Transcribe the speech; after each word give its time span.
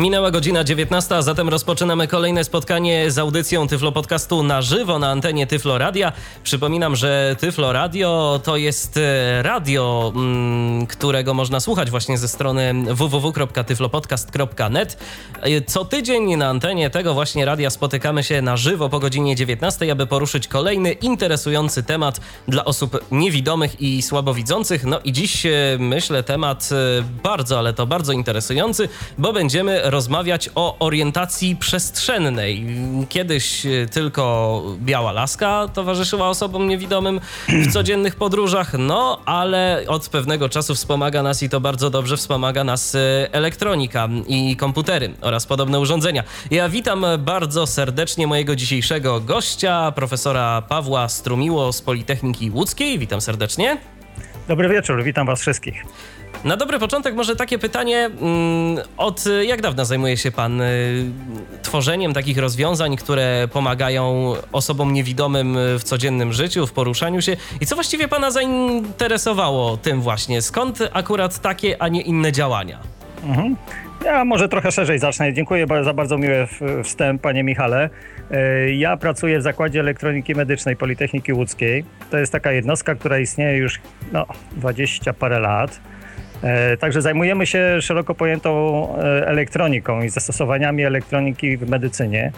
Minęła 0.00 0.30
godzina 0.30 0.64
19, 0.64 1.16
a 1.16 1.22
zatem 1.22 1.48
rozpoczynamy 1.48 2.08
kolejne 2.08 2.44
spotkanie 2.44 3.10
z 3.10 3.18
audycją 3.18 3.68
Tyflo 3.68 3.92
Podcastu 3.92 4.42
na 4.42 4.62
żywo 4.62 4.98
na 4.98 5.10
antenie 5.10 5.46
Tyflo 5.46 5.78
Radia. 5.78 6.12
Przypominam, 6.42 6.96
że 6.96 7.36
Tyflo 7.40 7.72
Radio 7.72 8.40
to 8.44 8.56
jest 8.56 8.96
e, 8.96 9.42
radio, 9.42 10.12
mm, 10.14 10.86
którego 10.86 11.34
można 11.34 11.60
słuchać 11.60 11.90
właśnie 11.90 12.18
ze 12.18 12.28
strony 12.28 12.74
www.tyflopodcast.net. 12.90 14.98
E, 15.40 15.60
co 15.60 15.84
tydzień 15.84 16.36
na 16.36 16.48
antenie 16.48 16.90
tego 16.90 17.14
właśnie 17.14 17.44
radia 17.44 17.70
spotykamy 17.70 18.24
się 18.24 18.42
na 18.42 18.56
żywo 18.56 18.88
po 18.88 19.00
godzinie 19.00 19.36
19, 19.36 19.92
aby 19.92 20.06
poruszyć 20.06 20.48
kolejny 20.48 20.92
interesujący 20.92 21.82
temat 21.82 22.20
dla 22.48 22.64
osób 22.64 23.04
niewidomych 23.10 23.80
i 23.80 24.02
słabowidzących. 24.02 24.84
No 24.84 25.00
i 25.04 25.12
dziś 25.12 25.46
e, 25.46 25.50
myślę 25.78 26.22
temat 26.22 26.68
bardzo, 27.22 27.58
ale 27.58 27.72
to 27.72 27.86
bardzo 27.86 28.12
interesujący, 28.12 28.88
bo 29.18 29.32
będziemy 29.32 29.89
rozmawiać 29.90 30.50
o 30.54 30.78
orientacji 30.78 31.56
przestrzennej. 31.56 32.66
Kiedyś 33.08 33.66
e, 33.66 33.86
tylko 33.92 34.62
biała 34.78 35.12
laska 35.12 35.68
towarzyszyła 35.74 36.28
osobom 36.28 36.68
niewidomym 36.68 37.20
w 37.48 37.72
codziennych 37.74 38.16
podróżach, 38.16 38.72
no 38.78 39.20
ale 39.24 39.84
od 39.88 40.08
pewnego 40.08 40.48
czasu 40.48 40.74
wspomaga 40.74 41.22
nas 41.22 41.42
i 41.42 41.48
to 41.48 41.60
bardzo 41.60 41.90
dobrze 41.90 42.16
wspomaga 42.16 42.64
nas 42.64 42.94
e, 42.94 42.98
elektronika 43.32 44.08
i 44.26 44.56
komputery 44.56 45.10
oraz 45.20 45.46
podobne 45.46 45.80
urządzenia. 45.80 46.24
Ja 46.50 46.68
witam 46.68 47.06
bardzo 47.18 47.66
serdecznie 47.66 48.26
mojego 48.26 48.56
dzisiejszego 48.56 49.20
gościa, 49.20 49.92
profesora 49.92 50.62
Pawła 50.62 51.08
Strumiło 51.08 51.72
z 51.72 51.82
Politechniki 51.82 52.50
Łódzkiej. 52.50 52.98
Witam 52.98 53.20
serdecznie. 53.20 53.76
Dobry 54.48 54.68
wieczór, 54.68 55.04
witam 55.04 55.26
Was 55.26 55.40
wszystkich. 55.40 55.84
Na 56.44 56.56
dobry 56.56 56.78
początek 56.78 57.14
może 57.14 57.36
takie 57.36 57.58
pytanie, 57.58 57.98
mm, 57.98 58.78
od 58.96 59.24
jak 59.46 59.62
dawna 59.62 59.84
zajmuje 59.84 60.16
się 60.16 60.30
Pan 60.30 60.60
y, 60.60 61.10
tworzeniem 61.62 62.12
takich 62.12 62.38
rozwiązań, 62.38 62.96
które 62.96 63.48
pomagają 63.52 64.32
osobom 64.52 64.92
niewidomym 64.92 65.56
w 65.78 65.82
codziennym 65.84 66.32
życiu, 66.32 66.66
w 66.66 66.72
poruszaniu 66.72 67.22
się 67.22 67.36
i 67.60 67.66
co 67.66 67.74
właściwie 67.74 68.08
Pana 68.08 68.30
zainteresowało 68.30 69.76
tym 69.76 70.00
właśnie? 70.00 70.42
Skąd 70.42 70.78
akurat 70.92 71.38
takie, 71.38 71.82
a 71.82 71.88
nie 71.88 72.00
inne 72.00 72.32
działania? 72.32 72.78
Mhm. 73.24 73.56
Ja 74.04 74.24
może 74.24 74.48
trochę 74.48 74.72
szerzej 74.72 74.98
zacznę. 74.98 75.32
Dziękuję 75.32 75.66
za 75.82 75.94
bardzo 75.94 76.18
miły 76.18 76.48
wstęp, 76.84 77.22
panie 77.22 77.42
Michale. 77.42 77.90
E, 78.30 78.70
ja 78.70 78.96
pracuję 78.96 79.38
w 79.38 79.42
Zakładzie 79.42 79.80
Elektroniki 79.80 80.34
Medycznej 80.34 80.76
Politechniki 80.76 81.32
Łódzkiej. 81.32 81.84
To 82.10 82.18
jest 82.18 82.32
taka 82.32 82.52
jednostka, 82.52 82.94
która 82.94 83.18
istnieje 83.18 83.58
już 83.58 83.80
no, 84.12 84.26
20 84.56 85.12
parę 85.12 85.40
lat. 85.40 85.80
E, 86.42 86.76
także 86.76 87.02
zajmujemy 87.02 87.46
się 87.46 87.82
szeroko 87.82 88.14
pojętą 88.14 88.88
e, 88.96 89.26
elektroniką 89.26 90.02
i 90.02 90.08
zastosowaniami 90.08 90.84
elektroniki 90.84 91.56
w 91.56 91.70
medycynie. 91.70 92.32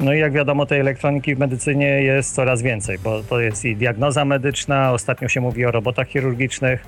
No 0.00 0.14
i 0.14 0.18
jak 0.18 0.32
wiadomo, 0.32 0.66
tej 0.66 0.80
elektroniki 0.80 1.34
w 1.34 1.38
medycynie 1.38 1.86
jest 1.86 2.34
coraz 2.34 2.62
więcej, 2.62 2.98
bo 2.98 3.22
to 3.22 3.40
jest 3.40 3.64
i 3.64 3.76
diagnoza 3.76 4.24
medyczna, 4.24 4.92
ostatnio 4.92 5.28
się 5.28 5.40
mówi 5.40 5.66
o 5.66 5.70
robotach 5.70 6.08
chirurgicznych, 6.08 6.86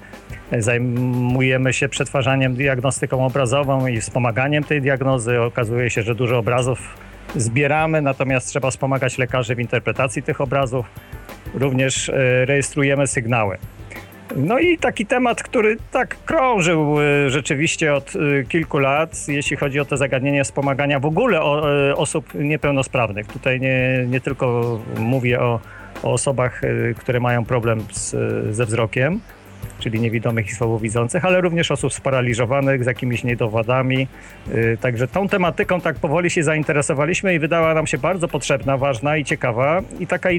zajmujemy 0.58 1.72
się 1.72 1.89
przetwarzaniem 1.89 2.55
diagnostyką 2.55 3.27
obrazową 3.27 3.86
i 3.86 4.00
wspomaganiem 4.00 4.64
tej 4.64 4.83
diagnozy. 4.83 5.41
Okazuje 5.41 5.91
się, 5.91 6.02
że 6.02 6.14
dużo 6.14 6.39
obrazów 6.39 6.96
zbieramy, 7.36 8.02
natomiast 8.02 8.48
trzeba 8.48 8.70
wspomagać 8.70 9.18
lekarzy 9.18 9.55
w 9.55 9.61
interpretacji 9.61 10.23
tych 10.23 10.40
obrazów. 10.40 10.86
Również 11.55 12.08
e, 12.08 12.45
rejestrujemy 12.45 13.06
sygnały. 13.06 13.58
No 14.36 14.58
i 14.58 14.78
taki 14.78 15.06
temat, 15.06 15.42
który 15.42 15.77
tak 15.92 16.16
krążył 16.24 17.00
y, 17.00 17.30
rzeczywiście 17.30 17.94
od 17.94 18.16
y, 18.16 18.46
kilku 18.48 18.78
lat, 18.78 19.28
jeśli 19.28 19.56
chodzi 19.56 19.80
o 19.80 19.84
to 19.84 19.96
zagadnienie 19.96 20.44
wspomagania 20.44 21.00
w 21.00 21.06
ogóle 21.06 21.40
y, 21.90 21.96
osób 21.96 22.34
niepełnosprawnych. 22.34 23.27
Tutaj 23.27 23.61
nie, 23.61 24.05
nie 24.08 24.20
tylko 24.20 24.78
mówię 24.98 25.40
o, 25.40 25.61
o 26.02 26.12
osobach, 26.12 26.61
które 26.96 27.20
mają 27.20 27.44
problem 27.44 27.80
z, 27.92 28.17
ze 28.56 28.67
wzrokiem, 28.67 29.20
czyli 29.90 30.00
niewidomych 30.00 30.48
i 30.48 30.52
słabowidzących, 30.52 31.24
ale 31.24 31.40
również 31.40 31.70
osób 31.70 31.92
sparaliżowanych 31.92 32.84
z 32.84 32.86
jakimiś 32.86 33.24
niedowodami. 33.24 34.08
Y, 34.48 34.78
także 34.80 35.08
tą 35.08 35.28
tematyką 35.28 35.80
tak 35.80 35.96
powoli 35.96 36.30
się 36.30 36.42
zainteresowaliśmy 36.42 37.34
i 37.34 37.38
wydała 37.38 37.74
nam 37.74 37.86
się 37.86 37.98
bardzo 37.98 38.28
potrzebna, 38.28 38.76
ważna 38.76 39.16
i 39.16 39.24
ciekawa 39.24 39.82
i 40.00 40.06
taka 40.06 40.30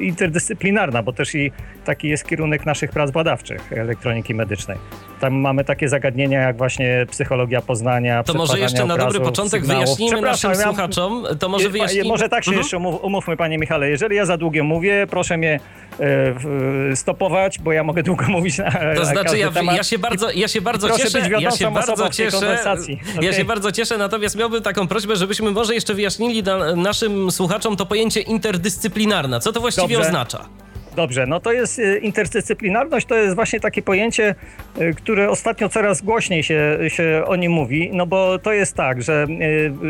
interdyscyplinarna, 0.00 1.02
bo 1.02 1.12
też 1.12 1.34
i 1.34 1.52
taki 1.84 2.08
jest 2.08 2.28
kierunek 2.28 2.66
naszych 2.66 2.90
prac 2.90 3.10
badawczych 3.10 3.72
elektroniki 3.72 4.34
medycznej. 4.34 4.78
Tam 5.20 5.34
mamy 5.34 5.64
takie 5.64 5.88
zagadnienia 5.88 6.40
jak 6.40 6.56
właśnie 6.56 7.06
psychologia 7.10 7.60
poznania, 7.60 8.22
To 8.22 8.34
może 8.34 8.58
jeszcze 8.58 8.86
na 8.86 8.96
dobry 8.96 9.20
początek 9.20 9.60
sygnałów. 9.60 9.84
wyjaśnijmy 9.84 10.20
naszym 10.20 10.54
słuchaczom, 10.54 11.24
to 11.38 11.48
może 11.48 11.70
wyjaśnijmy... 11.70 12.08
Może 12.08 12.28
tak 12.28 12.44
się 12.44 12.50
mhm. 12.50 12.62
jeszcze 12.62 12.76
umów, 12.76 13.04
umówmy, 13.04 13.36
panie 13.36 13.58
Michale, 13.58 13.90
jeżeli 13.90 14.16
ja 14.16 14.26
za 14.26 14.36
długo 14.36 14.64
mówię, 14.64 15.06
proszę 15.10 15.36
mnie 15.36 15.60
e, 16.00 16.96
stopować, 16.96 17.58
bo 17.58 17.72
ja 17.72 17.84
mogę 17.84 18.02
długo 18.02 18.24
mówić 18.36 18.58
na, 18.58 18.70
To 18.96 19.04
znaczy 19.04 19.38
ja, 19.38 19.50
ja, 19.76 19.82
się 19.82 19.98
bardzo, 19.98 20.30
ja 20.30 20.48
się 20.48 20.60
bardzo 20.60 20.90
cieszę, 20.90 21.20
ja 21.40 21.50
się 21.50 21.70
bardzo 21.70 22.08
cieszę, 22.08 22.36
okay. 22.36 22.98
ja 23.20 23.32
się 23.32 23.44
bardzo 23.44 23.72
cieszę, 23.72 23.98
natomiast 23.98 24.36
miałbym 24.36 24.62
taką 24.62 24.88
prośbę, 24.88 25.16
żebyśmy 25.16 25.50
może 25.50 25.74
jeszcze 25.74 25.94
wyjaśnili 25.94 26.42
naszym 26.76 27.30
słuchaczom 27.30 27.76
to 27.76 27.86
pojęcie 27.86 28.20
interdyscyplinarne. 28.20 29.40
Co 29.40 29.52
to 29.52 29.60
właściwie 29.60 29.94
Dobrze. 29.94 30.08
oznacza? 30.08 30.48
Dobrze, 30.96 31.26
no 31.26 31.40
to 31.40 31.52
jest 31.52 31.78
y, 31.78 31.98
interdyscyplinarność, 31.98 33.06
to 33.06 33.14
jest 33.14 33.34
właśnie 33.34 33.60
takie 33.60 33.82
pojęcie, 33.82 34.34
y, 34.80 34.94
które 34.94 35.30
ostatnio 35.30 35.68
coraz 35.68 36.02
głośniej 36.02 36.42
się, 36.42 36.78
się 36.88 37.22
o 37.26 37.36
nim 37.36 37.52
mówi, 37.52 37.90
no 37.92 38.06
bo 38.06 38.38
to 38.38 38.52
jest 38.52 38.76
tak, 38.76 39.02
że 39.02 39.26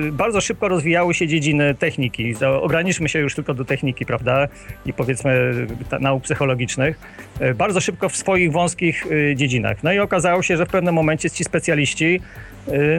y, 0.07 0.13
bardzo 0.13 0.41
szybko 0.41 0.69
rozwijały 0.69 1.15
się 1.15 1.29
dziedziny 1.29 1.75
techniki. 1.75 2.35
Ograniczmy 2.61 3.09
się 3.09 3.19
już 3.19 3.35
tylko 3.35 3.55
do 3.55 3.65
techniki, 3.65 4.07
prawda, 4.07 4.49
i 4.87 4.93
powiedzmy 4.93 5.53
nauk 6.01 6.23
psychologicznych. 6.23 6.99
Bardzo 7.55 7.81
szybko 7.81 8.09
w 8.09 8.17
swoich 8.17 8.53
wąskich 8.53 9.07
dziedzinach. 9.35 9.83
No 9.83 9.93
i 9.93 9.99
okazało 9.99 10.43
się, 10.43 10.57
że 10.57 10.67
w 10.67 10.69
pewnym 10.69 10.95
momencie 10.95 11.31
ci 11.31 11.45
specjaliści 11.45 12.21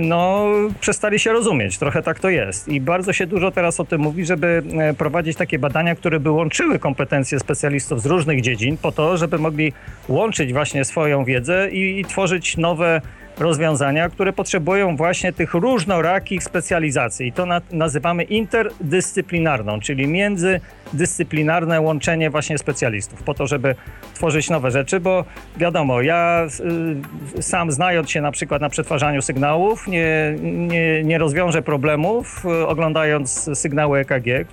no, 0.02 0.48
przestali 0.80 1.20
się 1.20 1.34
rozumieć. 1.34 1.78
Trochę 1.78 2.04
tak 2.04 2.20
to 2.20 2.30
jest. 2.30 2.68
I 2.68 2.82
bardzo 2.82 3.14
się 3.14 3.28
dużo 3.28 3.52
teraz 3.52 3.80
o 3.80 3.86
tym 3.86 4.02
mówi, 4.02 4.26
żeby 4.26 4.64
e, 4.80 4.94
prowadzić 4.94 5.38
takie 5.38 5.60
badania, 5.60 5.96
które 5.96 6.20
by 6.20 6.32
łączyły 6.32 6.80
kompetencje 6.80 7.40
specjalistów 7.40 8.02
z 8.02 8.06
różnych 8.06 8.42
dziedzin, 8.42 8.78
po 8.78 8.92
to, 8.92 9.18
żeby 9.18 9.38
mogli 9.38 9.74
łączyć 10.08 10.54
właśnie 10.54 10.86
swoją 10.86 11.26
wiedzę 11.26 11.70
i, 11.72 12.00
i 12.00 12.06
tworzyć 12.06 12.58
nowe 12.58 13.02
rozwiązania, 13.40 14.10
które 14.10 14.34
potrzebują 14.34 14.96
właśnie 14.96 15.34
tych 15.34 15.54
różnorakich 15.54 16.44
specjalizacji. 16.44 17.28
I 17.28 17.32
to 17.32 17.46
na, 17.46 17.62
nazywamy 17.72 18.24
interdyscyplinarną, 18.24 19.80
czyli 19.80 20.08
międzydyscyplinarne 20.08 21.82
łączenie 21.82 22.30
właśnie 22.30 22.58
specjalistów, 22.58 23.24
po 23.24 23.34
to, 23.34 23.48
żeby 23.48 23.76
tworzyć 24.14 24.50
nowe 24.50 24.72
rzeczy, 24.72 25.00
bo 25.00 25.26
wiadomo, 25.58 26.02
ja 26.02 26.48
y, 27.38 27.44
sam 27.44 27.72
znając 27.72 28.10
się 28.10 28.22
na 28.22 28.32
przykład 28.32 28.62
na 28.62 28.70
przetwarzaniu 28.70 29.22
sygnałów, 29.22 29.88
nie, 29.88 30.36
nie, 30.42 31.04
nie 31.04 31.18
rozwiążę 31.18 31.62
problemów 31.62 32.46
y, 32.46 32.68
oglądając 32.68 33.50
sygnały 33.54 34.00
EKG, 34.00 34.48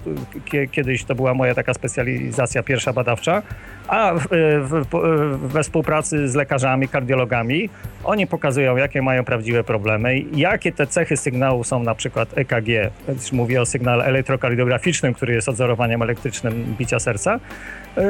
kiedyś 0.72 1.04
to 1.04 1.15
była 1.15 1.34
moja 1.34 1.54
taka 1.54 1.75
specjalizacja 1.75 2.62
pierwsza 2.62 2.92
badawcza, 2.92 3.42
a 3.88 4.12
w, 4.15 4.26
w, 4.62 5.48
we 5.48 5.62
współpracy 5.62 6.28
z 6.28 6.34
lekarzami, 6.34 6.88
kardiologami, 6.88 7.69
oni 8.04 8.27
pokazują, 8.27 8.72
jakie 8.78 9.03
mają 9.03 9.24
prawdziwe 9.24 9.65
problemy, 9.65 10.19
jakie 10.36 10.72
te 10.72 10.86
cechy 10.86 11.16
sygnału 11.16 11.65
są 11.65 11.83
na 11.83 11.95
przykład 11.95 12.39
EKG, 12.39 12.91
mówię 13.33 13.60
o 13.60 13.66
sygnale 13.66 14.04
elektrokardiograficznym, 14.04 15.15
który 15.15 15.34
jest 15.34 15.48
odzorowaniem 15.48 16.03
elektrycznym 16.03 16.77
bicia 16.78 16.98
serca, 16.98 17.41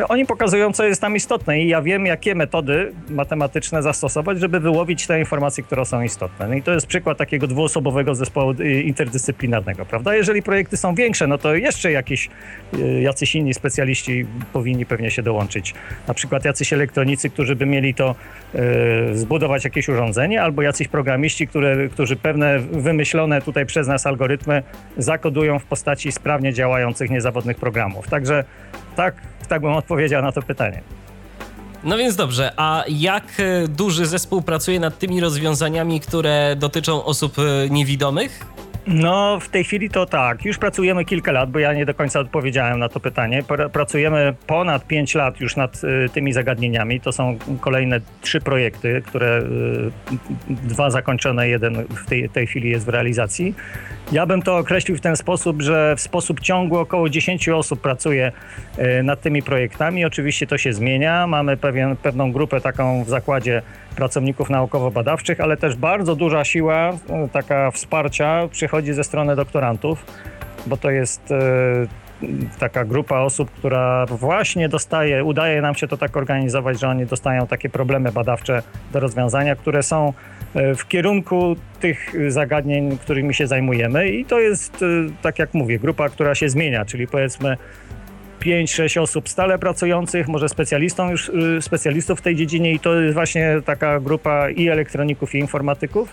oni 0.08 0.26
pokazują, 0.26 0.72
co 0.72 0.84
jest 0.84 1.00
tam 1.00 1.16
istotne 1.16 1.60
i 1.60 1.68
ja 1.68 1.82
wiem, 1.82 2.06
jakie 2.06 2.34
metody 2.34 2.92
matematyczne 3.10 3.82
zastosować, 3.82 4.40
żeby 4.40 4.60
wyłowić 4.60 5.06
te 5.06 5.18
informacje, 5.18 5.64
które 5.64 5.84
są 5.84 6.02
istotne. 6.02 6.48
No 6.48 6.54
i 6.54 6.62
to 6.62 6.72
jest 6.72 6.86
przykład 6.86 7.18
takiego 7.18 7.46
dwuosobowego 7.46 8.14
zespołu 8.14 8.54
y, 8.60 8.82
interdyscyplinarnego, 8.82 9.84
prawda? 9.84 10.14
Jeżeli 10.14 10.42
projekty 10.42 10.76
są 10.76 10.94
większe, 10.94 11.26
no 11.26 11.38
to 11.38 11.54
jeszcze 11.54 11.92
jakiś, 11.92 12.30
y, 12.78 13.00
jacyś 13.00 13.34
inni 13.34 13.54
specjaliści 13.54 14.26
powinni 14.52 14.86
pewnie 14.86 15.10
się 15.10 15.22
dołączyć. 15.22 15.74
Na 16.08 16.14
przykład 16.14 16.44
jacyś 16.44 16.72
elektronicy, 16.72 17.30
którzy 17.30 17.56
by 17.56 17.66
mieli 17.66 17.94
to 17.94 18.14
y, 18.54 18.58
zbudować 19.16 19.64
jakieś 19.64 19.88
urządzenie, 19.88 20.42
albo 20.42 20.62
jacyś 20.62 20.88
programiści, 20.88 21.48
które, 21.48 21.88
którzy 21.88 22.16
pewne 22.16 22.58
wymyślone 22.58 23.42
tutaj 23.42 23.66
przez 23.66 23.88
nas 23.88 24.06
algorytmy 24.06 24.62
zakodują 24.96 25.58
w 25.58 25.64
postaci 25.64 26.12
sprawnie 26.12 26.52
działających 26.52 27.10
niezawodnych 27.10 27.56
programów. 27.56 28.08
Także 28.08 28.44
tak, 28.96 29.14
tak 29.52 29.62
bym 29.62 29.72
odpowiedział 29.72 30.22
na 30.22 30.32
to 30.32 30.42
pytanie. 30.42 30.80
No 31.84 31.98
więc 31.98 32.16
dobrze, 32.16 32.52
a 32.56 32.84
jak 32.88 33.24
e, 33.38 33.68
duży 33.68 34.06
zespół 34.06 34.42
pracuje 34.42 34.80
nad 34.80 34.98
tymi 34.98 35.20
rozwiązaniami, 35.20 36.00
które 36.00 36.56
dotyczą 36.56 37.04
osób 37.04 37.36
e, 37.38 37.70
niewidomych? 37.70 38.46
No, 38.86 39.40
w 39.40 39.48
tej 39.48 39.64
chwili 39.64 39.90
to 39.90 40.06
tak. 40.06 40.44
Już 40.44 40.58
pracujemy 40.58 41.04
kilka 41.04 41.32
lat, 41.32 41.50
bo 41.50 41.58
ja 41.58 41.72
nie 41.72 41.86
do 41.86 41.94
końca 41.94 42.20
odpowiedziałem 42.20 42.78
na 42.78 42.88
to 42.88 43.00
pytanie. 43.00 43.42
Pracujemy 43.72 44.34
ponad 44.46 44.86
5 44.86 45.14
lat 45.14 45.40
już 45.40 45.56
nad 45.56 45.84
y, 45.84 46.08
tymi 46.08 46.32
zagadnieniami. 46.32 47.00
To 47.00 47.12
są 47.12 47.38
kolejne 47.60 48.00
trzy 48.20 48.40
projekty, 48.40 49.02
które 49.06 49.42
dwa 50.50 50.90
zakończone, 50.90 51.48
jeden 51.48 51.84
w 51.84 52.06
tej, 52.06 52.28
tej 52.28 52.46
chwili 52.46 52.70
jest 52.70 52.86
w 52.86 52.88
realizacji. 52.88 53.54
Ja 54.12 54.26
bym 54.26 54.42
to 54.42 54.56
określił 54.56 54.96
w 54.96 55.00
ten 55.00 55.16
sposób, 55.16 55.62
że 55.62 55.96
w 55.96 56.00
sposób 56.00 56.40
ciągły 56.40 56.78
około 56.78 57.08
10 57.08 57.48
osób 57.48 57.80
pracuje 57.80 58.32
y, 58.78 59.02
nad 59.02 59.20
tymi 59.20 59.42
projektami. 59.42 60.04
Oczywiście 60.04 60.46
to 60.46 60.58
się 60.58 60.72
zmienia. 60.72 61.26
Mamy 61.26 61.56
pewien, 61.56 61.96
pewną 61.96 62.32
grupę 62.32 62.60
taką 62.60 63.04
w 63.04 63.08
zakładzie 63.08 63.62
pracowników 63.96 64.50
naukowo-badawczych, 64.50 65.40
ale 65.40 65.56
też 65.56 65.76
bardzo 65.76 66.16
duża 66.16 66.44
siła, 66.44 66.92
taka 67.32 67.70
wsparcia 67.70 68.48
przychodzi 68.50 68.92
ze 68.92 69.04
strony 69.04 69.36
doktorantów, 69.36 70.06
bo 70.66 70.76
to 70.76 70.90
jest 70.90 71.30
e, 71.30 71.38
taka 72.58 72.84
grupa 72.84 73.18
osób, 73.18 73.50
która 73.50 74.06
właśnie 74.06 74.68
dostaje, 74.68 75.24
udaje 75.24 75.62
nam 75.62 75.74
się 75.74 75.88
to 75.88 75.96
tak 75.96 76.16
organizować, 76.16 76.80
że 76.80 76.88
oni 76.88 77.06
dostają 77.06 77.46
takie 77.46 77.68
problemy 77.68 78.12
badawcze 78.12 78.62
do 78.92 79.00
rozwiązania, 79.00 79.56
które 79.56 79.82
są 79.82 80.08
e, 80.08 80.31
w 80.54 80.88
kierunku 80.88 81.56
tych 81.80 82.14
zagadnień, 82.28 82.98
którymi 82.98 83.34
się 83.34 83.46
zajmujemy 83.46 84.08
i 84.08 84.24
to 84.24 84.40
jest, 84.40 84.82
e, 84.82 84.86
tak 85.22 85.38
jak 85.38 85.54
mówię, 85.54 85.78
grupa, 85.78 86.08
która 86.08 86.34
się 86.34 86.48
zmienia, 86.48 86.84
czyli 86.84 87.06
powiedzmy 87.06 87.56
5-6 88.42 89.00
osób 89.00 89.28
stale 89.28 89.58
pracujących, 89.58 90.28
może 90.28 90.48
specjalistą 90.48 91.10
już, 91.10 91.28
y, 91.28 91.62
specjalistów 91.62 92.18
w 92.18 92.22
tej 92.22 92.36
dziedzinie 92.36 92.72
i 92.72 92.80
to 92.80 92.94
jest 92.94 93.14
właśnie 93.14 93.56
taka 93.64 94.00
grupa 94.00 94.50
i 94.50 94.68
elektroników, 94.68 95.34
i 95.34 95.38
informatyków. 95.38 96.08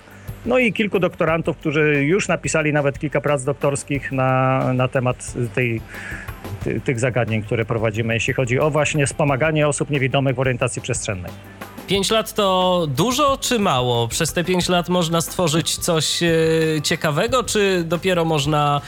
No 0.45 0.59
i 0.59 0.73
kilku 0.73 0.99
doktorantów, 0.99 1.57
którzy 1.57 2.03
już 2.03 2.27
napisali 2.27 2.73
nawet 2.73 2.99
kilka 2.99 3.21
prac 3.21 3.43
doktorskich 3.43 4.11
na, 4.11 4.73
na 4.73 4.87
temat 4.87 5.33
tej, 5.55 5.81
ty, 6.63 6.81
tych 6.81 6.99
zagadnień, 6.99 7.41
które 7.41 7.65
prowadzimy, 7.65 8.13
jeśli 8.13 8.33
chodzi 8.33 8.59
o 8.59 8.69
właśnie 8.69 9.05
wspomaganie 9.05 9.67
osób 9.67 9.89
niewidomych 9.89 10.35
w 10.35 10.39
orientacji 10.39 10.81
przestrzennej. 10.81 11.31
5 11.89 12.11
lat 12.11 12.33
to 12.33 12.87
dużo 12.95 13.37
czy 13.41 13.59
mało? 13.59 14.07
Przez 14.07 14.33
te 14.33 14.43
5 14.43 14.69
lat 14.69 14.89
można 14.89 15.21
stworzyć 15.21 15.77
coś 15.77 16.23
e, 16.23 16.27
ciekawego, 16.83 17.43
czy 17.43 17.83
dopiero 17.83 18.25
można 18.25 18.81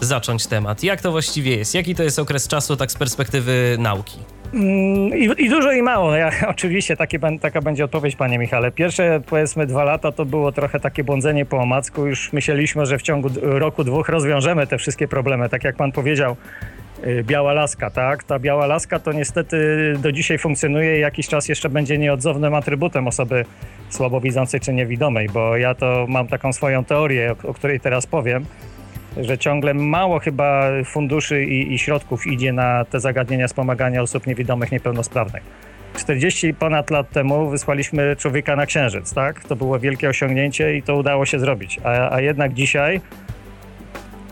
zacząć 0.00 0.46
temat. 0.46 0.82
Jak 0.82 1.00
to 1.00 1.10
właściwie 1.10 1.56
jest? 1.56 1.74
Jaki 1.74 1.94
to 1.94 2.02
jest 2.02 2.18
okres 2.18 2.48
czasu 2.48 2.76
tak 2.76 2.90
z 2.90 2.96
perspektywy 2.96 3.76
nauki? 3.78 4.18
Mm, 4.54 5.18
I, 5.18 5.44
I, 5.44 5.48
dużo 5.48 5.72
i 5.72 5.82
mało. 5.82 6.10
No 6.10 6.16
ja, 6.16 6.30
oczywiście 6.54 6.96
taka 7.40 7.60
będzie 7.60 7.84
odpowiedź, 7.84 8.16
panie 8.16 8.38
Michale. 8.38 8.72
Pierwsze 8.72 9.20
powiedzmy 9.26 9.66
dwa 9.66 9.84
lata 9.84 10.12
to 10.12 10.24
było 10.24 10.52
trochę 10.52 10.80
takie 10.80 11.04
błądzenie 11.04 11.46
po 11.46 11.58
omacku. 11.58 12.06
Już 12.06 12.32
myśleliśmy, 12.32 12.86
że 12.86 12.98
w 12.98 13.02
ciągu 13.02 13.28
roku, 13.42 13.84
dwóch 13.84 14.08
rozwiążemy 14.08 14.66
te 14.66 14.78
wszystkie 14.78 15.08
problemy. 15.08 15.48
Tak 15.48 15.64
jak 15.64 15.76
pan 15.76 15.92
powiedział, 15.92 16.36
biała 17.22 17.52
laska, 17.52 17.90
tak? 17.90 18.24
Ta 18.24 18.38
biała 18.38 18.66
laska 18.66 18.98
to 18.98 19.12
niestety 19.12 19.56
do 19.98 20.12
dzisiaj 20.12 20.38
funkcjonuje 20.38 20.98
i 20.98 21.00
jakiś 21.00 21.28
czas 21.28 21.48
jeszcze 21.48 21.68
będzie 21.68 21.98
nieodzownym 21.98 22.54
atrybutem 22.54 23.08
osoby 23.08 23.44
słabowidzącej 23.88 24.60
czy 24.60 24.72
niewidomej, 24.72 25.28
bo 25.28 25.56
ja 25.56 25.74
to 25.74 26.06
mam 26.08 26.28
taką 26.28 26.52
swoją 26.52 26.84
teorię, 26.84 27.34
o, 27.44 27.48
o 27.48 27.54
której 27.54 27.80
teraz 27.80 28.06
powiem 28.06 28.46
że 29.16 29.38
ciągle 29.38 29.74
mało 29.74 30.18
chyba 30.18 30.64
funduszy 30.84 31.44
i, 31.44 31.74
i 31.74 31.78
środków 31.78 32.26
idzie 32.26 32.52
na 32.52 32.84
te 32.84 33.00
zagadnienia 33.00 33.46
wspomagania 33.46 34.02
osób 34.02 34.26
niewidomych, 34.26 34.72
niepełnosprawnych. 34.72 35.42
40 35.98 36.54
ponad 36.54 36.90
lat 36.90 37.10
temu 37.10 37.50
wysłaliśmy 37.50 38.16
człowieka 38.16 38.56
na 38.56 38.66
Księżyc, 38.66 39.14
tak? 39.14 39.44
To 39.44 39.56
było 39.56 39.78
wielkie 39.78 40.08
osiągnięcie 40.08 40.76
i 40.76 40.82
to 40.82 40.96
udało 40.96 41.26
się 41.26 41.38
zrobić. 41.38 41.80
A, 41.84 42.14
a 42.14 42.20
jednak 42.20 42.54
dzisiaj 42.54 43.00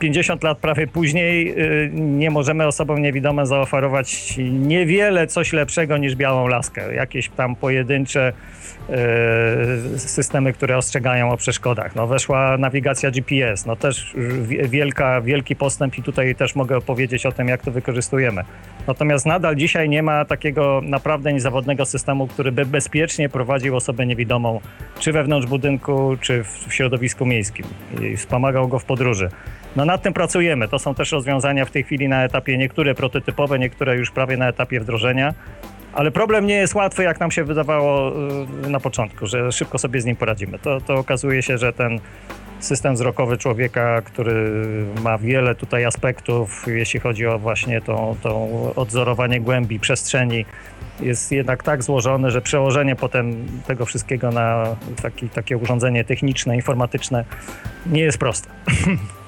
50 0.05 0.43
lat 0.43 0.59
prawie 0.59 0.87
później 0.87 1.55
y, 1.59 1.91
nie 1.95 2.31
możemy 2.31 2.67
osobom 2.67 3.03
niewidomym 3.03 3.47
zaoferować 3.47 4.35
niewiele 4.51 5.27
coś 5.27 5.53
lepszego 5.53 5.97
niż 5.97 6.17
białą 6.17 6.47
laskę. 6.47 6.95
Jakieś 6.95 7.29
tam 7.29 7.57
pojedyncze 7.57 8.33
y, 9.95 9.99
systemy, 9.99 10.53
które 10.53 10.77
ostrzegają 10.77 11.31
o 11.31 11.37
przeszkodach. 11.37 11.95
No, 11.97 12.07
weszła 12.07 12.59
nawigacja 12.59 13.11
GPS, 13.11 13.67
no 13.67 13.77
też 13.77 14.15
wielka, 14.65 15.21
wielki 15.21 15.57
postęp 15.57 15.99
i 15.99 16.03
tutaj 16.03 16.35
też 16.35 16.55
mogę 16.55 16.77
opowiedzieć 16.77 17.27
o 17.27 17.33
tym, 17.33 17.49
jak 17.49 17.63
to 17.63 17.71
wykorzystujemy. 17.71 18.43
Natomiast 18.87 19.27
nadal 19.27 19.57
dzisiaj 19.57 19.89
nie 19.89 20.03
ma 20.03 20.25
takiego 20.25 20.81
naprawdę 20.85 21.33
niezawodnego 21.33 21.87
systemu, 21.87 22.27
który 22.27 22.53
by 22.53 22.67
bezpiecznie 22.67 23.29
prowadził 23.29 23.77
osobę 23.77 24.07
niewidomą, 24.07 24.61
czy 25.01 25.13
wewnątrz 25.13 25.47
budynku, 25.47 26.17
czy 26.21 26.45
w 26.45 26.75
środowisku 26.75 27.27
miejskim 27.27 27.67
i 28.03 28.17
wspomagał 28.17 28.69
go 28.69 28.79
w 28.79 28.85
podróży. 28.85 29.29
No 29.77 29.85
nad 29.85 30.03
tym 30.03 30.13
pracujemy. 30.13 30.69
To 30.69 30.79
są 30.79 30.95
też 30.95 31.13
rozwiązania 31.13 31.65
w 31.65 31.71
tej 31.71 31.85
chwili 31.85 32.09
na 32.09 32.25
etapie 32.25 32.59
niektóre 32.59 32.95
prototypowe, 32.95 33.59
niektóre 33.59 33.97
już 33.97 34.11
prawie 34.11 34.37
na 34.37 34.49
etapie 34.49 34.81
wdrożenia. 34.81 35.35
Ale 35.93 36.11
problem 36.11 36.47
nie 36.47 36.55
jest 36.55 36.75
łatwy, 36.75 37.03
jak 37.03 37.21
nam 37.21 37.31
się 37.31 37.45
wydawało 37.45 38.13
y, 38.67 38.71
na 38.71 38.81
początku, 38.81 39.27
że 39.27 39.53
szybko 39.53 39.79
sobie 39.79 40.01
z 40.01 40.05
nim 40.05 40.17
poradzimy. 40.17 40.59
To, 40.59 40.81
to 40.81 40.95
okazuje 40.95 41.43
się, 41.43 41.59
że 41.59 41.73
ten 41.73 42.01
system 42.61 42.95
wzrokowy 42.95 43.39
człowieka, 43.39 44.03
który 44.03 44.53
ma 45.03 45.19
wiele 45.19 45.55
tutaj 45.55 45.85
aspektów, 45.85 46.65
jeśli 46.67 47.01
chodzi 47.01 47.27
o 47.27 47.39
właśnie 47.39 47.81
to, 47.81 48.17
to 48.23 48.49
odzorowanie 48.77 49.41
głębi 49.41 49.81
przestrzeni, 49.81 50.45
jest 51.01 51.33
jednak 51.33 51.63
tak 51.63 51.83
złożony, 51.83 52.31
że 52.31 52.43
przełożenie 52.43 52.97
potem 52.97 53.47
tego 53.67 53.87
wszystkiego 53.87 54.31
na 54.31 54.77
taki, 55.03 55.29
takie 55.29 55.57
urządzenie 55.57 56.05
techniczne, 56.05 56.57
informatyczne 56.57 57.25
nie 57.87 58.03
jest 58.03 58.19
proste. 58.19 58.51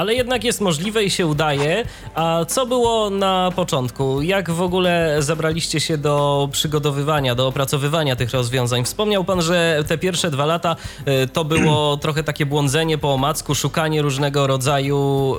ale 0.00 0.14
jednak 0.14 0.44
jest 0.44 0.60
możliwe 0.60 1.04
i 1.04 1.10
się 1.10 1.26
udaje. 1.26 1.84
A 2.14 2.44
co 2.48 2.66
było 2.66 3.10
na 3.10 3.52
początku? 3.56 4.22
Jak 4.22 4.50
w 4.50 4.62
ogóle 4.62 5.16
zabraliście 5.18 5.80
się 5.80 5.98
do 5.98 6.48
przygotowywania, 6.52 7.34
do 7.34 7.46
opracowywania 7.46 8.16
tych 8.16 8.30
rozwiązań? 8.30 8.84
Wspomniał 8.84 9.24
pan, 9.24 9.42
że 9.42 9.84
te 9.88 9.98
pierwsze 9.98 10.30
dwa 10.30 10.46
lata 10.46 10.76
y, 11.08 11.28
to 11.28 11.44
było 11.44 11.96
trochę 12.04 12.22
takie 12.22 12.46
błądzenie 12.46 12.98
po 12.98 13.14
omacku, 13.14 13.54
szukanie 13.54 14.02
różnego 14.02 14.46
rodzaju 14.46 15.36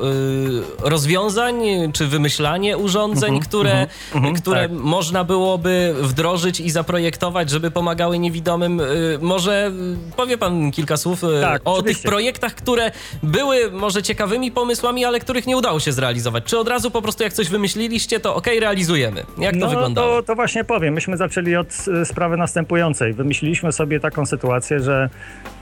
y, 0.84 0.90
rozwiązań, 0.90 1.64
czy 1.94 2.08
wymyślanie 2.08 2.78
urządzeń, 2.78 3.34
mhm, 3.34 3.50
które, 3.50 3.72
mhm, 3.72 3.90
mhm, 4.14 4.36
które 4.36 4.62
tak. 4.62 4.72
można 4.72 5.24
byłoby 5.24 5.96
wdrożyć 6.02 6.60
i 6.60 6.72
zaprojektować, 6.72 7.50
żeby 7.50 7.72
pomagały 7.72 8.20
niewidomym. 8.20 8.80
Y, 8.80 9.20
może 9.22 9.72
powie 10.16 10.38
pan 10.38 10.72
kilka 10.72 10.98
słów 10.98 11.22
tak, 11.42 11.62
o 11.66 11.74
oczywiście. 11.74 12.02
tych 12.02 12.10
projektach, 12.10 12.56
które 12.56 12.92
były 13.24 13.72
może 13.72 14.04
ciekawymi 14.04 14.51
pomysłami, 14.52 15.06
ale 15.06 15.20
których 15.20 15.48
nie 15.48 15.58
udało 15.58 15.80
się 15.80 15.92
zrealizować? 15.92 16.44
Czy 16.44 16.58
od 16.58 16.68
razu 16.68 16.92
po 16.92 17.02
prostu 17.02 17.24
jak 17.24 17.34
coś 17.34 17.50
wymyśliliście, 17.50 18.20
to 18.20 18.36
ok, 18.36 18.48
realizujemy? 18.60 19.24
Jak 19.38 19.54
to 19.54 19.60
no, 19.60 19.70
wyglądało? 19.70 20.16
To, 20.16 20.24
to 20.24 20.36
właśnie 20.36 20.64
powiem. 20.64 20.94
Myśmy 20.94 21.18
zaczęli 21.18 21.56
od 21.56 21.68
e, 22.02 22.06
sprawy 22.06 22.38
następującej. 22.38 23.14
Wymyśliliśmy 23.14 23.72
sobie 23.72 24.00
taką 24.00 24.26
sytuację, 24.26 24.80
że 24.80 25.10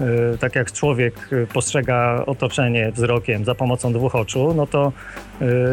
y, 0.02 0.38
tak 0.38 0.56
jak 0.56 0.72
człowiek 0.72 1.30
e, 1.32 1.48
postrzega 1.48 2.24
otoczenie 2.26 2.92
wzrokiem 2.92 3.46
za 3.46 3.56
pomocą 3.56 3.94
dwóch 3.94 4.16
oczu, 4.16 4.54
no 4.54 4.68
to 4.68 4.92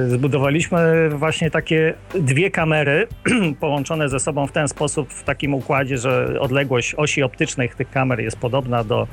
zbudowaliśmy 0.09 1.09
właśnie 1.11 1.51
takie 1.51 1.95
dwie 2.15 2.51
kamery 2.51 3.09
połączone 3.61 4.09
ze 4.09 4.21
sobą 4.21 4.47
w 4.47 4.53
ten 4.53 4.69
sposób, 4.69 5.13
w 5.13 5.25
takim 5.25 5.55
układzie, 5.55 5.99
że 5.99 6.41
odległość 6.41 6.95
osi 6.95 7.23
optycznych 7.23 7.75
tych 7.75 7.91
kamer 7.91 8.21
jest 8.21 8.37
podobna 8.37 8.85
do 8.85 9.07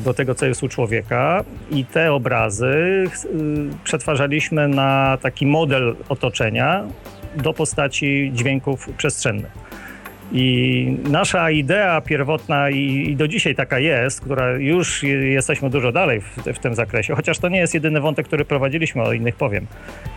do 0.00 0.14
tego, 0.14 0.34
co 0.34 0.46
jest 0.46 0.62
u 0.62 0.68
człowieka 0.68 1.44
i 1.70 1.84
te 1.84 2.12
obrazy 2.12 2.66
y, 2.66 3.08
przetwarzaliśmy 3.84 4.68
na 4.68 5.18
taki 5.22 5.46
model 5.46 5.96
otoczenia 6.08 6.84
do 7.36 7.52
postaci 7.52 8.30
dźwięków 8.34 8.88
przestrzennych. 8.96 9.63
I 10.32 10.96
nasza 11.10 11.50
idea 11.50 12.00
pierwotna, 12.00 12.70
i, 12.70 13.10
i, 13.10 13.16
do 13.16 13.28
dzisiaj 13.28 13.54
taka 13.54 13.78
jest, 13.78 14.20
która 14.20 14.52
już 14.52 15.02
jesteśmy 15.02 15.70
dużo 15.70 15.92
dalej 15.92 16.20
w, 16.20 16.36
w, 16.54 16.58
tym 16.58 16.74
zakresie, 16.74 17.14
chociaż 17.14 17.38
to 17.38 17.48
nie 17.48 17.58
jest 17.58 17.74
jedyny 17.74 18.00
wątek, 18.00 18.26
który 18.26 18.44
prowadziliśmy, 18.44 19.02
o 19.02 19.12
innych 19.12 19.36
powiem. 19.36 19.66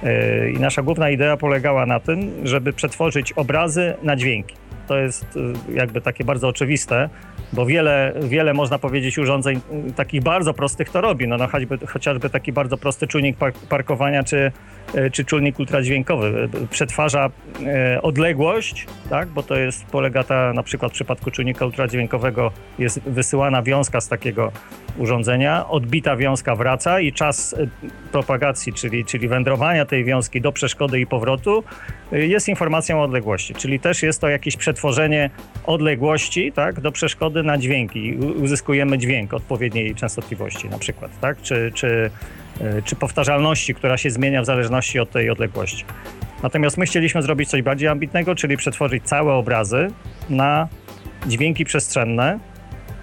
Yy, 0.04 0.52
I 0.52 0.60
nasza 0.60 0.82
główna 0.82 1.10
idea 1.10 1.38
polegała 1.38 1.86
na 1.86 2.00
tym, 2.00 2.32
żeby 2.44 2.74
przetworzyć 2.74 3.34
obrazy 3.34 3.94
na 4.04 4.16
dźwięki. 4.16 4.56
To 4.88 4.98
jest 4.98 5.36
y, 5.36 5.54
jakby 5.74 6.02
takie 6.02 6.24
bardzo 6.24 6.48
oczywiste, 6.48 7.10
bo 7.54 7.66
wiele, 7.66 8.14
wiele 8.22 8.54
można 8.54 8.80
powiedzieć 8.80 9.18
urządzeń 9.18 9.62
y, 9.90 9.94
takich 9.94 10.24
bardzo 10.24 10.54
prostych 10.54 10.90
to 10.90 11.02
robi. 11.02 11.28
No, 11.28 11.38
no 11.38 11.48
choćby, 11.48 11.78
chociażby 11.88 12.30
taki 12.30 12.54
bardzo 12.54 12.78
prosty 12.78 13.08
czujnik 13.08 13.38
parkowania 13.70 14.24
czy, 14.24 14.52
y, 14.96 15.12
czy 15.12 15.26
czujnik 15.26 15.60
ultradźwiękowy. 15.60 16.50
Przetwarza 16.70 17.30
odległość, 18.02 18.88
tak, 19.10 19.28
bo 19.28 19.44
to 19.44 19.56
jest, 19.56 19.86
polega 19.86 20.24
ta, 20.24 20.54
na 20.54 20.64
przykład 20.64 20.92
w 20.92 20.96
przypadku 20.96 21.32
czujnika 21.32 21.66
ultradźwiękowego 21.66 22.52
jest 22.80 23.02
wysyłana 23.02 23.64
wiązka 23.64 24.02
z 24.02 24.08
takiego 24.08 24.52
urządzenia, 24.98 25.68
odbita 25.70 26.16
wiązka 26.16 26.56
wraca 26.56 27.00
i 27.00 27.14
czas 27.14 27.56
propagacji, 28.12 28.74
czyli, 28.74 29.06
czyli 29.06 29.28
wędrowania 29.28 29.86
tej 29.86 30.06
wiązki 30.06 30.42
do 30.42 30.52
przeszkody 30.52 31.00
i 31.00 31.08
powrotu 31.08 31.64
jest 32.12 32.50
informacją 32.50 33.00
o 33.00 33.04
odległości, 33.04 33.54
czyli 33.54 33.80
też 33.80 34.04
jest 34.04 34.22
to 34.22 34.30
przetwarzanie 34.58 34.58
przetworzenie 34.58 35.30
odległości 35.66 36.52
tak, 36.52 36.82
do 36.82 36.92
przeszkody 36.92 37.37
na 37.44 37.58
dźwięki. 37.58 38.14
Uzyskujemy 38.16 38.98
dźwięk 38.98 39.34
odpowiedniej 39.34 39.96
częstotliwości 39.96 40.70
na 40.70 40.78
przykład, 40.78 41.20
tak? 41.20 41.42
czy, 41.42 41.72
czy, 41.74 42.10
e, 42.62 42.82
czy 42.82 42.96
powtarzalności, 42.96 43.76
która 43.76 43.98
się 43.98 44.10
zmienia 44.10 44.42
w 44.42 44.46
zależności 44.46 45.00
od 45.00 45.12
tej 45.12 45.30
odległości. 45.30 45.86
Natomiast 46.44 46.78
my 46.78 46.86
chcieliśmy 46.86 47.22
zrobić 47.22 47.50
coś 47.50 47.62
bardziej 47.62 47.88
ambitnego, 47.88 48.36
czyli 48.36 48.58
przetworzyć 48.58 49.04
całe 49.04 49.34
obrazy 49.34 49.92
na 50.30 50.68
dźwięki 51.28 51.66
przestrzenne, 51.66 52.40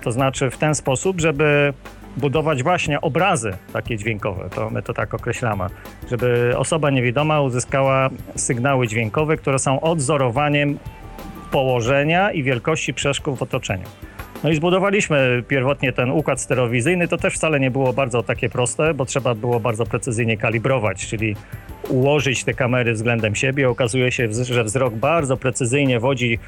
to 0.03 0.13
znaczy 0.13 0.51
w 0.51 0.57
ten 0.57 0.75
sposób, 0.75 1.21
żeby 1.21 1.73
budować 2.17 2.63
właśnie 2.63 3.01
obrazy 3.01 3.53
takie 3.73 3.97
dźwiękowe, 3.97 4.51
to 4.55 4.71
my 4.71 4.83
to 4.83 4.95
tak 4.95 5.15
określamy, 5.15 5.65
żeby 6.11 6.55
osoba 6.57 6.91
niewidoma 6.91 7.41
uzyskała 7.41 8.11
sygnały 8.37 8.89
dźwiękowe, 8.89 9.37
które 9.37 9.59
są 9.59 9.81
odzorowaniem 9.81 10.79
położenia 11.51 12.33
i 12.33 12.43
wielkości 12.43 12.95
przeszkód 12.95 13.39
w 13.39 13.43
otoczeniu. 13.43 13.85
No 14.45 14.51
i 14.51 14.55
zbudowaliśmy 14.55 15.43
pierwotnie 15.49 15.93
ten 15.93 16.11
układ 16.11 16.41
stereowizyjny. 16.41 17.09
To 17.09 17.17
też 17.17 17.35
wcale 17.35 17.61
nie 17.61 17.71
było 17.71 17.93
bardzo 17.93 18.23
takie 18.23 18.49
proste, 18.49 18.95
bo 18.95 19.05
trzeba 19.05 19.35
było 19.35 19.61
bardzo 19.61 19.87
precyzyjnie 19.87 20.37
kalibrować, 20.37 21.07
czyli 21.07 21.37
ułożyć 21.89 22.45
te 22.45 22.55
kamery 22.55 22.93
względem 22.93 23.35
siebie. 23.35 23.69
Okazuje 23.69 24.13
się, 24.13 24.29
że 24.45 24.65
wzrok 24.65 24.95
bardzo 24.95 25.37
precyzyjnie 25.37 26.01
wodzi, 26.01 26.39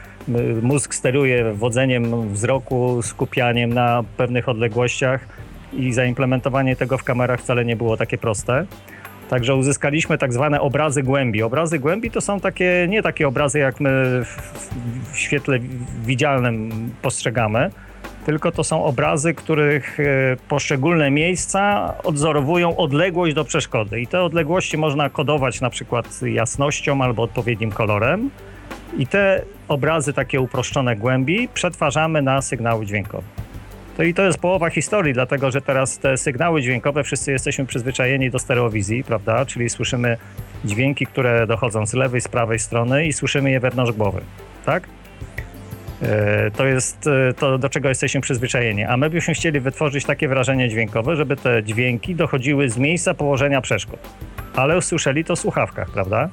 mózg 0.63 0.95
steruje 0.95 1.53
wodzeniem 1.53 2.29
wzroku, 2.33 3.03
skupianiem 3.03 3.73
na 3.73 4.05
pewnych 4.17 4.49
odległościach 4.49 5.29
i 5.73 5.93
zaimplementowanie 5.93 6.77
tego 6.77 6.99
w 6.99 7.05
kamerach 7.05 7.41
wcale 7.41 7.65
nie 7.65 7.77
było 7.77 7.97
takie 7.97 8.19
proste. 8.19 8.67
Także 9.29 9.55
uzyskaliśmy 9.55 10.19
tak 10.19 10.33
zwane 10.33 10.61
obrazy 10.61 11.03
głębi. 11.03 11.43
Obrazy 11.43 11.79
głębi 11.79 12.11
to 12.11 12.21
są 12.21 12.41
takie, 12.41 12.87
nie 12.89 13.03
takie 13.03 13.29
obrazy, 13.29 13.59
jak 13.59 13.81
my 13.81 14.23
w 15.13 15.19
świetle 15.19 15.59
widzialnym 16.05 16.71
postrzegamy, 17.03 17.71
tylko 18.27 18.53
to 18.53 18.65
są 18.65 18.85
obrazy, 18.85 19.35
których 19.35 20.01
e, 20.01 20.05
poszczególne 20.49 21.11
miejsca 21.11 21.95
odzorowują 22.05 22.77
odległość 22.77 23.35
do 23.35 23.45
przeszkody. 23.45 24.01
I 24.01 24.07
te 24.07 24.23
odległości 24.23 24.77
można 24.77 25.11
kodować 25.11 25.61
na 25.61 25.71
przykład 25.71 26.23
jasnością 26.23 27.03
albo 27.03 27.23
odpowiednim 27.23 27.73
kolorem. 27.73 28.31
I 28.99 29.07
te 29.07 29.43
obrazy, 29.69 30.13
takie 30.13 30.41
uproszczone 30.41 30.97
głębi, 30.97 31.49
przetwarzamy 31.55 32.23
na 32.23 32.43
sygnały 32.43 32.87
dźwiękowe. 32.87 33.27
To 33.97 34.03
i 34.03 34.15
to 34.15 34.23
jest 34.23 34.39
połowa 34.39 34.71
historii, 34.71 35.15
dlatego 35.15 35.51
że 35.51 35.61
teraz 35.61 35.99
te 35.99 36.17
sygnały 36.17 36.63
dźwiękowe, 36.63 37.05
wszyscy 37.05 37.33
jesteśmy 37.33 37.67
przyzwyczajeni 37.67 38.31
do 38.31 38.39
stereowizji, 38.39 39.05
prawda? 39.05 39.47
Czyli 39.47 39.71
słyszymy 39.71 40.17
dźwięki, 40.65 41.07
które 41.07 41.47
dochodzą 41.47 41.87
z 41.87 41.95
lewej, 41.95 42.21
z 42.21 42.29
prawej 42.29 42.59
strony 42.59 43.07
i 43.07 43.13
słyszymy 43.13 43.51
je 43.51 43.61
wewnątrz 43.61 43.93
głowy, 43.93 44.21
tak? 44.67 44.89
E, 46.03 46.51
to 46.51 46.67
jest 46.67 47.07
e, 47.07 47.33
to, 47.33 47.59
do 47.59 47.69
czego 47.69 47.89
jesteśmy 47.89 48.21
przyzwyczajeni. 48.21 48.85
A 48.85 48.97
my 48.97 49.11
byśmy 49.11 49.35
chcieli 49.35 49.61
wytworzyć 49.61 50.05
takie 50.05 50.29
wrażenie 50.29 50.69
dźwiękowe, 50.69 51.17
żeby 51.17 51.37
te 51.37 51.63
dźwięki 51.63 52.15
dochodziły 52.15 52.71
z 52.71 52.79
miejsca 52.79 53.15
położenia 53.15 53.61
przeszkód. 53.61 54.01
Ale 54.57 54.79
usłyszeli 54.79 55.25
to 55.25 55.37
w 55.37 55.39
słuchawkach, 55.39 55.91
prawda? 55.91 56.29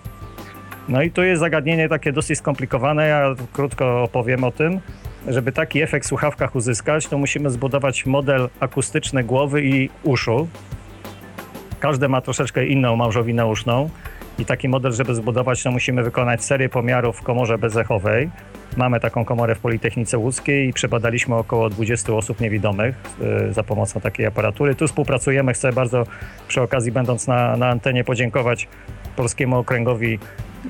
No 0.89 1.01
i 1.01 1.11
tu 1.11 1.23
jest 1.23 1.39
zagadnienie 1.39 1.89
takie 1.89 2.11
dosyć 2.11 2.37
skomplikowane. 2.37 3.07
Ja 3.07 3.35
krótko 3.53 4.03
opowiem 4.03 4.43
o 4.43 4.51
tym. 4.51 4.79
Żeby 5.27 5.51
taki 5.51 5.81
efekt 5.81 6.05
w 6.05 6.09
słuchawkach 6.09 6.55
uzyskać, 6.55 7.07
to 7.07 7.17
musimy 7.17 7.49
zbudować 7.49 8.05
model 8.05 8.49
akustyczny 8.59 9.23
głowy 9.23 9.63
i 9.63 9.89
uszu. 10.03 10.47
Każde 11.79 12.07
ma 12.07 12.21
troszeczkę 12.21 12.65
inną 12.65 12.95
małżowinę 12.95 13.47
uszną. 13.47 13.89
I 14.39 14.45
taki 14.45 14.69
model, 14.69 14.91
żeby 14.91 15.15
zbudować, 15.15 15.63
to 15.63 15.71
musimy 15.71 16.03
wykonać 16.03 16.43
serię 16.43 16.69
pomiarów 16.69 17.17
w 17.17 17.23
komorze 17.23 17.57
bezechowej. 17.57 18.29
Mamy 18.77 18.99
taką 18.99 19.25
komorę 19.25 19.55
w 19.55 19.59
Politechnice 19.59 20.17
Łódzkiej 20.17 20.69
i 20.69 20.73
przebadaliśmy 20.73 21.35
około 21.35 21.69
20 21.69 22.13
osób 22.13 22.39
niewidomych 22.39 22.95
y, 23.49 23.53
za 23.53 23.63
pomocą 23.63 24.01
takiej 24.01 24.25
aparatury. 24.25 24.75
Tu 24.75 24.87
współpracujemy. 24.87 25.53
Chcę 25.53 25.73
bardzo 25.73 26.03
przy 26.47 26.61
okazji, 26.61 26.91
będąc 26.91 27.27
na, 27.27 27.57
na 27.57 27.67
antenie, 27.67 28.03
podziękować 28.03 28.67
Polskiemu 29.15 29.57
Okręgowi 29.57 30.19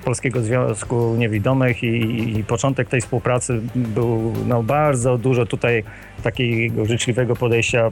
Polskiego 0.04 0.42
Związku 0.42 1.16
Niewidomych 1.18 1.84
i, 1.84 2.40
i, 2.40 2.44
początek 2.44 2.90
tej 2.90 3.02
współpracy 3.02 3.62
był 3.76 4.34
no, 4.48 4.64
bardzo 4.64 5.18
dużo 5.18 5.46
tutaj 5.46 5.84
takiego 6.24 6.86
życzliwego 6.86 7.36
podejścia 7.36 7.92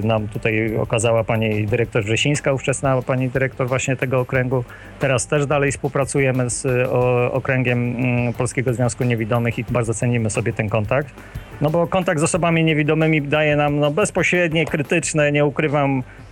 y, 0.00 0.06
nam 0.06 0.28
tutaj 0.28 0.76
okazała 0.76 1.24
pani 1.24 1.66
dyrektor 1.66 2.04
Wrzesińska, 2.04 2.52
ówczesna 2.52 3.02
pani 3.02 3.28
dyrektor 3.28 3.68
właśnie 3.68 3.96
tego 3.96 4.20
okręgu. 4.20 4.64
Teraz 4.98 5.26
też 5.26 5.46
dalej 5.46 5.72
współpracujemy 5.72 6.50
z 6.50 6.88
okręgiem 7.32 8.04
y, 8.28 8.32
Polskiego 8.38 8.74
Związku 8.74 9.04
Niewidomych 9.04 9.58
i 9.58 9.64
bardzo 9.64 9.94
cenimy 9.94 10.30
sobie 10.30 10.52
ten 10.52 10.68
kontakt. 10.68 11.14
No 11.60 11.70
bo 11.70 11.86
kontakt 11.86 12.20
z 12.20 12.22
osobami 12.22 12.64
niewidomymi 12.64 13.22
daje 13.22 13.56
nam 13.56 13.80
no, 13.80 13.90
bezpośrednie, 13.90 14.66
krytyczne, 14.66 15.32
nie 15.32 15.44
ukrywam, 15.44 15.98
e, 15.98 16.25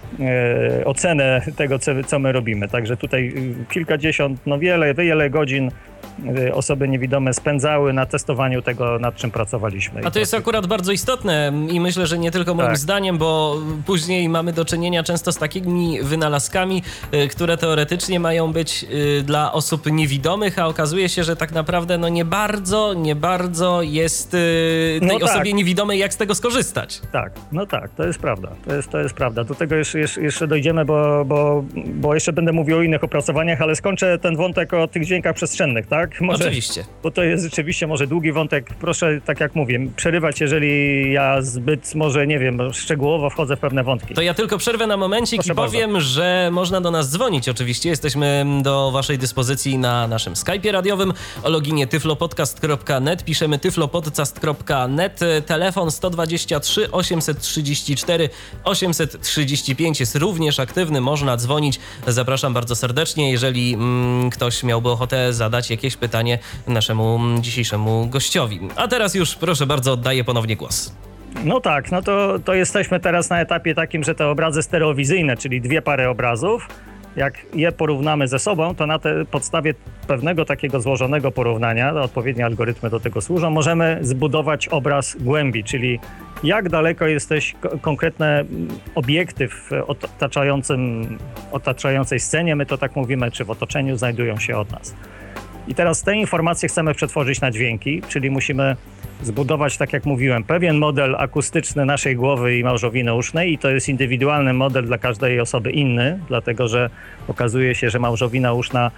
ocenę 0.84 1.42
tego, 1.56 1.78
co, 1.78 1.92
co 2.06 2.18
my 2.18 2.32
robimy. 2.32 2.68
Także 2.68 2.96
tutaj 2.96 3.32
y, 3.36 3.72
kilkadziesiąt, 3.72 4.40
no 4.46 4.58
wiele, 4.58 4.94
wiele 4.94 5.30
godzin 5.30 5.70
osoby 6.52 6.88
niewidome 6.88 7.34
spędzały 7.34 7.92
na 7.92 8.06
testowaniu 8.06 8.62
tego, 8.62 8.98
nad 8.98 9.16
czym 9.16 9.30
pracowaliśmy. 9.30 10.00
A 10.04 10.10
to 10.10 10.18
jest 10.18 10.34
akurat 10.34 10.66
bardzo 10.66 10.92
istotne 10.92 11.52
i 11.70 11.80
myślę, 11.80 12.06
że 12.06 12.18
nie 12.18 12.30
tylko 12.30 12.54
moim 12.54 12.68
tak. 12.68 12.78
zdaniem, 12.78 13.18
bo 13.18 13.56
później 13.86 14.28
mamy 14.28 14.52
do 14.52 14.64
czynienia 14.64 15.02
często 15.02 15.32
z 15.32 15.38
takimi 15.38 16.02
wynalazkami, 16.02 16.82
y, 17.14 17.28
które 17.28 17.56
teoretycznie 17.56 18.20
mają 18.20 18.52
być 18.52 18.84
y, 19.18 19.22
dla 19.22 19.52
osób 19.52 19.92
niewidomych, 19.92 20.58
a 20.58 20.66
okazuje 20.66 21.08
się, 21.08 21.24
że 21.24 21.36
tak 21.36 21.52
naprawdę 21.52 21.98
no 21.98 22.08
nie 22.08 22.24
bardzo, 22.24 22.94
nie 22.94 23.16
bardzo 23.16 23.82
jest 23.82 24.30
tej 24.30 25.00
no 25.00 25.14
tak. 25.14 25.22
osobie 25.22 25.52
niewidomej 25.52 25.98
jak 25.98 26.14
z 26.14 26.16
tego 26.16 26.34
skorzystać. 26.34 27.00
Tak, 27.12 27.32
no 27.52 27.66
tak, 27.66 27.90
to 27.90 28.04
jest 28.04 28.18
prawda. 28.18 28.48
To 28.68 28.74
jest, 28.74 28.90
to 28.90 28.98
jest 28.98 29.14
prawda. 29.14 29.44
Do 29.44 29.54
tego 29.54 29.74
jeszcze, 29.74 29.98
jeszcze 30.00 30.46
dojdziemy, 30.46 30.84
bo, 30.84 31.24
bo, 31.24 31.64
bo 31.86 32.14
jeszcze 32.14 32.32
będę 32.32 32.52
mówił 32.52 32.78
o 32.78 32.82
innych 32.82 33.04
opracowaniach, 33.04 33.60
ale 33.60 33.76
skończę 33.76 34.18
ten 34.18 34.36
wątek 34.36 34.74
o 34.74 34.88
tych 34.88 35.04
dźwiękach 35.04 35.34
przestrzennych, 35.34 35.86
tak? 35.94 36.20
Może, 36.20 36.44
Oczywiście. 36.44 36.84
Bo 37.02 37.10
to 37.10 37.22
jest 37.22 37.44
rzeczywiście 37.44 37.86
może 37.86 38.06
długi 38.06 38.32
wątek. 38.32 38.74
Proszę, 38.80 39.20
tak 39.24 39.40
jak 39.40 39.54
mówię, 39.54 39.86
przerywać, 39.96 40.40
jeżeli 40.40 41.12
ja 41.12 41.42
zbyt 41.42 41.94
może, 41.94 42.26
nie 42.26 42.38
wiem, 42.38 42.72
szczegółowo 42.72 43.30
wchodzę 43.30 43.56
w 43.56 43.60
pewne 43.60 43.84
wątki. 43.84 44.14
To 44.14 44.22
ja 44.22 44.34
tylko 44.34 44.58
przerwę 44.58 44.86
na 44.86 44.96
momencik 44.96 45.38
Proszę 45.38 45.52
i 45.52 45.56
powiem, 45.56 45.92
bardzo. 45.92 46.08
że 46.08 46.48
można 46.52 46.80
do 46.80 46.90
nas 46.90 47.10
dzwonić. 47.10 47.48
Oczywiście 47.48 47.88
jesteśmy 47.88 48.46
do 48.62 48.90
waszej 48.90 49.18
dyspozycji 49.18 49.78
na 49.78 50.08
naszym 50.08 50.34
Skype'ie 50.34 50.72
radiowym 50.72 51.12
o 51.42 51.48
loginie 51.48 51.86
tyflopodcast.net. 51.86 53.24
Piszemy 53.24 53.58
tyflopodcast.net. 53.58 55.20
Telefon 55.46 55.90
123 55.90 56.90
834 56.90 58.28
835 58.64 60.00
jest 60.00 60.16
również 60.16 60.60
aktywny. 60.60 61.00
Można 61.00 61.36
dzwonić. 61.36 61.80
Zapraszam 62.06 62.54
bardzo 62.54 62.76
serdecznie. 62.76 63.30
Jeżeli 63.30 63.74
mm, 63.74 64.30
ktoś 64.30 64.62
miałby 64.62 64.88
ochotę 64.90 65.32
zadać 65.32 65.70
jakieś 65.70 65.83
jakieś 65.84 65.96
pytanie 65.96 66.38
naszemu 66.66 67.20
dzisiejszemu 67.40 68.06
gościowi. 68.06 68.60
A 68.76 68.88
teraz 68.88 69.14
już 69.14 69.34
proszę 69.34 69.66
bardzo, 69.66 69.92
oddaję 69.92 70.24
ponownie 70.24 70.56
głos. 70.56 70.94
No 71.44 71.60
tak, 71.60 71.92
no 71.92 72.02
to, 72.02 72.38
to 72.44 72.54
jesteśmy 72.54 73.00
teraz 73.00 73.30
na 73.30 73.40
etapie 73.40 73.74
takim, 73.74 74.04
że 74.04 74.14
te 74.14 74.28
obrazy 74.28 74.62
stereowizyjne, 74.62 75.36
czyli 75.36 75.60
dwie 75.60 75.82
pary 75.82 76.08
obrazów, 76.08 76.68
jak 77.16 77.34
je 77.54 77.72
porównamy 77.72 78.28
ze 78.28 78.38
sobą, 78.38 78.74
to 78.74 78.86
na 78.86 78.98
te 78.98 79.24
podstawie 79.24 79.74
pewnego 80.06 80.44
takiego 80.44 80.80
złożonego 80.80 81.30
porównania, 81.30 81.94
odpowiednie 81.94 82.44
algorytmy 82.44 82.90
do 82.90 83.00
tego 83.00 83.20
służą, 83.20 83.50
możemy 83.50 83.98
zbudować 84.00 84.68
obraz 84.68 85.16
głębi, 85.20 85.64
czyli 85.64 86.00
jak 86.44 86.68
daleko 86.68 87.06
jesteś 87.06 87.54
konkretne 87.80 88.44
obiekty 88.94 89.48
w 89.48 89.70
otaczającym, 89.86 91.18
otaczającej 91.52 92.20
scenie, 92.20 92.56
my 92.56 92.66
to 92.66 92.78
tak 92.78 92.96
mówimy, 92.96 93.30
czy 93.30 93.44
w 93.44 93.50
otoczeniu 93.50 93.96
znajdują 93.96 94.38
się 94.38 94.56
od 94.56 94.70
nas. 94.72 94.94
I 95.68 95.74
teraz 95.74 96.02
te 96.02 96.16
informacje 96.16 96.68
chcemy 96.68 96.94
przetworzyć 96.94 97.40
na 97.40 97.50
dźwięki, 97.50 98.02
czyli 98.08 98.30
musimy 98.30 98.76
zbudować, 99.22 99.76
tak 99.76 99.92
jak 99.92 100.06
mówiłem, 100.06 100.44
pewien 100.44 100.78
model 100.78 101.16
akustyczny 101.18 101.84
naszej 101.84 102.16
głowy 102.16 102.58
i 102.58 102.64
małżowiny 102.64 103.14
usznej 103.14 103.52
i 103.52 103.58
to 103.58 103.70
jest 103.70 103.88
indywidualny 103.88 104.52
model 104.52 104.86
dla 104.86 104.98
każdej 104.98 105.40
osoby 105.40 105.70
inny, 105.70 106.18
dlatego 106.28 106.68
że 106.68 106.90
okazuje 107.28 107.74
się, 107.74 107.90
że 107.90 107.98
małżowina 107.98 108.52
uszna 108.52 108.90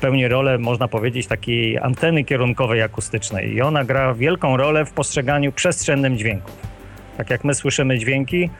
pełni 0.00 0.28
rolę, 0.28 0.58
można 0.58 0.88
powiedzieć, 0.88 1.26
takiej 1.26 1.78
anteny 1.78 2.24
kierunkowej 2.24 2.82
akustycznej 2.82 3.52
i 3.52 3.62
ona 3.62 3.84
gra 3.84 4.14
wielką 4.14 4.56
rolę 4.56 4.84
w 4.84 4.92
postrzeganiu 4.92 5.52
przestrzennym 5.52 6.18
dźwięków. 6.18 6.56
Tak 7.16 7.30
jak 7.30 7.44
my 7.44 7.54
słyszymy 7.54 7.98
dźwięki, 7.98 8.50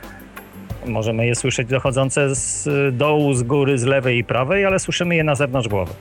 możemy 0.87 1.27
je 1.27 1.35
słyszeć 1.35 1.69
dochodzące 1.69 2.35
z 2.35 2.69
dołu, 2.97 3.35
z 3.35 3.43
góry, 3.43 3.79
z 3.79 3.85
lewej 3.85 4.19
i 4.19 4.25
prawej, 4.25 4.65
ale 4.65 4.79
słyszymy 4.79 5.17
je 5.17 5.25
na 5.25 5.35
zewnątrz 5.35 5.69
głowy. 5.69 5.93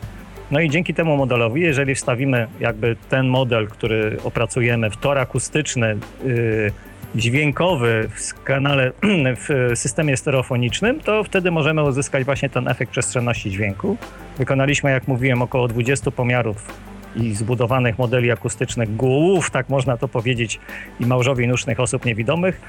No 0.53 0.60
i 0.60 0.69
dzięki 0.69 0.93
temu 0.93 1.17
modelowi, 1.17 1.62
jeżeli 1.62 1.95
wstawimy 1.95 2.48
jakby 2.60 2.95
ten 3.10 3.27
model, 3.27 3.67
który 3.67 4.17
opracujemy 4.24 4.89
w 4.89 4.98
tor 4.98 5.17
akustyczny, 5.17 5.98
yy, 6.25 6.72
dźwiękowy 7.15 8.10
w 8.15 8.43
kanale, 8.43 8.91
w 9.48 9.72
systemie 9.75 10.17
stereofonicznym, 10.17 11.00
to 11.00 11.24
wtedy 11.24 11.51
możemy 11.51 11.83
uzyskać 11.83 12.24
właśnie 12.24 12.50
ten 12.50 12.67
efekt 12.67 12.91
przestrzenności 12.91 13.51
dźwięku. 13.51 13.98
Wykonaliśmy, 14.38 14.91
jak 14.91 15.07
mówiłem, 15.07 15.41
około 15.41 15.67
20 15.67 16.12
pomiarów 16.12 16.74
i 17.15 17.36
zbudowanych 17.36 17.98
modeli 17.98 18.32
akustycznych 18.32 18.96
głów, 18.96 19.51
tak 19.51 19.70
można 19.70 19.98
to 19.98 20.08
powiedzieć, 20.08 20.60
i 21.00 21.05
małżowi 21.05 21.48
nóżnych 21.48 21.79
osób 21.79 22.05
niewidomych. 22.05 22.62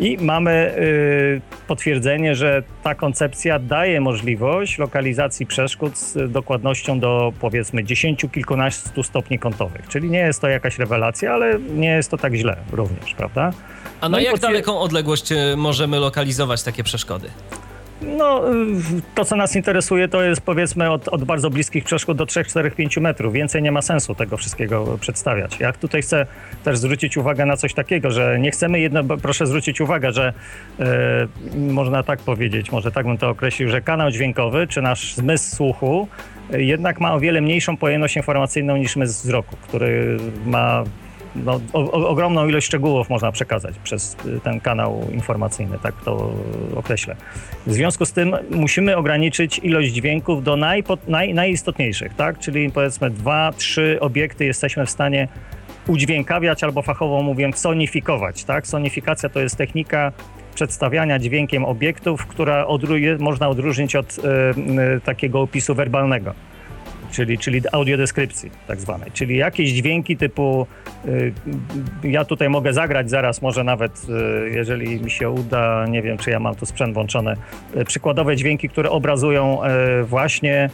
I 0.00 0.18
mamy 0.20 0.74
y, 0.78 1.40
potwierdzenie, 1.66 2.34
że 2.34 2.62
ta 2.82 2.94
koncepcja 2.94 3.58
daje 3.58 4.00
możliwość 4.00 4.78
lokalizacji 4.78 5.46
przeszkód 5.46 5.98
z 5.98 6.32
dokładnością 6.32 7.00
do 7.00 7.32
powiedzmy 7.40 7.84
10 7.84 8.26
kilkunastu 8.32 9.02
stopni 9.02 9.38
kątowych. 9.38 9.88
Czyli 9.88 10.10
nie 10.10 10.18
jest 10.18 10.40
to 10.40 10.48
jakaś 10.48 10.78
rewelacja, 10.78 11.32
ale 11.32 11.58
nie 11.58 11.88
jest 11.88 12.10
to 12.10 12.18
tak 12.18 12.34
źle 12.34 12.56
również, 12.72 13.14
prawda? 13.14 13.52
A 14.00 14.08
na 14.08 14.16
no 14.16 14.22
jak 14.22 14.34
potwier- 14.34 14.40
daleką 14.40 14.78
odległość 14.78 15.32
y, 15.32 15.56
możemy 15.56 15.98
lokalizować 15.98 16.62
takie 16.62 16.84
przeszkody? 16.84 17.28
No, 18.02 18.42
to 19.14 19.24
co 19.24 19.36
nas 19.36 19.56
interesuje 19.56 20.08
to 20.08 20.22
jest 20.22 20.40
powiedzmy 20.40 20.90
od, 20.90 21.08
od 21.08 21.24
bardzo 21.24 21.50
bliskich 21.50 21.84
przeszkód 21.84 22.16
do 22.16 22.26
3, 22.26 22.44
4, 22.44 22.70
5 22.70 22.96
metrów. 22.96 23.32
Więcej 23.32 23.62
nie 23.62 23.72
ma 23.72 23.82
sensu 23.82 24.14
tego 24.14 24.36
wszystkiego 24.36 24.98
przedstawiać. 25.00 25.60
Jak 25.60 25.76
tutaj 25.76 26.02
chcę 26.02 26.26
też 26.64 26.78
zwrócić 26.78 27.16
uwagę 27.16 27.46
na 27.46 27.56
coś 27.56 27.74
takiego, 27.74 28.10
że 28.10 28.38
nie 28.40 28.50
chcemy 28.50 28.80
jedno, 28.80 29.04
proszę 29.22 29.46
zwrócić 29.46 29.80
uwagę, 29.80 30.12
że 30.12 30.32
e, 30.80 31.28
można 31.58 32.02
tak 32.02 32.18
powiedzieć, 32.18 32.72
może 32.72 32.92
tak 32.92 33.06
bym 33.06 33.18
to 33.18 33.28
określił, 33.28 33.68
że 33.68 33.80
kanał 33.80 34.10
dźwiękowy 34.10 34.66
czy 34.66 34.82
nasz 34.82 35.14
zmysł 35.14 35.56
słuchu 35.56 36.08
e, 36.52 36.62
jednak 36.62 37.00
ma 37.00 37.14
o 37.14 37.20
wiele 37.20 37.40
mniejszą 37.40 37.76
pojemność 37.76 38.16
informacyjną 38.16 38.76
niż 38.76 38.92
zmysł 38.92 39.22
wzroku, 39.22 39.56
który 39.56 40.16
ma 40.46 40.84
no, 41.44 41.60
o, 41.72 42.08
ogromną 42.08 42.48
ilość 42.48 42.66
szczegółów 42.66 43.10
można 43.10 43.32
przekazać 43.32 43.78
przez 43.78 44.16
y, 44.26 44.40
ten 44.40 44.60
kanał 44.60 45.06
informacyjny, 45.12 45.78
tak 45.82 45.94
to 46.04 46.32
określę. 46.76 47.16
W 47.66 47.72
związku 47.72 48.06
z 48.06 48.12
tym 48.12 48.36
musimy 48.50 48.96
ograniczyć 48.96 49.58
ilość 49.58 49.92
dźwięków 49.92 50.44
do 50.44 50.56
najpo, 50.56 50.98
naj, 51.08 51.34
najistotniejszych, 51.34 52.14
tak? 52.14 52.38
Czyli 52.38 52.70
powiedzmy 52.70 53.10
dwa, 53.10 53.52
trzy 53.56 53.98
obiekty 54.00 54.44
jesteśmy 54.44 54.86
w 54.86 54.90
stanie 54.90 55.28
udźwiękawiać 55.88 56.64
albo 56.64 56.82
fachowo 56.82 57.22
mówiąc 57.22 57.58
sonifikować, 57.58 58.44
tak? 58.44 58.66
Sonifikacja 58.66 59.28
to 59.28 59.40
jest 59.40 59.56
technika 59.56 60.12
przedstawiania 60.54 61.18
dźwiękiem 61.18 61.64
obiektów, 61.64 62.26
która 62.26 62.66
odruje, 62.66 63.18
można 63.18 63.48
odróżnić 63.48 63.96
od 63.96 64.18
y, 64.18 64.22
y, 64.96 65.00
takiego 65.00 65.40
opisu 65.40 65.74
werbalnego 65.74 66.34
czyli, 67.16 67.38
czyli 67.38 67.60
audiodeskrypcji 67.72 68.50
tak 68.66 68.80
zwanej, 68.80 69.10
czyli 69.12 69.36
jakieś 69.36 69.70
dźwięki 69.70 70.16
typu 70.16 70.66
y, 71.04 71.32
ja 72.04 72.24
tutaj 72.24 72.48
mogę 72.48 72.72
zagrać 72.72 73.10
zaraz, 73.10 73.42
może 73.42 73.64
nawet 73.64 74.06
y, 74.08 74.50
jeżeli 74.50 75.00
mi 75.00 75.10
się 75.10 75.30
uda, 75.30 75.86
nie 75.88 76.02
wiem 76.02 76.18
czy 76.18 76.30
ja 76.30 76.40
mam 76.40 76.54
tu 76.54 76.66
sprzęt 76.66 76.94
włączony, 76.94 77.36
y, 77.76 77.84
przykładowe 77.84 78.36
dźwięki, 78.36 78.68
które 78.68 78.90
obrazują 78.90 79.58
właśnie 80.04 80.70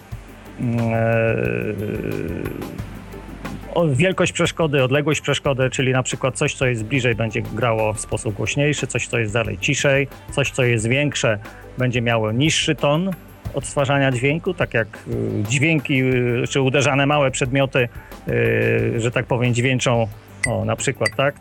wielkość 3.93 4.33
przeszkody, 4.33 4.83
odległość 4.83 5.21
przeszkody, 5.21 5.71
czyli 5.71 5.93
na 5.93 6.03
przykład 6.03 6.37
coś, 6.37 6.55
co 6.55 6.67
jest 6.67 6.85
bliżej, 6.85 7.15
będzie 7.15 7.43
grało 7.43 7.93
w 7.93 8.01
sposób 8.01 8.35
głośniejszy, 8.35 8.87
coś, 8.87 9.07
co 9.07 9.19
jest 9.19 9.33
dalej 9.33 9.59
ciszej, 9.59 10.09
coś, 10.31 10.51
co 10.51 10.65
jest 10.65 10.89
większe, 10.89 11.39
będzie 11.79 12.03
miało 12.03 12.33
niższy 12.33 12.75
ton, 12.75 13.11
odtwarzania 13.55 14.13
dźwięku, 14.13 14.55
tak 14.55 14.75
jak 14.75 14.89
y, 15.09 15.43
dźwięki 15.49 16.03
y, 16.03 16.45
czy 16.49 16.61
uderzane 16.61 17.07
małe 17.07 17.31
przedmioty, 17.31 17.89
y, 18.29 19.01
że 19.01 19.11
tak 19.11 19.27
powiem, 19.27 19.55
dźwięczą 19.55 20.09
o, 20.49 20.65
na 20.65 20.77
przykład, 20.77 21.11
tak, 21.17 21.35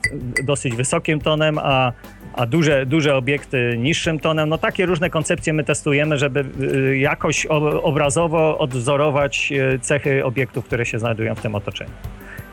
dosyć 0.44 0.76
wysokim 0.76 1.20
tonem, 1.20 1.60
a, 1.62 1.92
a 2.34 2.46
duże, 2.46 2.86
duże 2.86 3.16
obiekty 3.16 3.76
niższym 3.78 4.20
tonem. 4.20 4.50
No 4.50 4.58
takie 4.58 4.86
różne 4.86 5.10
koncepcje 5.10 5.54
my 5.54 5.64
testujemy, 5.64 6.18
żeby 6.18 6.46
jakoś 7.00 7.46
obrazowo 7.84 8.58
odwzorować 8.58 9.54
cechy 9.82 10.26
obiektów, 10.26 10.66
które 10.66 10.86
się 10.86 11.00
znajdują 11.00 11.36
w 11.36 11.42
tym 11.42 11.56
otoczeniu. 11.56 11.92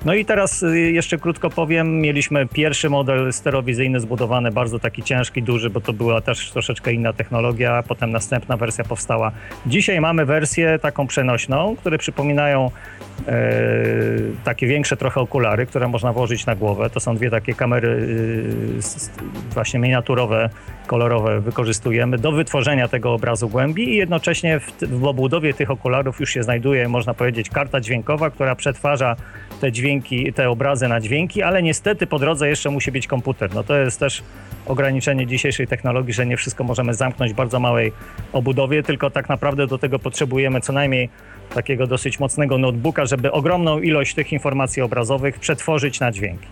No 0.04 0.14
i 0.14 0.24
teraz 0.24 0.62
y, 0.62 0.80
jeszcze 0.80 1.18
krótko 1.18 1.50
powiem, 1.50 2.00
mieliśmy 2.00 2.46
pierwszy 2.46 2.90
model 2.90 3.32
sterowizyjny 3.32 4.00
zbudowany, 4.00 4.50
bardzo 4.50 4.78
taki 4.78 5.02
ciężki, 5.02 5.42
duży, 5.42 5.70
bo 5.70 5.80
to 5.80 5.92
była 5.92 6.20
też 6.20 6.50
troszeczkę 6.50 6.92
inna 6.92 7.12
technologia, 7.12 7.82
potem 7.88 8.10
następna 8.10 8.56
wersja 8.56 8.84
powstała. 8.84 9.32
Dzisiaj 9.66 10.00
mamy 10.00 10.26
wersję 10.26 10.78
taką 10.78 11.06
przenośną, 11.06 11.76
które 11.76 11.98
przypominają 11.98 12.70
takie 14.44 14.66
większe 14.66 14.96
trochę 14.96 15.20
okulary, 15.20 15.66
które 15.66 15.88
można 15.88 16.12
włożyć 16.12 16.46
na 16.46 16.54
głowę. 16.54 16.90
To 16.90 17.00
są 17.00 17.16
dwie 17.16 17.30
takie 17.30 17.54
kamery 17.54 18.08
e, 18.78 19.54
właśnie 19.54 19.80
miniaturowe, 19.80 20.50
kolorowe 20.86 21.40
wykorzystujemy 21.40 22.18
do 22.18 22.32
wytworzenia 22.32 22.88
tego 22.88 23.12
obrazu 23.12 23.48
głębi 23.48 23.88
i 23.88 23.96
jednocześnie 23.96 24.60
w, 24.60 24.72
w 24.82 25.04
obudowie 25.04 25.54
tych 25.54 25.70
okularów 25.70 26.20
już 26.20 26.30
się 26.30 26.42
znajduje, 26.42 26.88
można 26.88 27.14
powiedzieć, 27.14 27.50
karta 27.50 27.80
dźwiękowa, 27.80 28.30
która 28.30 28.54
przetwarza 28.54 29.16
te 29.60 29.72
dźwięki, 29.72 30.32
te 30.32 30.50
obrazy 30.50 30.88
na 30.88 31.00
dźwięki, 31.00 31.42
ale 31.42 31.62
niestety 31.62 32.06
po 32.06 32.18
drodze 32.18 32.48
jeszcze 32.48 32.70
musi 32.70 32.92
być 32.92 33.06
komputer. 33.06 33.54
No 33.54 33.64
to 33.64 33.76
jest 33.76 34.00
też 34.00 34.22
ograniczenie 34.66 35.26
dzisiejszej 35.26 35.66
technologii, 35.66 36.12
że 36.12 36.26
nie 36.26 36.36
wszystko 36.36 36.64
możemy 36.64 36.94
zamknąć 36.94 37.32
w 37.32 37.36
bardzo 37.36 37.60
małej 37.60 37.92
obudowie, 38.32 38.82
tylko 38.82 39.10
tak 39.10 39.28
naprawdę 39.28 39.66
do 39.66 39.78
tego 39.78 39.98
potrzebujemy 39.98 40.60
co 40.60 40.72
najmniej 40.72 41.08
takiego 41.54 41.86
dosyć 41.86 42.20
mocnego 42.20 42.58
notebooka, 42.58 43.06
żeby 43.06 43.32
ogromną 43.32 43.80
ilość 43.80 44.14
tych 44.14 44.32
informacji 44.32 44.82
obrazowych 44.82 45.38
przetworzyć 45.38 46.00
na 46.00 46.12
dźwięki. 46.12 46.46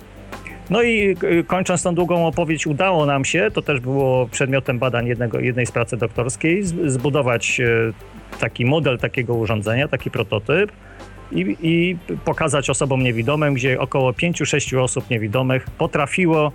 No 0.70 0.82
i 0.82 1.16
y, 1.22 1.44
kończąc 1.44 1.82
tą 1.82 1.94
długą 1.94 2.26
opowieść, 2.26 2.66
udało 2.66 3.06
nam 3.06 3.24
się, 3.24 3.50
to 3.54 3.62
też 3.62 3.80
było 3.80 4.26
przedmiotem 4.26 4.78
badań 4.78 5.06
jednego, 5.06 5.40
jednej 5.40 5.66
z 5.66 5.72
pracy 5.72 5.96
doktorskiej, 5.96 6.62
zbudować 6.64 7.60
y, 7.60 7.92
taki 8.40 8.64
model 8.64 8.98
takiego 8.98 9.34
urządzenia, 9.34 9.88
taki 9.88 10.10
prototyp, 10.10 10.72
i, 11.32 11.56
i 11.62 11.96
pokazać 12.24 12.70
osobom 12.70 13.02
niewidomym, 13.02 13.54
gdzie 13.54 13.80
około 13.80 14.12
5-6 14.12 14.82
osób 14.82 15.10
niewidomych 15.10 15.70
potrafiło 15.70 16.52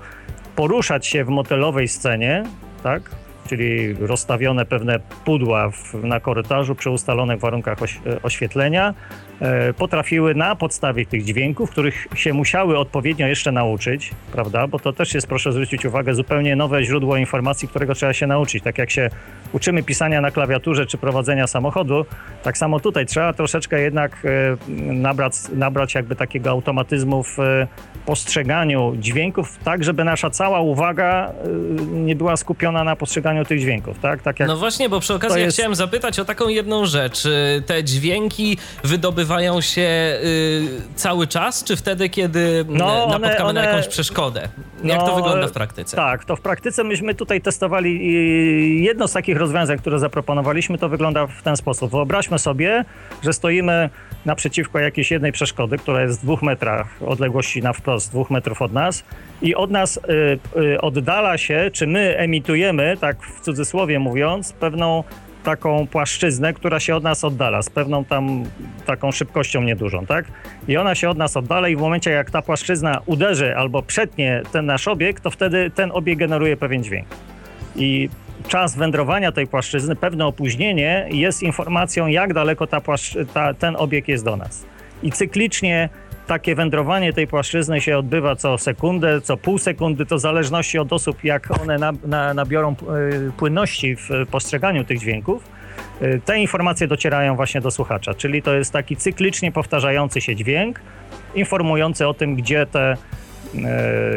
poruszać 0.55 1.07
się 1.07 1.23
w 1.23 1.29
motelowej 1.29 1.87
scenie, 1.87 2.43
tak? 2.83 3.20
Czyli 3.47 3.93
rozstawione 3.93 4.65
pewne 4.65 4.99
pudła 5.25 5.69
w, 5.69 6.03
na 6.03 6.19
korytarzu 6.19 6.75
przy 6.75 6.89
ustalonych 6.89 7.39
warunkach 7.39 7.81
oś, 7.81 7.99
oświetlenia, 8.23 8.89
e, 8.89 9.30
potrafiły 9.77 10.35
na 10.35 10.55
podstawie 10.55 11.05
tych 11.05 11.23
dźwięków, 11.23 11.71
których 11.71 12.07
się 12.15 12.33
musiały 12.33 12.77
odpowiednio 12.77 13.27
jeszcze 13.27 13.51
nauczyć, 13.51 14.11
prawda? 14.31 14.67
Bo 14.67 14.79
to 14.79 14.93
też 14.93 15.13
jest, 15.13 15.27
proszę 15.27 15.51
zwrócić 15.51 15.85
uwagę, 15.85 16.13
zupełnie 16.13 16.55
nowe 16.55 16.83
źródło 16.83 17.17
informacji, 17.17 17.67
którego 17.67 17.95
trzeba 17.95 18.13
się 18.13 18.27
nauczyć. 18.27 18.63
Tak 18.63 18.77
jak 18.77 18.91
się 18.91 19.09
uczymy 19.53 19.83
pisania 19.83 20.21
na 20.21 20.31
klawiaturze 20.31 20.85
czy 20.85 20.97
prowadzenia 20.97 21.47
samochodu, 21.47 22.05
tak 22.43 22.57
samo 22.57 22.79
tutaj 22.79 23.05
trzeba 23.05 23.33
troszeczkę 23.33 23.81
jednak 23.81 24.25
e, 24.25 24.57
nabrać, 24.93 25.33
nabrać 25.53 25.95
jakby 25.95 26.15
takiego 26.15 26.49
automatyzmu 26.49 27.23
w 27.23 27.39
e, 27.39 27.67
postrzeganiu 28.05 28.93
dźwięków, 28.99 29.59
tak 29.63 29.83
żeby 29.83 30.03
nasza 30.03 30.29
cała 30.29 30.61
uwaga 30.61 31.33
nie 31.91 32.15
była 32.15 32.37
skupiona 32.37 32.83
na 32.83 32.95
postrzeganiu 32.95 33.45
tych 33.45 33.59
dźwięków, 33.59 33.99
tak? 33.99 34.21
tak 34.21 34.39
jak 34.39 34.47
no 34.47 34.57
właśnie, 34.57 34.89
bo 34.89 34.99
przy 34.99 35.13
okazji 35.13 35.41
jest... 35.41 35.57
chciałem 35.57 35.75
zapytać 35.75 36.19
o 36.19 36.25
taką 36.25 36.47
jedną 36.47 36.85
rzecz. 36.85 37.23
Te 37.65 37.83
dźwięki 37.83 38.57
wydobywają 39.31 39.61
się 39.61 39.81
y, 39.81 40.95
cały 40.95 41.27
czas, 41.27 41.63
czy 41.63 41.75
wtedy, 41.75 42.09
kiedy 42.09 42.65
no, 42.69 43.07
napotkamy 43.07 43.49
one, 43.49 43.61
na 43.61 43.67
jakąś 43.67 43.87
przeszkodę? 43.87 44.49
Jak 44.83 44.99
no, 44.99 45.07
to 45.07 45.15
wygląda 45.15 45.47
w 45.47 45.51
praktyce? 45.51 45.97
Tak, 45.97 46.25
to 46.25 46.35
w 46.35 46.41
praktyce 46.41 46.83
myśmy 46.83 47.15
tutaj 47.15 47.41
testowali 47.41 48.83
jedno 48.83 49.07
z 49.07 49.13
takich 49.13 49.37
rozwiązań, 49.37 49.77
które 49.77 49.99
zaproponowaliśmy, 49.99 50.77
to 50.77 50.89
wygląda 50.89 51.27
w 51.27 51.43
ten 51.43 51.57
sposób. 51.57 51.91
Wyobraźmy 51.91 52.39
sobie, 52.39 52.85
że 53.23 53.33
stoimy 53.33 53.89
naprzeciwko 54.25 54.79
jakiejś 54.79 55.11
jednej 55.11 55.31
przeszkody, 55.31 55.77
która 55.77 56.01
jest 56.01 56.19
w 56.19 56.23
dwóch 56.23 56.41
metrach 56.41 56.87
odległości 57.07 57.61
na 57.61 57.73
wprost, 57.73 58.11
dwóch 58.11 58.29
metrów 58.29 58.61
od 58.61 58.73
nas 58.73 59.03
i 59.41 59.55
od 59.55 59.71
nas 59.71 59.97
y, 59.97 60.39
y, 60.59 60.81
oddala 60.81 61.37
się, 61.37 61.69
czy 61.73 61.87
my 61.87 62.17
emitujemy, 62.17 62.97
tak 63.01 63.23
w 63.23 63.41
cudzysłowie 63.41 63.99
mówiąc, 63.99 64.53
pewną 64.53 65.03
taką 65.43 65.87
płaszczyznę, 65.87 66.53
która 66.53 66.79
się 66.79 66.95
od 66.95 67.03
nas 67.03 67.23
oddala 67.23 67.61
z 67.61 67.69
pewną 67.69 68.05
tam 68.05 68.43
taką 68.85 69.11
szybkością 69.11 69.63
niedużą, 69.63 70.05
tak? 70.05 70.25
I 70.67 70.77
ona 70.77 70.95
się 70.95 71.09
od 71.09 71.17
nas 71.17 71.37
oddala 71.37 71.69
i 71.69 71.75
w 71.75 71.79
momencie 71.79 72.11
jak 72.11 72.31
ta 72.31 72.41
płaszczyzna 72.41 73.01
uderzy 73.05 73.55
albo 73.55 73.83
przetnie 73.83 74.41
ten 74.51 74.65
nasz 74.65 74.87
obiekt, 74.87 75.23
to 75.23 75.31
wtedy 75.31 75.71
ten 75.75 75.91
obiekt 75.93 76.19
generuje 76.19 76.57
pewien 76.57 76.83
dźwięk. 76.83 77.07
I 77.75 78.09
czas 78.47 78.75
wędrowania 78.75 79.31
tej 79.31 79.47
płaszczyzny, 79.47 79.95
pewne 79.95 80.25
opóźnienie 80.25 81.07
jest 81.11 81.43
informacją, 81.43 82.07
jak 82.07 82.33
daleko 82.33 82.67
ta 82.67 82.81
ta, 83.33 83.53
ten 83.53 83.75
obiekt 83.75 84.07
jest 84.07 84.25
do 84.25 84.35
nas. 84.37 84.65
I 85.03 85.11
cyklicznie 85.11 85.89
takie 86.31 86.55
wędrowanie 86.55 87.13
tej 87.13 87.27
płaszczyzny 87.27 87.81
się 87.81 87.97
odbywa 87.97 88.35
co 88.35 88.57
sekundę, 88.57 89.21
co 89.21 89.37
pół 89.37 89.57
sekundy, 89.57 90.05
to 90.05 90.15
w 90.17 90.19
zależności 90.19 90.79
od 90.79 90.93
osób, 90.93 91.23
jak 91.23 91.61
one 91.61 91.77
na, 91.77 91.93
na, 92.05 92.33
nabiorą 92.33 92.71
e, 92.71 92.75
płynności 93.37 93.95
w 93.95 94.09
postrzeganiu 94.31 94.83
tych 94.83 94.99
dźwięków. 94.99 95.43
E, 96.01 96.19
te 96.19 96.39
informacje 96.39 96.87
docierają 96.87 97.35
właśnie 97.35 97.61
do 97.61 97.71
słuchacza, 97.71 98.13
czyli 98.13 98.41
to 98.41 98.53
jest 98.53 98.73
taki 98.73 98.95
cyklicznie 98.97 99.51
powtarzający 99.51 100.21
się 100.21 100.35
dźwięk, 100.35 100.81
informujący 101.35 102.07
o 102.07 102.13
tym, 102.13 102.35
gdzie 102.35 102.65
te 102.65 102.97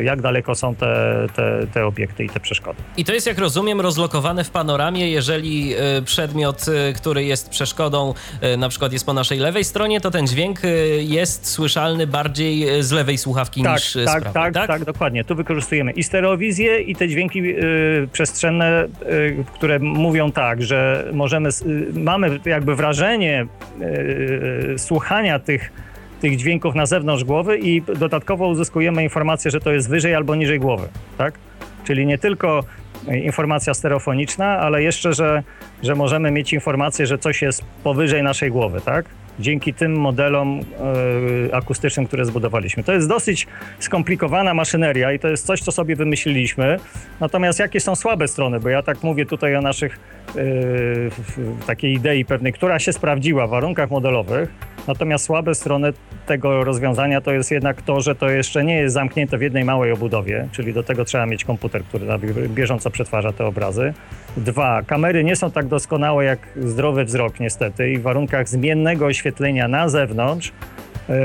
jak 0.03 0.23
daleko 0.23 0.55
są 0.55 0.75
te, 0.75 1.27
te, 1.37 1.66
te 1.75 1.87
obiekty 1.87 2.25
i 2.25 2.29
te 2.29 2.40
przeszkody. 2.40 2.83
I 2.97 3.05
to 3.05 3.12
jest, 3.12 3.27
jak 3.27 3.38
rozumiem, 3.38 3.81
rozlokowane 3.81 4.44
w 4.44 4.51
panoramie. 4.51 5.11
Jeżeli 5.11 5.75
przedmiot, 6.05 6.64
który 6.97 7.25
jest 7.25 7.51
przeszkodą, 7.51 8.14
na 8.59 8.68
przykład 8.68 8.92
jest 8.92 9.07
po 9.07 9.12
naszej 9.12 9.38
lewej 9.38 9.64
stronie, 9.64 10.01
to 10.01 10.11
ten 10.11 10.27
dźwięk 10.27 10.61
jest 10.99 11.47
słyszalny 11.47 12.07
bardziej 12.07 12.83
z 12.83 12.92
lewej 12.92 13.18
słuchawki 13.18 13.62
tak, 13.62 13.73
niż 13.73 13.92
tak, 13.92 14.03
z 14.03 14.05
prawej, 14.05 14.33
tak, 14.33 14.55
tak? 14.55 14.66
Tak, 14.66 14.85
dokładnie. 14.85 15.25
Tu 15.25 15.35
wykorzystujemy 15.35 15.92
i 15.92 16.03
stereowizję, 16.03 16.81
i 16.81 16.97
te 16.97 17.09
dźwięki 17.09 17.42
przestrzenne, 18.12 18.88
które 19.55 19.79
mówią 19.79 20.33
tak, 20.33 20.62
że 20.62 21.09
możemy, 21.12 21.49
mamy 21.92 22.40
jakby 22.44 22.77
wrażenie 22.77 23.47
słuchania 24.77 25.38
tych 25.38 25.73
tych 26.20 26.37
dźwięków 26.37 26.74
na 26.74 26.87
zewnątrz 26.87 27.24
głowy 27.24 27.59
i 27.59 27.83
dodatkowo 27.83 28.48
uzyskujemy 28.48 29.03
informację, 29.03 29.50
że 29.50 29.61
to 29.61 29.72
jest 29.72 29.88
wyżej 29.88 30.14
albo 30.14 30.35
niżej 30.35 30.61
głowy, 30.61 30.88
tak? 31.18 31.35
Czyli 31.85 32.07
nie 32.07 32.18
tylko 32.18 32.64
informacja 33.12 33.74
stereofoniczna, 33.74 34.46
ale 34.46 34.83
jeszcze, 34.83 35.12
że, 35.12 35.42
że 35.83 35.94
możemy 35.94 36.31
mieć 36.31 36.53
informację, 36.53 37.07
że 37.07 37.18
coś 37.18 37.42
jest 37.42 37.64
powyżej 37.85 38.22
naszej 38.22 38.50
głowy, 38.50 38.81
tak? 38.81 39.05
Dzięki 39.38 39.74
tym 39.74 39.96
modelom 39.96 40.61
y, 40.61 41.55
akustycznym, 41.55 42.07
które 42.07 42.24
zbudowaliśmy. 42.24 42.85
To 42.85 42.92
jest 42.92 43.09
dosyć 43.09 43.46
skomplikowana 43.79 44.55
maszyneria 44.55 45.12
i 45.12 45.18
to 45.18 45.29
jest 45.29 45.46
coś, 45.46 45.61
co 45.61 45.72
sobie 45.72 45.96
wymyśliliśmy. 45.96 46.77
Natomiast 47.20 47.59
jakie 47.59 47.81
są 47.81 47.96
słabe 47.96 48.29
strony? 48.29 48.61
Bo 48.61 48.68
ja 48.68 48.83
tak 48.83 49.03
mówię 49.03 49.27
tutaj 49.27 49.57
o 49.57 49.61
naszych 49.61 49.98
y, 50.37 51.11
takiej 51.66 51.92
idei 51.92 52.24
pewnej, 52.24 52.53
która 52.53 52.79
się 52.79 52.92
sprawdziła 52.92 53.46
w 53.46 53.50
warunkach 53.50 53.90
modelowych, 53.90 54.48
Natomiast 54.88 55.25
słabe 55.25 55.55
strony 55.55 55.92
tego 56.27 56.64
rozwiązania 56.64 57.20
to 57.20 57.33
jest 57.33 57.51
jednak 57.51 57.83
to, 57.83 58.01
że 58.01 58.14
to 58.14 58.31
jeszcze 58.31 58.64
nie 58.64 58.77
jest 58.77 58.94
zamknięte 58.94 59.38
w 59.38 59.42
jednej 59.42 59.64
małej 59.64 59.92
obudowie, 59.92 60.49
czyli 60.53 60.73
do 60.73 60.83
tego 60.83 61.05
trzeba 61.05 61.27
mieć 61.27 61.44
komputer, 61.44 61.85
który 61.85 62.07
bieżąco 62.49 62.90
przetwarza 62.90 63.33
te 63.33 63.47
obrazy. 63.47 63.94
Dwa, 64.37 64.83
kamery 64.83 65.25
nie 65.25 65.37
są 65.37 65.51
tak 65.51 65.66
doskonałe 65.66 66.25
jak 66.25 66.38
zdrowy 66.57 67.05
wzrok 67.05 67.40
niestety 67.40 67.90
i 67.90 67.99
w 67.99 68.03
warunkach 68.03 68.49
zmiennego 68.49 69.07
oświetlenia 69.07 69.68
na 69.68 69.88
zewnątrz 69.88 70.53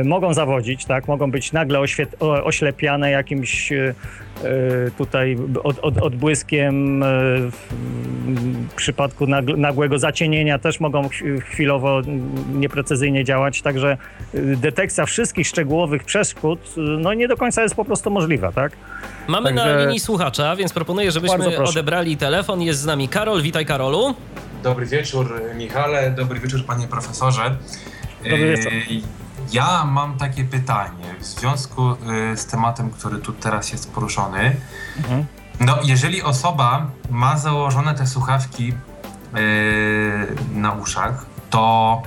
mogą 0.03 0.33
zawodzić, 0.33 0.85
tak? 0.85 1.07
Mogą 1.07 1.31
być 1.31 1.51
nagle 1.51 1.79
oślepiane 2.19 3.11
jakimś 3.11 3.71
e, 3.71 3.93
e, 4.43 4.91
tutaj 4.97 5.37
od, 5.63 5.79
od, 5.79 5.97
odbłyskiem. 5.97 7.03
W 8.69 8.75
przypadku 8.75 9.27
nagłego 9.57 9.99
zacienienia 9.99 10.59
też 10.59 10.79
mogą 10.79 11.09
chwilowo 11.39 12.01
nieprecyzyjnie 12.53 13.23
działać, 13.23 13.61
także 13.61 13.97
detekcja 14.33 15.05
wszystkich 15.05 15.47
szczegółowych 15.47 16.03
przeszkód 16.03 16.59
no 16.77 17.13
nie 17.13 17.27
do 17.27 17.37
końca 17.37 17.63
jest 17.63 17.75
po 17.75 17.85
prostu 17.85 18.11
możliwa, 18.11 18.51
tak? 18.51 18.71
Mamy 19.27 19.49
także... 19.49 19.75
na 19.75 19.81
linii 19.81 19.99
słuchacza, 19.99 20.55
więc 20.55 20.73
proponuję, 20.73 21.11
żebyśmy 21.11 21.63
odebrali 21.63 22.17
telefon. 22.17 22.61
Jest 22.61 22.79
z 22.79 22.85
nami 22.85 23.07
Karol. 23.07 23.41
Witaj 23.41 23.65
Karolu. 23.65 24.15
Dobry 24.63 24.85
wieczór 24.85 25.41
Michale, 25.55 26.11
dobry 26.11 26.39
wieczór 26.39 26.65
panie 26.65 26.87
profesorze. 26.87 27.55
Dobry 28.23 28.57
wieczór. 28.57 28.71
Ja 29.51 29.85
mam 29.85 30.17
takie 30.17 30.43
pytanie 30.43 31.15
w 31.19 31.25
związku 31.25 31.91
y, 31.91 32.38
z 32.38 32.45
tematem, 32.45 32.91
który 32.91 33.19
tu 33.19 33.33
teraz 33.33 33.71
jest 33.71 33.91
poruszony. 33.91 34.55
Mhm. 34.97 35.25
No, 35.59 35.77
jeżeli 35.83 36.23
osoba 36.23 36.88
ma 37.09 37.38
założone 37.38 37.95
te 37.95 38.07
słuchawki 38.07 38.67
yy, 38.67 38.75
na 40.53 40.71
uszach, 40.71 41.25
to 41.49 42.01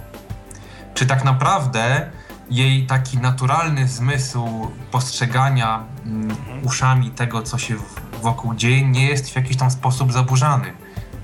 czy 0.95 1.07
tak 1.07 1.25
naprawdę 1.25 2.11
jej 2.51 2.87
taki 2.87 3.19
naturalny 3.19 3.89
zmysł 3.89 4.71
postrzegania 4.91 5.85
mm, 6.07 6.37
uszami 6.63 7.11
tego, 7.11 7.43
co 7.43 7.59
się 7.59 7.75
wokół 8.23 8.55
dzieje, 8.55 8.89
nie 8.89 9.07
jest 9.07 9.31
w 9.31 9.37
jakiś 9.37 9.57
tam 9.57 9.71
sposób 9.71 10.13
zaburzany? 10.13 10.73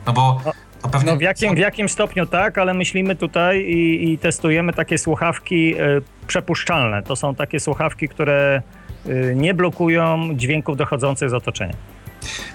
No 0.07 0.13
bo 0.13 0.41
no, 1.07 1.17
w, 1.17 1.21
jakim, 1.21 1.55
w 1.55 1.59
jakim 1.59 1.89
stopniu 1.89 2.27
tak, 2.27 2.59
ale 2.59 2.75
myślimy 2.75 3.17
tutaj 3.17 3.61
i, 3.61 4.13
i 4.13 4.19
testujemy 4.19 4.73
takie 4.73 4.99
słuchawki 4.99 5.81
y, 5.81 6.03
przepuszczalne. 6.27 7.03
To 7.03 7.17
są 7.17 7.35
takie 7.35 7.61
słuchawki, 7.61 8.09
które 8.09 8.63
y, 9.07 9.33
nie 9.37 9.55
blokują 9.55 10.29
dźwięków 10.35 10.77
dochodzących 10.77 11.31
z 11.31 11.35
otoczenia. 11.35 11.75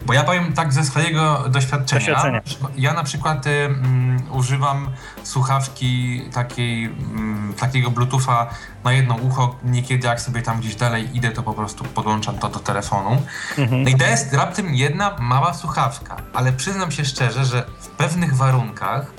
Bo 0.05 0.13
ja 0.13 0.23
powiem 0.23 0.53
tak 0.53 0.73
ze 0.73 0.83
swojego 0.83 1.43
doświadczenia. 1.49 1.99
doświadczenia. 1.99 2.41
Ja 2.75 2.93
na 2.93 3.03
przykład 3.03 3.47
y, 3.47 3.49
mm, 3.49 4.23
używam 4.31 4.89
słuchawki 5.23 6.21
takiej, 6.33 6.85
mm, 6.85 7.53
takiego 7.59 7.91
Bluetootha 7.91 8.49
na 8.83 8.93
jedno 8.93 9.15
ucho. 9.15 9.55
Niekiedy 9.63 10.07
jak 10.07 10.21
sobie 10.21 10.41
tam 10.41 10.59
gdzieś 10.59 10.75
dalej 10.75 11.17
idę, 11.17 11.31
to 11.31 11.43
po 11.43 11.53
prostu 11.53 11.83
podłączam 11.83 12.37
to 12.37 12.49
do 12.49 12.59
telefonu. 12.59 13.21
Mhm. 13.57 13.83
No 13.83 13.89
i 13.89 13.95
to 13.95 14.05
jest 14.05 14.33
raptem 14.33 14.75
jedna 14.75 15.15
mała 15.19 15.53
słuchawka, 15.53 16.15
ale 16.33 16.53
przyznam 16.53 16.91
się 16.91 17.05
szczerze, 17.05 17.45
że 17.45 17.63
w 17.79 17.87
pewnych 17.87 18.35
warunkach 18.35 19.11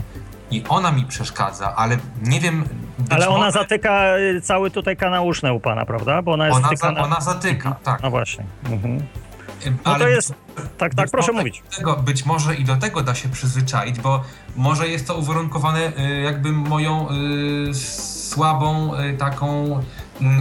i 0.51 0.65
ona 0.69 0.93
mi 0.93 1.05
przeszkadza, 1.05 1.75
ale 1.77 1.97
nie 2.23 2.41
wiem. 2.41 2.65
Ale 3.11 3.29
ona 3.29 3.39
może... 3.39 3.53
zatyka 3.53 4.19
y, 4.19 4.41
cały 4.41 4.71
tutaj 4.71 4.97
kanał 4.97 5.27
uszny 5.27 5.53
u 5.53 5.61
pana, 5.61 5.87
prawda? 5.87 6.23
Bo 6.23 6.33
ona 6.33 6.47
jest 6.47 6.59
ona, 6.59 6.77
za, 6.77 6.89
ona 6.89 7.21
zatyka, 7.21 7.69
mhm. 7.69 7.85
tak. 7.85 8.03
No 8.03 8.11
właśnie. 8.11 8.45
Mhm. 8.71 9.07
No 9.87 9.99
to 9.99 10.09
jest. 10.09 10.35
Tak, 10.79 10.95
tak, 10.95 11.11
proszę 11.11 11.33
mówić. 11.33 11.63
Tego, 11.77 11.97
być 11.97 12.27
może 12.27 12.55
i 12.55 12.65
do 12.65 12.77
tego 12.77 13.03
da 13.03 13.15
się 13.15 13.29
przyzwyczaić, 13.29 14.01
bo 14.01 14.25
może 14.57 14.89
jest 14.89 15.07
to 15.07 15.15
uwarunkowane 15.15 15.93
y, 15.99 16.21
jakby 16.23 16.53
moją 16.53 17.09
y, 17.71 17.75
słabą 17.75 18.95
y, 18.95 19.17
taką 19.17 19.81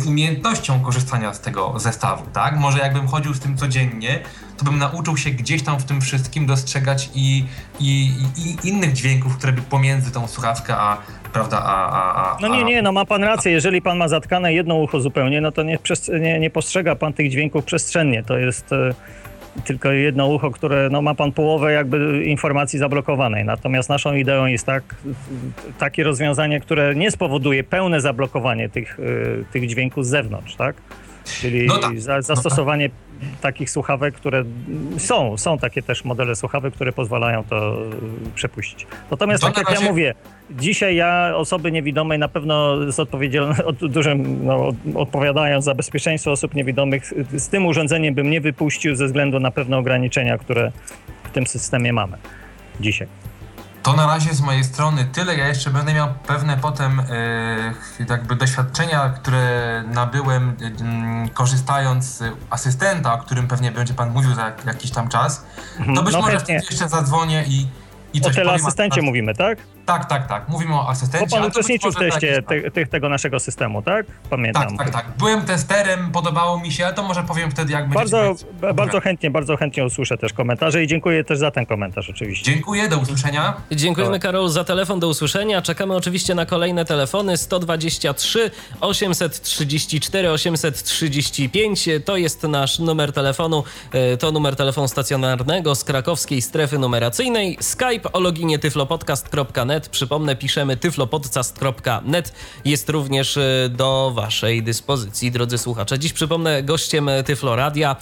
umiejętnością 0.07 0.79
korzystania 0.79 1.33
z 1.33 1.41
tego 1.41 1.73
zestawu, 1.79 2.23
tak? 2.33 2.57
Może 2.57 2.79
jakbym 2.79 3.07
chodził 3.07 3.33
z 3.33 3.39
tym 3.39 3.57
codziennie, 3.57 4.19
to 4.57 4.65
bym 4.65 4.79
nauczył 4.79 5.17
się 5.17 5.29
gdzieś 5.29 5.63
tam 5.63 5.79
w 5.79 5.83
tym 5.83 6.01
wszystkim 6.01 6.45
dostrzegać 6.45 7.09
i, 7.15 7.45
i, 7.79 8.11
i 8.37 8.67
innych 8.67 8.93
dźwięków, 8.93 9.37
które 9.37 9.53
by 9.53 9.61
pomiędzy 9.61 10.11
tą 10.11 10.27
słuchawkę 10.27 10.75
a 10.77 10.97
prawda, 11.33 11.63
a, 11.65 11.89
a, 11.89 12.31
a, 12.31 12.37
No 12.41 12.47
nie, 12.47 12.63
nie, 12.63 12.81
no 12.81 12.91
ma 12.91 13.05
pan 13.05 13.23
rację, 13.23 13.51
jeżeli 13.51 13.81
pan 13.81 13.97
ma 13.97 14.07
zatkane 14.07 14.53
jedno 14.53 14.75
ucho 14.75 14.99
zupełnie, 14.99 15.41
no 15.41 15.51
to 15.51 15.63
nie, 15.63 15.79
nie, 16.21 16.39
nie 16.39 16.49
postrzega 16.49 16.95
pan 16.95 17.13
tych 17.13 17.31
dźwięków 17.31 17.65
przestrzennie, 17.65 18.23
to 18.23 18.37
jest 18.37 18.71
tylko 19.65 19.91
jedno 19.91 20.27
ucho, 20.27 20.51
które 20.51 20.89
no, 20.91 21.01
ma 21.01 21.15
pan 21.15 21.31
połowę 21.31 21.73
jakby 21.73 22.23
informacji 22.25 22.79
zablokowanej. 22.79 23.45
Natomiast 23.45 23.89
naszą 23.89 24.15
ideą 24.15 24.45
jest 24.45 24.65
tak, 24.65 24.83
takie 25.79 26.03
rozwiązanie, 26.03 26.59
które 26.59 26.95
nie 26.95 27.11
spowoduje 27.11 27.63
pełne 27.63 28.01
zablokowanie 28.01 28.69
tych, 28.69 28.99
y, 28.99 29.45
tych 29.51 29.67
dźwięków 29.67 30.05
z 30.05 30.09
zewnątrz, 30.09 30.55
tak? 30.55 30.75
Czyli 31.25 31.67
no 31.67 31.77
tak. 31.77 31.99
za, 31.99 32.21
zastosowanie 32.21 32.87
no 32.87 32.93
tak. 32.93 33.12
Takich 33.41 33.69
słuchawek, 33.69 34.15
które 34.15 34.43
są, 34.97 35.37
są 35.37 35.57
takie 35.57 35.81
też 35.81 36.05
modele 36.05 36.35
słuchawek, 36.35 36.73
które 36.73 36.91
pozwalają 36.91 37.43
to 37.43 37.77
przepuścić. 38.35 38.87
Natomiast 39.11 39.43
tak 39.43 39.57
jak 39.57 39.69
razie... 39.69 39.83
ja 39.83 39.89
mówię, 39.89 40.13
dzisiaj 40.51 40.95
ja 40.95 41.31
osoby 41.35 41.71
niewidomej 41.71 42.19
na 42.19 42.27
pewno 42.27 42.77
z 42.91 42.99
odpowiedzialnością, 42.99 43.63
dużym, 43.81 44.45
no, 44.45 44.73
odpowiadając 44.95 45.65
za 45.65 45.75
bezpieczeństwo 45.75 46.31
osób 46.31 46.55
niewidomych, 46.55 47.13
z 47.37 47.49
tym 47.49 47.65
urządzeniem 47.65 48.15
bym 48.15 48.29
nie 48.29 48.41
wypuścił 48.41 48.95
ze 48.95 49.05
względu 49.05 49.39
na 49.39 49.51
pewne 49.51 49.77
ograniczenia, 49.77 50.37
które 50.37 50.71
w 51.23 51.31
tym 51.31 51.47
systemie 51.47 51.93
mamy 51.93 52.17
dzisiaj. 52.79 53.22
To 53.83 53.93
na 53.93 54.07
razie 54.07 54.33
z 54.33 54.41
mojej 54.41 54.63
strony 54.63 55.05
tyle. 55.05 55.37
Ja 55.37 55.47
jeszcze 55.47 55.69
będę 55.69 55.93
miał 55.93 56.07
pewne 56.27 56.57
potem 56.57 56.99
e, 56.99 58.03
jakby 58.09 58.35
doświadczenia, 58.35 59.09
które 59.09 59.83
nabyłem 59.87 60.49
e, 60.49 61.29
korzystając 61.29 62.05
z 62.05 62.23
asystenta, 62.49 63.13
o 63.13 63.17
którym 63.17 63.47
pewnie 63.47 63.71
będzie 63.71 63.93
pan 63.93 64.11
mówił 64.11 64.35
za 64.35 64.51
jakiś 64.65 64.91
tam 64.91 65.09
czas. 65.09 65.45
To 65.95 66.03
być 66.03 66.13
no 66.13 66.21
może 66.21 66.37
jeszcze 66.47 66.89
zadzwonię 66.89 67.43
i 67.47 67.67
i 68.13 68.21
o 68.21 68.29
teleasystencie 68.29 69.01
mówimy, 69.01 69.35
tak? 69.35 69.57
Tak, 69.85 70.05
tak, 70.05 70.27
tak. 70.27 70.49
Mówimy 70.49 70.75
o 70.75 70.89
asystencie. 70.89 71.27
Bo 71.27 71.37
pan 71.37 71.47
uczestniczył 71.47 71.91
w 71.91 71.95
teście 71.95 72.41
te, 72.41 72.71
te, 72.71 72.85
tego 72.85 73.09
naszego 73.09 73.39
systemu, 73.39 73.81
tak? 73.81 74.05
Pamiętam. 74.29 74.77
Tak, 74.77 74.77
tak, 74.77 74.89
tak. 74.89 75.05
Byłem 75.17 75.41
testerem, 75.41 76.11
podobało 76.11 76.59
mi 76.59 76.71
się, 76.71 76.85
ale 76.85 76.93
to 76.93 77.03
może 77.03 77.23
powiem 77.23 77.51
wtedy, 77.51 77.73
jak 77.73 77.89
bardzo, 77.89 78.35
Bardzo 78.75 78.99
chętnie, 78.99 79.31
bardzo 79.31 79.57
chętnie 79.57 79.85
usłyszę 79.85 80.17
też 80.17 80.33
komentarze 80.33 80.83
i 80.83 80.87
dziękuję 80.87 81.23
też 81.23 81.39
za 81.39 81.51
ten 81.51 81.65
komentarz 81.65 82.09
oczywiście. 82.09 82.51
Dziękuję, 82.53 82.89
do 82.89 82.97
usłyszenia. 82.97 83.53
Dziękujemy 83.71 84.19
Karol 84.19 84.49
za 84.49 84.63
telefon, 84.63 84.99
do 84.99 85.07
usłyszenia. 85.07 85.61
Czekamy 85.61 85.95
oczywiście 85.95 86.35
na 86.35 86.45
kolejne 86.45 86.85
telefony 86.85 87.37
123 87.37 88.51
834 88.81 90.31
835. 90.31 91.89
To 92.05 92.17
jest 92.17 92.43
nasz 92.43 92.79
numer 92.79 93.13
telefonu, 93.13 93.63
e, 93.91 94.17
to 94.17 94.31
numer 94.31 94.55
telefonu 94.55 94.87
stacjonarnego 94.87 95.75
z 95.75 95.83
krakowskiej 95.83 96.41
strefy 96.41 96.79
numeracyjnej. 96.79 97.57
Skype 97.61 98.11
o 98.13 98.19
loginie 98.19 98.59
tyflopodcast.net 98.59 99.72
tyflopodcast.net. 99.73 99.89
Przypomnę, 99.89 100.35
piszemy 100.35 100.77
tyflopodcast.net. 100.77 102.33
Jest 102.65 102.89
również 102.89 103.39
do 103.69 104.11
Waszej 104.15 104.63
dyspozycji, 104.63 105.31
drodzy 105.31 105.57
słuchacze. 105.57 105.99
Dziś 105.99 106.13
przypomnę, 106.13 106.63
gościem 106.63 107.09
Tyflo 107.25 107.55
Radia 107.55 107.95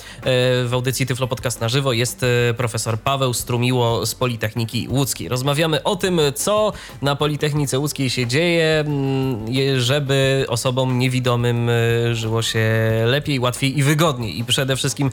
w 0.65 0.69
audycji 0.73 1.05
Tyflo 1.05 1.27
Podcast 1.27 1.61
na 1.61 1.69
żywo 1.69 1.93
jest 1.93 2.25
profesor 2.57 2.99
Paweł 2.99 3.33
Strumiło 3.33 4.05
z 4.05 4.15
Politechniki 4.15 4.87
Łódzkiej. 4.89 5.29
Rozmawiamy 5.29 5.83
o 5.83 5.95
tym, 5.95 6.21
co 6.35 6.73
na 7.01 7.15
Politechnice 7.15 7.79
Łódzkiej 7.79 8.09
się 8.09 8.27
dzieje, 8.27 8.79
mm, 8.79 9.45
żeby 9.77 10.45
osobom 10.47 10.99
niewidomym 10.99 11.69
żyło 12.13 12.41
się 12.41 12.69
lepiej, 13.05 13.39
łatwiej 13.39 13.77
i 13.79 13.83
wygodniej 13.83 14.39
i 14.39 14.45
przede 14.45 14.75
wszystkim, 14.75 15.11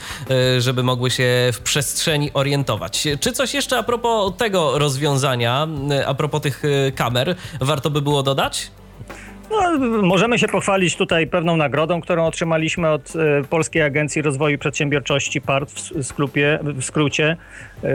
żeby 0.58 0.82
mogły 0.82 1.10
się 1.10 1.50
w 1.52 1.60
przestrzeni 1.60 2.32
orientować. 2.32 3.08
Czy 3.20 3.32
coś 3.32 3.54
jeszcze 3.54 3.78
a 3.78 3.82
propos 3.82 4.32
tego 4.36 4.78
rozwiązania, 4.78 5.68
a 6.06 6.14
propos 6.14 6.40
tych 6.40 6.47
kamer, 6.94 7.36
warto 7.60 7.90
by 7.90 8.02
było 8.02 8.22
dodać? 8.22 8.70
No, 9.50 9.78
możemy 10.02 10.38
się 10.38 10.48
pochwalić 10.48 10.96
tutaj 10.96 11.26
pewną 11.26 11.56
nagrodą, 11.56 12.00
którą 12.00 12.26
otrzymaliśmy 12.26 12.88
od 12.88 13.12
e, 13.16 13.44
Polskiej 13.44 13.82
Agencji 13.82 14.22
Rozwoju 14.22 14.58
Przedsiębiorczości 14.58 15.40
PART 15.40 15.70
w, 15.70 16.04
sklupie, 16.04 16.58
w 16.62 16.84
skrócie. 16.84 17.36
E, 17.84 17.88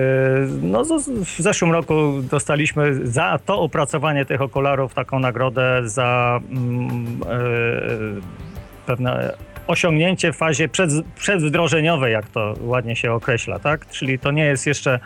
no, 0.61 0.83
w 1.25 1.39
zeszłym 1.39 1.71
roku 1.71 1.93
dostaliśmy 2.31 3.07
za 3.07 3.39
to 3.45 3.59
opracowanie 3.59 4.25
tych 4.25 4.41
okularów 4.41 4.93
taką 4.93 5.19
nagrodę 5.19 5.81
za 5.85 6.39
mm, 6.49 7.21
e, 7.23 8.85
pewne 8.85 9.33
osiągnięcie 9.67 10.33
w 10.33 10.37
fazie 10.37 10.69
przed, 10.69 10.91
przedwdrożeniowej, 11.15 12.13
jak 12.13 12.29
to 12.29 12.53
ładnie 12.61 12.95
się 12.95 13.11
określa, 13.11 13.59
tak? 13.59 13.87
Czyli 13.87 14.19
to 14.19 14.31
nie 14.31 14.45
jest 14.45 14.67
jeszcze 14.67 14.99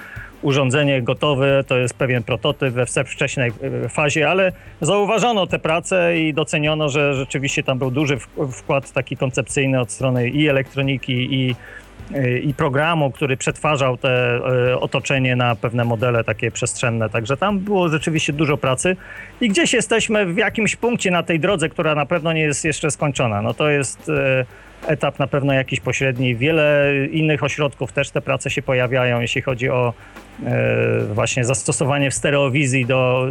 urządzenie 0.48 1.02
gotowe, 1.02 1.64
to 1.68 1.78
jest 1.78 1.94
pewien 1.94 2.24
prototyp 2.24 2.74
we 2.74 2.86
wczesnej 2.86 3.52
e, 3.86 3.90
fazie, 3.90 4.30
ale 4.30 4.52
zauważono 4.82 5.48
te 5.48 5.60
prace 5.60 6.18
i 6.18 6.34
doceniono, 6.34 6.90
że 6.90 7.14
rzeczywiście 7.14 7.64
tam 7.64 7.78
był 7.80 7.92
duży 7.92 8.18
wkład 8.52 8.92
taki 8.92 9.18
koncepcyjny 9.18 9.80
od 9.80 9.92
strony 9.92 10.30
i 10.30 10.48
elektroniki, 10.48 11.14
i, 11.14 11.56
e, 12.14 12.40
i 12.40 12.54
programu, 12.54 13.12
który 13.12 13.38
przetwarzał 13.38 13.98
te 13.98 14.10
e, 14.10 14.80
otoczenie 14.80 15.36
na 15.36 15.56
pewne 15.56 15.86
modele 15.86 16.24
takie 16.24 16.52
przestrzenne. 16.52 17.10
Także 17.10 17.38
tam 17.38 17.60
było 17.60 17.90
rzeczywiście 17.90 18.34
dużo 18.34 18.58
pracy 18.58 18.96
i 19.42 19.50
gdzieś 19.50 19.74
jesteśmy 19.74 20.26
w 20.26 20.38
jakimś 20.38 20.76
punkcie 20.76 21.12
na 21.12 21.24
tej 21.24 21.40
drodze, 21.40 21.70
która 21.70 21.96
na 21.96 22.06
pewno 22.06 22.34
nie 22.34 22.42
jest 22.42 22.66
jeszcze 22.66 22.92
skończona. 22.92 23.42
No 23.42 23.54
to 23.54 23.70
jest 23.70 24.12
etap 24.88 25.20
na 25.20 25.28
pewno 25.28 25.54
jakiś 25.54 25.80
pośredni. 25.80 26.36
Wiele 26.36 26.94
innych 27.12 27.44
ośrodków 27.44 27.92
też 27.92 28.12
te 28.12 28.22
prace 28.22 28.50
się 28.50 28.62
pojawiają, 28.62 29.20
jeśli 29.20 29.42
chodzi 29.42 29.70
o 29.70 29.94
E, 30.46 31.14
właśnie 31.14 31.46
zastosowanie 31.46 32.12
w 32.12 32.14
stereowizji 32.14 32.86
do 32.86 33.28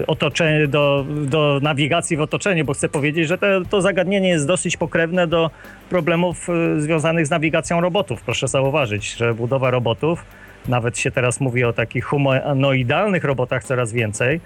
e, 0.00 0.06
otoczenia, 0.06 0.66
do, 0.66 1.06
do 1.08 1.58
nawigacji 1.62 2.16
w 2.16 2.20
otoczeniu, 2.20 2.64
bo 2.64 2.74
chcę 2.74 2.88
powiedzieć, 2.88 3.28
że 3.28 3.38
to, 3.38 3.46
to 3.70 3.80
zagadnienie 3.80 4.28
jest 4.28 4.46
dosyć 4.46 4.76
pokrewne 4.76 5.26
do 5.26 5.50
problemów 5.90 6.48
e, 6.48 6.80
związanych 6.80 7.26
z 7.26 7.30
nawigacją 7.30 7.80
robotów. 7.80 8.22
Proszę 8.22 8.48
zauważyć, 8.48 9.16
że 9.16 9.34
budowa 9.34 9.70
robotów, 9.70 10.24
nawet 10.68 10.98
się 10.98 11.10
teraz 11.10 11.40
mówi 11.40 11.64
o 11.64 11.72
takich 11.72 12.04
humanoidalnych 12.04 13.24
robotach 13.24 13.64
coraz 13.64 13.92
więcej, 13.92 14.40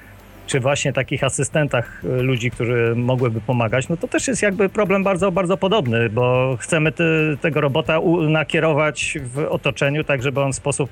czy 0.47 0.61
właśnie 0.61 0.93
takich 0.93 1.25
asystentach 1.25 2.03
ludzi, 2.03 2.51
którzy 2.51 2.93
mogłyby 2.97 3.41
pomagać, 3.41 3.89
no 3.89 3.97
to 3.97 4.09
też 4.09 4.29
jest 4.29 4.43
jakby 4.43 4.69
problem 4.69 5.05
bardzo, 5.05 5.33
bardzo 5.33 5.57
podobny, 5.57 6.09
bo 6.09 6.57
chcemy 6.61 6.93
te, 6.93 7.05
tego 7.41 7.61
robota 7.61 8.01
nakierować 8.29 9.19
w 9.25 9.39
otoczeniu, 9.39 10.05
tak 10.05 10.23
żeby 10.23 10.41
on 10.41 10.53
w 10.53 10.57
sposób 10.57 10.91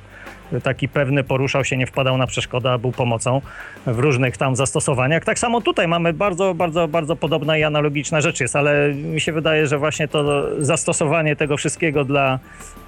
taki 0.61 0.89
pewny 0.89 1.25
poruszał 1.25 1.65
się, 1.65 1.77
nie 1.77 1.87
wpadał 1.87 2.19
na 2.19 2.27
przeszkodę, 2.27 2.71
a 2.73 2.79
był 2.79 2.93
pomocą 2.93 3.41
w 3.87 3.99
różnych 3.99 4.37
tam 4.37 4.57
zastosowaniach. 4.57 5.25
Tak 5.25 5.39
samo 5.39 5.61
tutaj 5.61 5.89
mamy 5.89 6.13
bardzo, 6.13 6.55
bardzo, 6.55 6.89
bardzo 6.89 7.17
podobna 7.17 7.59
i 7.59 7.63
analogiczna 7.63 8.21
rzecz 8.21 8.41
jest, 8.41 8.57
ale 8.57 8.95
mi 8.95 9.21
się 9.21 9.33
wydaje, 9.33 9.67
że 9.67 9.79
właśnie 9.79 10.09
to 10.09 10.47
zastosowanie 10.65 11.37
tego 11.37 11.57
wszystkiego 11.57 12.05
dla 12.05 12.39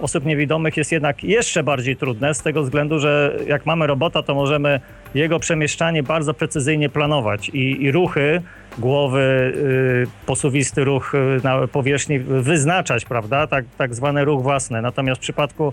osób 0.00 0.24
niewidomych 0.24 0.76
jest 0.76 0.92
jednak 0.92 1.24
jeszcze 1.24 1.62
bardziej 1.62 1.96
trudne 1.96 2.34
z 2.34 2.42
tego 2.42 2.62
względu, 2.62 2.98
że 2.98 3.36
jak 3.46 3.66
mamy 3.66 3.86
robota, 3.86 4.22
to 4.22 4.34
możemy 4.34 4.80
jego 5.14 5.38
przemieszczanie 5.38 6.02
bardzo 6.02 6.34
precyzyjnie 6.34 6.88
planować 6.88 7.48
i, 7.48 7.82
i 7.82 7.92
ruchy 7.92 8.42
głowy, 8.78 9.52
y, 9.56 10.26
posuwisty 10.26 10.84
ruch 10.84 11.14
y, 11.14 11.40
na 11.44 11.66
powierzchni 11.66 12.18
wyznaczać, 12.18 13.04
prawda? 13.04 13.46
Tak, 13.46 13.64
tak 13.78 13.94
zwany 13.94 14.24
ruch 14.24 14.42
własny. 14.42 14.82
Natomiast 14.82 15.20
w 15.20 15.22
przypadku 15.22 15.72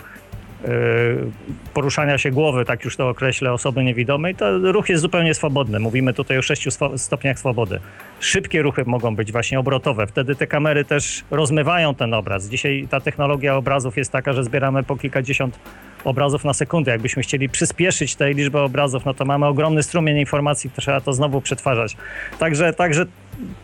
poruszania 1.73 2.17
się 2.17 2.31
głowy, 2.31 2.65
tak 2.65 2.85
już 2.85 2.97
to 2.97 3.09
określę, 3.09 3.53
osoby 3.53 3.83
niewidomej, 3.83 4.35
to 4.35 4.57
ruch 4.71 4.89
jest 4.89 5.01
zupełnie 5.01 5.33
swobodny. 5.33 5.79
Mówimy 5.79 6.13
tutaj 6.13 6.37
o 6.37 6.41
sześciu 6.41 6.69
stopniach 6.95 7.39
swobody. 7.39 7.79
Szybkie 8.19 8.61
ruchy 8.61 8.83
mogą 8.85 9.15
być 9.15 9.31
właśnie 9.31 9.59
obrotowe. 9.59 10.07
Wtedy 10.07 10.35
te 10.35 10.47
kamery 10.47 10.85
też 10.85 11.23
rozmywają 11.31 11.95
ten 11.95 12.13
obraz. 12.13 12.49
Dzisiaj 12.49 12.87
ta 12.89 12.99
technologia 12.99 13.55
obrazów 13.55 13.97
jest 13.97 14.11
taka, 14.11 14.33
że 14.33 14.43
zbieramy 14.43 14.83
po 14.83 14.97
kilkadziesiąt 14.97 15.59
obrazów 16.03 16.45
na 16.45 16.53
sekundę. 16.53 16.91
Jakbyśmy 16.91 17.23
chcieli 17.23 17.49
przyspieszyć 17.49 18.15
tej 18.15 18.35
liczby 18.35 18.59
obrazów, 18.59 19.05
no 19.05 19.13
to 19.13 19.25
mamy 19.25 19.45
ogromny 19.45 19.83
strumień 19.83 20.17
informacji, 20.17 20.69
trzeba 20.77 21.01
to 21.01 21.13
znowu 21.13 21.41
przetwarzać. 21.41 21.97
Także, 22.39 22.73
także 22.73 23.05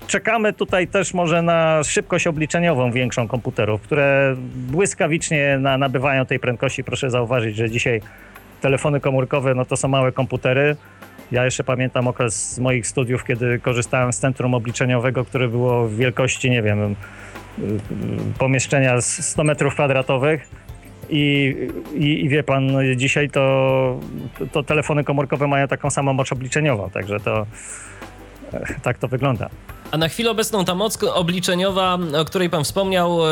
czekamy 0.08 0.54
tutaj 0.54 0.88
też 0.88 1.14
może 1.14 1.42
na 1.42 1.84
szybkość 1.84 2.28
obliczeniową 2.28 2.92
większą 2.92 3.28
komputerów, 3.28 3.82
które 3.82 4.36
błyskawicznie 4.56 5.58
na, 5.60 5.78
nabywają 5.78 6.26
tej 6.26 6.40
prędkości. 6.40 6.84
Proszę 6.84 7.10
zauważyć, 7.10 7.56
że 7.56 7.70
dzisiaj 7.70 8.02
telefony 8.62 9.00
komórkowe 9.00 9.56
no 9.56 9.66
to 9.66 9.78
są 9.78 9.88
małe 9.88 10.12
komputery. 10.12 10.76
Ja 11.32 11.46
jeszcze 11.46 11.64
pamiętam 11.64 12.08
okres 12.08 12.54
z 12.54 12.60
moich 12.60 12.88
studiów, 12.88 13.24
kiedy 13.24 13.60
korzystałem 13.60 14.14
z 14.14 14.20
centrum 14.20 14.54
obliczeniowego, 14.54 15.26
które 15.26 15.48
było 15.48 15.88
w 15.88 15.96
wielkości, 15.96 16.50
nie 16.50 16.62
wiem, 16.62 16.96
pomieszczenia 18.38 19.02
100 19.02 19.44
metrów 19.44 19.74
kwadratowych. 19.74 20.50
I, 21.10 21.56
i, 21.96 22.26
I, 22.26 22.30
wie 22.30 22.44
pan, 22.44 22.70
dzisiaj 22.96 23.30
to, 23.30 24.00
to 24.52 24.64
telefony 24.64 25.04
komórkowe 25.04 25.48
mają 25.48 25.68
taką 25.68 25.90
samą 25.90 26.14
moc 26.14 26.32
obliczeniową, 26.32 26.90
także 26.90 27.20
to 27.20 27.46
tak 28.84 28.98
to 28.98 29.08
wygląda. 29.08 29.50
A 29.92 29.98
na 29.98 30.08
chwilę 30.08 30.32
obecną 30.32 30.66
ta 30.66 30.76
moc 30.76 31.04
obliczeniowa, 31.04 31.98
o 32.18 32.26
której 32.26 32.50
pan 32.50 32.64
wspomniał, 32.64 33.20
e, 33.28 33.30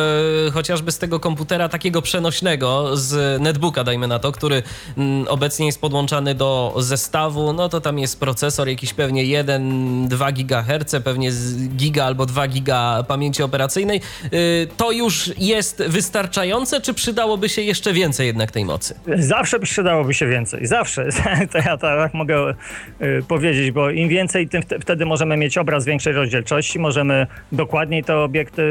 chociażby 0.54 0.92
z 0.92 0.98
tego 0.98 1.20
komputera 1.20 1.70
takiego 1.70 2.02
przenośnego, 2.02 2.98
z 2.98 3.42
netbooka 3.42 3.84
dajmy 3.84 4.08
na 4.08 4.20
to, 4.20 4.32
który 4.32 4.64
mm, 4.98 5.28
obecnie 5.28 5.66
jest 5.66 5.82
podłączany 5.82 6.36
do 6.36 6.74
zestawu, 6.78 7.54
no 7.54 7.70
to 7.70 7.82
tam 7.82 8.00
jest 8.00 8.20
procesor 8.20 8.68
jakiś 8.68 8.94
pewnie 8.94 9.24
1-2 9.24 10.34
GHz, 10.34 10.96
pewnie 11.04 11.32
giga 11.76 12.06
albo 12.06 12.26
2 12.26 12.48
giga 12.48 13.04
pamięci 13.08 13.44
operacyjnej. 13.44 14.02
E, 14.24 14.30
to 14.78 14.92
już 14.92 15.32
jest 15.38 15.84
wystarczające, 15.88 16.82
czy 16.82 16.94
przydałoby 16.94 17.50
się 17.50 17.62
jeszcze 17.62 17.94
więcej 17.94 18.28
jednak 18.28 18.52
tej 18.52 18.66
mocy? 18.66 18.96
Zawsze 19.18 19.60
przydałoby 19.60 20.14
się 20.14 20.28
więcej, 20.28 20.66
zawsze. 20.68 21.08
To 21.52 21.58
ja 21.58 21.78
tak 21.78 22.14
mogę 22.14 22.54
e, 23.00 23.22
powiedzieć, 23.28 23.72
bo 23.72 23.90
im 23.90 24.10
więcej, 24.10 24.50
tym 24.50 24.62
wtedy 24.82 25.06
możemy 25.06 25.38
mieć 25.38 25.58
obraz 25.58 25.86
większej 25.86 26.14
rozdzielczości 26.14 26.47
rozdzielczości, 26.48 26.80
możemy 26.80 27.28
dokładniej 27.52 28.04
te 28.04 28.18
obiekty, 28.18 28.62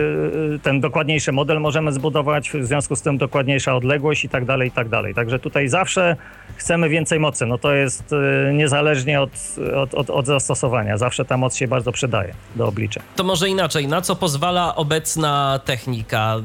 y, 0.55 0.59
ten 0.62 0.81
dokładniejszy 0.81 1.33
model 1.33 1.61
możemy 1.61 1.93
zbudować, 1.93 2.51
w 2.51 2.67
związku 2.67 2.97
z 2.97 3.03
tym 3.03 3.19
dokładniejsza 3.19 3.75
odległość 3.75 4.25
i 4.25 4.29
tak 4.29 4.45
dalej, 4.45 4.69
i 4.69 4.71
tak 4.71 4.89
dalej. 4.89 5.15
Także 5.15 5.39
tutaj 5.39 5.69
zawsze 5.69 6.17
chcemy 6.57 6.89
więcej 6.89 7.21
mocy. 7.21 7.47
No 7.47 7.59
to 7.59 7.75
jest 7.75 8.12
y, 8.12 8.53
niezależnie 8.55 9.21
od, 9.21 9.31
od, 9.77 9.95
od, 9.95 10.11
od 10.11 10.27
zastosowania. 10.27 10.97
Zawsze 10.97 11.25
ta 11.25 11.37
moc 11.37 11.57
się 11.57 11.69
bardzo 11.69 11.93
przydaje 11.93 12.35
do 12.57 12.67
obliczeń. 12.67 13.03
To 13.17 13.25
może 13.25 13.49
inaczej. 13.49 13.89
Na 13.89 14.01
co 14.01 14.17
pozwala 14.17 14.77
obecna 14.77 15.61
technika? 15.65 16.37
Y, 16.37 16.43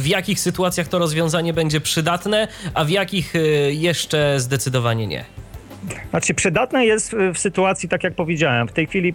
w 0.00 0.06
jakich 0.06 0.40
sytuacjach 0.40 0.88
to 0.88 0.98
rozwiązanie 0.98 1.52
będzie 1.52 1.80
przydatne, 1.80 2.48
a 2.74 2.84
w 2.84 2.90
jakich 2.90 3.34
jeszcze 3.70 4.40
zdecydowanie 4.40 5.06
nie? 5.06 5.43
Znaczy, 6.10 6.34
przydatne 6.34 6.86
jest 6.86 7.16
w 7.34 7.38
sytuacji, 7.38 7.88
tak 7.88 8.04
jak 8.04 8.14
powiedziałem, 8.14 8.68
w 8.68 8.72
tej 8.72 8.86
chwili 8.86 9.14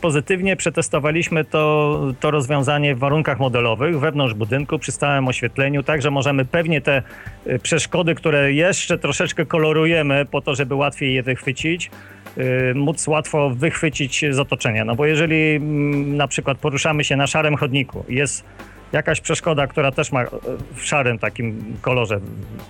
pozytywnie 0.00 0.56
przetestowaliśmy 0.56 1.44
to, 1.44 2.00
to 2.20 2.30
rozwiązanie 2.30 2.94
w 2.94 2.98
warunkach 2.98 3.38
modelowych, 3.38 4.00
wewnątrz 4.00 4.34
budynku, 4.34 4.78
przy 4.78 4.92
stałym 4.92 5.28
oświetleniu, 5.28 5.82
tak, 5.82 6.02
że 6.02 6.10
możemy 6.10 6.44
pewnie 6.44 6.80
te 6.80 7.02
y, 7.46 7.58
przeszkody, 7.58 8.14
które 8.14 8.52
jeszcze 8.52 8.98
troszeczkę 8.98 9.46
kolorujemy 9.46 10.26
po 10.30 10.40
to, 10.40 10.54
żeby 10.54 10.74
łatwiej 10.74 11.14
je 11.14 11.22
wychwycić, 11.22 11.90
y, 12.38 12.74
móc 12.74 13.08
łatwo 13.08 13.50
wychwycić 13.50 14.24
z 14.30 14.38
otoczenia. 14.38 14.84
No 14.84 14.94
bo 14.94 15.06
jeżeli 15.06 15.54
mm, 15.54 16.16
na 16.16 16.28
przykład 16.28 16.58
poruszamy 16.58 17.04
się 17.04 17.16
na 17.16 17.26
szarym 17.26 17.56
chodniku, 17.56 18.04
jest 18.08 18.44
jakaś 18.92 19.20
przeszkoda, 19.20 19.66
która 19.66 19.92
też 19.92 20.12
ma 20.12 20.24
w 20.74 20.82
szarym 20.82 21.18
takim 21.18 21.76
kolorze, 21.80 22.20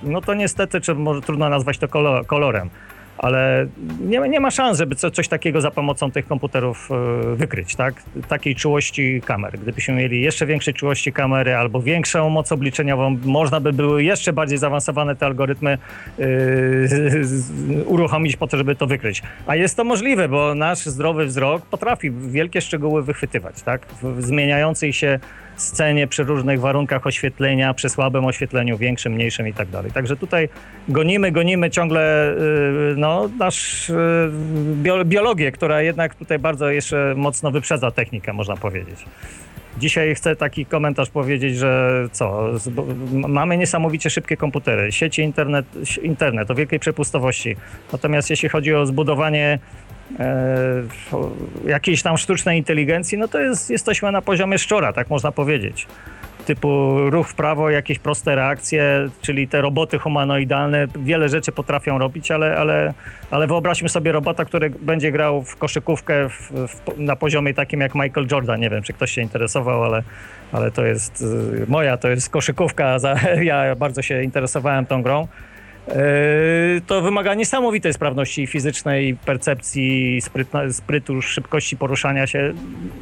no 0.03 0.21
to 0.21 0.35
niestety, 0.35 0.81
czy 0.81 0.95
może 0.95 1.21
trudno 1.21 1.49
nazwać 1.49 1.79
to 1.79 1.89
kolorem. 2.27 2.71
ale 3.19 3.67
nie, 4.01 4.19
nie 4.19 4.41
ma 4.41 4.51
szans, 4.51 4.79
żeby 4.79 4.95
co, 4.95 5.11
coś 5.11 5.29
takiego 5.29 5.61
za 5.61 5.71
pomocą 5.71 6.11
tych 6.11 6.27
komputerów 6.27 6.89
e, 7.33 7.37
wykryć, 7.37 7.77
tak? 7.77 8.03
Takiej 8.29 8.55
czułości 8.55 9.23
kamer. 9.25 9.59
Gdybyśmy 9.59 9.95
mieli 9.95 10.23
jeszcze 10.23 10.47
większej 10.47 10.75
czułości 10.75 11.13
kamery 11.13 11.57
albo 11.57 11.83
większą 11.83 12.31
moc 12.31 12.53
obliczeniową, 12.53 13.19
można 13.25 13.61
by 13.61 13.73
były 13.73 14.05
jeszcze 14.05 14.33
bardziej 14.33 14.59
zaawansowane 14.59 15.17
te 15.17 15.27
algorytmy 15.27 15.79
yy, 16.19 16.27
uruchomić 17.87 18.37
po 18.37 18.47
to, 18.47 18.57
żeby 18.57 18.77
to 18.77 18.87
wykryć. 18.87 19.23
A 19.47 19.57
jest 19.57 19.77
to 19.77 19.85
możliwe, 19.85 20.29
bo 20.29 20.55
nasz 20.55 20.79
zdrowy 20.79 21.27
wzrok 21.27 21.67
potrafi 21.67 22.11
wielkie 22.11 22.61
szczegóły 22.61 23.03
wychwytywać, 23.03 23.63
tak? 23.63 23.87
W 24.03 24.23
zmieniającej 24.23 24.93
się 24.93 25.19
scenie 25.57 26.07
przy 26.07 26.25
różnych 26.25 26.61
warunkach 26.61 27.07
oświetlenia, 27.07 27.75
przy 27.75 27.89
słabym 27.89 28.25
oświetleniu, 28.25 28.79
większym, 28.79 29.13
mniejszym 29.13 29.49
i 29.49 29.53
tak 29.53 29.69
dalej. 29.69 29.93
Także 29.93 30.17
tutaj 30.17 30.49
gonimy, 30.89 31.33
gonimy 31.33 31.71
ciągle 31.71 32.33
y, 32.33 32.95
no, 32.97 33.31
nasz 33.39 33.91
y, 33.91 35.05
biologię, 35.05 35.53
która 35.53 35.83
jednak 35.83 36.15
tutaj 36.15 36.39
bardzo 36.39 36.71
jeszcze 36.71 37.15
mocno 37.17 37.51
wyprzedza 37.51 37.91
technikę, 37.91 38.33
można 38.33 38.57
powiedzieć. 38.57 39.05
Dzisiaj 39.79 40.15
chcę 40.15 40.37
taki 40.37 40.67
komentarz 40.67 41.11
powiedzieć, 41.11 41.57
że 41.57 42.05
co, 42.13 42.51
mamy 43.13 43.57
niesamowicie 43.57 44.11
szybkie 44.11 44.37
komputery, 44.37 44.93
sieci 44.93 45.23
internet, 45.23 45.67
internet 46.03 46.51
o 46.51 46.55
wielkiej 46.55 46.79
przepustowości. 46.79 47.57
Natomiast 47.93 48.31
jeśli 48.31 48.49
chodzi 48.49 48.75
o 48.75 48.87
zbudowanie 48.87 49.59
jakiejś 51.67 52.03
tam 52.03 52.19
sztucznej 52.19 52.59
inteligencji, 52.59 53.19
no 53.19 53.29
to 53.29 53.41
jest, 53.41 53.71
jesteśmy 53.71 54.13
na 54.13 54.23
poziomie 54.23 54.59
szczura, 54.59 54.93
tak 54.93 55.11
można 55.11 55.33
powiedzieć. 55.33 55.87
Typu 56.47 56.97
ruch 57.11 57.29
w 57.29 57.35
prawo, 57.35 57.71
jakieś 57.71 57.99
proste 57.99 58.35
reakcje, 58.35 59.09
czyli 59.23 59.49
te 59.49 59.61
roboty 59.61 59.99
humanoidalne 59.99 60.87
wiele 60.99 61.29
rzeczy 61.29 61.53
potrafią 61.53 61.99
robić, 61.99 62.31
ale, 62.31 62.57
ale, 62.57 62.95
ale 63.31 63.47
wyobraźmy 63.47 63.89
sobie 63.89 64.13
robota, 64.13 64.45
który 64.45 64.71
będzie 64.71 65.13
grał 65.13 65.43
w 65.43 65.57
koszykówkę 65.57 66.29
w, 66.29 66.53
w, 66.69 66.99
na 66.99 67.17
poziomie 67.17 67.55
takim 67.55 67.81
jak 67.81 67.95
Michael 67.95 68.27
Jordan. 68.31 68.61
Nie 68.61 68.71
wiem, 68.71 68.83
czy 68.83 68.93
ktoś 68.93 69.11
się 69.11 69.23
interesował, 69.23 69.85
ale, 69.85 70.03
ale 70.53 70.71
to 70.71 70.85
jest 70.85 71.23
y, 71.23 71.67
moja, 71.69 71.97
to 71.97 72.09
jest 72.09 72.31
koszykówka. 72.31 72.97
Ja 73.43 73.75
bardzo 73.77 74.03
się 74.03 74.23
interesowałem 74.23 74.87
tą 74.87 75.03
grą. 75.03 75.29
Yy, 75.89 75.95
to 76.87 77.03
wymaga 77.03 77.35
niesamowitej 77.35 77.93
sprawności 77.93 78.47
fizycznej, 78.47 79.17
percepcji, 79.17 80.21
sprytna, 80.21 80.73
sprytu, 80.73 81.23
szybkości 81.23 81.77
poruszania 81.77 82.27
się. 82.27 82.53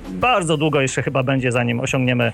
Bardzo 0.09 0.57
długo 0.57 0.81
jeszcze 0.81 1.03
chyba 1.03 1.23
będzie, 1.23 1.53
zanim 1.53 1.81
osiągniemy 1.81 2.33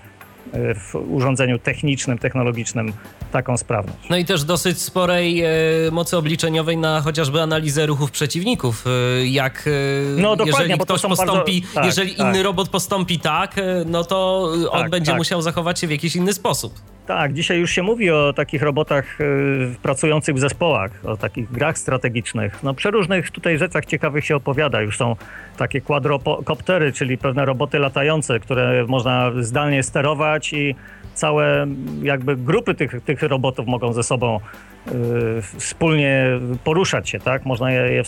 yy, 0.53 0.75
w 0.75 0.95
urządzeniu 0.95 1.59
technicznym, 1.59 2.19
technologicznym 2.19 2.93
taką 3.33 3.57
sprawność. 3.57 4.09
No 4.11 4.17
i 4.17 4.25
też 4.25 4.45
dosyć 4.45 4.79
sporej 4.79 5.43
e, 5.43 5.51
mocy 5.93 6.17
obliczeniowej 6.17 6.77
na 6.77 7.01
chociażby 7.01 7.41
analizę 7.43 7.87
ruchów 7.87 8.11
przeciwników. 8.11 8.85
E, 8.87 9.27
jak 9.27 9.65
e, 9.67 10.21
no, 10.21 10.37
jeżeli 10.47 10.79
ktoś 10.79 11.03
postąpi, 11.03 11.61
bardzo, 11.61 11.75
tak, 11.75 11.85
jeżeli 11.85 12.15
tak. 12.15 12.27
inny 12.27 12.43
robot 12.43 12.69
postąpi 12.69 13.19
tak, 13.19 13.59
e, 13.59 13.63
no 13.87 14.05
to 14.05 14.49
on 14.71 14.83
tak, 14.83 14.91
będzie 14.91 15.13
tak. 15.13 15.19
musiał 15.19 15.43
zachować 15.43 15.81
się 15.81 15.87
w 15.87 15.91
jakiś 15.91 16.17
inny 16.17 16.33
sposób. 16.33 16.75
Tak, 17.11 17.33
dzisiaj 17.33 17.59
już 17.59 17.71
się 17.71 17.83
mówi 17.83 18.11
o 18.11 18.33
takich 18.33 18.63
robotach 18.63 19.21
y, 19.21 19.75
pracujących 19.83 20.35
w 20.35 20.39
zespołach, 20.39 20.91
o 21.05 21.17
takich 21.17 21.53
grach 21.53 21.79
strategicznych. 21.79 22.63
No 22.63 22.75
przeróżnych 22.75 23.31
tutaj 23.31 23.59
rzeczach 23.59 23.87
ciekawych 23.87 24.25
się 24.25 24.37
opowiada. 24.37 24.81
Już 24.81 24.97
są 24.97 25.17
takie 25.57 25.81
quadrocoptery, 25.81 26.93
czyli 26.93 27.19
pewne 27.19 27.45
roboty 27.45 27.79
latające, 27.79 28.41
które 28.41 28.85
można 28.89 29.33
zdalnie 29.41 29.83
sterować 29.83 30.53
i 30.53 30.75
całe 31.15 31.67
jakby 32.03 32.37
grupy 32.37 32.75
tych, 32.75 33.01
tych 33.05 33.23
robotów 33.23 33.67
mogą 33.67 33.93
ze 33.93 34.03
sobą 34.03 34.41
y, 34.89 34.93
wspólnie 35.43 36.27
poruszać 36.65 37.09
się, 37.09 37.21
tak? 37.21 37.47
Można 37.47 37.73
je, 37.73 37.93
je 37.93 38.03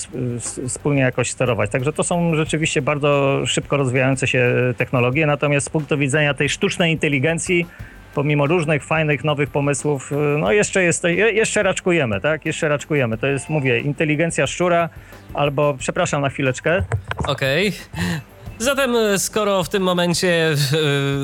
wspólnie 0.67 1.01
jakoś 1.01 1.31
sterować. 1.31 1.71
Także 1.71 1.93
to 1.93 2.05
są 2.05 2.35
rzeczywiście 2.35 2.83
bardzo 2.83 3.41
szybko 3.47 3.77
rozwijające 3.77 4.27
się 4.27 4.55
technologie, 4.77 5.27
natomiast 5.27 5.67
z 5.67 5.71
punktu 5.71 5.99
widzenia 5.99 6.35
tej 6.35 6.49
sztucznej 6.49 6.93
inteligencji 6.93 7.67
pomimo 8.15 8.47
różnych 8.47 8.85
fajnych, 8.85 9.25
nowych 9.25 9.51
pomysłów, 9.51 10.13
y, 10.13 10.15
no 10.39 10.53
jeszcze, 10.53 10.83
jest, 10.83 11.05
jeszcze 11.33 11.63
raczkujemy, 11.63 12.21
tak? 12.21 12.47
Jeszcze 12.47 12.69
raczkujemy. 12.69 13.19
To 13.19 13.27
jest, 13.27 13.49
mówię, 13.49 13.81
inteligencja 13.81 14.47
szczura 14.47 14.89
albo, 15.35 15.75
przepraszam 15.79 16.23
na 16.23 16.29
chwileczkę. 16.29 16.85
Okej. 17.27 17.69
Okay. 17.69 18.32
Zatem, 18.63 18.97
e, 18.97 19.19
skoro 19.19 19.65
w 19.65 19.69
tym 19.69 19.83
momencie 19.83 20.53
e, 20.53 20.57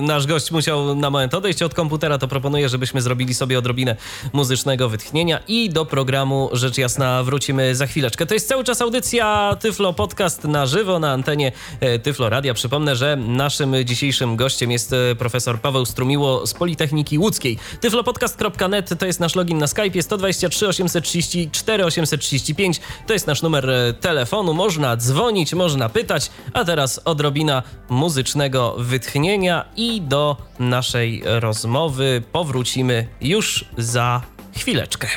nasz 0.03 0.27
gość 0.27 0.51
musiał 0.51 0.95
na 0.95 1.11
moment 1.11 1.35
odejść 1.35 1.63
od 1.63 1.75
komputera, 1.75 2.19
to 2.19 2.29
proponuję, 2.29 2.69
żebyśmy 2.69 3.03
zrobili 3.03 3.35
sobie 3.35 3.59
odrobinę 3.59 3.97
muzycznego 4.33 4.89
wytchnienia 4.89 5.41
i 5.49 5.71
do 5.71 5.87
programu 5.87 6.51
rzecz 6.53 6.79
jasna 6.79 7.23
wrócimy 7.23 7.75
za 7.75 7.87
chwileczkę. 7.87 8.27
To 8.27 8.35
jest 8.35 8.49
cały 8.49 8.65
czas 8.65 8.83
audycja 8.83 9.57
Tyflo 9.61 9.93
Podcast 9.93 10.45
na 10.45 10.67
żywo 10.67 10.99
na 10.99 11.13
antenie 11.13 11.53
e, 11.81 11.99
Tyflo 11.99 12.29
Radia. 12.29 12.55
Przypomnę, 12.55 12.97
że 12.97 13.17
naszym 13.17 13.75
dzisiejszym 13.85 14.37
gościem 14.37 14.71
jest 14.71 14.95
profesor 15.19 15.61
Paweł 15.61 15.87
Strumiło 15.87 16.47
z 16.47 16.55
Politechniki 16.55 17.19
Łódzkiej. 17.19 17.59
tyflopodcast.net 17.81 18.99
to 18.99 19.07
jest 19.07 19.21
nasz 19.21 19.35
login 19.35 19.59
na 19.59 19.67
Skype, 19.67 20.03
123 20.03 20.69
834 20.69 21.85
835 21.85 22.81
to 23.07 23.13
jest 23.13 23.27
nasz 23.27 23.43
numer 23.43 23.69
telefonu. 24.01 24.55
Można 24.55 24.97
dzwonić, 24.97 25.55
można 25.55 25.89
pytać, 25.89 26.31
a 26.53 26.65
teraz 26.65 27.01
odrobinę 27.05 27.28
odrobina 27.29 27.63
muzycznego 27.89 28.75
wytchnienia 28.79 29.65
i 29.77 30.01
do 30.01 30.37
naszej 30.59 31.23
rozmowy 31.25 32.23
powrócimy 32.33 33.07
już 33.21 33.65
za 33.79 34.23
chwileczkę. 34.57 35.09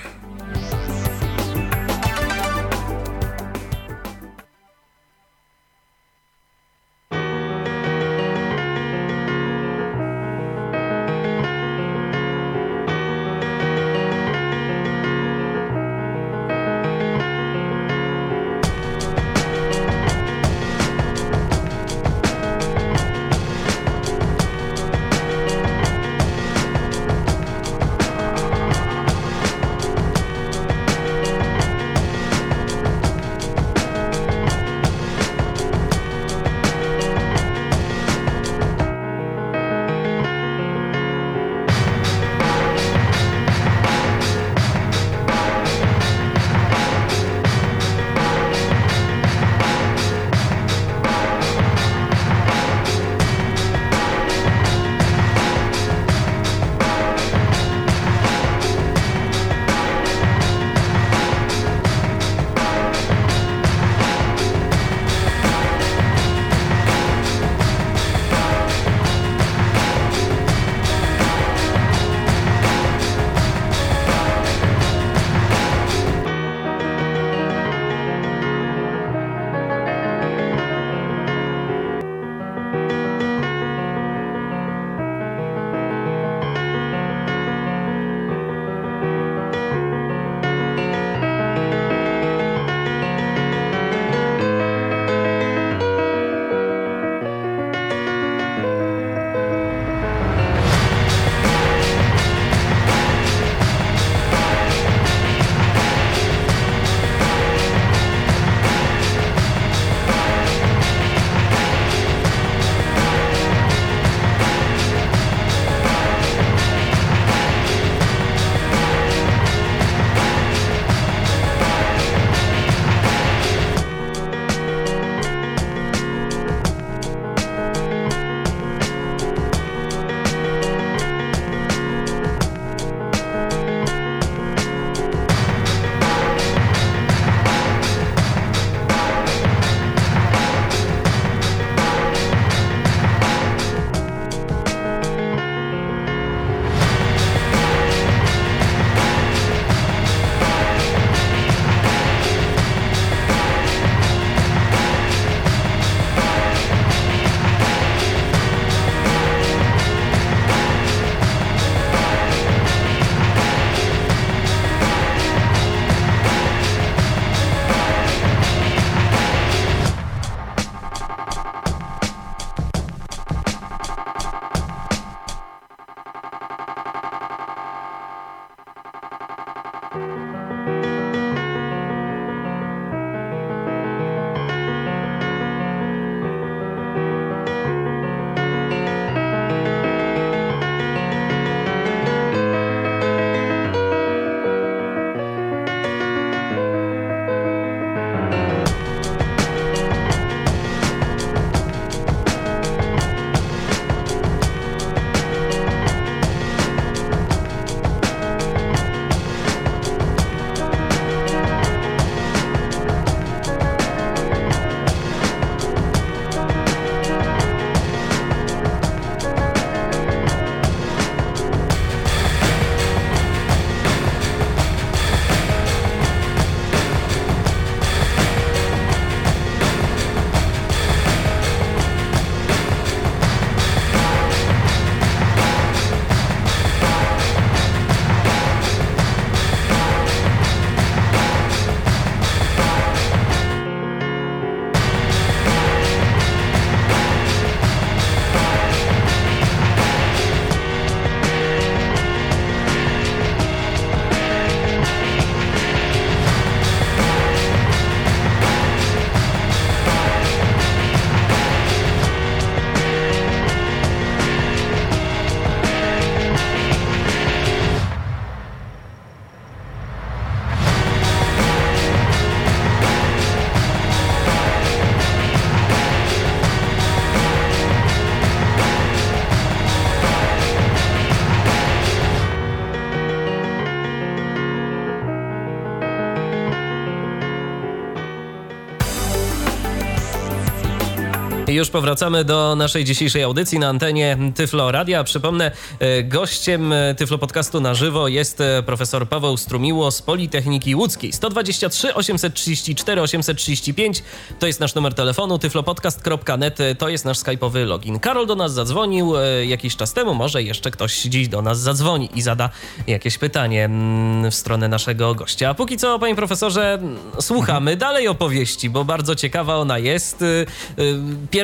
Już 291.62 291.70
powracamy 291.70 292.26
do 292.26 292.56
naszej 292.56 292.84
dzisiejszej 292.84 293.24
audycji 293.24 293.60
na 293.60 293.68
antenie 293.68 294.18
Tyflo 294.36 294.72
Radia. 294.72 295.04
Przypomnę, 295.04 295.52
e, 295.80 296.04
gościem 296.04 296.74
e, 296.74 296.96
Tyflo 296.96 297.18
Podcastu 297.18 297.62
na 297.62 297.74
żywo 297.74 298.08
jest 298.08 298.42
e, 298.42 298.64
profesor 298.64 299.10
Paweł 299.10 299.38
Strumiło 299.38 299.92
z 299.92 300.02
Politechniki 300.02 300.76
Łódzkiej. 300.76 301.14
123 301.14 301.94
834 301.94 303.02
835 303.02 304.04
to 304.40 304.48
jest 304.48 304.60
nasz 304.60 304.76
numer 304.76 304.94
telefonu, 304.94 305.40
tyflopodcast.net 305.40 306.58
to 306.78 306.90
jest 306.90 307.06
nasz 307.06 307.18
skype'owy 307.18 307.66
login. 307.66 308.00
Karol 308.00 308.28
do 308.28 308.36
nas 308.36 308.54
zadzwonił 308.54 309.14
jakiś 309.48 309.76
czas 309.76 309.94
temu, 309.94 310.14
może 310.14 310.44
jeszcze 310.44 310.72
ktoś 310.72 311.02
dziś 311.02 311.28
do 311.28 311.42
nas 311.42 311.60
zadzwoni 311.60 312.10
i 312.16 312.22
zada 312.22 312.50
jakieś 312.88 313.18
pytanie 313.18 313.66
mm, 313.66 314.32
w 314.32 314.36
stronę 314.36 314.68
naszego 314.68 315.16
gościa. 315.16 315.50
A 315.50 315.54
póki 315.54 315.78
co, 315.78 316.00
panie 316.00 316.16
profesorze, 316.16 316.80
słuchamy 317.20 317.78
dalej 317.78 318.08
opowieści, 318.08 318.70
bo 318.70 318.86
bardzo 318.86 319.16
ciekawa 319.16 319.56
ona 319.56 319.78
jest 319.78 320.24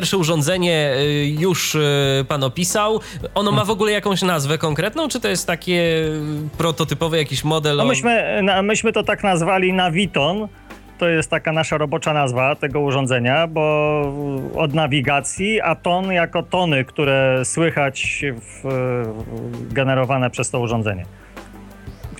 pierwsze 0.08 0.18
urządzenie 0.18 0.92
y, 0.96 1.26
już 1.40 1.74
y, 1.74 2.24
pan 2.28 2.44
opisał. 2.44 3.00
Ono 3.34 3.52
ma 3.52 3.64
w 3.64 3.70
ogóle 3.70 3.92
jakąś 3.92 4.22
nazwę 4.22 4.58
konkretną, 4.58 5.08
czy 5.08 5.20
to 5.20 5.28
jest 5.28 5.46
takie 5.46 6.04
prototypowy 6.58 7.16
jakiś 7.16 7.44
model? 7.44 7.76
No 7.76 7.84
myśmy, 7.84 8.42
myśmy 8.62 8.92
to 8.92 9.02
tak 9.02 9.24
nazwali 9.24 9.72
Naviton. 9.72 10.48
To 10.98 11.08
jest 11.08 11.30
taka 11.30 11.52
nasza 11.52 11.78
robocza 11.78 12.12
nazwa 12.12 12.54
tego 12.54 12.80
urządzenia, 12.80 13.46
bo 13.46 13.62
od 14.54 14.74
nawigacji, 14.74 15.60
a 15.60 15.74
ton 15.74 16.12
jako 16.12 16.42
tony, 16.42 16.84
które 16.84 17.44
słychać 17.44 18.24
w, 18.40 18.68
generowane 19.70 20.30
przez 20.30 20.50
to 20.50 20.60
urządzenie 20.60 21.04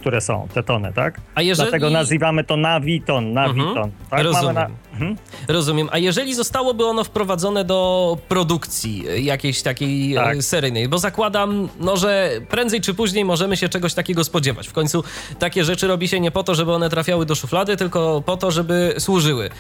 które 0.01 0.20
są, 0.20 0.49
te 0.55 0.62
tony, 0.62 0.92
tak? 0.92 1.20
A 1.34 1.42
jeżeli... 1.42 1.70
Dlatego 1.70 1.90
nazywamy 1.90 2.44
to 2.44 2.57
nawiton, 2.57 3.32
nawiton. 3.32 3.68
Mhm. 3.68 3.92
Tak? 4.11 4.22
Rozumiem. 4.22 4.55
Na... 4.55 4.68
Mhm. 4.92 5.16
Rozumiem. 5.49 5.88
A 5.92 5.99
jeżeli 5.99 6.34
zostałoby 6.34 6.86
ono 6.86 7.05
wprowadzone 7.05 7.64
do 7.64 8.18
produkcji 8.28 9.05
jakiejś 9.24 9.62
takiej 9.62 10.16
e, 10.16 10.16
tak. 10.16 10.42
seryjnej, 10.42 10.88
bo 10.88 10.99
zakładam, 10.99 11.68
no, 11.80 11.96
że 11.96 12.30
prędzej 12.49 12.80
czy 12.80 12.94
później 12.94 13.24
możemy 13.24 13.57
się 13.57 13.68
czegoś 13.68 13.94
takiego 13.94 14.24
spodziewać. 14.24 14.68
W 14.68 14.72
końcu 14.72 15.05
takie 15.38 15.64
rzeczy 15.64 15.86
robi 15.86 16.09
się 16.09 16.20
nie 16.20 16.30
po 16.30 16.42
to, 16.42 16.55
żeby 16.55 16.72
one 16.72 16.90
trafiały 16.90 17.26
do 17.26 17.34
szuflady, 17.34 17.76
tylko 17.76 18.22
po 18.26 18.36
to, 18.36 18.51
żeby 18.51 18.94
służyły. 18.99 19.51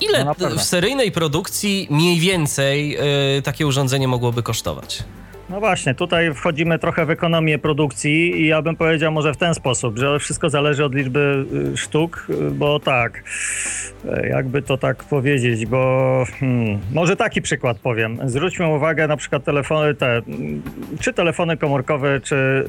Ile 0.00 0.24
no 0.24 0.34
w 0.34 0.62
seryjnej 0.62 1.12
produkcji 1.12 1.86
mniej 1.90 2.20
więcej 2.20 2.98
y, 3.38 3.42
takie 3.42 3.66
urządzenie 3.66 4.08
mogłoby 4.08 4.42
kosztować? 4.42 5.04
No 5.50 5.60
właśnie, 5.60 5.94
tutaj 5.94 6.34
wchodzimy 6.34 6.78
trochę 6.78 7.06
w 7.06 7.10
ekonomię 7.10 7.58
produkcji 7.58 8.40
i 8.40 8.46
ja 8.46 8.62
bym 8.62 8.76
powiedział 8.76 9.12
może 9.12 9.34
w 9.34 9.36
ten 9.36 9.54
sposób, 9.54 9.98
że 9.98 10.18
wszystko 10.18 10.50
zależy 10.50 10.84
od 10.84 10.94
liczby 10.94 11.44
y, 11.72 11.76
sztuk, 11.76 12.26
y, 12.30 12.50
bo 12.50 12.80
tak, 12.80 13.24
e, 14.08 14.28
jakby 14.28 14.62
to 14.62 14.76
tak 14.76 15.04
powiedzieć, 15.04 15.66
bo 15.66 16.24
hmm, 16.40 16.78
może 16.92 17.16
taki 17.16 17.42
przykład 17.42 17.78
powiem. 17.78 18.18
Zwróćmy 18.24 18.66
uwagę 18.66 19.08
na 19.08 19.16
przykład 19.16 19.44
telefony 19.44 19.94
te, 19.94 20.22
czy 21.00 21.12
telefony 21.12 21.56
komórkowe, 21.56 22.20
czy 22.20 22.64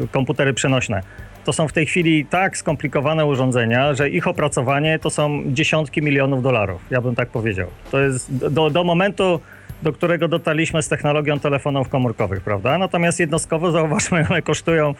yy, 0.00 0.08
komputery 0.08 0.54
przenośne. 0.54 1.02
To 1.44 1.52
są 1.52 1.68
w 1.68 1.72
tej 1.72 1.86
chwili 1.86 2.26
tak 2.26 2.56
skomplikowane 2.56 3.26
urządzenia, 3.26 3.94
że 3.94 4.10
ich 4.10 4.28
opracowanie 4.28 4.98
to 4.98 5.10
są 5.10 5.42
dziesiątki 5.46 6.02
milionów 6.02 6.42
dolarów, 6.42 6.82
ja 6.90 7.00
bym 7.00 7.14
tak 7.14 7.28
powiedział. 7.28 7.68
To 7.90 8.00
jest 8.00 8.36
do, 8.50 8.70
do 8.70 8.84
momentu 8.84 9.40
do 9.82 9.92
którego 9.92 10.28
dotarliśmy 10.28 10.82
z 10.82 10.88
technologią 10.88 11.40
telefonów 11.40 11.88
komórkowych, 11.88 12.40
prawda? 12.40 12.78
Natomiast 12.78 13.20
jednostkowo 13.20 13.70
zauważmy, 13.70 14.26
one 14.30 14.42
kosztują, 14.42 14.94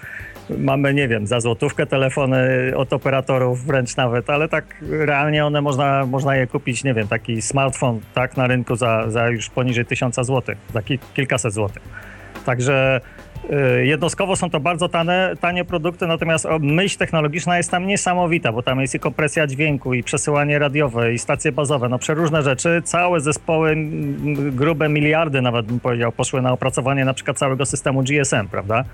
mamy, 0.58 0.94
nie 0.94 1.08
wiem, 1.08 1.26
za 1.26 1.40
złotówkę 1.40 1.86
telefony 1.86 2.72
od 2.76 2.92
operatorów 2.92 3.64
wręcz 3.64 3.96
nawet, 3.96 4.30
ale 4.30 4.48
tak 4.48 4.64
realnie 4.90 5.46
one 5.46 5.60
można, 5.60 6.06
można 6.06 6.36
je 6.36 6.46
kupić, 6.46 6.84
nie 6.84 6.94
wiem, 6.94 7.08
taki 7.08 7.42
smartfon 7.42 8.00
tak 8.14 8.36
na 8.36 8.46
rynku 8.46 8.76
za, 8.76 9.10
za 9.10 9.28
już 9.28 9.50
poniżej 9.50 9.86
tysiąca 9.86 10.24
złotych, 10.24 10.58
za 10.74 10.82
kilkaset 11.14 11.52
złotych. 11.52 11.82
Także 12.44 13.00
jednostkowo 13.82 14.36
są 14.36 14.50
to 14.50 14.60
bardzo 14.60 14.88
tane, 14.88 15.34
tanie 15.40 15.64
produkty, 15.64 16.06
natomiast 16.06 16.46
myśl 16.60 16.98
technologiczna 16.98 17.56
jest 17.56 17.70
tam 17.70 17.86
niesamowita, 17.86 18.52
bo 18.52 18.62
tam 18.62 18.80
jest 18.80 18.94
i 18.94 18.98
kompresja 18.98 19.46
dźwięku, 19.46 19.94
i 19.94 20.02
przesyłanie 20.02 20.58
radiowe, 20.58 21.14
i 21.14 21.18
stacje 21.18 21.52
bazowe, 21.52 21.88
no 21.88 21.98
przeróżne 21.98 22.42
rzeczy. 22.42 22.82
Całe 22.84 23.20
zespoły, 23.20 23.76
grube 24.52 24.88
miliardy 24.88 25.42
nawet 25.42 25.66
bym 25.66 25.80
powiedział, 25.80 26.12
poszły 26.12 26.42
na 26.42 26.52
opracowanie 26.52 27.04
na 27.04 27.14
przykład 27.14 27.38
całego 27.38 27.66
systemu 27.66 28.02
GSM, 28.02 28.48
prawda? 28.50 28.84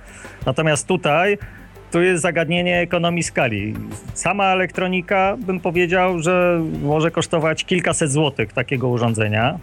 Natomiast 0.47 0.89
tutaj 0.89 1.39
tu 1.93 2.03
jest 2.03 2.23
zagadnienie 2.23 2.81
ekonomii 2.81 3.23
skali. 3.23 3.75
Sama 4.15 4.45
elektronika, 4.45 5.37
bym 5.47 5.61
powiedział, 5.61 6.19
że 6.19 6.61
może 6.83 7.11
kosztować 7.11 7.65
kilkaset 7.65 8.11
złotych 8.11 8.53
takiego 8.53 8.89
urządzenia 8.89 9.59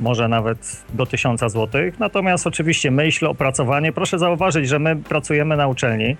może 0.00 0.28
nawet 0.28 0.84
do 0.94 1.06
1000 1.06 1.40
zł. 1.40 1.68
Natomiast 1.98 2.46
oczywiście 2.46 2.90
myśl, 2.90 3.26
opracowanie, 3.26 3.92
proszę 3.92 4.18
zauważyć, 4.18 4.68
że 4.68 4.78
my 4.78 4.96
pracujemy 4.96 5.56
na 5.56 5.68
uczelni. 5.68 6.16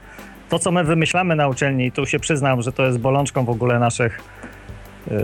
To, 0.48 0.58
co 0.58 0.72
my 0.72 0.84
wymyślamy 0.84 1.36
na 1.36 1.48
uczelni, 1.48 1.92
tu 1.92 2.06
się 2.06 2.18
przyznam, 2.18 2.62
że 2.62 2.72
to 2.72 2.86
jest 2.86 2.98
bolączką 2.98 3.44
w 3.44 3.50
ogóle 3.50 3.78
naszych, 3.78 4.20
yy, 5.10 5.16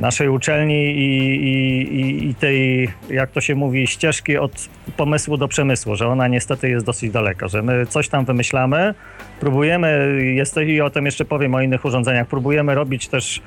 naszej 0.00 0.28
uczelni 0.28 0.90
i, 0.90 1.34
i, 1.44 2.28
i, 2.28 2.34
tej, 2.34 2.88
jak 3.10 3.30
to 3.30 3.40
się 3.40 3.54
mówi, 3.54 3.86
ścieżki 3.86 4.36
od 4.36 4.68
pomysłu 4.96 5.36
do 5.36 5.48
przemysłu, 5.48 5.96
że 5.96 6.08
ona 6.08 6.28
niestety 6.28 6.68
jest 6.68 6.86
dosyć 6.86 7.10
daleka, 7.10 7.48
że 7.48 7.62
my 7.62 7.86
coś 7.86 8.08
tam 8.08 8.24
wymyślamy, 8.24 8.94
próbujemy, 9.40 10.18
jest, 10.34 10.56
i 10.56 10.80
o 10.80 10.90
tym 10.90 11.06
jeszcze 11.06 11.24
powiem 11.24 11.54
o 11.54 11.60
innych 11.60 11.84
urządzeniach, 11.84 12.26
próbujemy 12.26 12.74
robić 12.74 13.08
też 13.08 13.42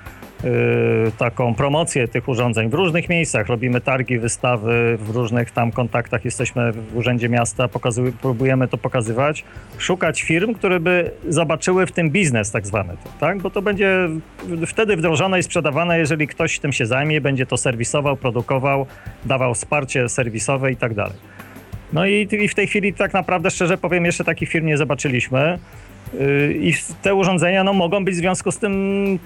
taką 1.18 1.56
promocję 1.56 2.08
tych 2.08 2.28
urządzeń 2.30 2.70
w 2.70 2.74
różnych 2.74 3.10
miejscach. 3.10 3.48
Robimy 3.48 3.82
targi, 3.82 4.20
wystawy, 4.20 4.98
w 4.98 5.10
różnych 5.10 5.52
tam 5.52 5.72
kontaktach 5.72 6.26
jesteśmy 6.26 6.72
w 6.72 6.98
Urzędzie 6.98 7.30
Miasta, 7.30 7.70
próbujemy 8.22 8.68
to 8.68 8.78
pokazywać. 8.78 9.44
Szukać 9.78 10.22
firm, 10.22 10.54
które 10.54 10.80
by 10.80 11.12
zobaczyły 11.30 11.86
w 11.86 11.92
tym 11.92 12.10
biznes 12.10 12.52
tak 12.52 12.68
zwany, 12.68 12.94
tak? 13.20 13.42
Bo 13.42 13.50
to 13.50 13.62
będzie 13.62 14.10
wtedy 14.68 14.98
wdrożone 14.98 15.40
i 15.40 15.44
sprzedawane, 15.44 16.00
jeżeli 16.00 16.28
ktoś 16.28 16.60
tym 16.60 16.74
się 16.74 16.86
zajmie, 16.86 17.22
będzie 17.22 17.46
to 17.46 17.58
serwisował, 17.58 18.18
produkował, 18.18 18.86
dawał 19.26 19.54
wsparcie 19.54 20.10
serwisowe 20.10 20.72
i 20.72 20.76
tak 20.76 20.94
dalej. 20.94 21.16
No 21.94 22.06
i, 22.06 22.28
i 22.32 22.48
w 22.48 22.56
tej 22.56 22.68
chwili 22.68 22.94
tak 22.94 23.14
naprawdę, 23.14 23.52
szczerze 23.52 23.78
powiem, 23.78 24.06
jeszcze 24.06 24.24
takich 24.24 24.50
firm 24.50 24.66
nie 24.66 24.78
zobaczyliśmy. 24.78 25.60
I 26.60 26.74
te 27.02 27.16
urządzenia 27.16 27.64
no, 27.64 27.74
mogą 27.74 28.06
być 28.06 28.16
w 28.16 28.18
związku 28.18 28.52
z 28.52 28.58
tym 28.58 28.74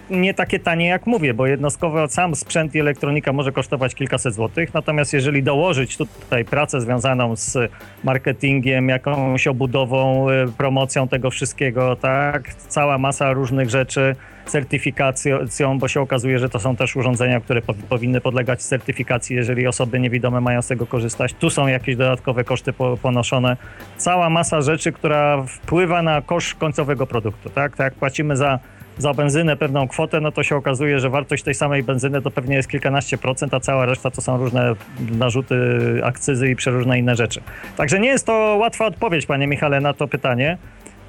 nie 0.09 0.33
takie 0.33 0.59
tanie, 0.59 0.87
jak 0.87 1.07
mówię, 1.07 1.33
bo 1.33 1.47
jednostkowo 1.47 2.07
sam 2.07 2.35
sprzęt 2.35 2.75
i 2.75 2.79
elektronika 2.79 3.33
może 3.33 3.51
kosztować 3.51 3.95
kilkaset 3.95 4.33
złotych. 4.33 4.73
Natomiast 4.73 5.13
jeżeli 5.13 5.43
dołożyć 5.43 5.97
tutaj 5.97 6.45
pracę 6.45 6.81
związaną 6.81 7.35
z 7.35 7.71
marketingiem, 8.03 8.89
jakąś 8.89 9.47
obudową, 9.47 10.29
y, 10.29 10.51
promocją 10.57 11.07
tego 11.07 11.31
wszystkiego, 11.31 11.95
tak, 11.95 12.53
cała 12.53 12.97
masa 12.97 13.33
różnych 13.33 13.69
rzeczy, 13.69 14.15
certyfikacją, 14.47 15.79
bo 15.79 15.87
się 15.87 16.01
okazuje, 16.01 16.39
że 16.39 16.49
to 16.49 16.59
są 16.59 16.75
też 16.75 16.95
urządzenia, 16.95 17.39
które 17.39 17.61
po, 17.61 17.73
powinny 17.73 18.21
podlegać 18.21 18.63
certyfikacji, 18.63 19.35
jeżeli 19.35 19.67
osoby 19.67 19.99
niewidome 19.99 20.41
mają 20.41 20.61
z 20.61 20.67
tego 20.67 20.85
korzystać. 20.85 21.33
Tu 21.33 21.49
są 21.49 21.67
jakieś 21.67 21.95
dodatkowe 21.95 22.43
koszty 22.43 22.73
po, 22.73 22.97
ponoszone. 22.97 23.57
Cała 23.97 24.29
masa 24.29 24.61
rzeczy, 24.61 24.91
która 24.91 25.43
wpływa 25.47 26.01
na 26.01 26.21
koszt 26.21 26.55
końcowego 26.55 27.07
produktu. 27.07 27.49
Tak, 27.49 27.77
tak 27.77 27.85
jak 27.85 27.93
płacimy 27.93 28.37
za 28.37 28.59
za 28.97 29.13
benzynę 29.13 29.57
pewną 29.57 29.87
kwotę, 29.87 30.21
no 30.21 30.31
to 30.31 30.43
się 30.43 30.55
okazuje, 30.55 30.99
że 30.99 31.09
wartość 31.09 31.43
tej 31.43 31.53
samej 31.53 31.83
benzyny 31.83 32.21
to 32.21 32.31
pewnie 32.31 32.55
jest 32.55 32.69
kilkanaście 32.69 33.17
procent, 33.17 33.53
a 33.53 33.59
cała 33.59 33.85
reszta 33.85 34.11
to 34.11 34.21
są 34.21 34.37
różne 34.37 34.73
narzuty, 35.11 35.55
akcyzy 36.03 36.49
i 36.49 36.55
przeróżne 36.55 36.99
inne 36.99 37.15
rzeczy. 37.15 37.41
Także 37.77 37.99
nie 37.99 38.09
jest 38.09 38.25
to 38.25 38.33
łatwa 38.59 38.85
odpowiedź, 38.85 39.25
panie 39.25 39.47
Michale, 39.47 39.81
na 39.81 39.93
to 39.93 40.07
pytanie. 40.07 40.57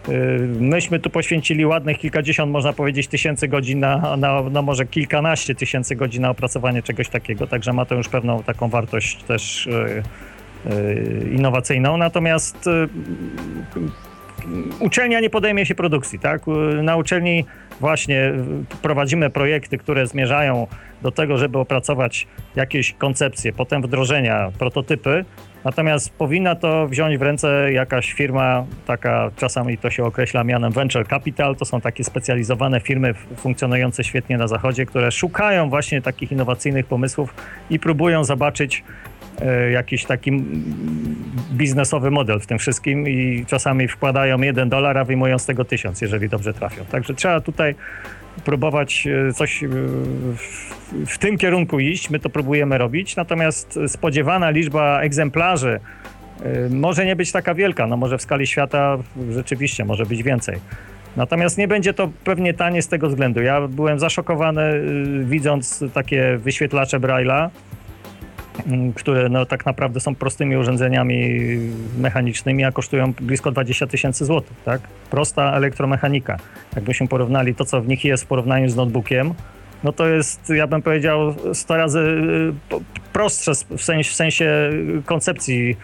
Y, 0.09 0.49
myśmy 0.61 0.99
tu 0.99 1.11
poświęcili 1.11 1.67
ładnych 1.67 1.99
kilkadziesiąt, 1.99 2.53
można 2.53 2.73
powiedzieć, 2.73 3.09
tysięcy 3.09 3.49
godzin 3.49 3.81
na, 3.81 4.17
na 4.51 4.63
może 4.63 4.87
kilkanaście 4.87 5.55
tysięcy 5.55 5.97
godzin 5.97 6.23
na 6.23 6.31
opracowanie 6.31 6.83
czegoś 6.83 7.09
takiego, 7.09 7.47
także 7.47 7.73
ma 7.73 7.85
to 7.85 7.95
już 7.95 8.09
pewną 8.09 8.43
taką 8.43 8.69
wartość 8.69 9.23
też 9.23 9.67
y, 9.67 10.03
y, 10.71 11.31
innowacyjną. 11.35 11.97
Natomiast 11.97 12.69
uczelnia 14.81 15.21
nie 15.21 15.31
podejmie 15.31 15.67
się 15.67 15.75
produkcji, 15.75 16.19
tak? 16.19 16.43
Na 16.83 16.97
uczelni 16.97 17.45
właśnie 17.81 18.33
prowadzimy 18.83 19.31
projekty, 19.31 19.79
które 19.79 20.07
zmierzają 20.07 20.67
do 21.03 21.11
tego, 21.11 21.39
żeby 21.39 21.59
opracować 21.59 22.27
jakieś 22.57 22.93
koncepcje, 22.93 23.53
potem 23.53 23.83
wdrożenia, 23.83 24.51
prototypy, 24.59 25.25
Natomiast 25.65 26.11
powinna 26.11 26.55
to 26.55 26.89
wziąć 26.89 27.19
w 27.19 27.23
ręce 27.23 27.73
jakaś 27.73 28.13
firma, 28.13 28.65
taka 28.87 29.31
czasami 29.37 29.79
to 29.79 29.91
się 29.91 30.05
określa 30.05 30.45
mianem 30.45 30.73
venture 30.73 31.09
capital. 31.09 31.57
To 31.57 31.65
są 31.65 31.81
takie 31.81 32.05
specjalizowane 32.05 32.81
firmy 32.81 33.15
funkcjonujące 33.37 34.05
świetnie 34.05 34.39
na 34.39 34.49
zachodzie, 34.49 34.87
które 34.87 35.13
szukają 35.13 35.71
właśnie 35.71 36.03
takich 36.03 36.33
innowacyjnych 36.33 36.87
pomysłów 36.87 37.35
i 37.71 37.79
próbują 37.79 38.25
zobaczyć 38.25 38.85
e, 39.41 39.71
jakiś 39.71 40.05
taki 40.05 40.33
biznesowy 41.53 42.11
model 42.11 42.41
w 42.41 42.47
tym 42.47 42.59
wszystkim 42.59 43.09
i 43.09 43.45
czasami 43.47 43.89
wkładają 43.89 44.41
jeden 44.41 44.69
dolar, 44.69 44.99
a 44.99 45.05
wyjmują 45.05 45.39
z 45.39 45.47
tego 45.47 45.65
tysiąc, 45.65 46.01
jeżeli 46.01 46.29
dobrze 46.29 46.55
trafią. 46.55 46.85
Także 46.85 47.15
trzeba 47.15 47.41
tutaj 47.41 47.75
próbować 48.45 49.09
coś 49.35 49.65
w 51.07 51.19
tym 51.19 51.39
kierunku 51.39 51.81
iść. 51.81 52.11
My 52.11 52.19
to 52.19 52.31
próbujemy 52.31 52.79
robić, 52.79 53.17
natomiast 53.17 53.79
spodziewana 53.87 54.51
liczba 54.51 55.01
egzemplarzy 55.01 55.81
może 56.71 57.07
nie 57.07 57.17
być 57.17 57.33
taka 57.33 57.55
wielka. 57.55 57.87
No 57.87 57.97
może 57.97 58.19
w 58.19 58.23
skali 58.23 58.47
świata 58.47 58.99
rzeczywiście 59.31 59.85
może 59.85 60.07
być 60.07 60.23
więcej. 60.23 60.59
Natomiast 61.17 61.59
nie 61.59 61.69
będzie 61.69 61.95
to 61.95 62.11
pewnie 62.25 62.55
tanie 62.55 62.83
z 62.83 62.89
tego 62.89 63.09
względu. 63.09 63.43
Ja 63.43 63.69
byłem 63.69 63.99
zaszokowany 63.99 64.83
widząc 65.25 65.85
takie 65.95 66.39
wyświetlacze 66.39 67.01
Braille'a, 67.01 67.49
mm, 68.67 68.93
które 68.93 69.29
no, 69.29 69.47
tak 69.47 69.67
naprawdę 69.67 70.01
są 70.01 70.15
prostymi 70.15 70.57
urządzeniami 70.57 71.39
mechanicznymi, 71.99 72.65
a 72.65 72.73
kosztują 72.73 73.13
blisko 73.21 73.51
20 73.51 73.87
tysięcy 73.87 74.25
złotych. 74.25 74.57
Tak? 74.65 74.81
Prosta 75.11 75.53
elektromechanika. 75.53 76.37
Jakbyśmy 76.77 77.09
porównali 77.09 77.55
to, 77.55 77.65
co 77.65 77.81
w 77.81 77.89
nich 77.89 78.05
jest 78.05 78.25
w 78.25 78.27
porównaniu 78.27 78.69
z 78.69 78.77
notebookiem, 78.77 79.35
no 79.85 79.93
to 79.93 80.07
jest, 80.07 80.51
ja 80.51 80.67
bym 80.67 80.83
powiedział, 80.83 81.35
100 81.53 81.77
razy 81.77 81.99
y, 81.99 82.53
prostsze 83.13 83.53
w 83.55 83.83
sensie, 83.83 84.11
w 84.11 84.15
sensie 84.15 84.71
koncepcji 85.05 85.77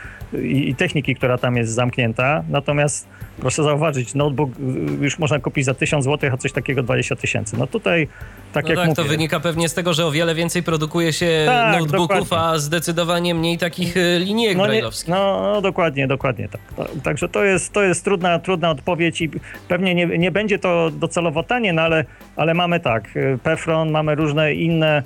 i, 0.43 0.69
i 0.69 0.75
techniki, 0.75 1.15
która 1.15 1.39
tam 1.39 1.57
jest 1.57 1.73
zamknięta. 1.73 2.45
Natomiast 2.49 3.09
proszę 3.41 3.63
zauważyć, 3.63 4.15
notebook 4.15 4.51
y, 4.51 5.05
już 5.05 5.19
można 5.19 5.39
kupić 5.39 5.65
za 5.65 5.75
1000 5.75 6.05
zł, 6.05 6.31
a 6.33 6.37
coś 6.37 6.53
takiego 6.53 6.83
20 6.83 7.17
tysięcy. 7.17 7.57
No 7.59 7.67
tutaj, 7.67 8.09
tak 8.53 8.65
no 8.65 8.71
jak 8.71 8.79
tak, 8.79 8.89
mówię... 8.89 8.97
to 8.97 9.05
wynika 9.05 9.41
pewnie 9.41 9.69
z 9.69 9.75
tego, 9.75 9.95
że 9.95 10.07
o 10.07 10.11
wiele 10.11 10.35
więcej 10.35 10.63
produkuje 10.63 11.13
się 11.13 11.43
Tak, 11.47 11.81
notebooków, 11.81 12.19
dokładnie. 12.19 12.49
a 12.49 12.59
zdecydowanie 12.59 13.35
mniej 13.35 13.59
takich 13.59 13.97
y, 13.97 14.19
linijek 14.19 14.57
No, 14.57 14.67
nie, 14.67 14.83
no, 15.09 15.53
no 15.55 15.61
dokładnie, 15.61 16.07
dokładnie 16.07 16.49
tak. 16.49 16.61
Także 17.03 17.29
to 17.29 17.45
jest, 17.45 17.73
to 17.73 17.83
jest 17.83 18.05
trudna, 18.05 18.39
trudna 18.39 18.71
odpowiedź 18.71 19.21
i 19.21 19.31
pewnie 19.69 19.95
nie, 19.95 20.07
nie 20.07 20.31
będzie 20.31 20.59
to 20.59 20.91
docelowo 20.91 21.43
tanie, 21.43 21.73
no 21.73 21.83
ale, 21.83 22.05
ale 22.37 22.55
mamy 22.55 22.81
tak, 22.81 23.17
y, 23.17 23.39
PEFRON, 23.43 23.91
mamy 23.91 24.15
różne 24.15 24.55
inne 24.55 25.03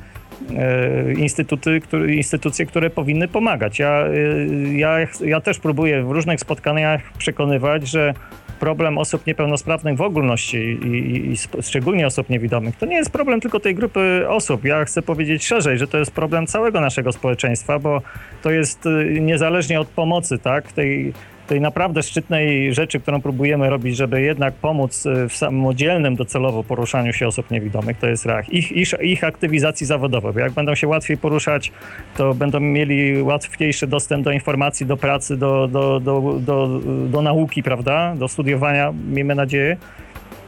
instytuty, 1.16 1.80
które, 1.80 2.14
instytucje, 2.14 2.66
które 2.66 2.91
powinny 2.91 3.28
pomagać. 3.28 3.78
Ja, 3.78 4.07
y, 4.07 4.74
ja, 4.74 4.99
ja 5.20 5.41
też 5.41 5.59
próbuję 5.59 6.03
w 6.03 6.11
różnych 6.11 6.41
spotkaniach 6.41 7.01
przekonywać, 7.18 7.89
że 7.89 8.14
problem 8.61 8.99
osób 8.99 9.26
niepełnosprawnych 9.26 9.97
w 9.97 10.01
ogólności 10.01 10.57
i, 10.57 10.86
i, 10.86 11.32
i 11.32 11.62
szczególnie 11.62 12.07
osób 12.07 12.30
niewidomych, 12.30 12.76
to 12.76 12.86
nie 12.86 12.97
jest 12.97 13.11
problem 13.11 13.41
tylko 13.41 13.61
tej 13.61 13.74
grupy 13.74 14.24
osób. 14.28 14.64
Ja 14.64 14.84
chcę 14.84 15.03
powiedzieć 15.03 15.47
szerzej, 15.47 15.78
że 15.78 15.86
to 15.86 15.99
jest 15.99 16.11
problem 16.11 16.47
całego 16.47 16.80
naszego 16.80 17.12
społeczeństwa, 17.12 17.78
bo 17.78 18.03
to 18.43 18.51
jest 18.51 18.86
y, 18.86 19.20
niezależnie 19.20 19.80
od 19.80 19.89
pomocy, 19.89 20.39
tak, 20.39 20.72
tej, 20.72 21.12
tej 21.49 21.61
naprawdę 21.61 22.03
szczytnej 22.03 22.74
rzeczy, 22.74 23.01
którą 23.01 23.20
próbujemy 23.20 23.70
robić, 23.70 23.96
żeby 23.96 24.22
jednak 24.22 24.55
pomóc 24.55 25.07
y, 25.07 25.28
w 25.28 25.36
samodzielnym 25.36 26.16
docelowo 26.16 26.64
poruszaniu 26.64 27.12
się 27.12 27.26
osób 27.26 27.51
niewidomych, 27.51 27.99
to 27.99 28.07
jest 28.07 28.26
rach. 28.26 28.53
Ich, 28.53 28.72
ich, 28.72 28.88
ich 29.01 29.24
aktywizacji 29.24 29.86
zawodowej. 29.86 30.32
Bo 30.32 30.40
jak 30.40 30.53
będą 30.53 30.74
się 30.74 30.88
łatwiej 30.88 31.16
poruszać, 31.16 31.72
to 32.16 32.34
będą 32.34 32.61
mieli 32.61 33.22
łatwiejszy 33.22 33.86
dostęp 33.86 34.24
do 34.24 34.30
informacji, 34.30 34.86
do 34.86 34.96
pracy, 34.96 35.36
do, 35.36 35.68
do, 35.68 36.01
do, 36.01 36.38
do, 36.40 36.80
do 37.09 37.22
nauki, 37.22 37.62
prawda? 37.62 38.14
Do 38.16 38.28
studiowania, 38.28 38.92
miejmy 39.11 39.34
nadzieję. 39.34 39.76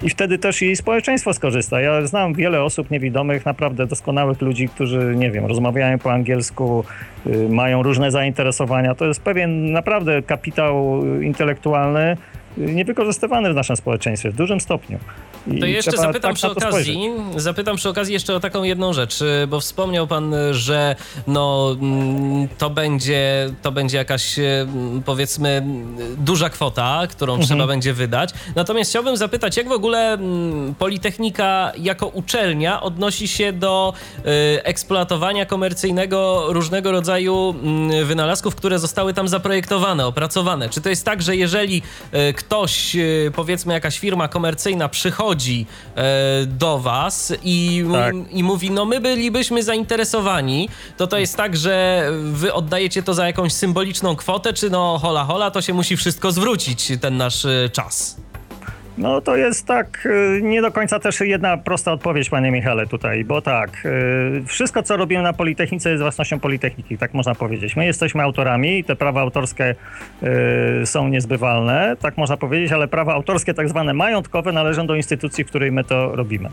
I 0.02 0.10
wtedy 0.10 0.38
też 0.38 0.62
i 0.62 0.76
społeczeństwo 0.76 1.34
skorzysta. 1.34 1.80
Ja 1.80 2.06
znam 2.06 2.34
wiele 2.34 2.62
osób 2.62 2.90
niewidomych, 2.90 3.46
naprawdę 3.46 3.86
doskonałych 3.86 4.40
ludzi, 4.40 4.68
którzy, 4.68 5.14
nie 5.16 5.30
wiem, 5.30 5.46
rozmawiają 5.46 5.98
po 5.98 6.12
angielsku, 6.12 6.84
y, 7.26 7.48
mają 7.48 7.82
różne 7.82 8.10
zainteresowania. 8.10 8.94
To 8.94 9.06
jest 9.06 9.22
pewien 9.22 9.72
naprawdę 9.72 10.22
kapitał 10.22 11.02
y, 11.06 11.24
intelektualny, 11.24 12.16
niewykorzystywany 12.56 13.52
w 13.52 13.54
naszym 13.56 13.76
społeczeństwie 13.76 14.30
w 14.30 14.34
dużym 14.36 14.60
stopniu. 14.60 14.98
I 15.46 15.60
To 15.60 15.66
jeszcze 15.66 15.90
zapytam 15.92 16.20
tak 16.22 16.34
przy 16.34 16.42
to 16.46 16.50
spojrzeć. 16.60 16.70
okazji, 16.96 17.10
zapytam 17.36 17.76
przy 17.76 17.88
okazji 17.88 18.12
jeszcze 18.14 18.34
o 18.34 18.40
taką 18.40 18.62
jedną 18.62 18.92
rzecz, 18.92 19.18
bo 19.48 19.60
wspomniał 19.60 20.06
pan, 20.06 20.34
że 20.50 20.96
no, 21.26 21.76
mm, 21.80 22.48
to, 22.58 22.70
będzie, 22.70 23.50
to 23.62 23.72
będzie 23.72 23.96
jakaś 23.98 24.38
mm, 24.38 25.02
powiedzmy 25.02 25.62
duża 26.18 26.50
kwota, 26.50 27.02
którą 27.10 27.32
Mhm. 27.32 27.46
trzeba 27.48 27.66
będzie 27.66 27.92
wydać. 27.94 28.30
Natomiast 28.54 28.90
chciałbym 28.90 29.16
zapytać, 29.16 29.56
jak 29.56 29.68
w 29.68 29.72
ogóle 29.72 30.12
mm, 30.12 30.74
Politechnika 30.74 31.72
jako 31.78 32.06
uczelnia 32.06 32.80
odnosi 32.82 33.28
się 33.28 33.52
do 33.52 33.92
y, 34.18 34.22
eksploatowania 34.64 35.46
komercyjnego 35.46 36.44
różnego 36.48 36.92
rodzaju 36.92 37.54
mm, 37.62 38.06
wynalazków, 38.06 38.54
które 38.56 38.78
zostały 38.78 39.14
tam 39.14 39.28
zaprojektowane, 39.28 40.06
opracowane. 40.06 40.68
Czy 40.68 40.80
to 40.80 40.88
jest 40.88 41.04
tak, 41.04 41.22
że 41.22 41.36
jeżeli 41.36 41.82
y, 42.14 42.32
ktoś, 42.44 42.96
y, 42.96 43.32
powiedzmy 43.34 43.74
jakaś 43.74 43.98
firma 43.98 44.28
komercyjna 44.28 44.88
przychodzi 44.88 45.66
e, 45.96 46.46
do 46.46 46.78
was 46.78 47.32
i, 47.42 47.84
Tak. 47.92 48.14
i 48.30 48.42
mówi, 48.42 48.70
no 48.70 48.84
my 48.84 49.00
bylibyśmy 49.00 49.62
zainteresowani, 49.62 50.68
to 50.96 51.06
to 51.06 51.18
jest 51.18 51.36
tak, 51.36 51.56
że 51.56 52.06
wy 52.22 52.52
oddajecie 52.54 53.02
to 53.02 53.14
za 53.14 53.26
jakąś 53.26 53.52
symboliczną 53.52 54.16
kwotę, 54.16 54.52
czy 54.52 54.70
no 54.70 54.98
hola 55.02 55.24
hola, 55.24 55.50
to 55.50 55.62
się 55.62 55.74
musi 55.74 55.96
wszystko 55.96 56.32
zwrócić, 56.32 56.92
ten 57.00 57.16
nasz 57.16 57.44
y, 57.44 57.70
czas. 57.72 58.16
No 59.00 59.20
to 59.20 59.36
jest 59.36 59.66
tak, 59.66 60.06
y, 60.06 60.40
nie 60.42 60.62
do 60.62 60.72
końca 60.72 60.98
też 60.98 61.20
jedna 61.20 61.56
prosta 61.56 61.92
odpowiedź, 61.92 62.30
panie 62.30 62.50
Michale, 62.50 62.86
tutaj, 62.86 63.24
bo 63.24 63.42
tak, 63.42 63.86
y, 63.86 64.42
wszystko 64.46 64.82
co 64.82 64.96
robimy 64.96 65.22
na 65.22 65.32
Politechnice 65.32 65.90
jest 65.90 66.02
własnością 66.02 66.40
Politechniki, 66.40 66.98
tak 66.98 67.14
można 67.14 67.34
powiedzieć. 67.34 67.76
My 67.76 67.86
jesteśmy 67.86 68.22
autorami 68.22 68.78
i 68.78 68.84
te 68.84 68.96
prawa 68.96 69.20
autorskie 69.20 69.74
y, 70.82 70.86
są 70.86 71.08
niezbywalne, 71.08 71.96
tak 72.00 72.16
można 72.16 72.36
powiedzieć, 72.36 72.72
ale 72.72 72.88
prawa 72.88 73.14
autorskie 73.14 73.54
tak 73.54 73.68
zwane 73.68 73.94
majątkowe 73.94 74.52
należą 74.52 74.86
do 74.86 74.94
instytucji, 74.94 75.44
w 75.44 75.46
której 75.46 75.72
my 75.72 75.84
to 75.84 76.16
robimy. 76.16 76.48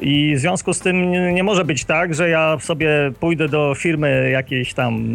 I 0.00 0.34
w 0.36 0.38
związku 0.38 0.74
z 0.74 0.80
tym 0.80 1.12
nie, 1.34 1.42
może 1.42 1.64
być 1.64 1.84
tak, 1.84 2.14
że 2.14 2.28
ja 2.28 2.56
sobie 2.60 2.88
pójdę 3.20 3.48
do 3.48 3.74
firmy 3.74 4.30
jakiejś 4.32 4.74
tam 4.74 5.14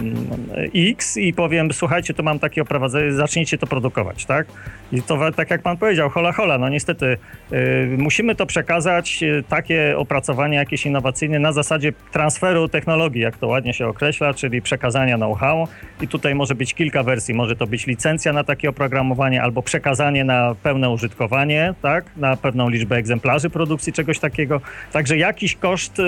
X 0.76 1.18
i 1.18 1.34
powiem, 1.34 1.74
słuchajcie, 1.74 2.13
tu 2.13 2.24
mam 2.24 2.39
takie 2.39 2.61
oprowadzenie, 2.61 3.11
zacznijcie 3.11 3.57
to 3.57 3.68
produkować, 3.68 4.26
tak? 4.26 4.47
I 4.91 5.01
to 5.01 5.32
tak 5.32 5.49
jak 5.49 5.61
pan 5.61 5.78
powiedział, 5.78 6.09
hola 6.09 6.32
hola, 6.32 6.55
no 6.58 6.70
niestety 6.70 7.18
y, 7.53 7.95
musimy 7.97 8.36
to 8.36 8.45
przekazać, 8.45 9.24
y, 9.24 9.43
takie 9.49 9.97
opracowanie 9.97 10.58
jakieś 10.58 10.86
innowacyjne 10.86 11.39
na 11.39 11.51
zasadzie 11.51 11.93
transferu 12.12 12.68
technologii, 12.68 13.22
jak 13.22 13.38
to 13.38 13.47
ładnie 13.47 13.74
się 13.74 13.88
określa, 13.88 14.34
czyli 14.34 14.62
przekazania 14.62 15.16
know-how 15.18 15.68
i 16.01 16.08
tutaj 16.08 16.36
może 16.36 16.56
być 16.56 16.74
kilka 16.74 17.03
wersji, 17.03 17.34
może 17.34 17.56
to 17.56 17.68
być 17.68 17.88
licencja 17.88 18.34
na 18.34 18.43
takie 18.43 18.70
oprogramowanie 18.70 19.43
albo 19.43 19.62
przekazanie 19.62 20.24
na 20.24 20.56
pełne 20.64 20.89
użytkowanie, 20.89 21.74
tak? 21.82 22.06
Na 22.18 22.38
pewną 22.38 22.70
liczbę 22.70 22.95
egzemplarzy 22.95 23.49
produkcji 23.49 23.93
czegoś 23.93 24.20
takiego. 24.20 24.62
Także 24.91 25.18
jakiś 25.18 25.56
koszt 25.56 25.99
y, 25.99 26.03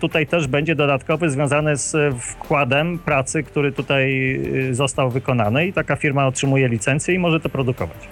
tutaj 0.00 0.26
też 0.26 0.46
będzie 0.46 0.74
dodatkowy 0.74 1.30
związany 1.30 1.76
z 1.76 2.14
wkładem 2.18 2.98
pracy, 2.98 3.42
który 3.42 3.72
tutaj 3.72 4.40
został 4.70 5.10
wykonany 5.10 5.66
i 5.66 5.72
taka 5.72 5.96
firma 5.96 6.26
otrzymuje 6.26 6.68
licencję 6.68 7.14
i 7.14 7.18
może 7.18 7.40
to 7.40 7.48
produkować. 7.48 8.08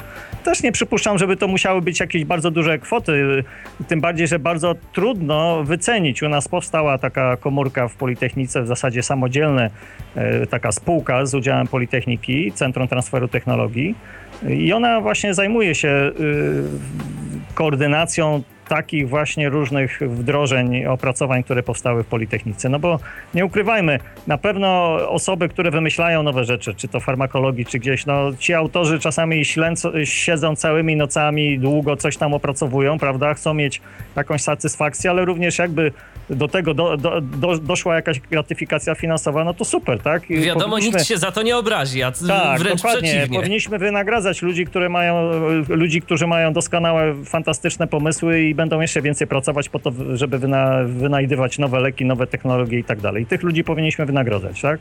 Też 0.49 0.63
nie 0.63 0.73
przypuszczam, 0.73 1.19
żeby 1.19 1.37
to 1.37 1.49
musiały 1.49 1.83
być 1.83 2.01
jakieś 2.01 2.25
bardzo 2.25 2.51
duże 2.51 2.79
kwoty, 2.79 3.45
tym 3.89 4.01
bardziej, 4.01 4.29
że 4.29 4.39
bardzo 4.39 4.75
trudno 4.93 5.65
wycenić. 5.65 6.23
U 6.23 6.29
nas 6.29 6.49
powstała 6.49 6.99
taka 6.99 7.37
komórka 7.37 7.89
w 7.89 7.95
Politechnice, 7.95 8.63
w 8.63 8.67
zasadzie 8.67 9.03
samodzielna 9.03 9.71
e, 10.15 10.47
taka 10.47 10.73
spółka 10.73 11.27
z 11.27 11.35
udziałem 11.35 11.67
Politechniki, 11.67 12.53
Centrum 12.53 12.89
Transferu 12.89 13.29
Technologii 13.29 13.95
i 14.49 14.73
ona 14.73 15.01
właśnie 15.01 15.35
zajmuje 15.35 15.75
się 15.75 15.89
y, 15.89 16.13
koordynacją 17.55 18.43
takich 18.69 19.09
właśnie 19.09 19.49
różnych 19.49 20.01
wdrożeń, 20.01 20.87
opracowań, 20.87 21.43
które 21.43 21.63
powstały 21.63 22.05
w 22.05 22.07
Politechnice. 22.07 22.69
No 22.69 22.79
bo 22.79 22.99
nie 23.35 23.45
ukrywajmy, 23.45 23.99
na 24.27 24.39
pewno 24.39 24.99
osoby, 25.09 25.49
które 25.49 25.71
wymyślają 25.71 26.23
nowe 26.23 26.45
rzeczy, 26.45 26.75
czy 26.75 26.89
to 26.89 27.01
farmakologii, 27.01 27.67
czy 27.67 27.79
gdzieś, 27.79 28.07
no 28.07 28.31
ci 28.39 28.55
autorzy 28.55 28.99
czasami 28.99 29.45
ślęco, 29.45 30.05
siedzą 30.05 30.57
całymi 30.57 30.97
nocami, 30.97 31.59
długo 31.59 31.97
coś 31.97 32.17
tam 32.17 32.35
opracowują, 32.35 32.99
prawda, 32.99 33.35
chcą 33.35 33.55
mieć 33.55 33.81
jakąś 34.17 34.43
satysfakcję, 34.43 35.11
ale 35.11 35.25
również 35.25 35.59
jakby 35.59 35.93
do 36.31 36.49
tego 36.49 36.75
do, 36.75 36.97
do, 36.97 37.21
do, 37.21 37.59
doszła 37.59 37.95
jakaś 37.95 38.21
gratyfikacja 38.21 38.95
finansowa, 38.95 39.45
no 39.45 39.55
to 39.55 39.65
super, 39.65 39.99
tak? 40.01 40.31
I 40.31 40.37
Wiadomo, 40.41 40.71
powinniśmy- 40.71 40.99
nikt 40.99 41.09
się 41.09 41.17
za 41.19 41.31
to 41.33 41.43
nie 41.43 41.57
obrazi, 41.57 42.03
a 42.03 42.13
tak, 42.13 42.59
wręcz 42.61 42.83
dokładnie. 42.83 43.09
przeciwnie. 43.11 43.39
Powinniśmy 43.39 43.79
wynagradzać 43.79 44.43
ludzi, 44.43 44.65
które 44.65 44.89
mają, 44.89 45.31
ludzi, 45.69 46.03
którzy 46.03 46.27
mają 46.27 46.53
doskonałe, 46.53 47.15
fantastyczne 47.25 47.87
pomysły 47.87 48.41
i 48.43 48.55
będą 48.55 48.81
jeszcze 48.81 49.03
więcej 49.03 49.27
pracować 49.27 49.69
po 49.69 49.79
to, 49.79 49.93
żeby 50.15 50.39
wyna, 50.39 50.79
wynajdywać 50.87 51.59
nowe 51.59 51.81
leki, 51.81 52.05
nowe 52.05 52.27
technologie 52.27 52.79
i 52.79 52.85
tak 52.85 53.01
dalej. 53.01 53.23
I 53.23 53.27
tych 53.27 53.43
ludzi 53.43 53.65
powinniśmy 53.65 54.07
wynagradzać, 54.07 54.61
tak? 54.61 54.81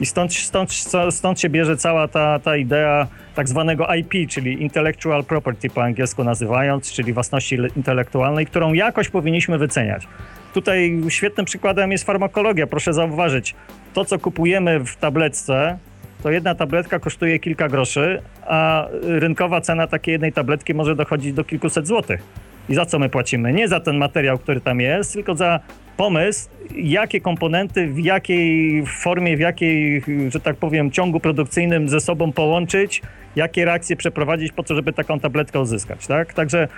I 0.00 0.06
stąd, 0.06 0.34
stąd, 0.34 0.70
stąd 1.10 1.40
się 1.40 1.48
bierze 1.48 1.76
cała 1.76 2.08
ta, 2.08 2.38
ta 2.38 2.56
idea 2.56 3.06
tak 3.34 3.48
zwanego 3.48 3.86
IP, 3.94 4.30
czyli 4.30 4.62
Intellectual 4.62 5.24
Property 5.24 5.70
po 5.70 5.82
angielsku 5.82 6.24
nazywając, 6.24 6.92
czyli 6.92 7.12
własności 7.12 7.56
le- 7.56 7.68
intelektualnej, 7.76 8.46
którą 8.46 8.72
jakoś 8.72 9.08
powinniśmy 9.08 9.58
wyceniać. 9.58 10.08
Tutaj 10.54 11.00
świetnym 11.08 11.46
przykładem 11.46 11.92
jest 11.92 12.04
farmakologia. 12.04 12.66
Proszę 12.66 12.92
zauważyć, 12.92 13.54
to 13.94 14.04
co 14.04 14.18
kupujemy 14.18 14.80
w 14.84 14.96
tabletce, 14.96 15.78
to 16.22 16.30
jedna 16.30 16.54
tabletka 16.54 16.98
kosztuje 16.98 17.38
kilka 17.38 17.68
groszy, 17.68 18.22
a 18.46 18.88
rynkowa 19.02 19.60
cena 19.60 19.86
takiej 19.86 20.12
jednej 20.12 20.32
tabletki 20.32 20.74
może 20.74 20.96
dochodzić 20.96 21.32
do 21.32 21.44
kilkuset 21.44 21.86
złotych. 21.86 22.22
I 22.68 22.74
za 22.74 22.86
co 22.86 22.98
my 22.98 23.08
płacimy? 23.08 23.52
Nie 23.52 23.68
za 23.68 23.80
ten 23.80 23.96
materiał, 23.96 24.38
który 24.38 24.60
tam 24.60 24.80
jest, 24.80 25.12
tylko 25.12 25.34
za 25.34 25.60
pomysł, 25.96 26.48
jakie 26.76 27.20
komponenty, 27.20 27.86
w 27.86 27.98
jakiej 27.98 28.86
formie, 28.86 29.36
w 29.36 29.40
jakiej, 29.40 30.02
że 30.28 30.40
tak 30.40 30.56
powiem, 30.56 30.90
ciągu 30.90 31.20
produkcyjnym 31.20 31.88
ze 31.88 32.00
sobą 32.00 32.32
połączyć, 32.32 33.02
jakie 33.36 33.64
reakcje 33.64 33.96
przeprowadzić 33.96 34.52
po 34.52 34.62
to, 34.62 34.74
żeby 34.74 34.92
taką 34.92 35.20
tabletkę 35.20 35.60
uzyskać, 35.60 36.06
tak? 36.06 36.34
Także 36.34 36.68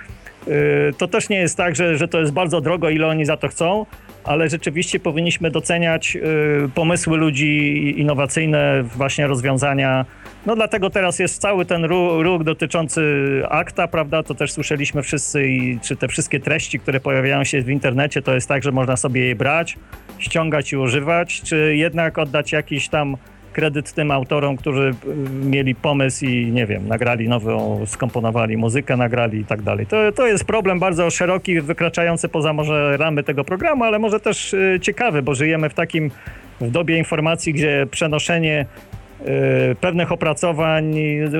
to 0.97 1.07
też 1.07 1.29
nie 1.29 1.37
jest 1.37 1.57
tak, 1.57 1.75
że, 1.75 1.97
że 1.97 2.07
to 2.07 2.19
jest 2.19 2.31
bardzo 2.33 2.61
drogo, 2.61 2.89
ile 2.89 3.07
oni 3.07 3.25
za 3.25 3.37
to 3.37 3.47
chcą, 3.47 3.85
ale 4.23 4.49
rzeczywiście 4.49 4.99
powinniśmy 4.99 5.51
doceniać 5.51 6.15
yy, 6.15 6.21
pomysły 6.75 7.17
ludzi, 7.17 7.93
innowacyjne 7.99 8.83
właśnie 8.83 9.27
rozwiązania. 9.27 10.05
No 10.45 10.55
dlatego 10.55 10.89
teraz 10.89 11.19
jest 11.19 11.41
cały 11.41 11.65
ten 11.65 11.85
ruch 12.19 12.43
dotyczący 12.43 13.01
akta, 13.49 13.87
prawda? 13.87 14.23
To 14.23 14.35
też 14.35 14.51
słyszeliśmy 14.51 15.01
wszyscy 15.01 15.47
i 15.47 15.79
czy 15.79 15.95
te 15.95 16.07
wszystkie 16.07 16.39
treści, 16.39 16.79
które 16.79 16.99
pojawiają 16.99 17.43
się 17.43 17.61
w 17.61 17.69
internecie, 17.69 18.21
to 18.21 18.33
jest 18.33 18.47
tak, 18.47 18.63
że 18.63 18.71
można 18.71 18.97
sobie 18.97 19.25
je 19.25 19.35
brać, 19.35 19.77
ściągać 20.19 20.73
i 20.73 20.77
używać, 20.77 21.41
czy 21.41 21.75
jednak 21.75 22.19
oddać 22.19 22.51
jakiś 22.51 22.89
tam 22.89 23.17
kredyt 23.53 23.93
tym 23.93 24.11
autorom, 24.11 24.57
którzy 24.57 24.93
mieli 25.43 25.75
pomysł 25.75 26.25
i 26.25 26.51
nie 26.51 26.65
wiem, 26.65 26.87
nagrali 26.87 27.29
nową, 27.29 27.85
skomponowali 27.85 28.57
muzykę, 28.57 28.97
nagrali 28.97 29.39
i 29.39 29.45
tak 29.45 29.61
dalej. 29.61 29.85
To, 29.85 30.11
to 30.11 30.27
jest 30.27 30.45
problem 30.45 30.79
bardzo 30.79 31.09
szeroki, 31.09 31.61
wykraczający 31.61 32.29
poza 32.29 32.53
może 32.53 32.97
ramy 32.97 33.23
tego 33.23 33.43
programu, 33.43 33.83
ale 33.83 33.99
może 33.99 34.19
też 34.19 34.53
y, 34.53 34.79
ciekawy, 34.81 35.21
bo 35.21 35.35
żyjemy 35.35 35.69
w 35.69 35.73
takim, 35.73 36.11
w 36.61 36.71
dobie 36.71 36.97
informacji, 36.97 37.53
gdzie 37.53 37.87
przenoszenie 37.91 38.65
y, 39.21 39.75
pewnych 39.75 40.11
opracowań 40.11 40.95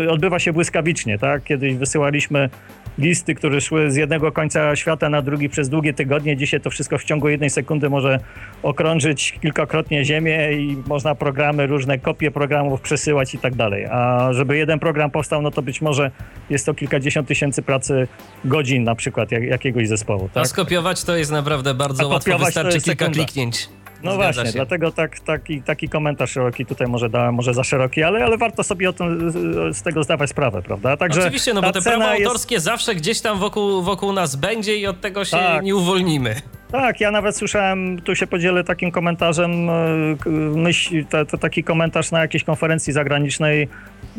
odbywa 0.09 0.39
się 0.39 0.53
błyskawicznie, 0.53 1.19
tak? 1.19 1.43
Kiedyś 1.43 1.73
wysyłaliśmy 1.73 2.49
listy, 2.97 3.35
które 3.35 3.61
szły 3.61 3.91
z 3.91 3.95
jednego 3.95 4.31
końca 4.31 4.75
świata 4.75 5.09
na 5.09 5.21
drugi 5.21 5.49
przez 5.49 5.69
długie 5.69 5.93
tygodnie. 5.93 6.37
Dzisiaj 6.37 6.61
to 6.61 6.69
wszystko 6.69 6.97
w 6.97 7.03
ciągu 7.03 7.29
jednej 7.29 7.49
sekundy 7.49 7.89
może 7.89 8.19
okrążyć 8.63 9.31
kilkakrotnie 9.41 10.05
Ziemię 10.05 10.53
i 10.53 10.77
można 10.87 11.15
programy, 11.15 11.67
różne 11.67 11.99
kopie 11.99 12.31
programów 12.31 12.81
przesyłać 12.81 13.35
i 13.35 13.37
tak 13.37 13.55
dalej. 13.55 13.85
A 13.85 14.29
żeby 14.33 14.57
jeden 14.57 14.79
program 14.79 15.11
powstał, 15.11 15.41
no 15.41 15.51
to 15.51 15.61
być 15.61 15.81
może 15.81 16.11
jest 16.49 16.65
to 16.65 16.73
kilkadziesiąt 16.73 17.27
tysięcy 17.27 17.61
pracy 17.61 18.07
godzin 18.45 18.83
na 18.83 18.95
przykład 18.95 19.31
jak, 19.31 19.43
jakiegoś 19.43 19.87
zespołu. 19.87 20.29
Tak? 20.33 20.43
A 20.43 20.45
skopiować 20.45 21.03
to 21.03 21.15
jest 21.17 21.31
naprawdę 21.31 21.73
bardzo 21.73 22.07
łatwo, 22.07 22.37
wystarczy 22.37 22.81
kilka 22.81 23.05
sekunda. 23.05 23.23
kliknięć. 23.23 23.69
No 24.03 24.15
Zgadza 24.15 24.33
właśnie, 24.33 24.51
się. 24.51 24.57
dlatego 24.57 24.91
tak, 24.91 25.19
taki, 25.19 25.61
taki 25.61 25.89
komentarz 25.89 26.31
szeroki 26.31 26.65
tutaj 26.65 26.87
może 26.87 27.09
dałem, 27.09 27.35
może 27.35 27.53
za 27.53 27.63
szeroki, 27.63 28.03
ale, 28.03 28.25
ale 28.25 28.37
warto 28.37 28.63
sobie 28.63 28.89
o 28.89 28.93
tym, 28.93 29.31
z 29.73 29.81
tego 29.81 30.03
zdawać 30.03 30.29
sprawę, 30.29 30.61
prawda? 30.61 30.97
Także 30.97 31.21
Oczywiście, 31.21 31.53
no 31.53 31.61
bo 31.61 31.71
te 31.71 31.81
prawa 31.81 32.11
autorskie 32.11 32.55
jest... 32.55 32.65
zawsze 32.65 32.95
gdzieś 32.95 33.21
tam 33.21 33.39
wokół, 33.39 33.81
wokół 33.81 34.13
nas 34.13 34.35
będzie 34.35 34.77
i 34.77 34.87
od 34.87 35.01
tego 35.01 35.25
się 35.25 35.37
tak. 35.37 35.63
nie 35.63 35.75
uwolnimy. 35.75 36.35
Tak, 36.71 37.01
ja 37.01 37.11
nawet 37.11 37.37
słyszałem, 37.37 38.01
tu 38.01 38.15
się 38.15 38.27
podzielę 38.27 38.63
takim 38.63 38.91
komentarzem, 38.91 39.69
e, 39.69 40.29
myśl, 40.55 41.05
to, 41.09 41.25
to 41.25 41.37
taki 41.37 41.63
komentarz 41.63 42.11
na 42.11 42.19
jakiejś 42.19 42.43
konferencji 42.43 42.93
zagranicznej, 42.93 43.67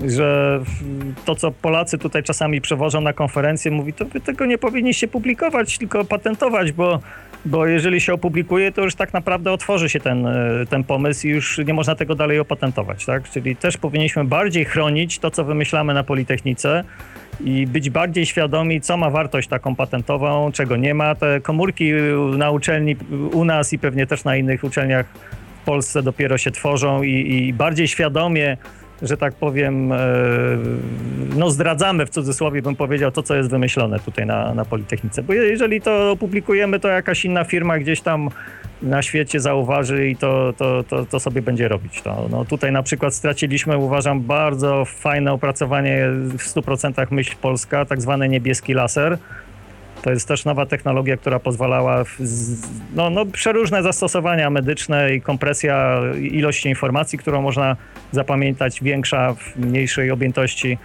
że 0.07 0.61
to, 1.25 1.35
co 1.35 1.51
Polacy 1.51 1.99
tutaj 1.99 2.23
czasami 2.23 2.61
przewożą 2.61 3.01
na 3.01 3.13
konferencję, 3.13 3.71
mówi, 3.71 3.93
to 3.93 4.05
wy 4.05 4.21
tego 4.21 4.47
nie 4.47 4.59
powinniście 4.59 5.09
publikować, 5.09 5.79
tylko 5.79 6.05
patentować, 6.05 6.73
bo 6.73 7.01
bo 7.45 7.67
jeżeli 7.67 8.01
się 8.01 8.13
opublikuje, 8.13 8.73
to 8.73 8.83
już 8.83 8.95
tak 8.95 9.13
naprawdę 9.13 9.53
otworzy 9.53 9.89
się 9.89 10.01
ten, 10.01 10.27
e, 10.27 10.67
ten 10.71 10.85
pomysł 10.85 11.27
i 11.27 11.31
już 11.31 11.59
nie 11.59 11.75
można 11.75 11.95
tego 11.95 12.15
dalej 12.15 12.39
opatentować, 12.39 13.05
tak? 13.05 13.31
Czyli 13.31 13.57
też 13.57 13.77
powinniśmy 13.77 14.25
bardziej 14.25 14.65
chronić 14.65 15.19
to, 15.19 15.31
co 15.31 15.45
wymyślamy 15.45 15.95
na 15.95 16.05
Politechnice 16.05 16.85
i 17.41 17.67
być 17.67 17.91
bardziej 17.91 18.27
świadomi, 18.27 18.81
co 18.81 18.97
ma 18.97 19.11
wartość 19.11 19.49
taką 19.49 19.77
patentową, 19.77 20.53
czego 20.53 20.77
nie 20.77 20.95
ma. 20.95 21.15
Te 21.15 21.41
komórki 21.41 21.93
na 22.37 22.51
uczelni 22.51 22.97
u 23.33 23.45
nas 23.45 23.73
i 23.73 23.79
pewnie 23.79 24.07
też 24.07 24.25
na 24.25 24.37
innych 24.37 24.65
uczelniach 24.65 25.07
w 25.63 25.65
Polsce 25.65 26.03
dopiero 26.03 26.39
się 26.39 26.51
tworzą 26.51 27.03
i, 27.03 27.35
i 27.35 27.53
bardziej 27.53 27.89
świadomie 27.89 28.57
że 29.03 29.17
tak 29.17 29.35
powiem, 29.35 29.93
e, 29.93 29.99
no 31.37 31.51
zdradzamy 31.51 32.07
w 32.07 32.11
cudzysłowie, 32.11 32.63
bym 32.63 32.77
powiedział, 32.77 33.11
to, 33.11 33.23
co 33.23 33.35
jest 33.35 33.51
wymyślone 33.51 34.01
tutaj 34.01 34.27
na, 34.27 34.55
na 34.55 34.65
Politechnice. 34.65 35.23
Bo 35.23 35.33
jeżeli 35.33 35.81
to 35.81 36.11
opublikujemy, 36.11 36.81
to 36.81 36.89
jakaś 36.89 37.25
inna 37.25 37.45
firma 37.45 37.79
gdzieś 37.79 38.01
tam 38.01 38.31
na 38.83 39.03
świecie 39.03 39.41
zauważy 39.41 40.09
i 40.09 40.17
to, 40.17 40.53
to, 40.57 40.85
to, 40.89 41.07
to 41.07 41.21
sobie 41.21 41.43
będzie 41.43 41.69
robić. 41.69 42.03
To, 42.03 42.29
no 42.31 42.45
tutaj 42.45 42.73
na 42.73 42.83
przykład 42.83 43.15
straciliśmy, 43.15 43.77
uważam, 43.77 44.21
bardzo 44.21 44.85
fajne 44.85 45.33
opracowanie 45.33 46.07
w 46.13 46.55
100% 46.55 47.07
myśl 47.11 47.35
polska, 47.41 47.85
tak 47.85 48.03
zwany 48.03 48.29
niebieski 48.29 48.75
laser, 48.75 49.19
to 50.03 50.11
jest 50.11 50.29
też 50.29 50.45
nowa 50.45 50.67
technologia, 50.67 51.17
która 51.17 51.39
pozwalała 51.39 52.05
w, 52.05 52.17
no, 52.95 53.11
no, 53.11 53.27
przeróżne 53.27 53.83
zastosowania 53.83 54.51
medyczne 54.51 55.15
i 55.15 55.21
kompresja 55.21 56.01
ilości 56.21 56.69
informacji, 56.69 57.19
którą 57.19 57.43
można 57.43 57.77
zapamiętać, 58.13 58.83
większa 58.83 59.35
w 59.35 59.57
mniejszej 59.57 60.11
objętości 60.11 60.79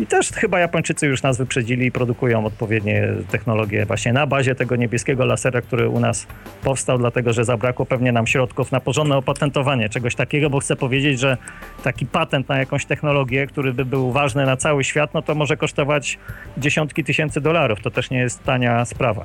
i 0.00 0.06
też 0.06 0.32
chyba 0.32 0.60
Japończycy 0.60 1.06
już 1.06 1.22
nas 1.22 1.38
wyprzedzili 1.38 1.86
i 1.86 1.92
produkują 1.92 2.46
odpowiednie 2.46 3.08
technologie 3.30 3.86
właśnie 3.86 4.12
na 4.12 4.26
bazie 4.26 4.54
tego 4.54 4.76
niebieskiego 4.76 5.24
lasera, 5.24 5.60
który 5.60 5.88
u 5.88 6.00
nas 6.00 6.26
powstał, 6.62 6.98
dlatego 6.98 7.32
że 7.32 7.44
zabrakło 7.44 7.86
pewnie 7.86 8.12
nam 8.12 8.26
środków 8.26 8.72
na 8.72 8.80
porządne 8.80 9.16
opatentowanie 9.16 9.88
czegoś 9.88 10.14
takiego, 10.14 10.50
bo 10.50 10.60
chcę 10.60 10.76
powiedzieć, 10.76 11.20
że 11.20 11.36
taki 11.84 12.06
patent 12.06 12.48
na 12.48 12.58
jakąś 12.58 12.84
technologię, 12.84 13.46
który 13.46 13.74
by 13.74 13.84
był 13.84 14.12
ważny 14.12 14.46
na 14.46 14.56
cały 14.56 14.84
świat, 14.84 15.14
no 15.14 15.22
to 15.22 15.34
może 15.34 15.56
kosztować 15.56 16.18
dziesiątki 16.58 17.04
tysięcy 17.04 17.40
dolarów. 17.40 17.80
To 17.82 17.90
też 17.90 18.10
nie 18.10 18.18
jest 18.18 18.44
tania 18.44 18.84
sprawa. 18.84 19.24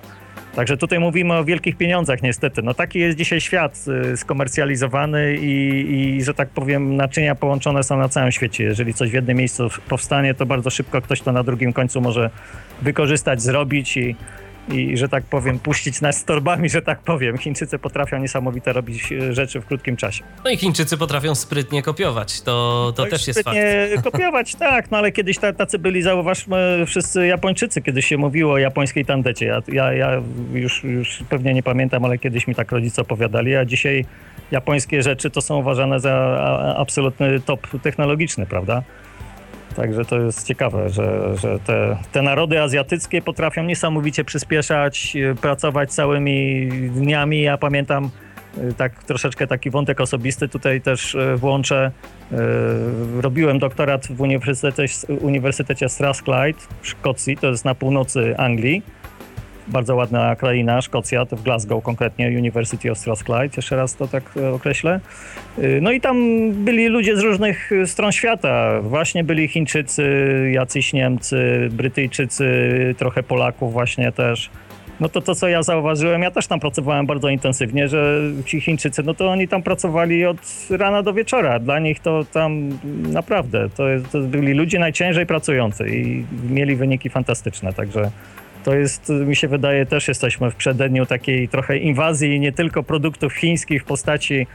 Także 0.56 0.78
tutaj 0.78 1.00
mówimy 1.00 1.34
o 1.34 1.44
wielkich 1.44 1.78
pieniądzach 1.78 2.22
niestety. 2.22 2.62
No 2.62 2.74
taki 2.74 3.00
jest 3.00 3.18
dzisiaj 3.18 3.42
świat 3.42 3.86
y, 4.14 4.18
skomercjalizowany 4.18 5.36
i, 5.36 5.86
i, 5.92 6.24
że 6.24 6.34
tak 6.34 6.50
powiem 6.50 6.96
naczynia 6.96 7.36
połączone 7.36 7.84
są 7.84 7.98
na 7.98 8.10
całym 8.10 8.32
świecie. 8.32 8.64
Jeżeli 8.64 8.94
coś 8.94 9.10
w 9.10 9.14
jednym 9.14 9.38
miejscu 9.38 9.68
powstanie, 9.90 10.34
to 10.34 10.46
bardzo 10.46 10.70
szybko 10.70 11.02
ktoś 11.02 11.22
to 11.22 11.32
na 11.32 11.44
drugim 11.44 11.74
końcu 11.74 12.02
może 12.02 12.30
wykorzystać, 12.82 13.42
zrobić 13.42 13.98
i, 13.98 14.16
i, 14.70 14.98
że 14.98 15.10
tak 15.10 15.24
powiem, 15.24 15.60
puścić 15.60 16.02
nas 16.02 16.18
z 16.18 16.26
torbami, 16.26 16.70
że 16.70 16.82
tak 16.82 17.00
powiem. 17.00 17.38
Chińczycy 17.38 17.80
potrafią 17.80 18.20
niesamowite 18.20 18.74
robić 18.74 19.12
e, 19.12 19.34
rzeczy 19.34 19.62
w 19.62 19.66
krótkim 19.66 19.98
czasie. 19.98 20.24
No 20.44 20.50
i 20.50 20.58
Chińczycy 20.58 20.98
potrafią 20.98 21.36
sprytnie 21.36 21.84
kopiować, 21.84 22.42
to, 22.42 22.94
to 22.96 23.04
no 23.04 23.10
też 23.10 23.28
jest 23.28 23.44
fakt. 23.44 23.58
kopiować, 24.12 24.56
tak, 24.56 24.92
no 24.92 24.98
ale 24.98 25.12
kiedyś 25.12 25.38
tacy 25.58 25.80
byli, 25.80 26.02
zauważmy, 26.02 26.84
wszyscy 26.88 27.28
Japończycy, 27.28 27.82
kiedyś 27.82 28.06
się 28.06 28.18
mówiło 28.18 28.54
o 28.54 28.58
japońskiej 28.58 29.06
tandecie. 29.06 29.46
Ja, 29.46 29.62
ja, 29.68 29.94
ja 29.94 30.22
już, 30.54 30.84
już 30.84 31.24
pewnie 31.30 31.54
nie 31.54 31.64
pamiętam, 31.64 32.06
ale 32.06 32.18
kiedyś 32.18 32.48
mi 32.48 32.56
tak 32.56 32.72
rodzice 32.72 33.02
opowiadali, 33.02 33.56
a 33.56 33.66
dzisiaj 33.66 34.06
japońskie 34.52 35.04
rzeczy 35.04 35.30
to 35.30 35.42
są 35.42 35.58
uważane 35.58 36.00
za 36.00 36.16
absolutny 36.78 37.40
top 37.40 37.68
technologiczny, 37.82 38.46
prawda? 38.46 38.84
Także 39.76 40.06
to 40.06 40.20
jest 40.20 40.48
ciekawe, 40.48 40.90
że, 40.90 41.38
że 41.38 41.60
te, 41.60 41.98
te 42.12 42.22
narody 42.22 42.62
azjatyckie 42.62 43.22
potrafią 43.22 43.64
niesamowicie 43.64 44.24
przyspieszać, 44.24 45.16
y, 45.16 45.36
pracować 45.36 45.92
całymi 45.94 46.70
dniami. 46.90 47.42
Ja 47.42 47.58
pamiętam 47.58 48.10
y, 48.58 48.74
tak 48.74 49.04
troszeczkę 49.04 49.48
taki 49.48 49.70
wątek 49.70 50.02
osobisty 50.02 50.50
tutaj 50.50 50.82
też 50.82 51.16
y, 51.16 51.36
włączę. 51.36 51.92
Robiłem 53.22 53.60
doktorat 53.60 54.08
w 54.08 54.22
Uniwersytecie, 54.22 55.08
Uniwersytecie 55.22 55.90
Strathclyde 55.90 56.60
w 56.82 56.88
Szkocji, 56.88 57.38
to 57.38 57.48
jest 57.48 57.66
na 57.66 57.76
północy 57.76 58.38
Anglii 58.38 58.84
bardzo 59.68 59.96
ładna 59.96 60.36
kraina, 60.36 60.82
Szkocja, 60.82 61.26
to 61.26 61.36
w 61.36 61.44
Glasgow 61.44 61.84
konkretnie, 61.84 62.28
University 62.28 62.92
of 62.92 62.98
Strathclyde, 62.98 63.50
jeszcze 63.58 63.76
raz 63.76 63.96
to 63.96 64.08
tak 64.08 64.24
e, 64.38 64.50
określę. 64.52 65.00
E, 65.58 65.82
no 65.82 65.92
i 65.92 66.02
tam 66.02 66.18
byli 66.52 66.88
ludzie 66.88 67.18
z 67.18 67.20
różnych 67.20 67.72
stron 67.86 68.12
świata. 68.12 68.82
Właśnie 68.82 69.24
byli 69.24 69.48
Chińczycy, 69.48 70.06
jacyś 70.54 70.94
Niemcy, 70.94 71.70
Brytyjczycy, 71.72 72.46
trochę 72.98 73.24
Polaków 73.24 73.74
właśnie 73.74 74.12
też. 74.12 74.50
No 75.00 75.10
to 75.10 75.22
to, 75.22 75.36
co 75.36 75.48
ja 75.48 75.64
zauważyłem, 75.64 76.22
ja 76.22 76.32
też 76.32 76.48
tam 76.48 76.60
pracowałem 76.60 77.06
bardzo 77.06 77.30
intensywnie, 77.30 77.88
że 77.88 78.22
ci 78.46 78.62
Chińczycy, 78.62 79.04
no 79.04 79.14
to 79.14 79.30
oni 79.30 79.48
tam 79.48 79.64
pracowali 79.64 80.26
od 80.26 80.38
rana 80.70 81.04
do 81.04 81.14
wieczora. 81.14 81.60
Dla 81.60 81.80
nich 81.80 82.00
to 82.00 82.26
tam 82.34 82.70
naprawdę, 83.12 83.70
to, 83.70 83.84
to 84.12 84.20
byli 84.20 84.54
ludzie 84.54 84.80
najciężej 84.80 85.26
pracujący 85.26 85.90
i 85.90 86.26
mieli 86.50 86.76
wyniki 86.76 87.10
fantastyczne, 87.10 87.74
także 87.74 88.12
to 88.66 88.76
jest, 88.76 89.10
mi 89.10 89.36
się 89.36 89.48
wydaje, 89.48 89.86
też 89.86 90.08
jesteśmy 90.08 90.52
w 90.52 90.56
przededniu 90.56 91.06
takiej 91.06 91.48
trochę 91.48 91.78
inwazji 91.78 92.40
nie 92.40 92.52
tylko 92.52 92.84
produktów 92.84 93.34
chińskich 93.34 93.82
w 93.82 93.86
postaci 93.86 94.48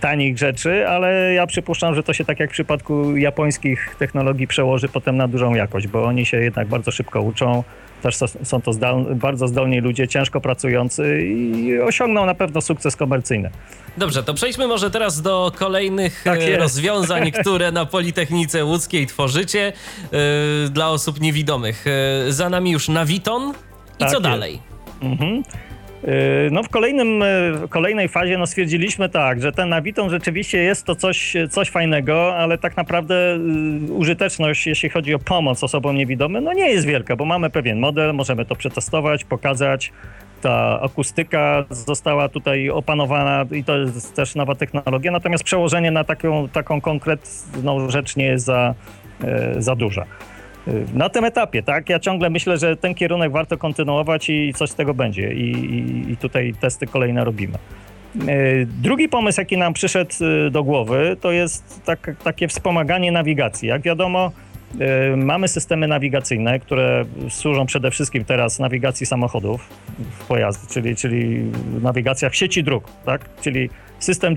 tanich 0.00 0.38
rzeczy, 0.38 0.88
ale 0.88 1.34
ja 1.34 1.46
przypuszczam, 1.46 1.94
że 1.94 2.02
to 2.02 2.12
się 2.12 2.24
tak 2.24 2.40
jak 2.40 2.50
w 2.50 2.52
przypadku 2.52 3.16
japońskich 3.16 3.96
technologii 3.98 4.46
przełoży 4.46 4.88
potem 4.88 5.16
na 5.16 5.28
dużą 5.28 5.54
jakość, 5.54 5.86
bo 5.86 6.04
oni 6.04 6.26
się 6.26 6.36
jednak 6.36 6.68
bardzo 6.68 6.90
szybko 6.90 7.22
uczą. 7.22 7.64
Też 8.02 8.16
są 8.42 8.62
to 8.62 8.72
zdal, 8.72 9.06
bardzo 9.14 9.48
zdolni 9.48 9.80
ludzie, 9.80 10.08
ciężko 10.08 10.40
pracujący 10.40 11.22
i 11.22 11.80
osiągną 11.80 12.26
na 12.26 12.34
pewno 12.34 12.60
sukces 12.60 12.96
komercyjny. 12.96 13.50
Dobrze, 13.96 14.22
to 14.22 14.34
przejdźmy 14.34 14.66
może 14.66 14.90
teraz 14.90 15.22
do 15.22 15.52
kolejnych 15.56 16.22
tak 16.24 16.40
e, 16.40 16.56
rozwiązań, 16.56 17.32
które 17.40 17.72
na 17.72 17.86
Politechnice 17.86 18.64
Łódzkiej 18.64 19.06
tworzycie 19.06 19.72
yy, 20.12 20.18
dla 20.70 20.90
osób 20.90 21.20
niewidomych. 21.20 21.84
Yy, 22.26 22.32
za 22.32 22.50
nami 22.50 22.70
już 22.70 22.88
Naviton, 22.88 23.50
I 23.50 23.98
tak 23.98 24.10
co 24.10 24.20
dalej? 24.20 24.58
Mhm. 25.02 25.42
Y, 26.04 26.50
no 26.50 26.62
w 26.62 26.68
kolejnym, 26.68 27.22
y, 27.22 27.68
kolejnej 27.68 28.08
fazie 28.08 28.38
no 28.38 28.46
stwierdziliśmy 28.46 29.08
tak, 29.08 29.42
że 29.42 29.52
ten 29.52 29.68
Naviton 29.68 30.10
rzeczywiście 30.10 30.58
jest 30.58 30.84
to 30.84 30.94
coś, 30.94 31.36
coś 31.50 31.70
fajnego, 31.70 32.36
ale 32.36 32.58
tak 32.58 32.76
naprawdę 32.76 33.14
y, 33.88 33.92
użyteczność, 33.92 34.66
jeśli 34.66 34.88
chodzi 34.88 35.14
o 35.14 35.18
pomoc 35.18 35.64
osobom 35.64 35.96
niewidomym, 35.96 36.44
no 36.44 36.52
nie 36.52 36.70
jest 36.70 36.86
wielka, 36.86 37.16
bo 37.16 37.24
mamy 37.24 37.50
pewien 37.50 37.78
model, 37.78 38.14
możemy 38.14 38.44
to 38.44 38.54
przetestować, 38.54 39.24
pokazać. 39.24 39.92
Ta 40.40 40.80
akustyka 40.82 41.64
została 41.70 42.28
tutaj 42.28 42.70
opanowana 42.70 43.44
i 43.50 43.64
to 43.64 43.78
jest 43.78 44.14
też 44.14 44.34
nowa 44.34 44.54
technologia, 44.54 45.10
natomiast 45.10 45.44
przełożenie 45.44 45.90
na 45.90 46.04
taką, 46.04 46.48
taką 46.48 46.80
konkretną 46.80 47.90
rzecz 47.90 48.16
nie 48.16 48.24
jest 48.24 48.44
za, 48.44 48.74
za 49.58 49.76
duża 49.76 50.06
na 50.94 51.08
tym 51.08 51.24
etapie, 51.24 51.62
tak? 51.62 51.88
Ja 51.88 51.98
ciągle 51.98 52.30
myślę, 52.30 52.58
że 52.58 52.76
ten 52.76 52.94
kierunek 52.94 53.32
warto 53.32 53.58
kontynuować 53.58 54.30
i 54.30 54.52
coś 54.56 54.70
z 54.70 54.74
tego 54.74 54.94
będzie. 54.94 55.32
I, 55.32 55.50
i, 55.50 56.10
i 56.12 56.16
tutaj 56.16 56.54
testy 56.60 56.86
kolejne 56.86 57.24
robimy. 57.24 57.58
E, 58.28 58.66
drugi 58.66 59.08
pomysł, 59.08 59.40
jaki 59.40 59.56
nam 59.56 59.72
przyszedł 59.72 60.14
e, 60.20 60.50
do 60.50 60.64
głowy, 60.64 61.16
to 61.20 61.32
jest 61.32 61.82
tak, 61.84 62.16
takie 62.24 62.48
wspomaganie 62.48 63.12
nawigacji. 63.12 63.68
Jak 63.68 63.82
wiadomo, 63.82 64.32
e, 64.80 65.16
mamy 65.16 65.48
systemy 65.48 65.88
nawigacyjne, 65.88 66.60
które 66.60 67.04
służą 67.28 67.66
przede 67.66 67.90
wszystkim 67.90 68.24
teraz 68.24 68.58
nawigacji 68.58 69.06
samochodów 69.06 69.68
w 70.18 70.26
pojazdy, 70.26 70.74
czyli, 70.74 70.96
czyli 70.96 71.42
nawigacja 71.82 72.30
w 72.30 72.36
sieci 72.36 72.64
dróg, 72.64 72.84
tak? 73.04 73.28
Czyli 73.40 73.70
System 73.98 74.34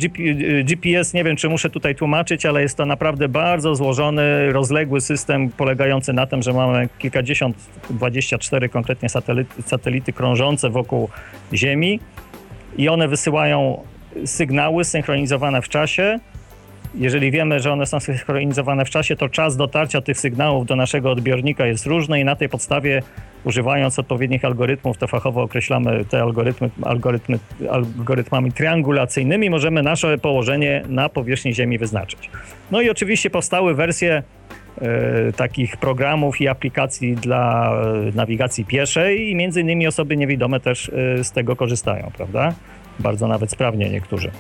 GPS, 0.63 1.13
nie 1.13 1.23
wiem 1.23 1.35
czy 1.35 1.49
muszę 1.49 1.69
tutaj 1.69 1.95
tłumaczyć, 1.95 2.45
ale 2.45 2.61
jest 2.61 2.77
to 2.77 2.85
naprawdę 2.85 3.29
bardzo 3.29 3.75
złożony, 3.75 4.51
rozległy 4.51 5.01
system 5.01 5.49
polegający 5.49 6.13
na 6.13 6.25
tym, 6.27 6.41
że 6.41 6.53
mamy 6.53 6.89
kilkadziesiąt, 6.99 7.55
24 7.89 8.69
konkretnie 8.69 9.09
satelity, 9.09 9.61
satelity 9.61 10.13
krążące 10.13 10.69
wokół 10.69 11.09
Ziemi 11.53 11.99
i 12.77 12.89
one 12.89 13.07
wysyłają 13.07 13.83
sygnały 14.25 14.83
synchronizowane 14.83 15.61
w 15.61 15.69
czasie. 15.69 16.19
Jeżeli 16.95 17.31
wiemy, 17.31 17.59
że 17.59 17.71
one 17.71 17.85
są 17.85 17.99
synchronizowane 17.99 18.85
w 18.85 18.89
czasie, 18.89 19.15
to 19.15 19.29
czas 19.29 19.57
dotarcia 19.57 20.01
tych 20.01 20.19
sygnałów 20.19 20.65
do 20.65 20.75
naszego 20.75 21.11
odbiornika 21.11 21.65
jest 21.65 21.85
różny 21.85 22.19
i 22.19 22.25
na 22.25 22.35
tej 22.35 22.49
podstawie 22.49 23.01
używając 23.43 23.99
odpowiednich 23.99 24.45
algorytmów, 24.45 24.97
to 24.97 25.07
fachowo 25.07 25.41
określamy 25.41 26.05
te 26.05 26.21
algorytmy, 26.21 26.69
algorytmy 26.83 27.39
algorytmami 27.71 28.51
triangulacyjnymi, 28.51 29.49
możemy 29.49 29.83
nasze 29.83 30.17
położenie 30.17 30.83
na 30.89 31.09
powierzchni 31.09 31.53
Ziemi 31.53 31.77
wyznaczyć. 31.77 32.29
No 32.71 32.81
i 32.81 32.89
oczywiście 32.89 33.29
powstały 33.29 33.75
wersje 33.75 34.23
e, 34.81 35.33
takich 35.33 35.77
programów 35.77 36.41
i 36.41 36.47
aplikacji 36.47 37.15
dla 37.15 37.73
e, 37.73 38.15
nawigacji 38.15 38.65
pieszej 38.65 39.29
i 39.29 39.35
między 39.35 39.61
innymi 39.61 39.87
osoby 39.87 40.17
niewidome 40.17 40.59
też 40.59 40.89
e, 40.89 41.23
z 41.23 41.31
tego 41.31 41.55
korzystają, 41.55 42.11
prawda? 42.17 42.53
Bardzo 42.99 43.27
nawet 43.27 43.51
sprawnie 43.51 43.89
niektórzy. 43.89 44.31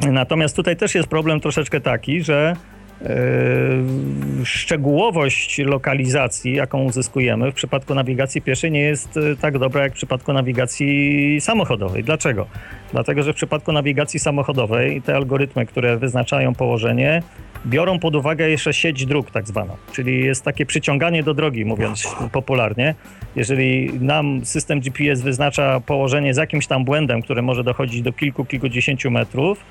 Natomiast 0.00 0.56
tutaj 0.56 0.76
też 0.76 0.94
jest 0.94 1.08
problem 1.08 1.40
troszeczkę 1.40 1.80
taki, 1.80 2.22
że 2.22 2.56
Yy, 3.02 4.44
szczegółowość 4.44 5.58
lokalizacji, 5.58 6.54
jaką 6.54 6.82
uzyskujemy 6.84 7.52
w 7.52 7.54
przypadku 7.54 7.94
nawigacji 7.94 8.42
pieszej, 8.42 8.70
nie 8.70 8.80
jest 8.80 9.16
yy, 9.16 9.36
tak 9.36 9.58
dobra 9.58 9.82
jak 9.82 9.92
w 9.92 9.94
przypadku 9.94 10.32
nawigacji 10.32 11.40
samochodowej. 11.40 12.04
Dlaczego? 12.04 12.46
Dlatego, 12.92 13.22
że 13.22 13.32
w 13.32 13.36
przypadku 13.36 13.72
nawigacji 13.72 14.20
samochodowej 14.20 15.02
te 15.02 15.16
algorytmy, 15.16 15.66
które 15.66 15.96
wyznaczają 15.96 16.54
położenie, 16.54 17.22
biorą 17.66 17.98
pod 17.98 18.16
uwagę 18.16 18.50
jeszcze 18.50 18.74
sieć 18.74 19.06
dróg, 19.06 19.30
tak 19.30 19.48
zwaną. 19.48 19.76
Czyli 19.92 20.24
jest 20.24 20.44
takie 20.44 20.66
przyciąganie 20.66 21.22
do 21.22 21.34
drogi, 21.34 21.64
mówiąc 21.64 22.16
popularnie. 22.32 22.94
Jeżeli 23.36 24.00
nam 24.00 24.44
system 24.44 24.80
GPS 24.80 25.22
wyznacza 25.22 25.80
położenie 25.80 26.34
z 26.34 26.36
jakimś 26.36 26.66
tam 26.66 26.84
błędem, 26.84 27.22
które 27.22 27.42
może 27.42 27.64
dochodzić 27.64 28.02
do 28.02 28.12
kilku, 28.12 28.44
kilkudziesięciu 28.44 29.10
metrów, 29.10 29.64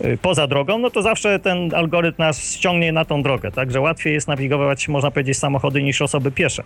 Y, 0.00 0.18
poza 0.22 0.46
drogą, 0.46 0.78
no 0.78 0.90
to 0.90 1.02
zawsze 1.02 1.38
ten 1.38 1.74
algorytm 1.74 2.22
nas 2.22 2.54
ściągnie 2.54 2.92
na 2.92 3.04
tą 3.04 3.22
drogę, 3.22 3.50
także 3.50 3.80
łatwiej 3.80 4.14
jest 4.14 4.28
nawigować, 4.28 4.88
można 4.88 5.10
powiedzieć, 5.10 5.38
samochody 5.38 5.82
niż 5.82 6.02
osoby 6.02 6.30
piesze. 6.30 6.62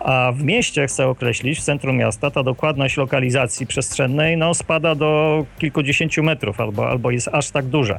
A 0.00 0.32
w 0.32 0.44
mieście, 0.44 0.86
chcę 0.86 1.06
określić, 1.06 1.58
w 1.58 1.62
centrum 1.62 1.96
miasta, 1.96 2.30
ta 2.30 2.42
dokładność 2.42 2.96
lokalizacji 2.96 3.66
przestrzennej 3.66 4.36
no, 4.36 4.54
spada 4.54 4.94
do 4.94 5.44
kilkudziesięciu 5.58 6.22
metrów 6.22 6.60
albo, 6.60 6.88
albo 6.88 7.10
jest 7.10 7.28
aż 7.32 7.50
tak 7.50 7.64
duża. 7.64 7.98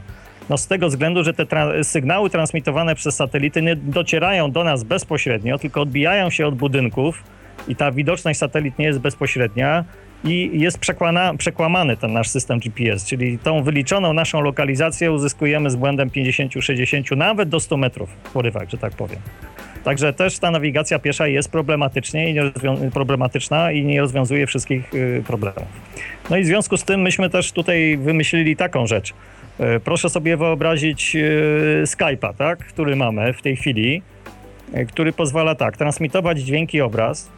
No, 0.49 0.57
z 0.57 0.67
tego 0.67 0.87
względu, 0.87 1.23
że 1.23 1.33
te 1.33 1.45
tra 1.45 1.83
sygnały 1.83 2.29
transmitowane 2.29 2.95
przez 2.95 3.15
satelity 3.15 3.61
nie 3.61 3.75
docierają 3.75 4.51
do 4.51 4.63
nas 4.63 4.83
bezpośrednio, 4.83 5.57
tylko 5.57 5.81
odbijają 5.81 6.29
się 6.29 6.47
od 6.47 6.55
budynków 6.55 7.23
i 7.67 7.75
ta 7.75 7.91
widoczność 7.91 8.39
satelit 8.39 8.79
nie 8.79 8.85
jest 8.85 8.99
bezpośrednia 8.99 9.85
i 10.23 10.49
jest 10.53 10.77
przekłana, 10.77 11.33
przekłamany 11.37 11.97
ten 11.97 12.13
nasz 12.13 12.29
system 12.29 12.59
GPS, 12.59 13.05
czyli 13.05 13.39
tą 13.39 13.63
wyliczoną 13.63 14.13
naszą 14.13 14.41
lokalizację 14.41 15.11
uzyskujemy 15.11 15.69
z 15.69 15.75
błędem 15.75 16.09
50-60, 16.09 17.17
nawet 17.17 17.49
do 17.49 17.59
100 17.59 17.77
metrów 17.77 18.09
w 18.23 18.31
porywach, 18.31 18.69
że 18.69 18.77
tak 18.77 18.93
powiem. 18.93 19.19
Także 19.83 20.13
też 20.13 20.39
ta 20.39 20.51
nawigacja 20.51 20.99
piesza 20.99 21.27
jest 21.27 21.51
problematycznie 21.51 22.31
i 22.31 22.35
problematyczna 22.93 23.71
i 23.71 23.85
nie 23.85 24.01
rozwiązuje 24.01 24.47
wszystkich 24.47 24.93
y, 24.93 25.23
problemów. 25.27 25.67
No 26.29 26.37
i 26.37 26.43
w 26.43 26.45
związku 26.45 26.77
z 26.77 26.83
tym 26.83 27.01
myśmy 27.01 27.29
też 27.29 27.51
tutaj 27.51 27.97
wymyślili 27.97 28.55
taką 28.55 28.87
rzecz. 28.87 29.13
Y, 29.59 29.79
proszę 29.79 30.09
sobie 30.09 30.37
wyobrazić 30.37 31.15
y, 31.15 31.83
Skype'a, 31.85 32.33
tak, 32.33 32.59
który 32.59 32.95
mamy 32.95 33.33
w 33.33 33.41
tej 33.41 33.55
chwili, 33.55 34.01
który 34.87 35.13
pozwala 35.13 35.55
tak, 35.55 35.77
transmitować 35.77 36.39
dźwięk 36.39 36.73
i 36.73 36.81
obraz, 36.81 37.29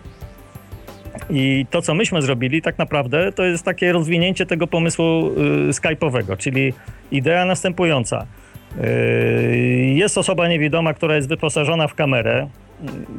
i 1.30 1.66
to, 1.70 1.82
co 1.82 1.94
myśmy 1.94 2.22
zrobili, 2.22 2.62
tak 2.62 2.78
naprawdę, 2.78 3.32
to 3.32 3.44
jest 3.44 3.66
takie 3.66 3.92
rozwinięcie 3.92 4.46
tego 4.46 4.68
pomysłu 4.68 5.32
Skype'owego, 5.70 6.38
czyli 6.38 6.74
idea 7.12 7.46
następująca. 7.46 8.26
Jest 9.94 10.18
osoba 10.18 10.48
niewidoma, 10.48 10.94
która 10.94 11.16
jest 11.16 11.30
wyposażona 11.30 11.88
w 11.88 11.96
kamerę, 11.96 12.48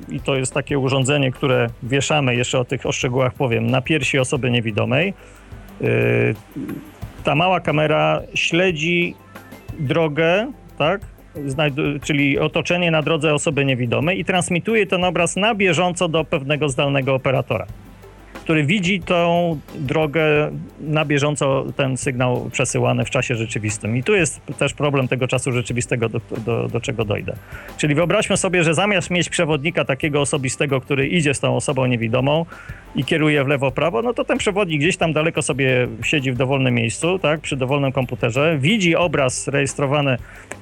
i 0.08 0.20
to 0.20 0.36
jest 0.36 0.54
takie 0.54 0.78
urządzenie, 0.78 1.32
które 1.32 1.66
wieszamy, 1.82 2.36
jeszcze 2.36 2.58
o 2.58 2.64
tych 2.64 2.86
oszczegółach 2.86 3.34
powiem, 3.34 3.66
na 3.66 3.80
piersi 3.80 4.18
osoby 4.18 4.50
niewidomej. 4.50 5.14
Ta 7.24 7.34
mała 7.34 7.60
kamera 7.60 8.20
śledzi 8.34 9.14
drogę, 9.78 10.52
tak? 10.78 11.00
czyli 12.02 12.38
otoczenie 12.38 12.90
na 12.90 13.02
drodze 13.02 13.34
osoby 13.34 13.64
niewidomej 13.64 14.20
i 14.20 14.24
transmituje 14.24 14.86
ten 14.86 15.04
obraz 15.04 15.36
na 15.36 15.54
bieżąco 15.54 16.08
do 16.08 16.24
pewnego 16.24 16.68
zdalnego 16.68 17.14
operatora 17.14 17.66
który 18.42 18.64
widzi 18.64 19.00
tą 19.00 19.58
drogę 19.74 20.50
na 20.80 21.04
bieżąco, 21.04 21.64
ten 21.76 21.96
sygnał 21.96 22.50
przesyłany 22.52 23.04
w 23.04 23.10
czasie 23.10 23.34
rzeczywistym. 23.34 23.96
I 23.96 24.02
tu 24.02 24.14
jest 24.14 24.40
też 24.58 24.74
problem 24.74 25.08
tego 25.08 25.28
czasu 25.28 25.52
rzeczywistego, 25.52 26.08
do, 26.08 26.20
do, 26.46 26.68
do 26.68 26.80
czego 26.80 27.04
dojdę. 27.04 27.36
Czyli 27.76 27.94
wyobraźmy 27.94 28.36
sobie, 28.36 28.64
że 28.64 28.74
zamiast 28.74 29.10
mieć 29.10 29.28
przewodnika 29.28 29.84
takiego 29.84 30.20
osobistego, 30.20 30.80
który 30.80 31.08
idzie 31.08 31.34
z 31.34 31.40
tą 31.40 31.56
osobą 31.56 31.86
niewidomą 31.86 32.46
i 32.96 33.04
kieruje 33.04 33.44
w 33.44 33.48
lewo, 33.48 33.70
prawo, 33.70 34.02
no 34.02 34.14
to 34.14 34.24
ten 34.24 34.38
przewodnik 34.38 34.80
gdzieś 34.80 34.96
tam 34.96 35.12
daleko 35.12 35.42
sobie 35.42 35.88
siedzi 36.04 36.32
w 36.32 36.36
dowolnym 36.36 36.74
miejscu, 36.74 37.18
tak, 37.18 37.40
przy 37.40 37.56
dowolnym 37.56 37.92
komputerze, 37.92 38.58
widzi 38.60 38.96
obraz 38.96 39.48
rejestrowany, 39.48 40.16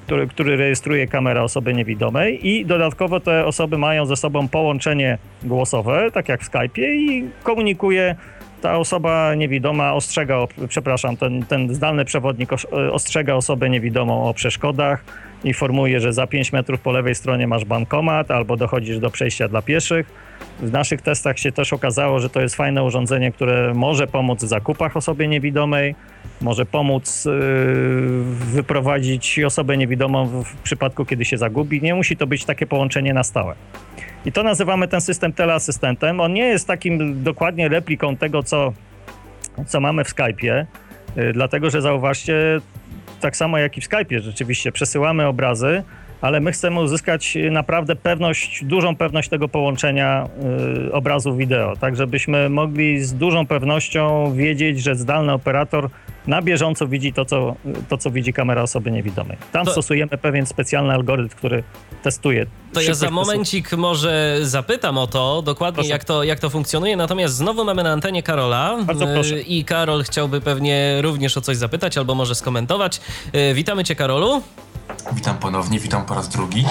który, 0.05 0.27
który 0.27 0.55
rejestruje 0.55 1.07
kamera 1.07 1.43
osoby 1.43 1.73
niewidomej 1.73 2.47
i 2.47 2.65
dodatkowo 2.65 3.19
te 3.19 3.45
osoby 3.45 3.77
mają 3.77 4.05
ze 4.05 4.15
sobą 4.15 4.47
połączenie 4.47 5.17
głosowe, 5.43 6.11
tak 6.13 6.29
jak 6.29 6.43
w 6.43 6.51
Skype'ie 6.51 6.85
i 6.85 7.25
komunikuje, 7.43 8.15
ta 8.61 8.77
osoba 8.77 9.35
niewidoma 9.35 9.93
ostrzega, 9.93 10.37
przepraszam, 10.67 11.17
ten, 11.17 11.43
ten 11.45 11.75
zdalny 11.75 12.05
przewodnik 12.05 12.49
ostrzega 12.91 13.35
osobę 13.35 13.69
niewidomą 13.69 14.29
o 14.29 14.33
przeszkodach, 14.33 15.03
informuje, 15.43 15.99
że 15.99 16.13
za 16.13 16.27
5 16.27 16.53
metrów 16.53 16.81
po 16.81 16.91
lewej 16.91 17.15
stronie 17.15 17.47
masz 17.47 17.65
bankomat 17.65 18.31
albo 18.31 18.57
dochodzisz 18.57 18.99
do 18.99 19.09
przejścia 19.09 19.47
dla 19.47 19.61
pieszych. 19.61 20.07
W 20.59 20.71
naszych 20.71 21.01
testach 21.01 21.39
się 21.39 21.51
też 21.51 21.73
okazało, 21.73 22.19
że 22.19 22.29
to 22.29 22.41
jest 22.41 22.55
fajne 22.55 22.83
urządzenie, 22.83 23.31
które 23.31 23.73
może 23.73 24.07
pomóc 24.07 24.43
w 24.43 24.47
zakupach 24.47 24.97
osobie 24.97 25.27
niewidomej, 25.27 25.95
może 26.41 26.65
pomóc 26.65 27.25
yy, 27.25 27.33
wyprowadzić 28.33 29.39
osobę 29.39 29.77
niewidomą 29.77 30.43
w 30.43 30.55
przypadku, 30.55 31.05
kiedy 31.05 31.25
się 31.25 31.37
zagubi. 31.37 31.81
Nie 31.81 31.95
musi 31.95 32.17
to 32.17 32.27
być 32.27 32.45
takie 32.45 32.67
połączenie 32.67 33.13
na 33.13 33.23
stałe. 33.23 33.55
I 34.25 34.31
to 34.31 34.43
nazywamy 34.43 34.87
ten 34.87 35.01
system 35.01 35.33
teleasystentem. 35.33 36.19
On 36.19 36.33
nie 36.33 36.45
jest 36.45 36.67
takim 36.67 37.23
dokładnie 37.23 37.69
repliką 37.69 38.17
tego, 38.17 38.43
co, 38.43 38.73
co 39.67 39.79
mamy 39.79 40.03
w 40.03 40.15
Skype'ie, 40.15 40.65
yy, 41.15 41.33
dlatego 41.33 41.69
że 41.69 41.81
zauważcie, 41.81 42.61
tak 43.21 43.35
samo 43.35 43.57
jak 43.57 43.77
i 43.77 43.81
w 43.81 43.89
Skype'ie 43.89 44.19
rzeczywiście. 44.21 44.71
Przesyłamy 44.71 45.27
obrazy, 45.27 45.83
ale 46.21 46.39
my 46.39 46.51
chcemy 46.51 46.79
uzyskać 46.79 47.37
naprawdę 47.51 47.95
pewność, 47.95 48.65
dużą 48.65 48.95
pewność 48.95 49.29
tego 49.29 49.47
połączenia 49.47 50.29
yy, 50.83 50.93
obrazu 50.93 51.35
wideo, 51.35 51.75
tak 51.75 51.95
żebyśmy 51.95 52.49
mogli 52.49 52.99
z 52.99 53.13
dużą 53.13 53.47
pewnością 53.47 54.33
wiedzieć, 54.33 54.83
że 54.83 54.95
zdalny 54.95 55.33
operator 55.33 55.89
na 56.27 56.41
bieżąco 56.41 56.87
widzi 56.87 57.13
to, 57.13 57.25
co, 57.25 57.55
to, 57.89 57.97
co 57.97 58.11
widzi 58.11 58.33
kamera 58.33 58.61
osoby 58.61 58.91
niewidomej. 58.91 59.37
Tam 59.51 59.65
to... 59.65 59.71
stosujemy 59.71 60.17
pewien 60.17 60.45
specjalny 60.45 60.93
algorytm, 60.93 61.35
który 61.37 61.63
testuje. 62.03 62.45
To 62.73 62.81
ja 62.81 62.93
za 62.93 63.09
momencik 63.09 63.71
może 63.77 64.39
zapytam 64.41 64.97
o 64.97 65.07
to 65.07 65.41
dokładnie, 65.41 65.87
jak 65.87 66.03
to, 66.03 66.23
jak 66.23 66.39
to 66.39 66.49
funkcjonuje. 66.49 66.97
Natomiast 66.97 67.35
znowu 67.35 67.65
mamy 67.65 67.83
na 67.83 67.91
antenie 67.91 68.23
Karola. 68.23 68.77
Bardzo 68.83 69.07
proszę. 69.07 69.41
I 69.41 69.65
Karol 69.65 70.03
chciałby 70.03 70.41
pewnie 70.41 71.01
również 71.01 71.37
o 71.37 71.41
coś 71.41 71.57
zapytać 71.57 71.97
albo 71.97 72.15
może 72.15 72.35
skomentować. 72.35 73.01
Witamy 73.53 73.83
Cię, 73.83 73.95
Karolu. 73.95 74.41
Witam 75.13 75.37
ponownie, 75.37 75.79
witam 75.79 76.05
po 76.05 76.13
raz 76.13 76.29
drugi. 76.29 76.65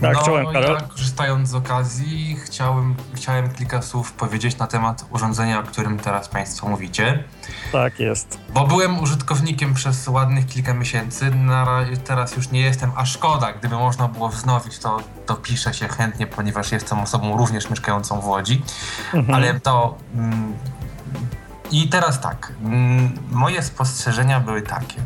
Tak, 0.00 0.14
no, 0.14 0.22
czołem, 0.22 0.46
Karol. 0.52 0.74
Ja, 0.74 0.80
korzystając 0.80 1.48
z 1.48 1.54
okazji, 1.54 2.36
chciałem, 2.44 2.94
chciałem 3.14 3.50
kilka 3.50 3.82
słów 3.82 4.12
powiedzieć 4.12 4.58
na 4.58 4.66
temat 4.66 5.04
urządzenia, 5.10 5.60
o 5.60 5.62
którym 5.62 5.98
teraz 5.98 6.28
Państwo 6.28 6.68
mówicie. 6.68 7.24
Tak 7.72 8.00
jest. 8.00 8.38
Bo 8.54 8.66
byłem 8.66 9.00
użytkownikiem 9.00 9.74
przez 9.74 10.08
ładnych 10.08 10.46
kilka 10.46 10.74
miesięcy, 10.74 11.30
na, 11.30 11.84
teraz 12.04 12.36
już 12.36 12.50
nie 12.50 12.60
jestem, 12.60 12.92
a 12.96 13.06
szkoda, 13.06 13.52
gdyby 13.52 13.76
można 13.76 14.08
było 14.08 14.28
wznowić, 14.28 14.78
to, 14.78 14.96
to 15.26 15.34
piszę 15.34 15.74
się 15.74 15.88
chętnie, 15.88 16.26
ponieważ 16.26 16.72
jestem 16.72 17.00
osobą 17.00 17.36
również 17.36 17.70
mieszkającą 17.70 18.20
w 18.20 18.26
Łodzi. 18.26 18.62
Mhm. 19.14 19.34
Ale 19.34 19.60
to... 19.60 19.98
Mm, 20.14 20.54
I 21.70 21.88
teraz 21.88 22.20
tak, 22.20 22.52
mm, 22.64 23.18
moje 23.30 23.62
spostrzeżenia 23.62 24.40
były 24.40 24.62
takie, 24.62 25.02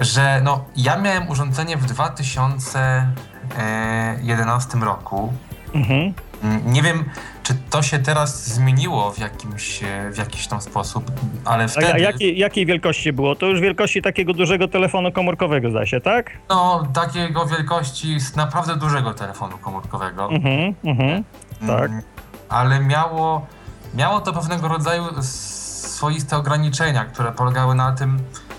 że 0.00 0.40
no, 0.44 0.64
ja 0.76 0.96
miałem 0.96 1.28
urządzenie 1.28 1.76
w 1.76 1.86
2000 1.86 3.06
2011 3.50 4.78
roku. 4.78 5.32
Mhm. 5.74 6.12
Mm, 6.42 6.72
nie 6.72 6.82
wiem, 6.82 7.04
czy 7.42 7.54
to 7.70 7.82
się 7.82 7.98
teraz 7.98 8.48
zmieniło 8.54 9.12
w 9.12 9.18
jakimś, 9.18 9.80
w 10.12 10.18
jakiś 10.18 10.46
tam 10.46 10.60
sposób, 10.60 11.10
ale 11.44 11.68
wtedy... 11.68 11.92
A 11.94 11.98
jakiej, 11.98 12.38
jakiej 12.38 12.66
wielkości 12.66 13.12
było? 13.12 13.34
To 13.34 13.46
już 13.46 13.60
wielkości 13.60 14.02
takiego 14.02 14.32
dużego 14.32 14.68
telefonu 14.68 15.12
komórkowego, 15.12 15.70
zda 15.70 15.86
się, 15.86 16.00
tak? 16.00 16.30
No, 16.48 16.86
takiego 16.94 17.46
wielkości 17.46 18.16
naprawdę 18.36 18.76
dużego 18.76 19.14
telefonu 19.14 19.58
komórkowego. 19.58 20.30
Mhm, 20.30 20.74
mhm, 20.84 21.24
tak. 21.66 21.90
Mm, 21.90 22.02
ale 22.48 22.80
miało, 22.80 23.46
miało 23.94 24.20
to 24.20 24.32
pewnego 24.32 24.68
rodzaju 24.68 25.04
swoiste 25.22 26.36
ograniczenia, 26.36 27.04
które 27.04 27.32
polegały 27.32 27.74
na 27.74 27.92
tym, 27.92 28.16
e, 28.16 28.49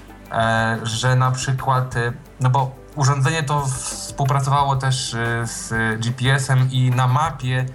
że 0.84 1.16
na 1.16 1.32
przykład, 1.32 1.98
e, 1.98 2.14
no 2.40 2.50
bo 2.50 2.82
urządzenie 2.96 3.44
to 3.44 3.66
współpracowało 3.66 4.76
też 4.76 5.14
y, 5.14 5.18
z 5.46 5.70
GPS-em 6.02 6.70
i 6.72 6.90
na 6.90 7.08
mapie 7.08 7.66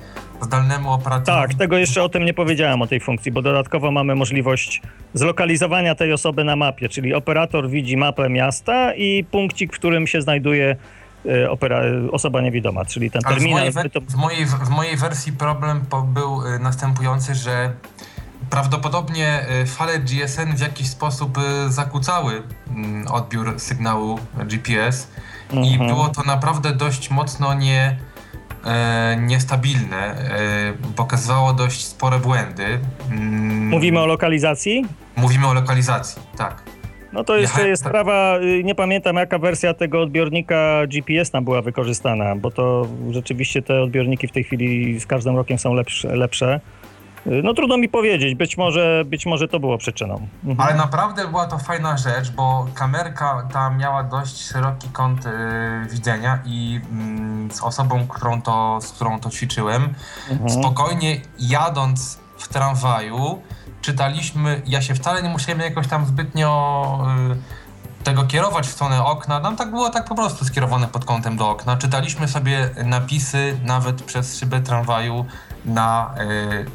zdalnemu 0.41 0.93
operatorowi. 0.93 1.49
Tak, 1.49 1.59
tego 1.59 1.79
jeszcze 1.79 2.03
o 2.03 2.09
tym 2.09 2.25
nie 2.25 2.35
powiedziałem, 2.35 2.83
o 2.83 2.87
tej 2.87 3.01
funkcji, 3.01 3.33
bo 3.33 3.43
dodatkowo 3.43 3.91
mamy 3.91 4.15
możliwość 4.15 4.83
zlokalizowania 5.15 5.95
tej 5.95 6.13
osoby 6.13 6.45
na 6.45 6.57
mapie, 6.57 6.89
czyli 6.89 7.15
operator 7.15 7.69
widzi 7.69 7.97
mapę 7.97 8.29
miasta 8.29 8.95
i 8.95 9.25
punkcik, 9.25 9.73
w 9.73 9.79
którym 9.79 10.07
się 10.07 10.23
znajduje 10.23 10.77
osoba 12.13 12.41
niewidoma, 12.41 12.85
czyli 12.85 13.11
ten 13.11 13.23
terminal. 13.23 13.73
W 13.73 13.75
mojej, 13.75 13.91
to... 13.91 14.01
w 14.01 14.15
mojej, 14.15 14.47
w 14.47 14.69
mojej 14.69 14.97
wersji 14.97 15.33
problem 15.33 15.81
był 16.07 16.41
następujący, 16.61 17.35
że 17.35 17.73
Prawdopodobnie 18.51 19.47
y, 19.63 19.67
fale 19.67 19.99
GSN 19.99 20.57
w 20.57 20.61
jakiś 20.61 20.89
sposób 20.89 21.39
y, 21.39 21.73
zakłócały 21.73 22.43
mm, 22.69 23.09
odbiór 23.09 23.61
sygnału 23.61 24.19
GPS 24.45 25.09
mhm. 25.51 25.67
i 25.67 25.79
było 25.79 26.09
to 26.09 26.23
naprawdę 26.23 26.73
dość 26.73 27.11
mocno 27.11 27.55
nie, 27.55 27.99
e, 28.65 29.17
niestabilne. 29.21 29.97
E, 29.97 30.73
pokazywało 30.97 31.53
dość 31.53 31.87
spore 31.87 32.19
błędy. 32.19 32.81
Mm. 33.11 33.69
Mówimy 33.69 34.01
o 34.01 34.07
lokalizacji? 34.07 34.87
Mówimy 35.17 35.47
o 35.47 35.55
lokalizacji, 35.55 36.23
tak. 36.37 36.63
No 37.13 37.25
to 37.25 37.37
jeszcze 37.37 37.61
ja, 37.61 37.67
jest 37.67 37.83
tak. 37.83 37.91
sprawa, 37.91 38.39
y, 38.39 38.65
nie 38.65 38.75
pamiętam 38.75 39.17
jaka 39.17 39.39
wersja 39.39 39.75
tego 39.75 40.03
odbiornika 40.03 40.87
GPS 40.87 41.31
tam 41.31 41.45
była 41.45 41.63
wykorzystana, 41.63 42.37
bo 42.37 42.51
to 42.51 42.87
rzeczywiście 43.11 43.63
te 43.63 43.83
odbiorniki 43.83 44.29
w 44.29 44.33
tej 44.33 44.45
chwili 44.45 45.01
z 45.01 45.07
każdym 45.07 45.37
rokiem 45.37 45.59
są 45.59 45.75
lepsze. 45.75 46.17
lepsze. 46.17 46.61
No 47.43 47.55
trudno 47.55 47.77
mi 47.77 47.89
powiedzieć, 47.89 48.35
być 48.35 48.57
może, 48.57 49.03
być 49.07 49.27
może 49.27 49.49
to 49.49 49.61
było 49.61 49.79
przyczyną. 49.79 50.29
Mhm. 50.45 50.68
Ale 50.68 50.77
naprawdę 50.77 51.29
była 51.29 51.47
to 51.47 51.59
fajna 51.59 51.97
rzecz, 51.97 52.31
bo 52.31 52.66
kamerka 52.74 53.49
ta 53.53 53.70
miała 53.70 54.03
dość 54.03 54.51
szeroki 54.51 54.89
kąt 54.89 55.27
y, 55.27 55.31
widzenia 55.91 56.39
i 56.45 56.81
y, 57.51 57.55
z 57.55 57.62
osobą, 57.62 58.07
którą 58.09 58.43
to, 58.43 58.79
z 58.81 58.93
którą 58.93 59.20
to 59.20 59.31
ćwiczyłem, 59.31 59.95
mhm. 60.31 60.51
spokojnie 60.51 61.20
jadąc 61.39 62.18
w 62.39 62.49
tramwaju, 62.49 63.43
czytaliśmy, 63.81 64.62
ja 64.66 64.83
się 64.83 64.95
wcale 64.95 65.22
nie 65.22 65.29
musiałem 65.29 65.61
jakoś 65.61 65.89
tam 65.89 66.07
zbytnio 66.07 67.01
y, 67.33 68.05
tego 68.05 68.24
kierować 68.24 68.66
w 68.66 68.70
stronę 68.70 69.05
okna, 69.05 69.41
nam 69.41 69.57
tak 69.57 69.70
było 69.70 69.91
tak 69.91 70.05
po 70.05 70.14
prostu 70.14 70.45
skierowane 70.45 70.89
pod 70.89 71.05
kątem 71.05 71.37
do 71.37 71.51
okna. 71.51 71.77
Czytaliśmy 71.77 72.29
sobie 72.29 72.70
napisy 72.85 73.59
nawet 73.64 74.03
przez 74.03 74.39
szybę 74.39 74.61
tramwaju 74.61 75.27
na 75.67 76.14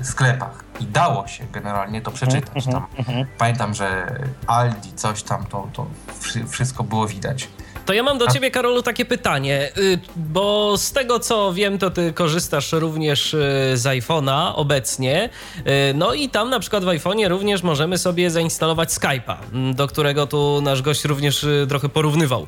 y, 0.01 0.05
sklepach. 0.05 0.63
I 0.79 0.85
dało 0.85 1.27
się 1.27 1.45
generalnie 1.53 2.01
to 2.01 2.11
przeczytać 2.11 2.67
mhm, 2.67 2.73
tam. 2.73 2.85
Mhm. 2.99 3.27
Pamiętam, 3.37 3.73
że 3.73 4.15
Aldi, 4.47 4.93
coś 4.93 5.23
tam, 5.23 5.45
to, 5.45 5.67
to 5.73 5.87
wszystko 6.47 6.83
było 6.83 7.07
widać. 7.07 7.49
To 7.85 7.93
ja 7.93 8.03
mam 8.03 8.17
do 8.17 8.27
ciebie, 8.27 8.51
Karolu, 8.51 8.81
takie 8.81 9.05
pytanie, 9.05 9.71
y, 9.77 9.99
bo 10.15 10.77
z 10.77 10.91
tego 10.91 11.19
co 11.19 11.53
wiem, 11.53 11.77
to 11.77 11.89
ty 11.89 12.13
korzystasz 12.13 12.71
również 12.71 13.33
y, 13.33 13.37
z 13.73 13.83
iPhone'a 13.83 14.51
obecnie. 14.55 15.29
Y, 15.57 15.93
no 15.93 16.13
i 16.13 16.29
tam 16.29 16.49
na 16.49 16.59
przykład 16.59 16.83
w 16.83 16.87
iPhone'ie 16.87 17.27
również 17.27 17.63
możemy 17.63 17.97
sobie 17.97 18.31
zainstalować 18.31 18.89
Skype'a, 18.89 19.35
mm, 19.53 19.75
do 19.75 19.87
którego 19.87 20.27
tu 20.27 20.61
nasz 20.61 20.81
gość 20.81 21.05
również 21.05 21.45
trochę 21.69 21.89
porównywał 21.89 22.47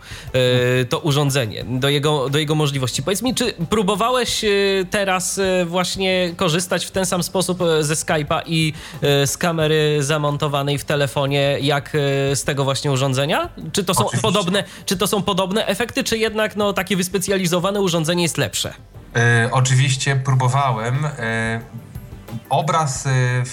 to 0.90 1.00
urządzenie, 1.00 1.66
do 1.68 1.90
jego, 1.90 2.30
do 2.30 2.40
jego 2.40 2.56
możliwości. 2.56 3.04
Powiedz 3.04 3.22
mi, 3.22 3.36
czy 3.36 3.54
próbowałeś 3.70 4.46
teraz 4.90 5.40
właśnie 5.66 6.34
korzystać 6.38 6.86
w 6.86 6.92
ten 6.92 7.06
sam 7.06 7.24
sposób 7.24 7.60
ze 7.82 7.94
Skype'a 7.94 8.42
i 8.46 8.74
z 9.02 9.38
kamery 9.38 10.04
zamontowanej 10.04 10.78
w 10.78 10.86
telefonie, 10.86 11.58
jak 11.62 11.90
z 12.34 12.44
tego 12.44 12.64
właśnie 12.64 12.92
urządzenia? 12.92 13.50
Czy 13.74 13.84
to 13.84 13.94
są 13.94 14.06
Oczywiście. 14.06 14.22
podobne, 14.22 14.64
czy 14.86 14.98
to 14.98 15.08
są 15.08 15.23
podobne 15.24 15.66
efekty, 15.66 16.04
czy 16.04 16.18
jednak 16.18 16.56
no, 16.56 16.74
takie 16.74 16.98
wyspecjalizowane 16.98 17.82
urządzenie 17.82 18.24
jest 18.24 18.38
lepsze? 18.38 18.74
E, 19.16 19.50
oczywiście 19.52 20.16
próbowałem. 20.16 21.06
E, 21.06 21.62
obraz 22.50 23.08
e, 23.08 23.10
w, 23.46 23.50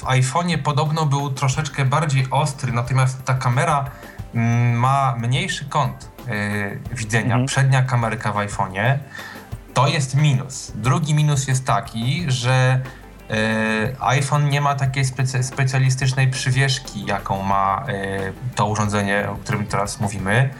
w 0.00 0.04
iPhone'ie 0.04 0.58
podobno 0.58 1.06
był 1.06 1.30
troszeczkę 1.30 1.84
bardziej 1.84 2.26
ostry, 2.30 2.72
natomiast 2.72 3.24
ta 3.24 3.34
kamera 3.34 3.90
m, 4.34 4.40
mm, 4.40 4.78
ma 4.78 5.16
mniejszy 5.18 5.64
kąt 5.64 6.10
e, 6.28 6.94
widzenia. 6.96 7.24
Mhm. 7.24 7.46
Przednia 7.46 7.82
kamerka 7.82 8.32
w 8.32 8.36
iPhone'ie 8.36 8.98
to 9.74 9.88
jest 9.88 10.14
minus. 10.14 10.72
Drugi 10.74 11.14
minus 11.14 11.48
jest 11.48 11.64
taki, 11.64 12.24
że 12.28 12.80
iPhone 14.00 14.48
nie 14.48 14.60
ma 14.60 14.74
takiej 14.74 15.04
specy 15.04 15.42
specjalistycznej 15.42 16.28
przywieszki, 16.28 17.04
jaką 17.06 17.42
ma 17.42 17.86
to 18.54 18.66
urządzenie, 18.66 19.28
o 19.30 19.36
którym 19.36 19.66
teraz 19.66 20.00
mówimy 20.00 20.50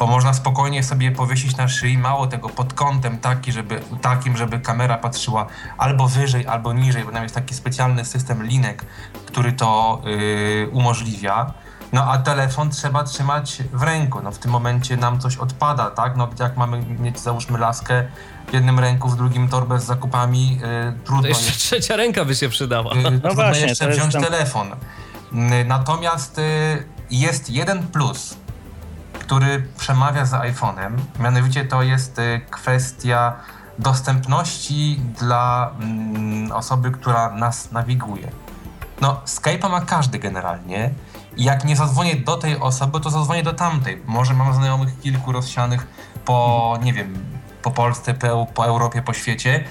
bo 0.00 0.06
można 0.06 0.34
spokojnie 0.34 0.84
sobie 0.84 1.12
powiesić 1.12 1.56
na 1.56 1.68
szyi, 1.68 1.98
mało 1.98 2.26
tego 2.26 2.48
pod 2.48 2.74
kątem 2.74 3.18
taki, 3.18 3.52
żeby, 3.52 3.80
takim, 4.02 4.36
żeby 4.36 4.60
kamera 4.60 4.98
patrzyła 4.98 5.46
albo 5.78 6.08
wyżej, 6.08 6.46
albo 6.46 6.72
niżej, 6.72 7.04
bo 7.04 7.12
tam 7.12 7.22
jest 7.22 7.34
taki 7.34 7.54
specjalny 7.54 8.04
system 8.04 8.46
linek, 8.46 8.84
który 9.26 9.52
to 9.52 10.00
yy, 10.04 10.68
umożliwia. 10.72 11.52
No 11.92 12.04
a 12.04 12.18
telefon 12.18 12.70
trzeba 12.70 13.04
trzymać 13.04 13.62
w 13.72 13.82
ręku. 13.82 14.20
No 14.22 14.30
w 14.30 14.38
tym 14.38 14.50
momencie 14.50 14.96
nam 14.96 15.20
coś 15.20 15.36
odpada, 15.36 15.90
tak? 15.90 16.16
No 16.16 16.28
jak 16.40 16.56
mamy 16.56 16.84
mieć 16.98 17.18
załóżmy 17.18 17.58
laskę 17.58 18.04
w 18.48 18.52
jednym 18.52 18.78
ręku, 18.78 19.08
w 19.08 19.16
drugim 19.16 19.48
torbę 19.48 19.80
z 19.80 19.84
zakupami, 19.84 20.56
yy, 20.56 20.60
trudno. 21.04 21.22
To 21.22 21.28
jeszcze 21.28 21.46
jest, 21.46 21.58
trzecia 21.58 21.96
ręka 21.96 22.24
by 22.24 22.34
się 22.34 22.48
przydała. 22.48 22.94
Yy, 22.94 23.02
no 23.02 23.10
trudno 23.10 23.34
właśnie, 23.34 23.66
jeszcze 23.66 23.88
wziąć 23.88 24.12
tam... 24.12 24.22
telefon. 24.22 24.68
Yy, 25.32 25.64
natomiast 25.64 26.38
y, 26.38 26.84
jest 27.10 27.50
jeden 27.50 27.86
plus 27.86 28.36
który 29.30 29.62
przemawia 29.78 30.24
za 30.24 30.40
iPhone'em. 30.40 30.96
Mianowicie 31.20 31.64
to 31.64 31.82
jest 31.82 32.18
y, 32.18 32.40
kwestia 32.50 33.32
dostępności 33.78 35.00
dla 35.18 35.70
mm, 35.80 36.52
osoby, 36.52 36.90
która 36.90 37.30
nas 37.30 37.72
nawiguje. 37.72 38.30
No, 39.00 39.20
Skype'a 39.26 39.70
ma 39.70 39.80
każdy 39.80 40.18
generalnie. 40.18 40.90
Jak 41.36 41.64
nie 41.64 41.76
zadzwonię 41.76 42.16
do 42.16 42.36
tej 42.36 42.58
osoby, 42.58 43.00
to 43.00 43.10
zadzwonię 43.10 43.42
do 43.42 43.52
tamtej. 43.52 44.02
Może 44.06 44.34
mam 44.34 44.54
znajomych 44.54 45.00
kilku 45.00 45.32
rozsianych 45.32 45.86
po, 46.24 46.78
nie 46.82 46.92
wiem, 46.92 47.24
po 47.62 47.70
Polsce, 47.70 48.14
po, 48.14 48.46
po 48.54 48.66
Europie, 48.66 49.02
po 49.02 49.12
świecie. 49.12 49.64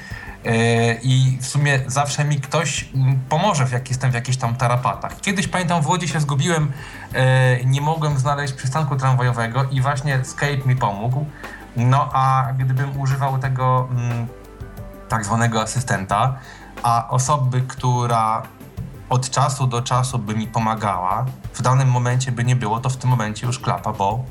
E, 0.45 0.93
i 0.93 1.37
w 1.41 1.45
sumie 1.47 1.79
zawsze 1.87 2.25
mi 2.25 2.41
ktoś 2.41 2.89
pomoże, 3.29 3.65
jak 3.71 3.89
jestem 3.89 4.11
w 4.11 4.13
jakichś 4.13 4.37
tam 4.37 4.55
tarapatach. 4.55 5.21
Kiedyś 5.21 5.47
pamiętam 5.47 5.81
w 5.81 5.87
Łodzi 5.87 6.07
się 6.07 6.19
zgubiłem, 6.19 6.71
e, 7.13 7.65
nie 7.65 7.81
mogłem 7.81 8.19
znaleźć 8.19 8.53
przystanku 8.53 8.95
tramwajowego 8.95 9.63
i 9.63 9.81
właśnie 9.81 10.25
Skype 10.25 10.65
mi 10.65 10.75
pomógł. 10.75 11.25
No 11.75 12.09
a 12.13 12.47
gdybym 12.57 12.99
używał 12.99 13.37
tego 13.37 13.89
tak 15.09 15.25
zwanego 15.25 15.61
asystenta, 15.61 16.35
a 16.83 17.09
osoby, 17.09 17.61
która 17.61 18.43
od 19.09 19.29
czasu 19.29 19.67
do 19.67 19.81
czasu 19.81 20.19
by 20.19 20.35
mi 20.35 20.47
pomagała, 20.47 21.25
w 21.53 21.61
danym 21.61 21.89
momencie 21.91 22.31
by 22.31 22.43
nie 22.43 22.55
było, 22.55 22.79
to 22.79 22.89
w 22.89 22.97
tym 22.97 23.09
momencie 23.09 23.47
już 23.47 23.59
klapa, 23.59 23.93
bo 23.93 24.23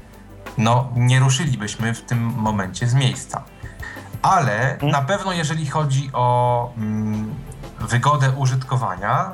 no, 0.58 0.88
nie 0.96 1.20
ruszylibyśmy 1.20 1.94
w 1.94 2.02
tym 2.02 2.18
momencie 2.36 2.88
z 2.88 2.94
miejsca. 2.94 3.42
Ale 4.22 4.72
mhm. 4.72 4.92
na 4.92 5.02
pewno 5.02 5.32
jeżeli 5.32 5.66
chodzi 5.66 6.10
o 6.12 6.72
mm, 6.76 7.34
wygodę 7.80 8.30
użytkowania, 8.30 9.30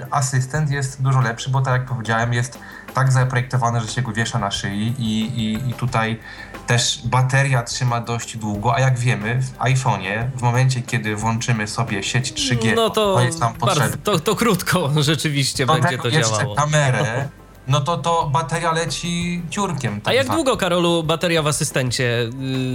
y, 0.00 0.06
asystent 0.10 0.70
jest 0.70 1.02
dużo 1.02 1.20
lepszy, 1.20 1.50
bo 1.50 1.60
tak 1.60 1.72
jak 1.72 1.88
powiedziałem, 1.88 2.32
jest 2.32 2.58
tak 2.94 3.12
zaprojektowany, 3.12 3.80
że 3.80 3.88
się 3.88 4.02
go 4.02 4.12
wiesza 4.12 4.38
na 4.38 4.50
szyi 4.50 4.94
i, 4.98 5.40
i, 5.40 5.70
i 5.70 5.74
tutaj 5.74 6.20
też 6.66 7.00
bateria 7.04 7.62
trzyma 7.62 8.00
dość 8.00 8.36
długo, 8.36 8.74
a 8.74 8.80
jak 8.80 8.98
wiemy, 8.98 9.42
w 9.42 9.58
iPhone'ie 9.58 10.30
w 10.36 10.42
momencie, 10.42 10.82
kiedy 10.82 11.16
włączymy 11.16 11.66
sobie 11.66 12.02
sieć 12.02 12.32
3G, 12.32 12.74
no 12.76 12.90
to, 12.90 13.14
to 13.14 13.20
jest 13.20 13.40
nam 13.40 13.54
potrzebne. 13.54 13.96
To, 14.04 14.18
to 14.20 14.36
krótko 14.36 14.90
rzeczywiście 15.02 15.66
Do 15.66 15.72
będzie 15.72 15.98
to 15.98 16.10
działało. 16.10 16.54
kamerę, 16.54 17.28
no 17.68 17.80
to 17.80 17.96
to 17.96 18.30
bateria 18.32 18.72
leci 18.72 19.42
ciurkiem. 19.50 20.00
Tak 20.00 20.12
a 20.12 20.14
jak 20.14 20.26
długo, 20.26 20.56
Karolu, 20.56 21.02
bateria 21.02 21.42
w 21.42 21.46
asystencie 21.46 22.30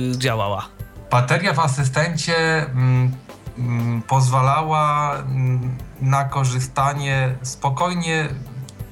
yy, 0.09 0.17
działała? 0.17 0.65
Bateria 1.11 1.53
w 1.53 1.59
asystencie 1.59 2.65
mm, 2.67 3.11
mm, 3.57 4.01
pozwalała 4.01 5.15
mm, 5.15 5.77
na 6.01 6.23
korzystanie 6.23 7.35
spokojnie 7.41 8.27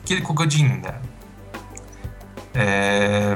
kilkugodzinne. 0.05 0.93
E, 2.55 3.35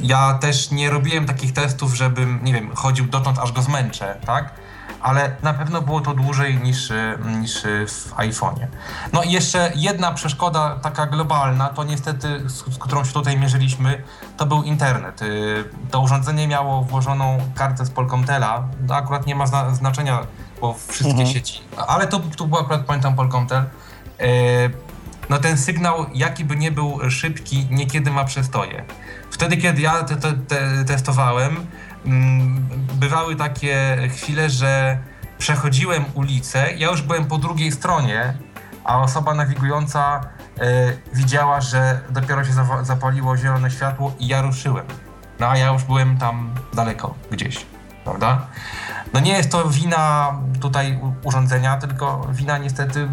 ja 0.00 0.34
też 0.34 0.70
nie 0.70 0.90
robiłem 0.90 1.26
takich 1.26 1.52
testów, 1.52 1.94
żebym, 1.94 2.40
nie 2.42 2.52
wiem, 2.52 2.70
chodził 2.74 3.06
dotąd, 3.06 3.38
aż 3.38 3.52
go 3.52 3.62
zmęczę, 3.62 4.16
tak? 4.26 4.54
Ale 5.04 5.36
na 5.42 5.54
pewno 5.54 5.82
było 5.82 6.00
to 6.00 6.14
dłużej 6.14 6.56
niż, 6.58 6.92
niż 7.40 7.62
w 7.86 8.14
iPhone'ie. 8.16 8.66
No 9.12 9.22
i 9.22 9.30
jeszcze 9.32 9.72
jedna 9.74 10.12
przeszkoda 10.12 10.78
taka 10.82 11.06
globalna, 11.06 11.68
to 11.68 11.84
niestety, 11.84 12.48
z, 12.48 12.74
z 12.74 12.78
którą 12.78 13.04
się 13.04 13.12
tutaj 13.12 13.38
mierzyliśmy, 13.38 14.02
to 14.36 14.46
był 14.46 14.62
internet. 14.62 15.22
Y, 15.22 15.64
to 15.90 16.00
urządzenie 16.00 16.48
miało 16.48 16.82
włożoną 16.82 17.38
kartę 17.54 17.84
z 17.84 17.90
Polkomtela. 17.90 18.68
To 18.88 18.96
akurat 18.96 19.26
nie 19.26 19.34
ma 19.34 19.46
zna 19.46 19.74
znaczenia, 19.74 20.18
bo 20.60 20.74
wszystkie 20.74 21.10
mhm. 21.10 21.28
sieci, 21.28 21.60
ale 21.88 22.06
to, 22.06 22.20
to 22.36 22.46
był 22.46 22.58
akurat, 22.58 22.84
pamiętam, 22.84 23.16
Polkomtel. 23.16 23.64
Y, 24.20 24.70
no 25.30 25.38
ten 25.38 25.58
sygnał, 25.58 26.06
jaki 26.14 26.44
by 26.44 26.56
nie 26.56 26.70
był 26.70 27.10
szybki, 27.10 27.66
niekiedy 27.70 28.10
ma 28.10 28.24
przestoje. 28.24 28.84
Wtedy, 29.30 29.56
kiedy 29.56 29.82
ja 29.82 30.04
te, 30.04 30.16
te, 30.16 30.32
te 30.32 30.84
testowałem, 30.84 31.66
bywały 32.94 33.36
takie 33.36 33.96
chwile, 34.10 34.50
że 34.50 34.98
przechodziłem 35.38 36.04
ulicę, 36.14 36.72
ja 36.76 36.90
już 36.90 37.02
byłem 37.02 37.24
po 37.24 37.38
drugiej 37.38 37.72
stronie, 37.72 38.34
a 38.84 39.00
osoba 39.00 39.34
nawigująca 39.34 40.20
y, 40.20 40.62
widziała, 41.14 41.60
że 41.60 42.00
dopiero 42.10 42.44
się 42.44 42.52
zapaliło 42.82 43.36
zielone 43.36 43.70
światło 43.70 44.14
i 44.18 44.26
ja 44.26 44.42
ruszyłem. 44.42 44.86
No 45.40 45.48
a 45.48 45.56
ja 45.56 45.72
już 45.72 45.82
byłem 45.82 46.18
tam 46.18 46.54
daleko 46.74 47.14
gdzieś, 47.30 47.66
prawda? 48.04 48.46
No 49.12 49.20
nie 49.20 49.32
jest 49.32 49.50
to 49.50 49.68
wina 49.68 50.34
tutaj 50.60 50.98
urządzenia, 51.24 51.76
tylko 51.76 52.26
wina 52.32 52.58
niestety 52.58 53.08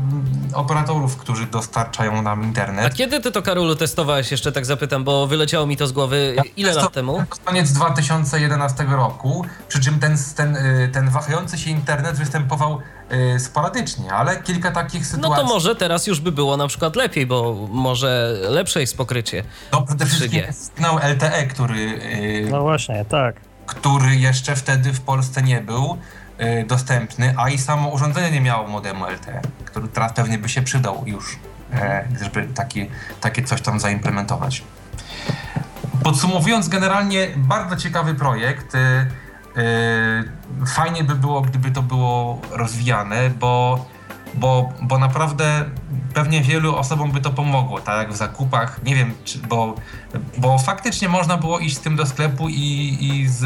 operatorów, 0.54 1.18
którzy 1.18 1.46
dostarczają 1.46 2.22
nam 2.22 2.44
internet. 2.44 2.86
A 2.86 2.90
kiedy 2.90 3.20
ty 3.20 3.32
to, 3.32 3.42
Karolu, 3.42 3.76
testowałeś? 3.76 4.32
Jeszcze 4.32 4.52
tak 4.52 4.66
zapytam, 4.66 5.04
bo 5.04 5.28
wyleciało 5.28 5.66
mi 5.66 5.78
to 5.78 5.88
z 5.88 5.92
głowy. 5.92 6.36
Ile 6.58 6.74
lat 6.74 6.94
temu? 6.94 7.24
Koniec 7.46 7.72
2011 7.72 8.84
roku, 8.84 9.46
przy 9.68 9.80
czym 9.80 10.00
ten, 10.00 10.18
ten, 10.36 10.56
y, 10.56 10.90
ten 10.94 11.10
wahający 11.10 11.58
się 11.58 11.70
internet 11.70 12.16
występował 12.16 12.80
y, 13.36 13.40
sporadycznie, 13.40 14.14
ale 14.14 14.44
kilka 14.44 14.72
takich 14.72 15.06
sytuacji. 15.06 15.30
No 15.30 15.36
to 15.36 15.54
może 15.54 15.76
teraz 15.76 16.08
już 16.08 16.20
by 16.20 16.32
było 16.32 16.58
na 16.58 16.68
przykład 16.68 16.96
lepiej, 16.96 17.26
bo 17.26 17.68
może 17.72 18.38
lepsze 18.50 18.82
jest 18.82 18.98
pokrycie. 18.98 19.44
No 19.72 19.82
przede 19.82 20.06
wszystkim 20.06 20.42
sygnał 20.54 20.98
LTE, 20.98 21.48
który. 21.48 21.80
Y, 21.80 22.48
no 22.52 22.62
właśnie, 22.62 23.06
tak 23.06 23.51
który 23.72 24.16
jeszcze 24.16 24.56
wtedy 24.56 24.94
w 24.94 25.02
Polsce 25.02 25.42
nie 25.42 25.62
był 25.62 25.98
y, 26.42 26.66
dostępny, 26.68 27.34
a 27.38 27.50
i 27.50 27.58
samo 27.58 27.90
urządzenie 27.90 28.32
nie 28.32 28.42
miało 28.42 28.68
modemu 28.68 29.06
LTE, 29.06 29.42
który 29.66 29.88
teraz 29.88 30.14
pewnie 30.14 30.38
by 30.38 30.50
się 30.50 30.62
przydał 30.62 31.04
już, 31.06 31.40
e, 31.74 32.08
żeby 32.22 32.48
taki, 32.56 32.90
takie 33.22 33.44
coś 33.44 33.62
tam 33.62 33.80
zaimplementować. 33.80 34.64
Podsumowując, 36.04 36.70
generalnie 36.70 37.28
bardzo 37.36 37.76
ciekawy 37.76 38.16
projekt. 38.16 38.76
Y, 38.76 38.78
y, 39.58 40.66
fajnie 40.66 41.04
by 41.04 41.16
było, 41.16 41.42
gdyby 41.42 41.72
to 41.72 41.82
było 41.82 42.42
rozwijane, 42.52 43.30
bo 43.30 43.86
bo, 44.34 44.70
bo 44.82 44.98
naprawdę 44.98 45.66
pewnie 46.14 46.42
wielu 46.42 46.76
osobom 46.76 47.12
by 47.12 47.22
to 47.22 47.30
pomogło, 47.30 47.82
tak 47.82 47.98
jak 47.98 48.14
w 48.14 48.18
zakupach, 48.18 48.84
nie 48.84 48.96
wiem, 48.96 49.14
czy, 49.24 49.40
bo, 49.40 49.76
bo 50.38 50.60
faktycznie 50.60 51.10
można 51.10 51.38
było 51.38 51.60
iść 51.60 51.78
z 51.78 51.80
tym 51.80 51.96
do 51.96 52.06
sklepu 52.06 52.50
i, 52.50 52.98
i 53.02 53.28
z 53.28 53.44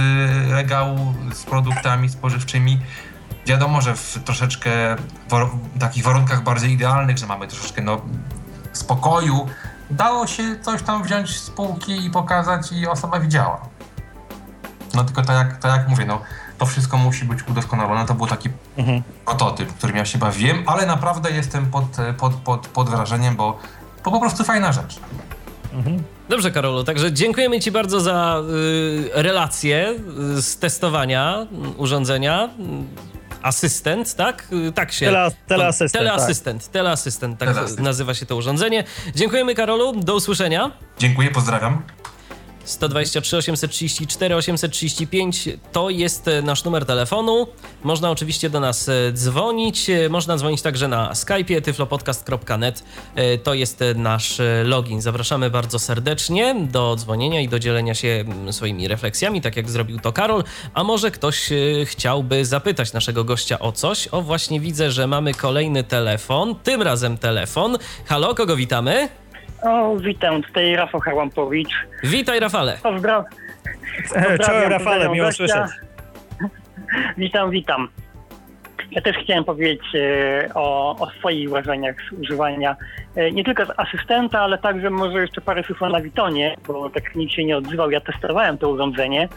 regału 0.52 1.14
z 1.34 1.44
produktami 1.44 2.10
spożywczymi. 2.10 2.80
Wiadomo, 3.46 3.82
że 3.82 3.96
w 3.96 4.20
troszeczkę 4.26 4.96
w 5.30 5.80
takich 5.80 6.04
warunkach 6.04 6.44
bardziej 6.44 6.72
idealnych, 6.72 7.18
że 7.18 7.26
mamy 7.26 7.48
troszeczkę 7.48 7.82
no, 7.82 8.02
spokoju, 8.74 9.48
dało 9.90 10.28
się 10.28 10.60
coś 10.62 10.82
tam 10.82 11.04
wziąć 11.04 11.40
z 11.40 11.50
półki 11.50 12.06
i 12.06 12.10
pokazać 12.10 12.72
i 12.72 12.88
osoba 12.88 13.20
widziała. 13.20 13.62
No 14.94 15.04
tylko 15.04 15.22
tak 15.22 15.36
jak, 15.36 15.58
tak 15.58 15.78
jak 15.78 15.90
mówię, 15.90 16.06
no 16.06 16.22
to 16.58 16.66
wszystko 16.66 16.98
musi 16.98 17.26
być 17.26 17.48
udoskonalone. 17.48 18.06
To 18.06 18.14
był 18.14 18.28
taki 18.28 18.50
mhm. 18.78 19.04
prototyp, 19.26 19.74
którym 19.74 19.98
ja 19.98 20.06
się 20.06 20.18
bawiłem, 20.18 20.64
ale 20.66 20.86
naprawdę 20.86 21.32
jestem 21.32 21.66
pod, 21.66 21.86
pod, 22.18 22.34
pod, 22.34 22.68
pod 22.68 22.90
wrażeniem, 22.90 23.36
bo 23.36 23.60
to 24.04 24.12
po 24.12 24.20
prostu 24.20 24.44
fajna 24.44 24.72
rzecz. 24.72 25.00
Mhm. 25.74 26.04
Dobrze, 26.30 26.52
Karolu, 26.52 26.84
także 26.84 27.14
dziękujemy 27.14 27.60
Ci 27.60 27.72
bardzo 27.72 28.00
za 28.00 28.42
y, 28.50 29.10
relację 29.14 29.96
y, 30.38 30.42
z 30.42 30.58
testowania 30.58 31.48
urządzenia. 31.78 32.50
Asystent, 33.42 34.16
tak? 34.16 34.48
Y, 34.52 34.72
tak 34.72 34.92
się. 34.92 35.06
Tele, 35.06 35.32
teleasystent. 35.48 36.04
Teleasystent, 36.04 36.64
tak. 36.64 36.72
teleasystent, 36.72 37.40
tak 37.40 37.50
teleasystent. 37.50 37.86
nazywa 37.86 38.14
się 38.14 38.26
to 38.26 38.36
urządzenie. 38.36 38.84
Dziękujemy, 39.16 39.56
Karolu. 39.56 39.94
Do 39.96 40.16
usłyszenia. 40.16 40.72
Dziękuję, 41.00 41.32
pozdrawiam. 41.32 41.82
123 42.66 43.38
834 43.38 44.36
835 44.36 45.50
to 45.72 45.90
jest 45.90 46.28
e, 46.28 46.42
nasz 46.42 46.64
numer 46.64 46.86
telefonu. 46.86 47.48
Można 47.84 48.12
oczywiście 48.12 48.50
do 48.50 48.60
nas 48.60 48.90
e, 48.90 49.12
dzwonić. 49.14 49.90
E, 49.90 50.10
można 50.10 50.38
dzwonić 50.38 50.62
także 50.62 50.88
na 50.88 51.16
Skype 51.16 51.62
tyflopodcast.net. 51.62 52.84
To 53.44 53.54
jest 53.54 53.84
nasz 53.96 54.42
login. 54.64 55.02
Zapraszamy 55.02 55.50
bardzo 55.50 55.80
serdecznie 55.80 56.56
do 56.72 56.96
dzwonienia 56.96 57.42
i 57.42 57.48
do 57.48 57.60
dzielenia 57.60 57.96
się 57.96 58.24
swoimi 58.52 58.88
refleksjami, 58.88 59.42
tak 59.42 59.58
jak 59.58 59.70
zrobił 59.70 60.00
to 60.00 60.14
Karol. 60.14 60.44
A 60.74 60.84
może 60.84 61.12
ktoś 61.12 61.50
chciałby 61.86 62.46
zapytać 62.46 62.94
naszego 62.94 63.24
gościa 63.24 63.60
o 63.60 63.72
coś? 63.72 64.08
O, 64.08 64.22
właśnie 64.22 64.60
widzę, 64.60 64.92
że 64.92 65.08
mamy 65.08 65.34
kolejny 65.34 65.84
telefon. 65.84 66.56
Tym 66.64 66.82
razem 66.82 67.18
telefon. 67.18 67.78
Halo, 68.06 68.36
kogo 68.36 68.56
witamy? 68.56 69.10
O, 69.66 69.98
witam, 69.98 70.44
tutaj 70.44 70.76
Rafał 70.76 71.02
Harłampowicz. 71.02 71.74
Witaj 72.04 72.40
Rafale. 72.40 72.78
Pozdraw... 72.84 73.26
Cześć 74.14 74.70
Rafale, 74.70 75.10
miło 75.10 75.32
słyszeć. 75.32 75.72
witam, 77.18 77.50
witam. 77.50 77.88
Ja 78.92 79.02
też 79.02 79.18
chciałem 79.18 79.44
powiedzieć 79.44 79.82
e, 79.96 80.50
o, 80.54 80.96
o, 81.00 81.10
swoich 81.10 81.50
wrażeniach 81.50 81.96
z 82.10 82.12
używania 82.12 82.76
e, 83.16 83.32
nie 83.32 83.44
tylko 83.44 83.66
z 83.66 83.70
asystenta, 83.78 84.40
ale 84.40 84.58
także 84.58 84.90
może 84.90 85.22
jeszcze 85.22 85.42
parę 85.42 85.64
słów 85.64 85.82
o 85.82 85.90
Nawitonie, 85.90 86.56
bo 86.68 86.90
tak 86.90 87.16
nikt 87.16 87.34
się 87.34 87.46
nie 87.46 87.58
odzywał. 87.58 87.92
Ja 87.92 88.02
testowałem 88.02 88.58
to 88.58 88.70
urządzenie 88.70 89.30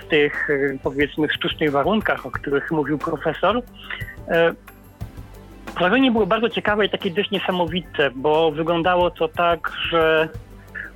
w 0.00 0.08
tych 0.08 0.50
e, 0.50 0.78
powiedzmy 0.82 1.28
sztucznych 1.28 1.70
warunkach, 1.70 2.26
o 2.26 2.30
których 2.30 2.70
mówił 2.70 2.98
profesor. 2.98 3.62
Wrażenie 5.78 6.10
było 6.10 6.26
bardzo 6.26 6.48
ciekawe 6.48 6.86
i 6.86 6.90
takie 6.90 7.10
dość 7.10 7.30
niesamowite, 7.30 8.10
bo 8.14 8.50
wyglądało 8.52 9.10
to 9.10 9.28
tak, 9.28 9.72
że 9.90 10.28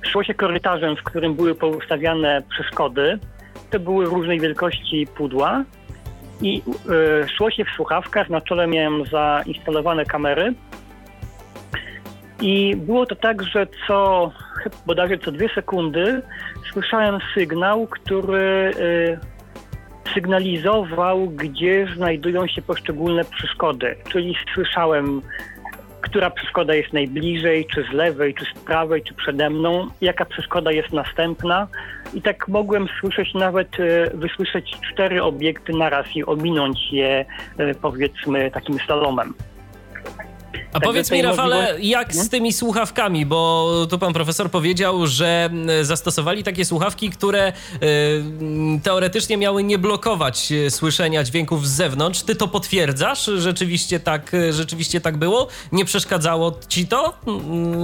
szło 0.01 0.23
się 0.23 0.33
korytarzem, 0.33 0.95
w 0.95 1.03
którym 1.03 1.35
były 1.35 1.55
poustawiane 1.55 2.41
przeszkody. 2.49 3.19
To 3.69 3.79
były 3.79 4.05
różnej 4.05 4.39
wielkości 4.39 5.07
pudła 5.17 5.63
i 6.41 6.61
y, 7.25 7.29
szło 7.37 7.51
się 7.51 7.65
w 7.65 7.69
słuchawkach. 7.75 8.29
Na 8.29 8.41
czole 8.41 8.67
miałem 8.67 9.05
zainstalowane 9.05 10.05
kamery. 10.05 10.53
I 12.41 12.75
było 12.75 13.05
to 13.05 13.15
tak, 13.15 13.43
że 13.43 13.67
co 13.87 14.31
bodajże 14.85 15.17
co 15.17 15.31
dwie 15.31 15.49
sekundy 15.55 16.21
słyszałem 16.71 17.19
sygnał, 17.33 17.87
który 17.87 18.71
y, 18.77 19.32
sygnalizował, 20.13 21.29
gdzie 21.29 21.87
znajdują 21.95 22.47
się 22.47 22.61
poszczególne 22.61 23.25
przeszkody. 23.25 23.95
Czyli 24.09 24.35
słyszałem, 24.53 25.21
która 26.01 26.29
przeszkoda 26.29 26.75
jest 26.75 26.93
najbliżej, 26.93 27.65
czy 27.65 27.83
z 27.83 27.93
lewej, 27.93 28.33
czy 28.33 28.45
z 28.45 28.59
prawej, 28.59 29.03
czy 29.03 29.13
przede 29.13 29.49
mną, 29.49 29.87
jaka 30.01 30.25
przeszkoda 30.25 30.71
jest 30.71 30.93
następna. 30.93 31.67
I 32.13 32.21
tak 32.21 32.47
mogłem 32.47 32.87
słyszeć 32.99 33.33
nawet, 33.33 33.79
e, 33.79 34.09
wysłyszeć 34.17 34.77
cztery 34.91 35.23
obiekty 35.23 35.73
naraz 35.73 36.05
i 36.15 36.25
ominąć 36.25 36.79
je, 36.91 37.25
e, 37.57 37.75
powiedzmy, 37.75 38.51
takim 38.51 38.79
slalomem. 38.79 39.33
A 40.73 40.79
powiedz 40.79 41.11
mi, 41.11 41.21
Rafale, 41.21 41.55
możliwości... 41.55 41.89
jak 41.89 42.13
z 42.13 42.29
tymi 42.29 42.53
słuchawkami, 42.53 43.25
bo 43.25 43.69
tu 43.89 43.99
pan 43.99 44.13
profesor 44.13 44.51
powiedział, 44.51 45.07
że 45.07 45.49
zastosowali 45.81 46.43
takie 46.43 46.65
słuchawki, 46.65 47.09
które 47.09 47.49
y, 47.49 47.53
teoretycznie 48.83 49.37
miały 49.37 49.63
nie 49.63 49.77
blokować 49.77 50.51
e, 50.51 50.69
słyszenia 50.69 51.23
dźwięków 51.23 51.67
z 51.67 51.71
zewnątrz. 51.71 52.23
Ty 52.23 52.35
to 52.35 52.47
potwierdzasz? 52.47 53.25
Rzeczywiście 53.25 53.99
tak, 53.99 54.33
e, 54.33 54.53
rzeczywiście 54.53 55.01
tak 55.01 55.17
było? 55.17 55.47
Nie 55.71 55.85
przeszkadzało 55.85 56.59
ci 56.67 56.87
to, 56.87 57.13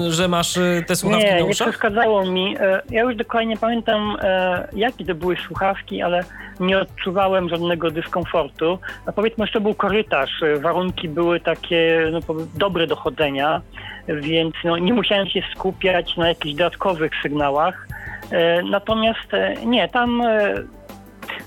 że 0.10 0.28
masz 0.28 0.60
te 0.88 0.96
słuchawki 0.96 1.26
nie, 1.26 1.40
na 1.40 1.46
uszach? 1.46 1.68
Nie, 1.68 1.74
przeszkadzało 1.74 2.26
mi. 2.26 2.56
Ja 2.90 3.02
już 3.02 3.16
dokładnie 3.16 3.58
pamiętam, 3.58 4.18
jakie 4.76 5.06
to 5.06 5.16
były 5.16 5.38
słuchawki, 5.48 6.02
ale 6.02 6.24
nie 6.60 6.80
odczuwałem 6.80 7.50
żadnego 7.50 7.92
dyskomfortu. 7.92 8.80
A 9.06 9.12
powiedzmy, 9.12 9.46
że 9.46 9.52
to 9.52 9.62
był 9.62 9.74
korytarz. 9.74 10.42
Warunki 10.62 11.10
były 11.10 11.40
takie 11.40 12.10
no, 12.12 12.20
dobre 12.56 12.79
do 12.88 12.96
chodzenia, 12.96 13.62
więc 14.08 14.56
no, 14.64 14.78
nie 14.78 14.94
musiałem 14.94 15.28
się 15.28 15.42
skupiać 15.56 16.18
na 16.18 16.28
jakichś 16.28 16.56
dodatkowych 16.56 17.12
sygnałach. 17.24 17.88
E, 18.32 18.64
natomiast 18.64 19.34
e, 19.34 19.66
nie, 19.66 19.90
tam 19.90 20.22
e, 20.22 20.56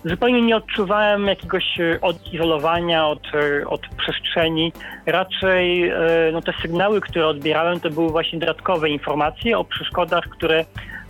zupełnie 0.05 0.43
nie 0.43 0.57
odczuwałem 0.57 1.27
jakiegoś 1.27 1.79
odizolowania 2.01 3.07
od, 3.07 3.23
od 3.67 3.81
przestrzeni. 3.99 4.73
Raczej 5.07 5.93
no, 6.33 6.43
te 6.43 6.53
sygnały, 6.63 7.01
które 7.01 7.27
odbierałem, 7.27 7.81
to 7.81 7.91
były 7.91 8.09
właśnie 8.09 8.39
dodatkowe 8.39 8.91
informacje 8.91 9.59
o 9.59 9.65
przeszkodach, 9.65 10.25
które 10.25 10.65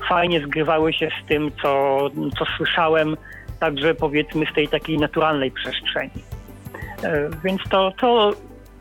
fajnie 0.08 0.40
zgrywały 0.40 0.92
się 0.92 1.08
z 1.22 1.28
tym, 1.28 1.50
co, 1.62 2.00
co 2.38 2.44
słyszałem, 2.56 3.16
także 3.60 3.94
powiedzmy 3.94 4.46
z 4.52 4.54
tej 4.54 4.68
takiej 4.68 4.98
naturalnej 4.98 5.50
przestrzeni. 5.50 6.22
Więc 7.44 7.62
to, 7.70 7.92
to 8.00 8.32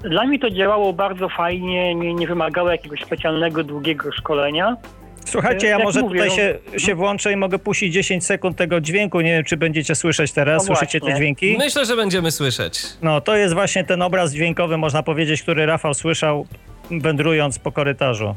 dla 0.04 0.26
mnie 0.26 0.40
to 0.40 0.50
działało 0.50 0.94
bardzo 0.94 1.30
fajnie, 1.30 1.96
nie, 1.96 2.14
nie 2.14 2.28
wymagało 2.28 2.72
jakiegoś 2.72 3.02
specjalnego, 3.02 3.64
długiego 3.64 4.12
szkolenia. 4.12 4.78
Słuchajcie, 5.26 5.68
ja 5.68 5.74
Jak 5.74 5.84
może 5.84 6.02
mówię, 6.02 6.20
tutaj 6.20 6.30
no, 6.30 6.36
się, 6.36 6.60
no, 6.74 6.80
się 6.80 6.96
włączę 6.96 7.32
i 7.32 7.36
mogę 7.36 7.60
puścić 7.60 7.94
10 7.94 8.26
sekund 8.26 8.58
tego 8.58 8.82
dźwięku. 8.82 9.22
Nie 9.22 9.32
wiem, 9.32 9.44
czy 9.44 9.58
będziecie 9.58 9.96
słyszeć 9.96 10.32
teraz. 10.32 10.68
No 10.68 10.76
Słyszycie 10.76 11.02
te 11.02 11.14
dźwięki? 11.14 11.56
Myślę, 11.58 11.86
że 11.86 11.96
będziemy 11.96 12.32
słyszeć. 12.32 12.84
No, 13.02 13.22
to 13.22 13.36
jest 13.36 13.54
właśnie 13.54 13.84
ten 13.84 14.02
obraz 14.02 14.34
dźwiękowy, 14.34 14.78
można 14.78 15.04
powiedzieć, 15.04 15.42
który 15.44 15.66
Rafał 15.66 15.94
słyszał 15.94 16.48
wędrując 16.92 17.60
po 17.60 17.72
korytarzu. 17.72 18.36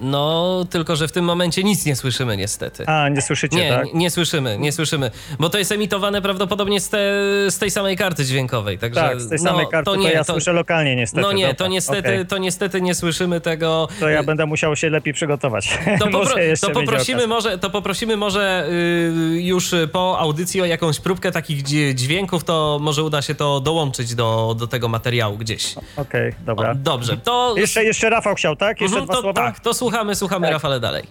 No, 0.00 0.64
tylko 0.70 0.96
że 0.96 1.08
w 1.08 1.12
tym 1.12 1.24
momencie 1.24 1.62
nic 1.62 1.86
nie 1.86 1.96
słyszymy 1.96 2.36
niestety. 2.36 2.86
A, 2.86 3.08
nie 3.08 3.22
słyszycie, 3.22 3.56
nie, 3.56 3.70
tak? 3.70 3.86
Nie, 3.86 3.92
nie 3.92 4.10
słyszymy, 4.10 4.58
nie 4.58 4.72
słyszymy, 4.72 5.10
bo 5.38 5.48
to 5.48 5.58
jest 5.58 5.72
emitowane 5.72 6.22
prawdopodobnie 6.22 6.80
z, 6.80 6.88
te, 6.88 6.98
z 7.50 7.58
tej 7.58 7.70
samej 7.70 7.96
karty 7.96 8.24
dźwiękowej, 8.24 8.78
także... 8.78 9.00
Tak, 9.00 9.20
z 9.20 9.28
tej 9.28 9.38
samej 9.38 9.64
no, 9.64 9.70
karty, 9.70 9.84
to, 9.84 9.96
nie, 9.96 10.08
to 10.08 10.14
ja 10.14 10.24
to, 10.24 10.32
słyszę 10.32 10.52
lokalnie 10.52 10.96
niestety. 10.96 11.22
No 11.22 11.32
nie, 11.32 11.54
to 11.54 11.66
niestety, 11.66 12.08
okay. 12.08 12.24
to 12.24 12.38
niestety 12.38 12.80
nie 12.80 12.94
słyszymy 12.94 13.40
tego... 13.40 13.88
To 14.00 14.08
ja 14.08 14.22
będę 14.22 14.46
musiał 14.46 14.76
się 14.76 14.90
lepiej 14.90 15.14
przygotować. 15.14 15.78
To, 15.98 16.04
popro 16.18 16.34
to 16.60 16.70
poprosimy, 16.70 17.26
może, 17.26 17.58
to 17.58 17.70
poprosimy 17.70 18.16
może 18.16 18.68
yy, 19.32 19.42
już 19.42 19.74
po 19.92 20.18
audycji 20.18 20.60
o 20.60 20.64
jakąś 20.64 21.00
próbkę 21.00 21.32
takich 21.32 21.62
dźwięków, 21.94 22.44
to 22.44 22.78
może 22.80 23.02
uda 23.02 23.22
się 23.22 23.34
to 23.34 23.60
dołączyć 23.60 24.14
do, 24.14 24.56
do 24.58 24.66
tego 24.66 24.88
materiału 24.88 25.36
gdzieś. 25.36 25.76
Okej, 25.76 26.28
okay, 26.28 26.34
dobra. 26.46 26.70
O, 26.70 26.74
dobrze, 26.74 27.16
to... 27.16 27.54
Jeszcze, 27.56 27.84
jeszcze 27.84 28.10
Rafał 28.10 28.34
chciał, 28.34 28.56
tak? 28.56 28.80
Jeszcze 28.80 28.98
mhm, 28.98 29.06
dwa 29.06 29.14
to, 29.14 29.20
słowa? 29.20 29.42
Tak, 29.42 29.60
to 29.60 29.74
słuchamy, 29.88 30.14
słuchamy 30.14 30.46
tak. 30.46 30.52
Rafale 30.52 30.80
dalej. 30.80 31.04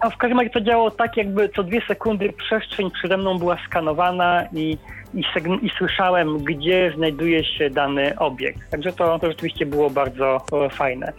A 0.00 0.10
w 0.10 0.16
każdym 0.16 0.38
razie 0.38 0.50
to 0.50 0.60
działało 0.60 0.90
tak, 0.90 1.16
jakby 1.16 1.48
co 1.48 1.62
dwie 1.62 1.80
sekundy 1.88 2.32
przestrzeń 2.32 2.90
przede 2.90 3.16
mną 3.16 3.38
była 3.38 3.56
skanowana 3.66 4.44
i, 4.52 4.78
i, 5.14 5.22
i 5.62 5.70
słyszałem, 5.78 6.38
gdzie 6.38 6.92
znajduje 6.96 7.44
się 7.44 7.70
dany 7.70 8.18
obiekt. 8.18 8.70
Także 8.70 8.92
to, 8.92 9.18
to 9.18 9.28
rzeczywiście 9.28 9.66
było 9.66 9.90
bardzo 9.90 10.44
fajne. 10.70 11.12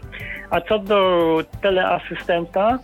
A 0.49 0.61
co 0.61 0.79
do 0.79 1.39
teleasystenta, 1.61 2.79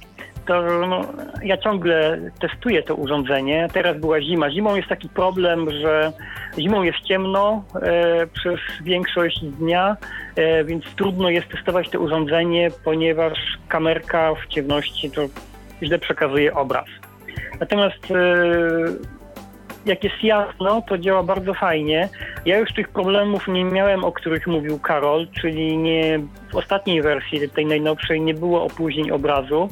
to 0.49 0.87
no, 0.87 1.01
ja 1.43 1.57
ciągle 1.57 2.19
testuję 2.39 2.83
to 2.83 2.95
urządzenie. 2.95 3.67
Teraz 3.73 3.97
była 3.97 4.21
zima. 4.21 4.51
Zimą 4.51 4.75
jest 4.75 4.89
taki 4.89 5.09
problem, 5.09 5.71
że 5.71 6.11
zimą 6.59 6.83
jest 6.83 6.99
ciemno 6.99 7.63
e, 7.81 8.27
przez 8.27 8.59
większość 8.83 9.39
dnia, 9.39 9.97
e, 10.35 10.63
więc 10.63 10.85
trudno 10.95 11.29
jest 11.29 11.47
testować 11.47 11.89
to 11.89 11.99
urządzenie, 11.99 12.69
ponieważ 12.83 13.37
kamerka 13.67 14.35
w 14.35 14.47
ciemności 14.47 15.11
to 15.11 15.21
źle 15.83 15.99
przekazuje 15.99 16.55
obraz. 16.55 16.85
Natomiast 17.59 18.11
e, 18.11 18.15
jak 19.85 20.03
jest 20.03 20.23
jasno, 20.23 20.81
to 20.87 20.97
działa 20.97 21.23
bardzo 21.23 21.53
fajnie. 21.53 22.09
Ja 22.45 22.57
już 22.57 22.73
tych 22.73 22.89
problemów 22.89 23.47
nie 23.47 23.63
miałem, 23.65 24.03
o 24.03 24.11
których 24.11 24.47
mówił 24.47 24.79
Karol, 24.79 25.27
czyli 25.41 25.77
nie, 25.77 26.19
w 26.51 26.55
ostatniej 26.55 27.01
wersji, 27.01 27.49
tej 27.49 27.65
najnowszej, 27.65 28.21
nie 28.21 28.33
było 28.33 28.63
opóźnień 28.63 29.11
obrazu. 29.11 29.69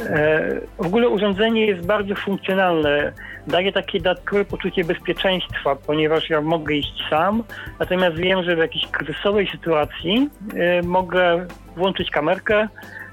E, 0.00 0.60
w 0.78 0.86
ogóle 0.86 1.08
urządzenie 1.08 1.66
jest 1.66 1.86
bardzo 1.86 2.14
funkcjonalne. 2.14 3.12
Daje 3.46 3.72
takie 3.72 3.98
dodatkowe 3.98 4.44
poczucie 4.44 4.84
bezpieczeństwa, 4.84 5.76
ponieważ 5.86 6.30
ja 6.30 6.40
mogę 6.40 6.74
iść 6.74 7.02
sam, 7.10 7.42
natomiast 7.78 8.16
wiem, 8.16 8.44
że 8.44 8.56
w 8.56 8.58
jakiejś 8.58 8.86
kryzysowej 8.86 9.48
sytuacji 9.52 10.30
e, 10.54 10.82
mogę 10.82 11.46
włączyć 11.76 12.10
kamerkę, 12.10 12.68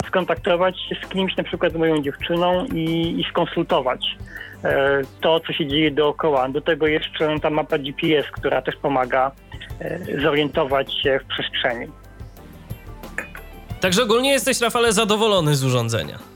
skontaktować 0.07 0.79
się 0.79 0.95
z 1.03 1.09
kimś, 1.09 1.37
na 1.37 1.43
przykład 1.43 1.73
z 1.73 1.75
moją 1.75 2.01
dziewczyną 2.01 2.65
i, 2.65 3.15
i 3.19 3.25
skonsultować 3.29 4.17
e, 4.63 5.01
to, 5.21 5.39
co 5.39 5.53
się 5.53 5.67
dzieje 5.67 5.91
dookoła. 5.91 6.49
Do 6.49 6.61
tego 6.61 6.87
jeszcze 6.87 7.39
ta 7.39 7.49
mapa 7.49 7.77
GPS, 7.77 8.25
która 8.31 8.61
też 8.61 8.75
pomaga 8.75 9.31
zorientować 10.21 10.93
się 10.93 11.19
w 11.23 11.27
przestrzeni. 11.27 11.87
Także 13.81 14.03
ogólnie 14.03 14.31
jesteś, 14.31 14.61
Rafale, 14.61 14.93
zadowolony 14.93 15.55
z 15.55 15.63
urządzenia. 15.63 16.32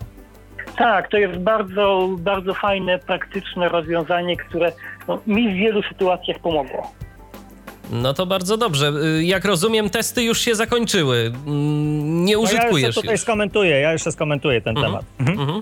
Tak, 0.78 1.10
to 1.10 1.18
jest 1.18 1.40
bardzo, 1.40 2.10
bardzo 2.18 2.54
fajne, 2.54 2.99
praktyczne 2.99 3.70
rozwiązanie, 3.70 4.38
które 4.38 4.72
no, 5.08 5.20
mi 5.28 5.49
w 5.49 5.54
wielu 5.54 5.84
sytuacjach 5.84 6.40
pomogło. 6.40 6.91
No 7.91 8.14
to 8.14 8.26
bardzo 8.26 8.58
dobrze. 8.58 8.91
Y, 9.20 9.24
jak 9.24 9.45
rozumiem, 9.45 9.90
testy 9.90 10.24
już 10.24 10.41
się 10.41 10.56
zakończyły. 10.56 11.34
Mm, 11.48 12.26
nie 12.26 12.40
użytkujesz 12.40 12.72
no 12.72 12.78
ja 12.78 12.88
jeszcze 12.88 13.02
tutaj 13.02 13.14
już. 13.14 13.22
skomentuję, 13.22 13.80
ja 13.80 13.91
jeszcze 13.94 14.12
skomentuję 14.12 14.62
ten 14.62 14.78
mhm. 14.78 14.86
temat. 14.88 15.06
Mhm. 15.20 15.40
Mhm. 15.40 15.62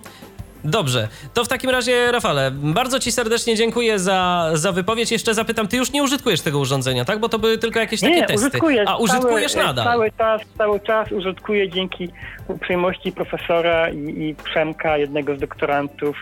Dobrze, 0.66 1.08
to 1.34 1.44
w 1.44 1.48
takim 1.48 1.70
razie, 1.70 2.12
Rafale, 2.12 2.52
bardzo 2.52 3.00
Ci 3.00 3.12
serdecznie 3.12 3.56
dziękuję 3.56 4.00
za, 4.00 4.50
za 4.54 4.72
wypowiedź. 4.72 5.12
Jeszcze 5.12 5.34
zapytam, 5.34 5.68
Ty 5.68 5.78
już 5.78 5.92
nie 5.92 6.04
użytkujesz 6.04 6.42
tego 6.42 6.60
urządzenia, 6.60 7.06
tak? 7.06 7.20
Bo 7.20 7.30
to 7.30 7.40
były 7.40 7.58
tylko 7.58 7.80
jakieś 7.80 8.02
takie 8.02 8.16
nie, 8.16 8.26
testy. 8.26 8.48
Użytkuję, 8.48 8.84
A 8.88 8.98
użytkujesz 8.98 9.54
cały, 9.54 9.66
nadal? 9.66 9.86
Cały 9.86 10.12
czas, 10.12 10.42
cały 10.58 10.80
czas 10.80 11.12
użytkuję 11.12 11.70
dzięki 11.70 12.10
uprzejmości 12.48 13.12
profesora 13.12 13.90
i, 13.90 13.98
i 13.98 14.36
Przemka, 14.44 14.98
jednego 14.98 15.36
z 15.36 15.40
doktorantów. 15.40 16.18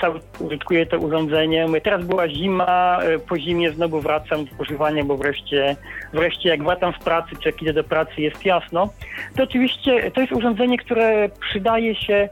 Cały 0.00 0.20
użytkuję 0.38 0.86
to 0.86 0.98
urządzenie. 0.98 1.66
Teraz 1.84 2.04
była 2.04 2.28
zima, 2.28 2.98
po 3.28 3.38
zimie 3.38 3.72
znowu 3.72 4.00
wracam 4.00 4.44
do 4.44 4.50
używania, 4.58 5.04
bo 5.04 5.16
wreszcie, 5.16 5.76
wreszcie 6.12 6.48
jak 6.48 6.64
wracam 6.64 6.92
z 7.00 7.04
pracy, 7.04 7.28
czy 7.42 7.48
jak 7.48 7.62
idę 7.62 7.72
do 7.72 7.84
pracy, 7.84 8.12
jest 8.18 8.44
jasno. 8.44 8.88
To 9.36 9.42
oczywiście 9.42 10.10
to 10.10 10.20
jest 10.20 10.32
urządzenie, 10.32 10.78
które 10.78 11.28
przydaje 11.40 11.94
się 11.94 12.28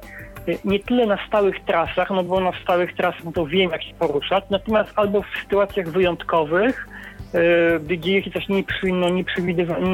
nie 0.65 0.81
tyle 0.81 1.07
na 1.07 1.27
stałych 1.27 1.65
trasach, 1.65 2.11
no 2.11 2.23
bo 2.23 2.41
na 2.41 2.53
stałych 2.63 2.95
trasach 2.97 3.25
no 3.25 3.33
to 3.33 3.47
wiem, 3.47 3.71
jak 3.71 3.83
się 3.83 3.95
poruszać, 3.95 4.45
natomiast 4.51 4.93
albo 4.97 5.23
w 5.23 5.27
sytuacjach 5.43 5.89
wyjątkowych, 5.89 6.87
gdy 7.85 7.99
dzieje 7.99 8.23
się 8.23 8.31
coś 8.31 8.45
no, 8.83 9.09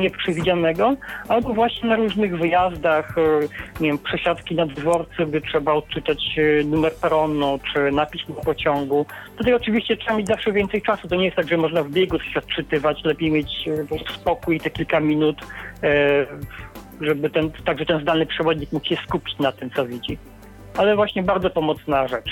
nieprzewidzianego, 0.00 0.96
albo 1.28 1.54
właśnie 1.54 1.88
na 1.88 1.96
różnych 1.96 2.38
wyjazdach, 2.38 3.18
e, 3.18 3.22
nie 3.80 3.88
wiem, 3.88 3.98
przesiadki 3.98 4.54
na 4.54 4.66
dworcu, 4.66 5.26
gdy 5.26 5.40
trzeba 5.40 5.72
odczytać 5.72 6.38
e, 6.38 6.64
numer 6.64 6.92
peronu, 6.94 7.58
czy 7.72 7.92
napis 7.92 8.28
na 8.28 8.34
pociągu. 8.34 9.06
Tutaj 9.36 9.54
oczywiście 9.54 9.96
trzeba 9.96 10.16
mieć 10.16 10.26
zawsze 10.26 10.52
więcej 10.52 10.82
czasu. 10.82 11.08
To 11.08 11.16
nie 11.16 11.24
jest 11.24 11.36
tak, 11.36 11.48
że 11.48 11.56
można 11.56 11.82
w 11.82 11.90
biegu 11.90 12.18
coś 12.18 12.36
odczytywać. 12.36 13.04
Lepiej 13.04 13.30
mieć 13.30 13.68
spokój 14.14 14.60
te 14.60 14.70
kilka 14.70 15.00
minut, 15.00 15.36
żeby 17.00 17.30
ten, 17.30 17.50
także 17.50 17.86
ten 17.86 18.00
zdalny 18.00 18.26
przewodnik 18.26 18.72
mógł 18.72 18.86
się 18.86 18.96
skupić 18.96 19.38
na 19.38 19.52
tym, 19.52 19.70
co 19.70 19.86
widzi 19.86 20.18
ale 20.78 20.96
właśnie 20.96 21.22
bardzo 21.22 21.50
pomocna 21.50 22.08
rzecz. 22.08 22.30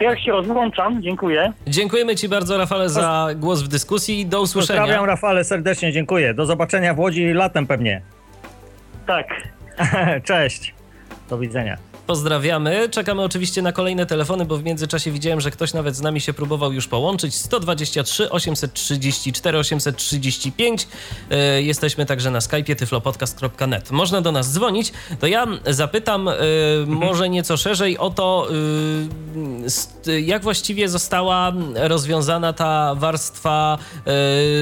Ja 0.00 0.16
się 0.16 0.32
rozłączam, 0.32 1.02
dziękuję. 1.02 1.52
Dziękujemy 1.66 2.16
Ci 2.16 2.28
bardzo, 2.28 2.58
Rafale, 2.58 2.88
za 2.88 3.28
głos 3.36 3.62
w 3.62 3.68
dyskusji. 3.68 4.26
Do 4.26 4.40
usłyszenia. 4.40 4.80
Pozdrawiam, 4.80 5.04
Rafale, 5.04 5.44
serdecznie 5.44 5.92
dziękuję. 5.92 6.34
Do 6.34 6.46
zobaczenia 6.46 6.94
w 6.94 6.98
Łodzi 6.98 7.32
latem 7.32 7.66
pewnie. 7.66 8.02
Tak. 9.06 9.26
Cześć. 10.24 10.74
Do 11.30 11.38
widzenia. 11.38 11.89
Pozdrawiamy. 12.10 12.88
Czekamy 12.88 13.22
oczywiście 13.22 13.62
na 13.62 13.72
kolejne 13.72 14.06
telefony, 14.06 14.44
bo 14.44 14.56
w 14.56 14.64
międzyczasie 14.64 15.10
widziałem, 15.10 15.40
że 15.40 15.50
ktoś 15.50 15.72
nawet 15.72 15.96
z 15.96 16.00
nami 16.00 16.20
się 16.20 16.32
próbował 16.32 16.72
już 16.72 16.88
połączyć. 16.88 17.34
123 17.34 18.30
834 18.30 19.58
835. 19.58 20.88
Jesteśmy 21.58 22.06
także 22.06 22.30
na 22.30 22.38
Skype'ie 22.38 22.76
tyflopodcast.net. 22.76 23.90
Można 23.90 24.20
do 24.20 24.32
nas 24.32 24.52
dzwonić. 24.52 24.92
To 25.20 25.26
ja 25.26 25.46
zapytam 25.66 26.28
y, 26.28 26.34
może 26.86 27.28
nieco 27.28 27.56
szerzej 27.56 27.98
o 27.98 28.10
to, 28.10 28.48
y, 30.06 30.20
jak 30.20 30.42
właściwie 30.42 30.88
została 30.88 31.52
rozwiązana 31.74 32.52
ta 32.52 32.94
warstwa 32.94 33.78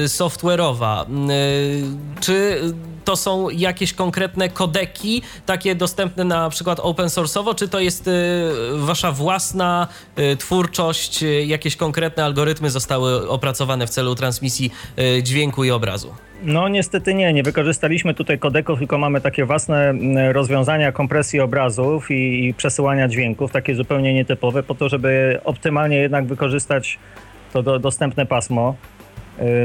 y, 0.03 0.07
software'owa. 0.07 1.05
Czy 2.19 2.61
to 3.09 3.15
są 3.15 3.49
jakieś 3.49 3.93
konkretne 3.93 4.49
kodeki, 4.49 5.21
takie 5.45 5.75
dostępne 5.75 6.23
na 6.23 6.49
przykład 6.49 6.79
open 6.79 7.09
source'owo, 7.39 7.55
czy 7.55 7.67
to 7.67 7.79
jest 7.79 8.09
wasza 8.75 9.11
własna 9.11 9.87
twórczość, 10.39 11.23
jakieś 11.45 11.75
konkretne 11.75 12.23
algorytmy 12.25 12.69
zostały 12.69 13.29
opracowane 13.29 13.87
w 13.87 13.89
celu 13.89 14.15
transmisji 14.15 14.71
dźwięku 15.23 15.63
i 15.63 15.71
obrazu? 15.71 16.13
No 16.43 16.69
niestety 16.69 17.13
nie, 17.13 17.33
nie 17.33 17.43
wykorzystaliśmy 17.43 18.13
tutaj 18.13 18.39
kodeków, 18.39 18.79
tylko 18.79 18.97
mamy 18.97 19.21
takie 19.21 19.45
własne 19.45 19.93
rozwiązania 20.33 20.91
kompresji 20.91 21.39
obrazów 21.39 22.11
i, 22.11 22.45
i, 22.45 22.53
przesyłania 22.53 23.07
dźwięków, 23.07 23.51
takie 23.51 23.75
zupełnie 23.75 24.13
nietypowe, 24.13 24.63
po 24.63 24.75
to, 24.75 24.89
żeby 24.89 25.39
optymalnie 25.43 25.97
jednak 25.97 26.25
wykorzystać 26.25 26.99
to 27.53 27.63
do, 27.63 27.79
dostępne 27.79 28.25
pasmo. 28.25 28.75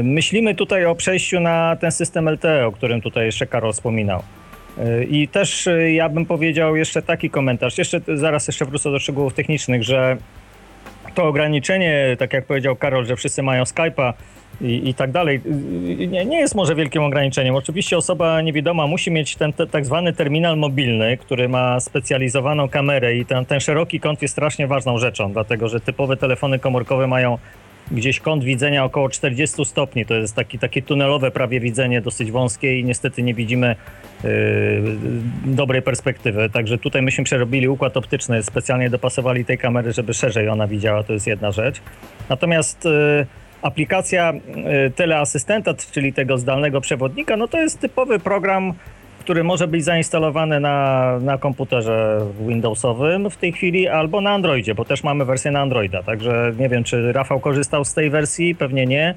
Myślimy 0.03 0.55
tutaj 0.55 0.85
o 0.85 0.95
przejściu 0.95 1.39
na 1.39 1.75
ten 1.75 1.91
system 1.91 2.29
LTE, 2.29 2.67
o 2.67 2.71
którym 2.71 3.01
tutaj 3.01 3.25
jeszcze 3.25 3.47
Karol 3.47 3.73
wspominał. 3.73 4.23
I 5.09 5.27
też 5.27 5.69
ja 5.93 6.09
bym 6.09 6.25
powiedział 6.25 6.75
jeszcze 6.75 7.01
taki 7.01 7.29
komentarz, 7.29 7.77
jeszcze 7.77 8.01
zaraz 8.15 8.47
jeszcze 8.47 8.65
wrócę 8.65 8.91
do 8.91 8.99
szczegółów 8.99 9.33
technicznych, 9.33 9.83
że 9.83 10.17
to 11.15 11.23
ograniczenie, 11.27 12.15
tak 12.19 12.33
jak 12.33 12.45
powiedział 12.45 12.75
Karol, 12.75 13.05
że 13.05 13.15
wszyscy 13.15 13.43
mają 13.43 13.63
Skype'a, 13.63 14.13
i, 14.61 14.89
i 14.89 14.93
tak 14.93 15.11
dalej. 15.11 15.41
Nie, 16.07 16.25
nie, 16.25 16.39
jest 16.39 16.55
może 16.55 16.75
wielkim 16.75 17.03
ograniczeniem. 17.03 17.55
Oczywiście 17.55 17.97
osoba 17.97 18.41
niewidoma 18.41 18.87
musi 18.87 19.11
mieć 19.11 19.35
ten 19.35 19.53
te, 19.53 19.67
tak 19.67 19.85
zwany 19.85 20.13
terminal 20.13 20.57
mobilny, 20.57 21.17
który 21.17 21.49
ma 21.49 21.79
specjalizowaną 21.79 22.69
kamerę 22.69 23.15
i 23.15 23.25
ten, 23.25 23.45
ten 23.45 23.59
szeroki 23.59 23.99
kąt 23.99 24.21
jest 24.21 24.31
strasznie 24.31 24.67
ważną 24.67 24.97
rzeczą, 24.97 25.33
dlatego 25.33 25.69
że 25.69 25.79
typowe 25.79 26.17
telefony 26.17 26.59
komórkowe 26.59 27.07
mają 27.07 27.37
gdzieś 27.91 28.19
kąt 28.19 28.43
widzenia 28.43 28.83
około 28.83 29.09
40 29.09 29.65
stopni. 29.65 30.05
To 30.05 30.13
jest 30.13 30.35
taki, 30.35 30.59
takie 30.59 30.81
tunelowe 30.81 31.31
prawie 31.31 31.59
widzenie, 31.59 32.01
dosyć 32.01 32.31
wąskie 32.31 32.79
i 32.79 32.83
niestety 32.83 33.23
nie 33.23 33.33
widzimy 33.33 33.75
yy, 34.23 34.29
dobrej 35.45 35.81
perspektywy. 35.81 36.49
Także 36.49 36.77
tutaj 36.77 37.01
myśmy 37.01 37.23
przerobili 37.23 37.67
układ 37.67 37.97
optyczny, 37.97 38.43
specjalnie 38.43 38.89
dopasowali 38.89 39.45
tej 39.45 39.57
kamery, 39.57 39.93
żeby 39.93 40.13
szerzej 40.13 40.49
ona 40.49 40.67
widziała, 40.67 41.03
to 41.03 41.13
jest 41.13 41.27
jedna 41.27 41.51
rzecz. 41.51 41.81
Natomiast 42.29 42.85
yy, 42.85 43.25
aplikacja 43.65 44.33
y, 44.87 44.91
teleasystenta, 44.91 45.73
czyli 45.91 46.13
tego 46.13 46.37
zdalnego 46.37 46.81
przewodnika, 46.81 47.37
no 47.37 47.47
to 47.47 47.61
jest 47.61 47.79
typowy 47.79 48.19
program, 48.19 48.73
który 49.25 49.43
może 49.43 49.67
być 49.67 49.83
zainstalowany 49.83 50.59
na, 50.59 51.19
na 51.19 51.37
komputerze 51.37 52.21
Windowsowym 52.47 53.29
w 53.29 53.37
tej 53.37 53.53
chwili 53.53 53.87
albo 53.87 54.21
na 54.21 54.31
Androidzie, 54.31 54.75
bo 54.75 54.85
też 54.85 55.03
mamy 55.03 55.25
wersję 55.25 55.51
na 55.51 55.61
Androida. 55.61 56.03
Także 56.03 56.51
nie 56.59 56.69
wiem, 56.69 56.83
czy 56.83 57.11
Rafał 57.11 57.39
korzystał 57.39 57.85
z 57.85 57.93
tej 57.93 58.09
wersji, 58.09 58.55
pewnie 58.55 58.85
nie, 58.85 59.15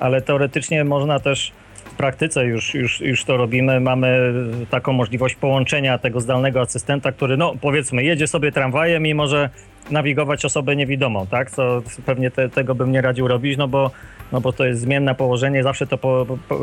ale 0.00 0.22
teoretycznie 0.22 0.84
można 0.84 1.20
też 1.20 1.52
w 1.74 1.94
praktyce 1.96 2.44
już, 2.46 2.74
już, 2.74 3.00
już 3.00 3.24
to 3.24 3.36
robimy. 3.36 3.80
Mamy 3.80 4.32
taką 4.70 4.92
możliwość 4.92 5.34
połączenia 5.34 5.98
tego 5.98 6.20
zdalnego 6.20 6.60
asystenta, 6.60 7.12
który, 7.12 7.36
no 7.36 7.54
powiedzmy, 7.60 8.04
jedzie 8.04 8.26
sobie 8.26 8.52
tramwajem 8.52 9.06
i 9.06 9.14
może 9.14 9.50
nawigować 9.90 10.44
osobę 10.44 10.76
niewidomą, 10.76 11.26
tak? 11.26 11.50
Co 11.50 11.82
pewnie 12.06 12.30
te, 12.30 12.48
tego 12.48 12.74
bym 12.74 12.92
nie 12.92 13.00
radził 13.00 13.28
robić, 13.28 13.56
no 13.56 13.68
bo, 13.68 13.90
no 14.32 14.40
bo 14.40 14.52
to 14.52 14.64
jest 14.64 14.80
zmienne 14.80 15.14
położenie, 15.14 15.62
zawsze 15.62 15.86
to 15.86 15.98
po, 15.98 16.26
po, 16.48 16.58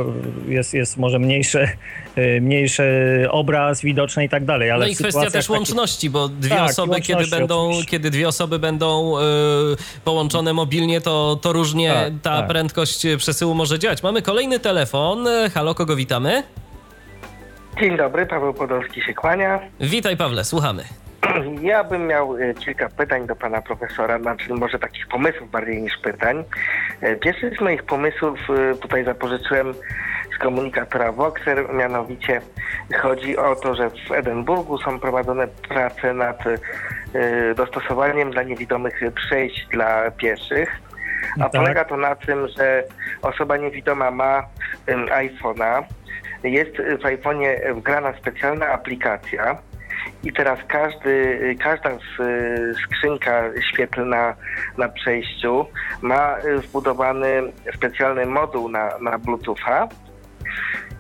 jest, 0.48 0.74
jest 0.74 0.98
może 0.98 1.20
mniejszy, 1.20 1.68
y, 2.18 2.42
mniejszy 2.42 2.84
obraz 3.30 3.82
widoczny 3.82 4.26
i 4.26 4.30
tak 4.30 4.46
dalej. 4.46 4.72
Ale 4.72 4.86
no 4.86 4.92
i 4.92 4.96
kwestia 4.96 5.32
też 5.32 5.50
łączności, 5.50 6.10
bo 6.10 6.28
dwie 6.28 6.50
tak, 6.50 6.70
osoby, 6.70 7.02
kiedy 7.02 7.28
będą, 7.28 7.72
kiedy 7.88 8.10
dwie 8.10 8.28
osoby 8.28 8.60
będą 8.60 9.18
y, 9.18 9.22
połączone 10.04 10.54
mobilnie, 10.54 11.02
to, 11.02 11.40
to 11.42 11.54
różnie 11.54 11.94
tak, 11.94 12.14
ta 12.22 12.38
tak. 12.38 12.48
prędkość 12.48 13.06
przesyłu 13.18 13.54
może 13.54 13.80
działać. 13.80 14.04
Mamy 14.04 14.22
kolejny 14.22 14.60
telefon. 14.60 15.28
Halo, 15.54 15.76
kogo 15.76 15.96
witamy? 15.96 16.44
Dzień 17.80 17.98
dobry, 17.98 18.26
Paweł 18.26 18.54
Podolski 18.54 19.02
się 19.02 19.14
kłania. 19.14 19.60
Witaj 19.80 20.18
Pawle, 20.18 20.44
słuchamy. 20.44 20.84
Ja 21.62 21.84
bym 21.84 22.08
miał 22.08 22.38
e, 22.38 22.54
kilka 22.54 22.90
pytań 22.90 23.28
do 23.28 23.36
pana 23.36 23.62
profesora, 23.62 24.20
znaczy 24.20 24.54
może 24.54 24.80
takich 24.80 25.08
pomysłów 25.08 25.52
bardziej 25.52 25.82
niż 25.82 25.98
pytań. 25.98 26.44
E, 27.02 27.16
pierwszy 27.16 27.52
z 27.58 27.62
moich 27.62 27.84
pomysłów 27.84 28.40
e, 28.50 28.76
tutaj 28.76 29.06
zapożyczyłem 29.06 29.74
z 30.36 30.38
komunikatora 30.38 31.12
Voxer, 31.12 31.74
mianowicie 31.74 32.42
chodzi 33.02 33.38
o 33.38 33.56
to, 33.56 33.76
że 33.76 33.90
w 33.90 34.12
Edynburgu 34.12 34.78
są 34.78 35.00
prowadzone 35.00 35.48
prace 35.48 36.14
nad 36.14 36.44
dostosowaniem 37.56 38.32
dla 38.32 38.44
niewidomych 38.44 39.00
przejść 39.16 39.68
dla 39.68 40.12
pieszych. 40.12 40.70
A 41.40 41.44
tak. 41.44 41.52
polega 41.52 41.86
to 41.86 41.98
na 41.98 42.16
tym, 42.16 42.48
że 42.48 42.84
osoba 43.22 43.58
niewidoma 43.58 44.12
ma 44.12 44.44
iPhone'a, 45.10 45.84
jest 46.44 46.72
w 46.78 47.04
iPhone'ie 47.04 47.76
wgrana 47.76 48.14
specjalna 48.14 48.68
aplikacja, 48.68 49.58
i 50.26 50.34
teraz 50.34 50.60
każdy, 50.68 51.56
każda 51.60 51.90
skrzynka 52.84 53.44
świetlna 53.72 54.36
na 54.78 54.90
przejściu 54.90 55.66
ma 56.02 56.36
wbudowany 56.58 57.28
specjalny 57.76 58.26
moduł 58.26 58.70
na, 58.70 58.98
na 59.02 59.18
Bluetootha. 59.18 59.88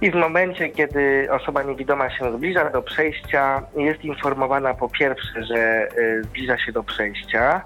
I 0.01 0.11
w 0.11 0.15
momencie, 0.15 0.69
kiedy 0.69 1.27
osoba 1.31 1.63
niewidoma 1.63 2.09
się 2.09 2.37
zbliża 2.37 2.69
do 2.69 2.81
przejścia, 2.81 3.61
jest 3.77 4.05
informowana 4.05 4.73
po 4.73 4.89
pierwsze, 4.89 5.43
że 5.43 5.87
y, 5.97 6.23
zbliża 6.23 6.57
się 6.57 6.71
do 6.71 6.83
przejścia, 6.83 7.61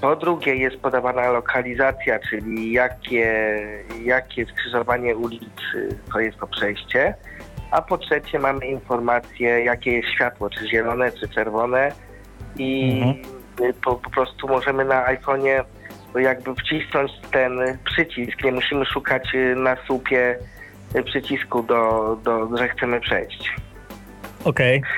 po 0.00 0.16
drugie 0.16 0.56
jest 0.56 0.76
podawana 0.76 1.30
lokalizacja, 1.30 2.18
czyli 2.18 2.72
jakie, 2.72 3.58
jakie 4.04 4.46
skrzyżowanie 4.46 5.16
ulicy 5.16 5.98
to 6.12 6.20
jest 6.20 6.38
to 6.38 6.46
przejście 6.46 7.14
a 7.72 7.82
po 7.82 7.98
trzecie 7.98 8.38
mamy 8.38 8.66
informację, 8.66 9.64
jakie 9.64 9.92
jest 9.92 10.08
światło, 10.08 10.50
czy 10.50 10.68
zielone, 10.68 11.12
czy 11.12 11.28
czerwone 11.28 11.92
i 12.56 13.00
mhm. 13.02 13.74
po, 13.84 13.94
po 13.94 14.10
prostu 14.10 14.48
możemy 14.48 14.84
na 14.84 15.16
iPhone'ie 15.16 15.64
jakby 16.20 16.54
wcisnąć 16.54 17.12
ten 17.30 17.78
przycisk, 17.84 18.44
nie 18.44 18.52
musimy 18.52 18.84
szukać 18.84 19.34
y, 19.34 19.54
na 19.56 19.76
słupie 19.86 20.38
y, 20.96 21.02
przycisku, 21.02 21.62
do, 21.62 22.16
do, 22.24 22.56
że 22.56 22.68
chcemy 22.68 23.00
przejść. 23.00 23.54
Okej. 24.44 24.78
Okay. 24.78 24.90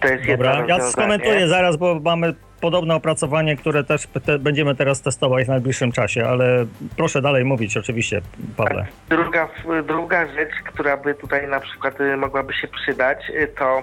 To 0.00 0.08
jest 0.08 0.26
Dobra, 0.26 0.64
ja 0.68 0.80
skomentuję 0.80 1.48
zaraz, 1.48 1.76
bo 1.76 2.00
mamy 2.04 2.34
podobne 2.60 2.94
opracowanie, 2.94 3.56
które 3.56 3.84
też 3.84 4.06
te, 4.24 4.38
będziemy 4.38 4.74
teraz 4.74 5.02
testować 5.02 5.44
w 5.44 5.48
najbliższym 5.48 5.92
czasie, 5.92 6.28
ale 6.28 6.66
proszę 6.96 7.22
dalej 7.22 7.44
mówić 7.44 7.76
oczywiście, 7.76 8.20
Pawle. 8.56 8.86
Druga, 9.08 9.48
druga 9.86 10.26
rzecz, 10.26 10.52
która 10.64 10.96
by 10.96 11.14
tutaj 11.14 11.48
na 11.48 11.60
przykład 11.60 12.00
y, 12.00 12.16
mogłaby 12.16 12.54
się 12.54 12.68
przydać, 12.68 13.30
y, 13.30 13.48
to 13.58 13.82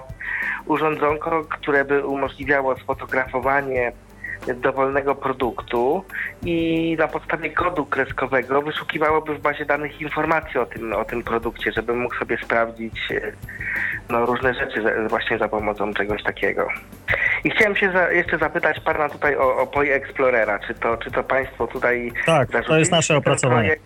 urządzonko, 0.66 1.44
które 1.44 1.84
by 1.84 2.06
umożliwiało 2.06 2.76
sfotografowanie 2.78 3.92
dowolnego 4.54 5.14
produktu 5.14 6.04
i 6.44 6.96
na 6.98 7.08
podstawie 7.08 7.50
kodu 7.50 7.86
kreskowego 7.86 8.62
wyszukiwałoby 8.62 9.34
w 9.34 9.40
bazie 9.40 9.64
danych 9.64 10.00
informacje 10.00 10.60
o 10.60 10.66
tym, 10.66 10.92
o 10.92 11.04
tym 11.04 11.22
produkcie, 11.22 11.72
żeby 11.72 11.94
mógł 11.94 12.14
sobie 12.14 12.38
sprawdzić 12.44 13.10
y, 13.10 13.32
no, 14.08 14.26
różne 14.26 14.54
rzeczy 14.54 14.82
właśnie 15.08 15.38
za 15.38 15.48
pomocą 15.48 15.94
czegoś 15.94 16.22
takiego. 16.22 16.68
I 17.44 17.50
chciałem 17.50 17.76
się 17.76 17.92
za, 17.92 18.12
jeszcze 18.12 18.38
zapytać 18.38 18.80
pana 18.80 19.08
tutaj 19.08 19.36
o, 19.36 19.56
o 19.56 19.66
POI 19.66 19.90
Explorera. 19.90 20.58
Czy 20.58 20.74
to, 20.74 20.96
czy 20.96 21.10
to 21.10 21.24
państwo 21.24 21.66
tutaj... 21.66 22.12
Tak, 22.26 22.48
to 22.66 22.78
jest 22.78 22.92
nasze 22.92 23.16
opracowanie. 23.16 23.76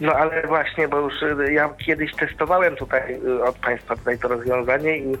No 0.00 0.12
ale 0.12 0.42
właśnie, 0.46 0.88
bo 0.88 0.98
już 1.00 1.22
y, 1.22 1.52
ja 1.52 1.70
kiedyś 1.86 2.14
testowałem 2.14 2.76
tutaj 2.76 3.14
y, 3.26 3.42
od 3.44 3.56
Państwa 3.58 3.96
tutaj 3.96 4.18
to 4.18 4.28
rozwiązanie 4.28 4.98
i, 4.98 5.12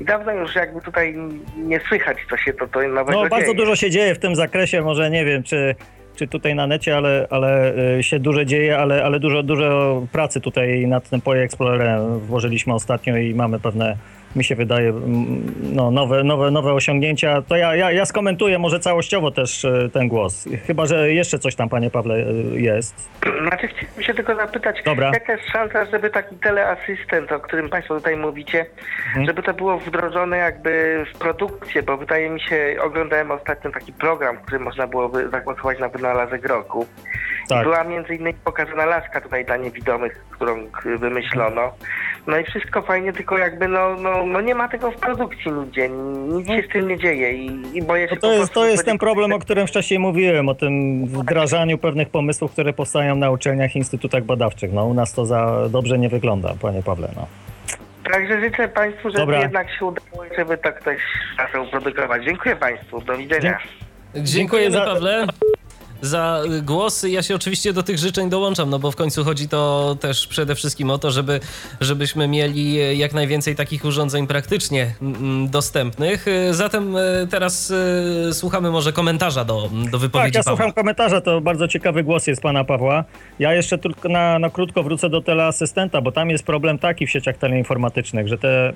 i 0.00 0.04
dawno 0.04 0.32
już 0.32 0.54
jakby 0.54 0.80
tutaj 0.80 1.16
nie 1.56 1.80
słychać, 1.80 2.18
co 2.30 2.36
się 2.36 2.52
to, 2.52 2.66
to 2.66 2.88
nowego 2.88 3.22
No 3.22 3.28
bardzo 3.28 3.46
dzieje. 3.46 3.58
dużo 3.58 3.76
się 3.76 3.90
dzieje 3.90 4.14
w 4.14 4.18
tym 4.18 4.34
zakresie, 4.36 4.82
może 4.82 5.10
nie 5.10 5.24
wiem, 5.24 5.42
czy, 5.42 5.74
czy 6.16 6.26
tutaj 6.26 6.54
na 6.54 6.66
necie, 6.66 6.96
ale, 6.96 7.26
ale 7.30 7.74
y, 7.98 8.02
się 8.02 8.18
dużo 8.18 8.44
dzieje, 8.44 8.78
ale, 8.78 9.04
ale 9.04 9.20
dużo, 9.20 9.42
dużo 9.42 10.02
pracy 10.12 10.40
tutaj 10.40 10.86
nad 10.86 11.08
tym 11.08 11.20
POI 11.20 11.38
Explorerem 11.38 12.18
włożyliśmy 12.18 12.74
ostatnio 12.74 13.16
i 13.16 13.34
mamy 13.34 13.60
pewne 13.60 13.96
mi 14.36 14.44
się 14.44 14.54
wydaje, 14.54 14.92
no, 15.62 15.90
nowe, 15.90 16.24
nowe, 16.24 16.50
nowe 16.50 16.72
osiągnięcia. 16.72 17.42
To 17.42 17.56
ja, 17.56 17.74
ja, 17.76 17.90
ja 17.92 18.04
skomentuję 18.04 18.58
może 18.58 18.80
całościowo 18.80 19.30
też 19.30 19.64
e, 19.64 19.88
ten 19.92 20.08
głos. 20.08 20.48
Chyba, 20.66 20.86
że 20.86 21.12
jeszcze 21.12 21.38
coś 21.38 21.54
tam, 21.54 21.68
panie 21.68 21.90
Pawle, 21.90 22.14
e, 22.14 22.32
jest. 22.60 23.08
Znaczy 23.48 23.68
chciałbym 23.68 24.02
się 24.04 24.14
tylko 24.14 24.34
zapytać, 24.36 24.82
Dobra. 24.84 25.10
jaka 25.14 25.32
jest 25.32 25.48
szansa, 25.48 25.84
żeby 25.84 26.10
taki 26.10 26.36
teleasystent, 26.36 27.32
o 27.32 27.40
którym 27.40 27.68
państwo 27.70 27.94
tutaj 27.94 28.16
mówicie, 28.16 28.66
Mhm. 29.08 29.26
żeby 29.26 29.42
to 29.42 29.54
było 29.54 29.78
wdrożone 29.78 30.36
jakby 30.36 31.04
w 31.14 31.18
produkcję, 31.18 31.82
bo 31.82 31.96
wydaje 31.96 32.30
mi 32.30 32.40
się, 32.40 32.76
oglądałem 32.82 33.30
ostatnio 33.30 33.70
taki 33.70 33.92
program, 33.92 34.36
w 34.36 34.40
którym 34.42 34.62
można 34.62 34.86
było 34.86 35.08
by 35.08 35.28
zagłosować 35.30 35.78
na 35.78 35.88
wynalazek 35.88 36.48
roku. 36.48 36.86
Tak. 37.48 37.62
Była 37.64 37.84
między 37.84 38.14
innymi 38.14 38.34
pokazana 38.44 38.86
laska 38.86 39.20
tutaj 39.20 39.44
dla 39.44 39.56
niewidomych, 39.56 40.24
którą 40.30 40.66
k- 40.70 40.80
wymyślono. 40.98 41.72
No 42.26 42.38
i 42.38 42.44
wszystko 42.44 42.82
fajnie, 42.82 43.12
tylko 43.12 43.38
jakby 43.38 43.68
no, 43.68 43.96
no, 43.96 44.26
no 44.26 44.40
nie 44.40 44.54
ma 44.54 44.68
tego 44.68 44.90
w 44.90 44.96
produkcji 44.96 45.52
nigdzie, 45.52 45.88
nic 46.28 46.46
się 46.48 46.62
z 46.68 46.72
tym 46.72 46.88
nie 46.88 46.98
dzieje 46.98 47.32
i, 47.32 47.76
i 47.76 47.82
boję 47.82 48.08
się 48.08 48.14
No 48.14 48.20
to 48.20 48.26
po 48.26 48.32
jest, 48.32 48.38
prostu, 48.38 48.54
to 48.54 48.66
jest 48.66 48.84
ten 48.84 48.98
problem, 48.98 49.32
o 49.32 49.38
którym 49.38 49.66
wcześniej 49.66 49.98
mówiłem, 50.00 50.48
o 50.48 50.54
tym 50.54 51.06
wdrażaniu 51.06 51.78
pewnych 51.78 52.08
pomysłów, 52.08 52.52
które 52.52 52.72
powstają 52.72 53.16
na 53.16 53.30
uczelniach 53.30 53.74
i 53.74 53.78
instytutach 53.78 54.24
badawczych. 54.24 54.72
No 54.72 54.86
u 54.86 54.94
nas 54.94 55.12
to 55.12 55.26
za 55.26 55.68
dobrze 55.68 55.98
nie 55.98 56.08
wygląda, 56.08 56.54
panie 56.60 56.82
Pawle. 56.82 57.08
No. 57.16 57.26
Także 58.12 58.40
życzę 58.40 58.68
Państwu, 58.68 59.02
żeby 59.10 59.18
Dobra. 59.18 59.40
jednak 59.40 59.66
się 59.78 59.84
udało 59.84 60.24
i 60.24 60.36
żeby 60.38 60.58
to 60.58 60.72
ktoś 60.72 60.96
zaczął 61.36 61.66
produkować. 61.66 62.24
Dziękuję 62.24 62.56
Państwu, 62.56 63.00
do 63.00 63.16
widzenia. 63.16 63.58
Dziękujemy, 64.16 64.70
za- 64.70 64.84
Pawle. 64.84 65.26
Za 66.02 66.42
głosy. 66.62 67.10
Ja 67.10 67.22
się 67.22 67.34
oczywiście 67.34 67.72
do 67.72 67.82
tych 67.82 67.98
życzeń 67.98 68.30
dołączam, 68.30 68.70
no 68.70 68.78
bo 68.78 68.90
w 68.90 68.96
końcu 68.96 69.24
chodzi 69.24 69.48
to 69.48 69.96
też 70.00 70.26
przede 70.26 70.54
wszystkim 70.54 70.90
o 70.90 70.98
to, 70.98 71.10
żeby, 71.10 71.40
żebyśmy 71.80 72.28
mieli 72.28 72.80
y, 72.82 72.94
jak 72.94 73.12
najwięcej 73.12 73.56
takich 73.56 73.84
urządzeń 73.84 74.26
praktycznie 74.26 74.94
dostępnych. 75.46 76.28
Y, 76.28 76.54
Zatem 76.54 76.96
y, 76.96 77.26
teraz 77.30 77.72
słuchamy 78.32 78.70
może 78.70 78.92
komentarza 78.92 79.44
do, 79.44 79.70
do 79.90 79.98
wypowiedzi 79.98 80.32
Tak, 80.32 80.34
ja 80.34 80.42
Pawła. 80.42 80.56
słucham 80.56 80.72
komentarza, 80.72 81.20
to 81.20 81.40
bardzo 81.40 81.68
ciekawy 81.68 82.04
głos 82.04 82.26
jest 82.26 82.42
pana 82.42 82.64
Pawła. 82.64 83.04
Ja 83.38 83.54
jeszcze 83.54 83.78
tylko 83.78 84.08
na, 84.08 84.38
na 84.38 84.50
krótko 84.50 84.82
wrócę 84.82 85.10
do 85.10 85.20
teleasystenta, 85.22 86.00
bo 86.00 86.12
tam 86.12 86.30
jest 86.30 86.44
problem 86.44 86.78
taki 86.78 87.06
w 87.06 87.10
sieciach 87.10 87.36
teleinformatycznych, 87.36 88.28
że 88.28 88.38
te 88.38 88.72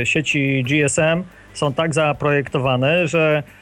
e, 0.00 0.06
sieci 0.06 0.64
GSM 0.68 1.22
są 1.54 1.72
tak 1.72 1.94
zaprojektowane, 1.94 3.08
że 3.08 3.42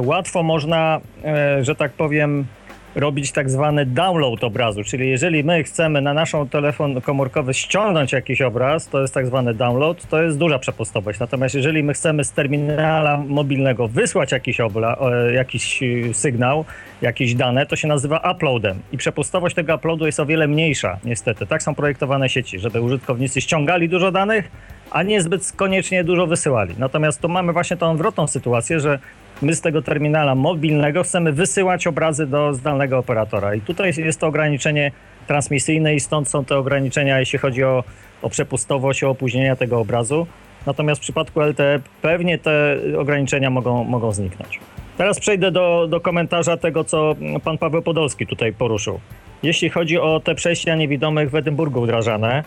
łatwo 0.00 0.42
można, 0.42 1.00
e, 1.24 1.64
że 1.64 1.74
tak 1.74 1.92
powiem, 1.92 2.46
robić 2.94 3.32
tak 3.32 3.50
zwany 3.50 3.86
download 3.86 4.44
obrazu, 4.44 4.84
czyli 4.84 5.10
jeżeli 5.10 5.44
my 5.44 5.64
chcemy 5.64 6.00
na 6.00 6.14
naszą 6.14 6.48
telefon 6.48 7.00
komórkowy 7.00 7.54
ściągnąć 7.54 8.12
jakiś 8.12 8.42
obraz, 8.42 8.88
to 8.88 9.00
jest 9.00 9.14
tak 9.14 9.26
zwany 9.26 9.54
download, 9.54 10.06
to 10.08 10.22
jest 10.22 10.38
duża 10.38 10.58
przepustowość. 10.58 11.20
Natomiast 11.20 11.54
jeżeli 11.54 11.82
my 11.82 11.94
chcemy 11.94 12.24
z 12.24 12.32
terminala 12.32 13.16
mobilnego 13.28 13.88
wysłać 13.88 14.32
jakiś, 14.32 14.60
obla, 14.60 14.96
e, 15.28 15.32
jakiś 15.32 15.82
e, 15.82 16.14
sygnał, 16.14 16.64
jakieś 17.02 17.34
dane, 17.34 17.66
to 17.66 17.76
się 17.76 17.88
nazywa 17.88 18.30
uploadem 18.32 18.78
i 18.92 18.98
przepustowość 18.98 19.54
tego 19.54 19.74
uploadu 19.74 20.06
jest 20.06 20.20
o 20.20 20.26
wiele 20.26 20.48
mniejsza, 20.48 20.98
niestety. 21.04 21.46
Tak 21.46 21.62
są 21.62 21.74
projektowane 21.74 22.28
sieci, 22.28 22.58
żeby 22.58 22.80
użytkownicy 22.80 23.40
ściągali 23.40 23.88
dużo 23.88 24.12
danych, 24.12 24.50
a 24.90 25.02
nie 25.02 25.22
zbyt 25.22 25.52
koniecznie 25.52 26.04
dużo 26.04 26.26
wysyłali. 26.26 26.74
Natomiast 26.78 27.20
tu 27.20 27.28
mamy 27.28 27.52
właśnie 27.52 27.76
tą 27.76 27.90
odwrotną 27.90 28.26
sytuację, 28.26 28.80
że 28.80 28.98
my 29.42 29.54
z 29.54 29.60
tego 29.60 29.82
terminala 29.82 30.34
mobilnego 30.34 31.02
chcemy 31.02 31.32
wysyłać 31.32 31.86
obrazy 31.86 32.26
do 32.26 32.54
zdalnego 32.54 32.98
operatora. 32.98 33.54
I 33.54 33.60
tutaj 33.60 33.92
jest 33.96 34.20
to 34.20 34.26
ograniczenie 34.26 34.92
transmisyjne 35.26 35.94
i 35.94 36.00
stąd 36.00 36.28
są 36.28 36.44
te 36.44 36.58
ograniczenia, 36.58 37.20
jeśli 37.20 37.38
chodzi 37.38 37.64
o, 37.64 37.84
o 38.22 38.30
przepustowość, 38.30 39.04
o 39.04 39.10
opóźnienia 39.10 39.56
tego 39.56 39.80
obrazu. 39.80 40.26
Natomiast 40.66 41.00
w 41.00 41.02
przypadku 41.02 41.40
LTE 41.40 41.80
pewnie 42.02 42.38
te 42.38 42.76
ograniczenia 42.98 43.50
mogą, 43.50 43.84
mogą 43.84 44.12
zniknąć. 44.12 44.60
Teraz 44.96 45.20
przejdę 45.20 45.50
do, 45.50 45.86
do 45.90 46.00
komentarza 46.00 46.56
tego, 46.56 46.84
co 46.84 47.14
pan 47.44 47.58
Paweł 47.58 47.82
Podolski 47.82 48.26
tutaj 48.26 48.52
poruszył. 48.52 49.00
Jeśli 49.42 49.70
chodzi 49.70 49.98
o 49.98 50.20
te 50.20 50.34
przejścia 50.34 50.74
niewidomych 50.74 51.30
w 51.30 51.34
Edynburgu 51.34 51.82
wdrażane, 51.82 52.44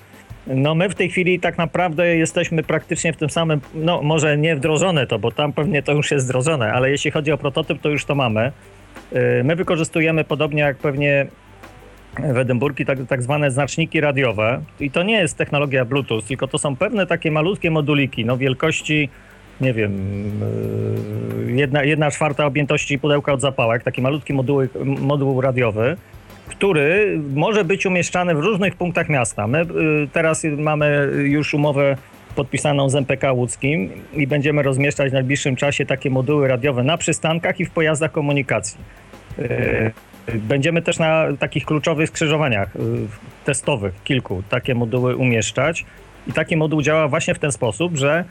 no 0.49 0.75
my 0.75 0.89
w 0.89 0.95
tej 0.95 1.09
chwili 1.09 1.39
tak 1.39 1.57
naprawdę 1.57 2.15
jesteśmy 2.15 2.63
praktycznie 2.63 3.13
w 3.13 3.17
tym 3.17 3.29
samym, 3.29 3.61
no 3.73 4.01
może 4.01 4.37
nie 4.37 4.55
wdrożone 4.55 5.07
to, 5.07 5.19
bo 5.19 5.31
tam 5.31 5.53
pewnie 5.53 5.83
to 5.83 5.91
już 5.91 6.11
jest 6.11 6.25
wdrożone, 6.25 6.73
ale 6.73 6.91
jeśli 6.91 7.11
chodzi 7.11 7.31
o 7.31 7.37
prototyp, 7.37 7.81
to 7.81 7.89
już 7.89 8.05
to 8.05 8.15
mamy. 8.15 8.51
Yy, 9.11 9.43
My 9.43 9.55
wykorzystujemy 9.55 10.23
podobnie 10.23 10.61
jak 10.61 10.77
pewnie 10.77 11.27
w 12.33 12.37
Edynburgu 12.37 12.85
tak, 12.85 12.99
tak 13.07 13.23
zwane 13.23 13.51
znaczniki 13.51 14.01
radiowe 14.01 14.61
i 14.79 14.91
to 14.91 15.03
nie 15.03 15.19
jest 15.19 15.37
technologia 15.37 15.85
Bluetooth, 15.85 16.21
tylko 16.27 16.47
to 16.47 16.57
są 16.57 16.75
pewne 16.75 17.07
takie 17.07 17.31
malutkie 17.31 17.71
moduliki, 17.71 18.25
no 18.25 18.37
wielkości, 18.37 19.09
nie 19.61 19.73
wiem, 19.73 19.93
yy, 21.47 21.51
jedna, 21.51 21.83
jedna 21.83 22.11
czwarta 22.11 22.45
objętości 22.45 22.99
pudełka 22.99 23.33
od 23.33 23.41
zapałek, 23.41 23.83
taki 23.83 24.01
malutki 24.01 24.33
moduł, 24.33 24.61
moduł 24.85 25.41
radiowy, 25.41 25.97
który 26.47 27.19
może 27.35 27.65
być 27.65 27.85
umieszczany 27.85 28.35
w 28.35 28.39
różnych 28.39 28.75
punktach 28.75 29.09
miasta. 29.09 29.47
My 29.47 29.61
y, 29.61 29.65
teraz 30.13 30.43
mamy 30.57 31.09
już 31.23 31.53
umowę 31.53 31.97
podpisaną 32.35 32.89
z 32.89 32.95
MPK 32.95 33.31
łódzkim 33.31 33.89
i 34.13 34.27
będziemy 34.27 34.63
rozmieszczać 34.63 35.09
w 35.09 35.13
najbliższym 35.13 35.55
czasie 35.55 35.85
takie 35.85 36.09
moduły 36.09 36.47
radiowe 36.47 36.83
na 36.83 36.97
przystankach 36.97 37.59
i 37.59 37.65
w 37.65 37.71
pojazdach 37.71 38.11
komunikacji. 38.11 38.79
Y, 39.39 39.91
Będziemy 40.33 40.81
też 40.81 40.99
na 40.99 41.25
takich 41.39 41.65
kluczowych 41.65 42.09
skrzyżowaniach 42.09 42.75
y, 42.75 42.79
testowych, 43.45 43.93
kilku, 44.03 44.43
takie 44.49 44.75
moduły 44.75 45.15
umieszczać. 45.15 45.85
I 46.27 46.33
taki 46.33 46.57
moduł 46.57 46.81
działa 46.81 47.07
właśnie 47.07 47.33
w 47.33 47.39
ten 47.39 47.51
sposób, 47.51 47.95
że 47.95 48.23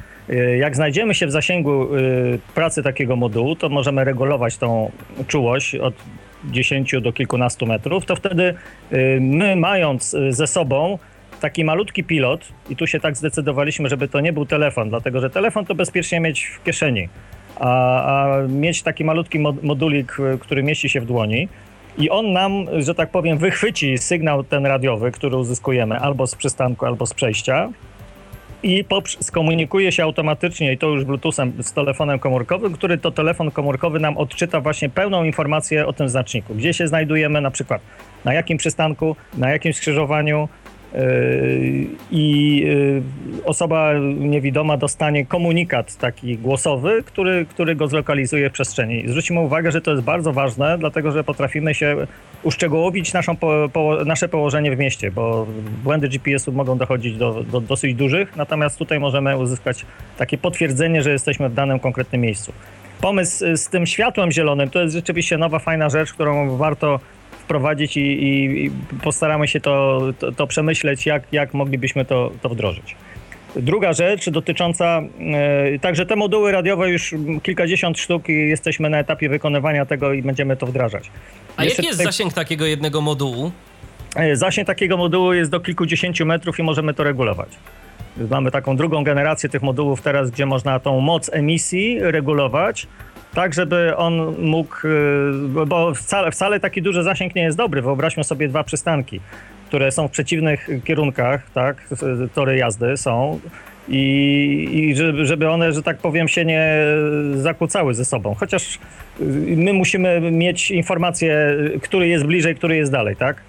jak 0.59 0.76
znajdziemy 0.76 1.14
się 1.14 1.26
w 1.26 1.30
zasięgu 1.30 1.88
pracy 2.55 2.82
takiego 2.82 3.16
modułu, 3.16 3.56
to 3.56 3.68
możemy 3.68 4.05
regulować 4.05 4.56
tą 4.56 4.90
czułość 5.26 5.74
od 5.74 5.94
10 6.51 6.93
do 7.01 7.12
kilkunastu 7.12 7.66
metrów, 7.66 8.06
to 8.06 8.16
wtedy 8.16 8.55
y, 8.93 9.18
my 9.20 9.56
mając 9.56 10.14
y, 10.14 10.32
ze 10.32 10.47
sobą 10.47 10.98
taki 11.40 11.64
malutki 11.64 12.05
pilot, 12.05 12.48
i 12.70 12.77
tu 12.77 12.86
się 12.86 13.01
tak 13.01 13.16
zdecydowaliśmy, 13.16 13.89
żeby 13.89 14.09
to 14.09 14.20
nie 14.20 14.32
był 14.32 14.47
telefon, 14.47 14.89
dlatego 14.89 15.20
że 15.20 15.31
telefon 15.31 15.66
to 15.66 15.74
bezpiecznie 15.74 16.20
mieć 16.20 16.44
w 16.44 16.62
kieszeni, 16.62 17.09
a, 17.60 18.02
a 18.36 18.43
mieć 18.48 18.82
taki 18.82 19.05
malutki 19.05 19.39
mod- 19.39 19.62
modulik, 19.62 20.16
y, 20.35 20.39
który 20.39 20.62
mieści 20.62 20.89
się 20.89 21.01
w 21.01 21.06
dłoni, 21.06 21.48
i 21.98 22.10
on 22.10 22.32
nam, 22.32 22.66
że 22.78 22.94
tak 22.94 23.10
powiem, 23.10 23.39
wychwyci 23.39 23.98
sygnał 23.98 24.44
ten 24.44 24.66
radiowy, 24.66 25.12
który 25.12 25.36
uzyskujemy 25.36 25.98
albo 25.98 26.27
z 26.27 26.35
przystanku, 26.35 26.86
albo 26.86 27.06
z 27.06 27.14
przejścia 27.14 27.68
i 28.62 28.84
skomunikuje 29.20 29.92
się 29.92 30.02
automatycznie, 30.02 30.72
i 30.72 30.78
to 30.78 30.86
już 30.86 31.04
Bluetoothem, 31.04 31.52
z 31.62 31.72
telefonem 31.72 32.18
komórkowym, 32.18 32.72
który 32.72 32.98
to 32.98 33.10
telefon 33.10 33.50
komórkowy 33.50 34.00
nam 34.00 34.18
odczyta 34.18 34.60
właśnie 34.60 34.88
pełną 34.88 35.24
informację 35.24 35.86
o 35.86 35.92
tym 35.92 36.08
znaczniku. 36.08 36.54
Gdzie 36.54 36.74
się 36.74 36.88
znajdujemy, 36.88 37.40
na 37.40 37.50
przykład 37.50 37.82
na 38.24 38.34
jakim 38.34 38.58
przystanku, 38.58 39.16
na 39.34 39.50
jakim 39.50 39.72
skrzyżowaniu, 39.72 40.48
i 42.10 42.56
yy, 42.56 43.02
osoba 43.44 43.93
niewidoma 44.18 44.77
dostanie 44.77 45.27
komunikat 45.27 45.97
taki 45.97 46.39
głosowy, 46.39 47.02
który, 47.02 47.47
który 47.51 47.74
go 47.74 47.89
zlokalizuje 47.89 48.51
w 48.51 48.52
przestrzeni. 48.52 49.09
Zwróćmy 49.09 49.40
uwagę, 49.40 49.73
że 49.73 49.81
to 49.81 49.90
jest 49.90 50.02
bardzo 50.02 50.32
ważne, 50.32 50.78
dlatego 50.78 51.12
że 51.12 51.24
potrafimy 51.24 51.74
się 51.74 51.97
uszczegółowić 52.43 53.12
naszą 53.12 53.36
po, 53.36 53.68
po, 53.73 54.05
nasze 54.05 54.28
położenie 54.28 54.77
w 54.77 54.78
mieście, 54.78 55.10
bo 55.10 55.47
błędy 55.85 56.09
GPS-u 56.09 56.52
mogą 56.52 56.78
dochodzić 56.78 57.16
do, 57.16 57.44
do 57.52 57.60
dosyć 57.60 57.94
dużych, 57.94 58.36
natomiast 58.36 58.78
tutaj 58.78 59.01
możemy 59.01 59.39
uzyskać 59.39 59.86
takie 60.18 60.39
potwierdzenie, 60.39 61.02
że 61.02 61.10
jesteśmy 61.10 61.48
w 61.48 61.55
danym 61.55 61.78
konkretnym 61.78 62.20
miejscu. 62.20 62.52
Pomysł 63.01 63.44
z 63.56 63.68
tym 63.68 63.86
światłem 63.86 64.32
zielonym 64.32 64.70
to 64.70 64.82
jest 64.82 64.94
rzeczywiście 64.94 65.39
nowa, 65.39 65.59
fajna 65.59 65.89
rzecz, 65.89 66.12
którą 66.12 66.56
warto 66.56 67.01
wprowadzić 67.51 67.97
i, 67.97 68.01
i, 68.01 68.70
postaramy 69.02 69.48
się 69.48 69.60
to, 69.60 70.01
to, 70.18 70.32
to 70.32 70.47
przemyśleć, 70.47 71.06
jak, 71.06 71.23
jak 71.32 71.55
moglibyśmy 71.55 72.05
to, 72.05 72.31
to 72.43 72.48
wdrożyć. 72.48 72.97
Druga 73.56 73.93
rzecz 73.93 74.31
dotycząca, 74.31 75.02
e, 75.74 75.78
także 75.78 76.06
te 76.06 76.16
moduły 76.16 76.52
radiowe 76.52 76.90
już 76.90 77.14
kilkadziesiąt 77.43 77.98
sztuk 77.98 78.28
i 78.28 78.32
jesteśmy 78.48 78.90
na 78.90 78.98
etapie 78.98 79.28
wykonywania 79.28 79.86
tego 79.86 80.12
i 80.12 80.23
będziemy 80.23 80.56
to 80.56 80.66
wdrażać. 80.66 81.10
A 81.56 81.64
Jeszcze 81.64 81.82
jaki 81.82 81.86
jest 81.86 81.98
tutaj- 81.98 82.12
zasięg 82.12 82.32
takiego 82.32 82.66
jednego 82.66 83.01
modułu? 83.01 83.52
E, 84.16 84.36
Zasięg 84.36 84.66
takiego 84.66 84.97
modułu 84.97 85.32
jest 85.32 85.51
do 85.51 85.60
kilkudziesięciu 85.60 86.27
metrów 86.27 86.59
i 86.59 86.62
możemy 86.62 86.94
to 86.94 87.05
regulować. 87.05 87.48
Mamy 88.31 88.51
taką 88.51 88.77
drugą 88.77 89.05
generację 89.05 89.48
tych 89.48 89.62
modułów 89.62 90.02
teraz, 90.02 90.31
gdzie 90.31 90.47
można 90.47 90.81
tą 90.81 91.01
moc 91.01 91.31
emisji 91.32 91.98
regulować, 92.01 92.86
tak 93.36 93.54
żeby 93.54 93.96
on 93.96 94.34
mógł, 94.38 94.76
e, 95.62 95.66
bo 95.66 95.94
wcale, 95.94 96.30
wcale 96.30 96.60
taki 96.60 96.82
duży 96.82 97.02
zasięg 97.02 97.34
nie 97.34 97.42
jest 97.42 97.56
dobry. 97.56 97.82
Wyobraźmy 97.82 98.24
sobie 98.24 98.48
dwa 98.48 98.64
przystanki, 98.64 99.20
które 99.66 99.92
są 99.92 100.08
w 100.08 100.10
przeciwnych 100.10 100.68
kierunkach, 100.84 101.50
tak, 101.50 101.88
tory 102.34 102.56
jazdy 102.56 102.96
są 102.96 103.40
i, 103.88 104.68
i 104.72 104.96
żeby, 104.96 105.26
żeby 105.26 105.50
one, 105.50 105.72
że 105.72 105.82
tak 105.82 105.98
powiem, 105.98 106.28
się 106.28 106.44
nie 106.44 106.76
zakłócały 107.34 107.94
ze 107.94 108.04
sobą. 108.04 108.34
Chociaż 108.34 108.74
y, 108.74 109.24
my 109.56 109.72
musimy 109.72 110.20
mieć 110.20 110.70
informację, 110.70 111.56
który 111.82 112.08
jest 112.08 112.24
bliżej, 112.26 112.54
który 112.54 112.76
jest 112.76 112.92
dalej, 112.92 113.16
tak? 113.16 113.42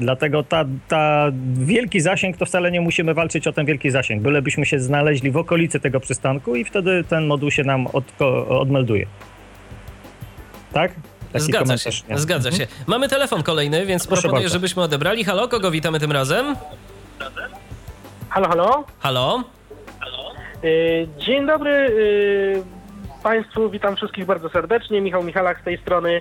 Dlatego 0.00 0.42
ta, 0.42 0.64
ta 0.88 1.26
wielki 1.54 2.00
zasięg 2.00 2.36
to 2.36 2.46
wcale 2.46 2.70
nie 2.70 2.80
musimy 2.80 3.14
walczyć 3.14 3.46
o 3.46 3.52
ten 3.52 3.66
wielki 3.66 3.90
zasięg. 3.90 4.22
Bylebyśmy 4.22 4.66
się 4.66 4.80
znaleźli 4.80 5.30
w 5.30 5.36
okolicy 5.36 5.80
tego 5.80 6.00
przystanku 6.00 6.56
i 6.56 6.64
wtedy 6.64 7.04
ten 7.08 7.26
moduł 7.26 7.50
się 7.50 7.64
nam 7.64 7.86
od, 7.86 8.04
odmelduje. 8.48 9.06
Tak? 10.72 10.92
Taki 11.32 11.44
zgadza 11.44 11.78
się, 11.78 11.90
nie? 12.08 12.18
zgadza 12.18 12.48
mhm. 12.48 12.68
się. 12.68 12.76
Mamy 12.86 13.08
telefon 13.08 13.42
kolejny, 13.42 13.86
więc 13.86 14.06
Proszę 14.06 14.22
proponuję, 14.22 14.44
bardzo. 14.44 14.52
żebyśmy 14.52 14.82
odebrali. 14.82 15.24
Halo, 15.24 15.48
kogo 15.48 15.70
witamy 15.70 16.00
tym 16.00 16.12
razem? 16.12 16.56
Halo, 18.28 18.48
halo. 18.48 18.84
Halo. 18.98 19.44
Y, 20.64 21.08
dzień 21.18 21.46
dobry 21.46 21.70
y, 21.70 22.62
Państwu, 23.22 23.70
witam 23.70 23.96
wszystkich 23.96 24.26
bardzo 24.26 24.48
serdecznie. 24.48 25.00
Michał 25.00 25.22
Michalak 25.22 25.60
z 25.60 25.64
tej 25.64 25.78
strony. 25.78 26.20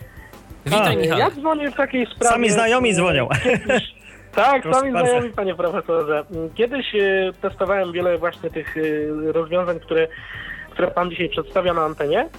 Witaj, 0.65 0.98
Michał. 0.98 1.19
Ja 1.19 1.31
dzwonię 1.31 1.72
w 1.72 1.76
takiej 1.76 2.06
sprawie... 2.06 2.30
Sami 2.30 2.49
znajomi 2.49 2.94
dzwonią. 2.94 3.27
tak, 4.35 4.61
Proszę 4.61 4.80
sami 4.80 4.91
bardzo. 4.91 5.11
znajomi, 5.11 5.30
panie 5.30 5.56
profesorze. 5.56 6.23
Kiedyś 6.56 6.95
y, 6.95 7.31
testowałem 7.41 7.91
wiele 7.91 8.18
właśnie 8.18 8.49
tych 8.49 8.76
rozwiązań, 9.26 9.80
które, 9.80 10.07
które 10.69 10.91
pan 10.91 11.10
dzisiaj 11.10 11.30
przedstawia 11.30 11.73
na 11.73 11.81
antenie. 11.81 12.30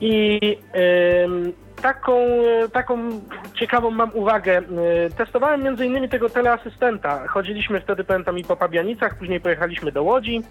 I 0.00 0.40
taką, 1.82 2.26
taką 2.72 3.20
ciekawą 3.54 3.90
mam 3.90 4.10
uwagę. 4.14 4.62
Testowałem 5.16 5.62
między 5.62 5.86
innymi 5.86 6.08
tego 6.08 6.30
teleasystenta. 6.30 7.28
Chodziliśmy 7.28 7.80
wtedy, 7.80 8.04
pamiętam, 8.04 8.38
i 8.38 8.44
po 8.44 8.56
Pabianicach, 8.56 9.18
później 9.18 9.40
pojechaliśmy 9.40 9.92
do 9.92 10.02
Łodzi. 10.02 10.42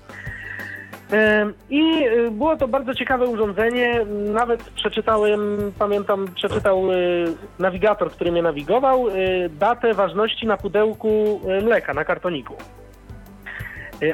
I 1.70 2.08
y, 2.08 2.32
było 2.32 2.58
to 2.58 2.68
bardzo 2.68 2.96
ciekawe 2.96 3.26
urządzenie. 3.26 4.06
Nawet 4.34 4.64
przeczytałem, 4.64 5.72
pamiętam, 5.80 6.28
przeczytał 6.36 6.92
y, 6.92 7.26
nawigator, 7.60 8.12
który 8.12 8.32
mnie 8.32 8.42
nawigował, 8.42 9.08
y, 9.08 9.50
datę 9.50 9.94
ważności 9.94 10.48
na 10.48 10.58
pudełku 10.58 11.42
mleka, 11.64 11.94
na 11.94 12.06
kartoniku. 12.06 12.56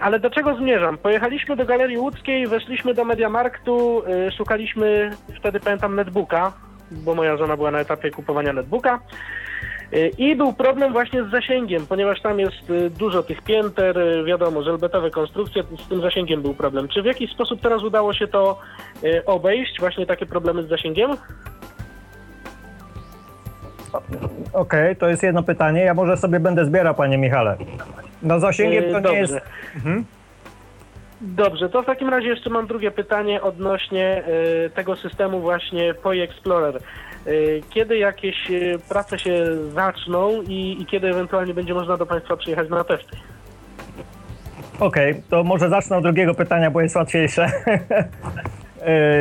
Ale 0.02 0.20
do 0.20 0.30
czego 0.30 0.56
zmierzam? 0.56 0.98
Pojechaliśmy 0.98 1.56
do 1.56 1.66
Galerii 1.66 1.98
Łódzkiej, 1.98 2.48
weszliśmy 2.48 2.94
do 2.94 3.06
Mediamarktu, 3.06 4.04
szukaliśmy 4.38 5.12
wtedy, 5.40 5.60
pamiętam, 5.60 5.96
netbooka, 5.96 6.54
bo 6.92 7.16
moja 7.16 7.38
żona 7.38 7.58
była 7.58 7.72
na 7.72 7.80
etapie 7.80 8.12
kupowania 8.12 8.54
netbooka. 8.54 9.00
Y, 9.94 10.12
I 10.18 10.36
był 10.36 10.54
problem 10.54 10.94
właśnie 10.94 11.24
z 11.24 11.32
zasięgiem, 11.32 11.88
ponieważ 11.88 12.22
tam 12.22 12.40
jest 12.40 12.70
y, 12.70 12.90
dużo 12.90 13.24
tych 13.24 13.42
pięter, 13.42 13.98
y, 13.98 14.24
wiadomo, 14.24 14.64
żelbetowe 14.64 15.12
konstrukcje, 15.12 15.64
z 15.86 15.88
tym 15.88 16.02
zasięgiem 16.02 16.42
był 16.42 16.54
problem. 16.54 16.88
Czy 16.88 17.02
w 17.02 17.06
jakiś 17.06 17.32
sposób 17.32 17.62
teraz 17.62 17.84
udało 17.84 18.14
się 18.14 18.28
to 18.28 18.60
obejść, 19.26 19.80
właśnie 19.80 20.06
takie 20.06 20.26
problemy 20.26 20.64
z 20.64 20.70
zasięgiem? 20.70 21.12
Okej, 23.92 24.42
okay, 24.54 24.96
to 24.96 25.10
jest 25.10 25.24
jedno 25.24 25.44
pytanie. 25.44 25.82
Ja 25.82 25.94
może 25.94 26.18
sobie 26.18 26.40
będę 26.40 26.66
zbierał, 26.66 26.96
panie 26.96 27.18
Michale. 27.18 27.58
No 28.24 28.40
zasięgiem 28.40 28.84
to 28.84 29.02
Dobrze. 29.02 29.12
nie 29.12 29.20
jest... 29.20 29.36
Mhm. 29.76 30.06
Dobrze, 31.22 31.70
to 31.70 31.84
w 31.84 31.86
takim 31.86 32.10
razie 32.10 32.28
jeszcze 32.28 32.50
mam 32.50 32.68
drugie 32.68 32.92
pytanie 32.92 33.42
odnośnie 33.42 34.24
tego 34.76 34.96
systemu 34.96 35.40
właśnie 35.40 35.94
POI 35.94 36.22
Explorer. 36.22 36.80
Y, 37.28 37.62
kiedy 37.70 37.98
jakieś 37.98 38.52
y, 38.52 38.80
prace 38.90 39.20
się 39.20 39.46
zaczną 39.74 40.42
i, 40.42 40.78
i, 40.82 40.86
kiedy 40.86 41.08
ewentualnie 41.08 41.54
będzie 41.54 41.74
można 41.74 41.98
do 41.98 42.06
Państwa 42.06 42.38
przyjechać 42.38 42.70
na 42.70 42.84
testy? 42.84 43.18
Okej, 44.80 45.12
okay, 45.12 45.24
to 45.30 45.44
może 45.44 45.70
zacznę 45.70 45.98
od 45.98 46.04
drugiego 46.04 46.34
pytania, 46.34 46.72
bo 46.72 46.82
jest 46.82 46.96
łatwiejsze. 46.96 47.52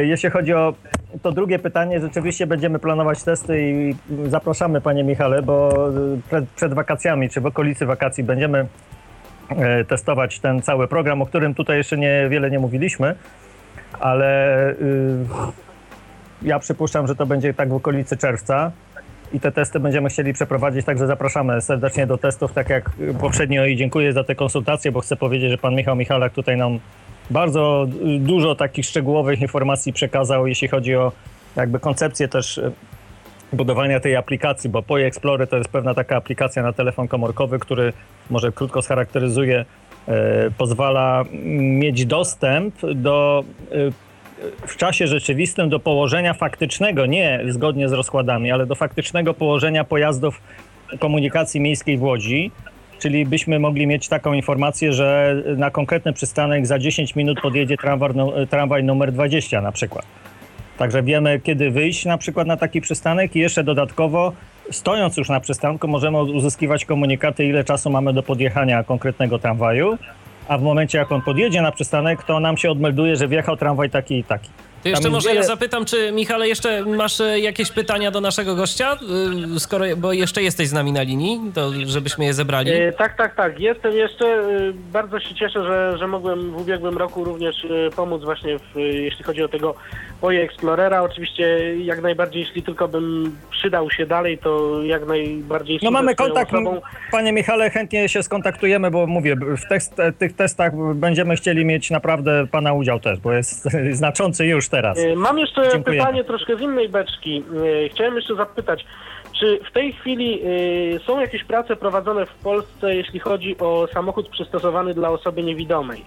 Jeśli 0.02 0.30
chodzi 0.30 0.54
o 0.54 0.74
to 1.22 1.32
drugie 1.32 1.58
pytanie, 1.58 2.00
rzeczywiście 2.00 2.46
będziemy 2.46 2.78
planować 2.78 3.22
testy 3.22 3.70
i 3.70 3.94
zapraszamy 4.28 4.80
Panie 4.80 5.04
Michale, 5.04 5.42
bo 5.42 5.72
przed, 6.26 6.48
przed 6.48 6.74
wakacjami 6.74 7.30
czy 7.30 7.40
w 7.40 7.46
okolicy 7.46 7.86
wakacji 7.86 8.24
będziemy 8.24 8.66
E, 9.48 9.84
testować 9.84 10.40
ten 10.40 10.62
cały 10.62 10.88
program, 10.88 11.22
o 11.22 11.26
którym 11.26 11.54
tutaj 11.54 11.76
jeszcze 11.76 11.98
niewiele 11.98 12.50
nie 12.50 12.58
mówiliśmy, 12.58 13.14
ale 14.00 14.74
ja 16.44 16.58
przypuszczam, 16.58 17.06
że 17.06 17.14
to 17.14 17.26
będzie 17.26 17.54
tak 17.54 17.68
w 17.68 17.74
okolicy 17.74 18.16
czerwca 18.16 18.72
i 19.32 19.40
te 19.40 19.52
testy 19.52 19.80
będziemy 19.80 20.08
chcieli 20.08 20.32
przeprowadzić, 20.32 20.86
także 20.86 21.06
zapraszamy 21.06 21.60
serdecznie 21.60 22.06
do 22.06 22.18
testów, 22.18 22.52
tak 22.52 22.70
jak 22.70 22.90
poprzednio 23.20 23.66
i 23.66 23.76
dziękuję 23.76 24.12
za 24.12 24.24
te 24.24 24.34
konsultacje, 24.34 24.92
bo 24.92 25.00
chcę 25.00 25.16
powiedzieć, 25.16 25.50
że 25.50 25.58
pan 25.58 25.74
Michał 25.74 25.96
Michalak 25.96 26.32
tutaj 26.32 26.56
nam 26.56 26.78
bardzo 27.30 27.86
dużo 28.18 28.54
takich 28.54 28.84
szczegółowych 28.84 29.40
informacji 29.40 29.92
przekazał, 29.92 30.46
jeśli 30.46 30.68
chodzi 30.68 30.94
o 30.94 31.12
jakby 31.56 31.80
koncepcję 31.80 32.28
też 32.28 32.60
budowania 33.52 34.00
tej 34.00 34.16
aplikacji, 34.16 34.70
bo 34.70 34.82
Poi 34.82 35.02
Explorer 35.02 35.48
to 35.48 35.56
jest 35.56 35.70
pewna 35.70 35.94
taka 35.94 36.16
aplikacja 36.16 36.62
na 36.62 36.72
telefon 36.72 37.08
komórkowy, 37.08 37.58
który 37.58 37.92
może 38.30 38.52
krótko 38.52 38.82
scharakteryzuje, 38.82 39.64
e, 40.08 40.50
pozwala 40.58 41.24
mieć 41.56 42.06
dostęp 42.06 42.74
do 42.94 43.44
e, 43.72 44.03
w 44.66 44.76
czasie 44.76 45.06
rzeczywistym 45.06 45.68
do 45.68 45.80
położenia 45.80 46.34
faktycznego, 46.34 47.06
nie 47.06 47.40
zgodnie 47.48 47.88
z 47.88 47.92
rozkładami, 47.92 48.52
ale 48.52 48.66
do 48.66 48.74
faktycznego 48.74 49.34
położenia 49.34 49.84
pojazdów 49.84 50.40
komunikacji 50.98 51.60
miejskiej 51.60 51.98
w 51.98 52.02
Łodzi. 52.02 52.50
Czyli 52.98 53.26
byśmy 53.26 53.58
mogli 53.58 53.86
mieć 53.86 54.08
taką 54.08 54.32
informację, 54.32 54.92
że 54.92 55.36
na 55.56 55.70
konkretny 55.70 56.12
przystanek 56.12 56.66
za 56.66 56.78
10 56.78 57.16
minut 57.16 57.40
podjedzie 57.40 57.76
tramwaj, 57.76 58.10
tramwaj 58.50 58.84
numer 58.84 59.12
20 59.12 59.60
na 59.60 59.72
przykład. 59.72 60.04
Także 60.78 61.02
wiemy, 61.02 61.40
kiedy 61.40 61.70
wyjść 61.70 62.04
na 62.04 62.18
przykład 62.18 62.46
na 62.46 62.56
taki 62.56 62.80
przystanek 62.80 63.36
i 63.36 63.38
jeszcze 63.38 63.64
dodatkowo, 63.64 64.32
stojąc 64.70 65.16
już 65.16 65.28
na 65.28 65.40
przystanku, 65.40 65.88
możemy 65.88 66.22
uzyskiwać 66.22 66.84
komunikaty, 66.84 67.44
ile 67.44 67.64
czasu 67.64 67.90
mamy 67.90 68.12
do 68.12 68.22
podjechania 68.22 68.84
konkretnego 68.84 69.38
tramwaju, 69.38 69.98
a 70.48 70.58
w 70.58 70.62
momencie, 70.62 70.98
jak 70.98 71.12
on 71.12 71.22
podjedzie 71.22 71.62
na 71.62 71.72
przystanek, 71.72 72.22
to 72.22 72.40
nam 72.40 72.56
się 72.56 72.70
odmelduje, 72.70 73.16
że 73.16 73.28
wjechał 73.28 73.56
tramwaj 73.56 73.90
taki 73.90 74.18
i 74.18 74.24
taki. 74.24 74.50
To 74.84 74.88
jeszcze 74.88 75.10
może 75.10 75.28
wiele... 75.28 75.40
ja 75.40 75.46
zapytam, 75.46 75.84
czy 75.84 76.12
Michale, 76.12 76.48
jeszcze 76.48 76.84
masz 76.84 77.20
e, 77.20 77.40
jakieś 77.40 77.70
pytania 77.70 78.10
do 78.10 78.20
naszego 78.20 78.54
gościa? 78.54 78.98
E, 79.56 79.60
skoro, 79.60 79.84
bo 79.96 80.12
jeszcze 80.12 80.42
jesteś 80.42 80.68
z 80.68 80.72
nami 80.72 80.92
na 80.92 81.02
linii, 81.02 81.40
to 81.54 81.70
żebyśmy 81.86 82.24
je 82.24 82.34
zebrali. 82.34 82.72
E, 82.72 82.92
tak, 82.92 83.16
tak, 83.16 83.34
tak. 83.34 83.60
Jestem 83.60 83.92
jeszcze. 83.92 84.26
E, 84.26 84.72
bardzo 84.92 85.20
się 85.20 85.34
cieszę, 85.34 85.64
że, 85.64 85.98
że 85.98 86.06
mogłem 86.06 86.50
w 86.50 86.60
ubiegłym 86.60 86.98
roku 86.98 87.24
również 87.24 87.66
pomóc 87.96 88.24
właśnie, 88.24 88.58
w, 88.58 88.76
jeśli 88.76 89.24
chodzi 89.24 89.42
o 89.42 89.48
tego 89.48 89.74
Oje 90.22 90.42
Explorera. 90.42 91.02
Oczywiście 91.02 91.76
jak 91.76 92.02
najbardziej, 92.02 92.42
jeśli 92.42 92.62
tylko 92.62 92.88
bym 92.88 93.36
przydał 93.50 93.90
się 93.90 94.06
dalej, 94.06 94.38
to 94.38 94.82
jak 94.82 95.06
najbardziej... 95.06 95.78
No 95.82 95.90
mamy 95.90 96.14
kontakt, 96.14 96.54
osobą. 96.54 96.80
panie 97.10 97.32
Michale, 97.32 97.70
chętnie 97.70 98.08
się 98.08 98.22
skontaktujemy, 98.22 98.90
bo 98.90 99.06
mówię, 99.06 99.36
w 99.36 100.18
tych 100.18 100.32
testach 100.36 100.72
będziemy 100.94 101.36
chcieli 101.36 101.64
mieć 101.64 101.90
naprawdę 101.90 102.46
pana 102.46 102.72
udział 102.72 103.00
też, 103.00 103.20
bo 103.20 103.32
jest 103.32 103.68
znaczący 103.92 104.46
już 104.46 104.68
teraz. 104.74 104.98
E, 104.98 105.16
mam 105.16 105.38
jeszcze 105.38 105.68
Dziękuję. 105.72 105.98
pytanie 105.98 106.24
troszkę 106.24 106.56
z 106.56 106.60
innej 106.60 106.88
beczki. 106.88 107.44
E, 107.84 107.88
chciałem 107.88 108.16
jeszcze 108.16 108.34
zapytać, 108.34 108.86
czy 109.40 109.60
w 109.70 109.72
tej 109.72 109.92
chwili 109.92 110.40
e, 110.96 110.98
są 110.98 111.20
jakieś 111.20 111.44
prace 111.44 111.76
prowadzone 111.76 112.26
w 112.26 112.34
Polsce, 112.34 112.96
jeśli 112.96 113.20
chodzi 113.20 113.58
o 113.58 113.88
samochód 113.92 114.28
przystosowany 114.28 114.94
dla 114.94 115.10
osoby 115.10 115.42
niewidomej? 115.42 116.04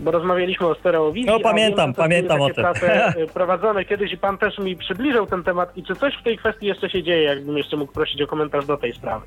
Bo 0.00 0.10
rozmawialiśmy 0.10 0.66
o 0.66 0.74
stereowizji. 0.74 1.30
No 1.30 1.40
pamiętam, 1.40 1.94
pamiętam 1.94 2.40
o 2.40 2.46
tym. 2.46 2.54
Prace 2.54 3.12
prowadzone 3.34 3.84
kiedyś 3.84 4.12
i 4.12 4.18
pan 4.18 4.38
też 4.38 4.58
mi 4.58 4.76
przybliżył 4.76 5.26
ten 5.26 5.44
temat. 5.44 5.76
I 5.76 5.82
czy 5.82 5.94
coś 5.94 6.14
w 6.14 6.22
tej 6.22 6.38
kwestii 6.38 6.66
jeszcze 6.66 6.90
się 6.90 7.02
dzieje? 7.02 7.22
Jakbym 7.22 7.58
jeszcze 7.58 7.76
mógł 7.76 7.92
prosić 7.92 8.22
o 8.22 8.26
komentarz 8.26 8.66
do 8.66 8.76
tej 8.76 8.92
sprawy. 8.92 9.26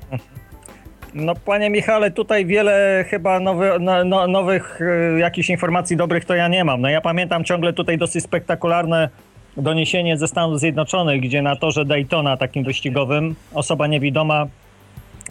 No 1.14 1.34
panie 1.34 1.70
Michale, 1.70 2.10
tutaj 2.10 2.46
wiele 2.46 3.04
chyba 3.08 3.40
nowy, 3.40 3.70
no, 3.80 4.04
no, 4.04 4.26
nowych 4.26 4.80
y, 4.80 5.18
jakichś 5.18 5.50
informacji 5.50 5.96
dobrych 5.96 6.24
to 6.24 6.34
ja 6.34 6.48
nie 6.48 6.64
mam. 6.64 6.80
No 6.80 6.88
ja 6.88 7.00
pamiętam 7.00 7.44
ciągle 7.44 7.72
tutaj 7.72 7.98
dosyć 7.98 8.24
spektakularne 8.24 9.08
doniesienie 9.56 10.16
ze 10.16 10.28
Stanów 10.28 10.60
Zjednoczonych, 10.60 11.20
gdzie 11.20 11.42
na 11.42 11.56
torze 11.56 11.84
Daytona 11.84 12.36
takim 12.36 12.64
wyścigowym 12.64 13.34
osoba 13.54 13.86
niewidoma 13.86 14.46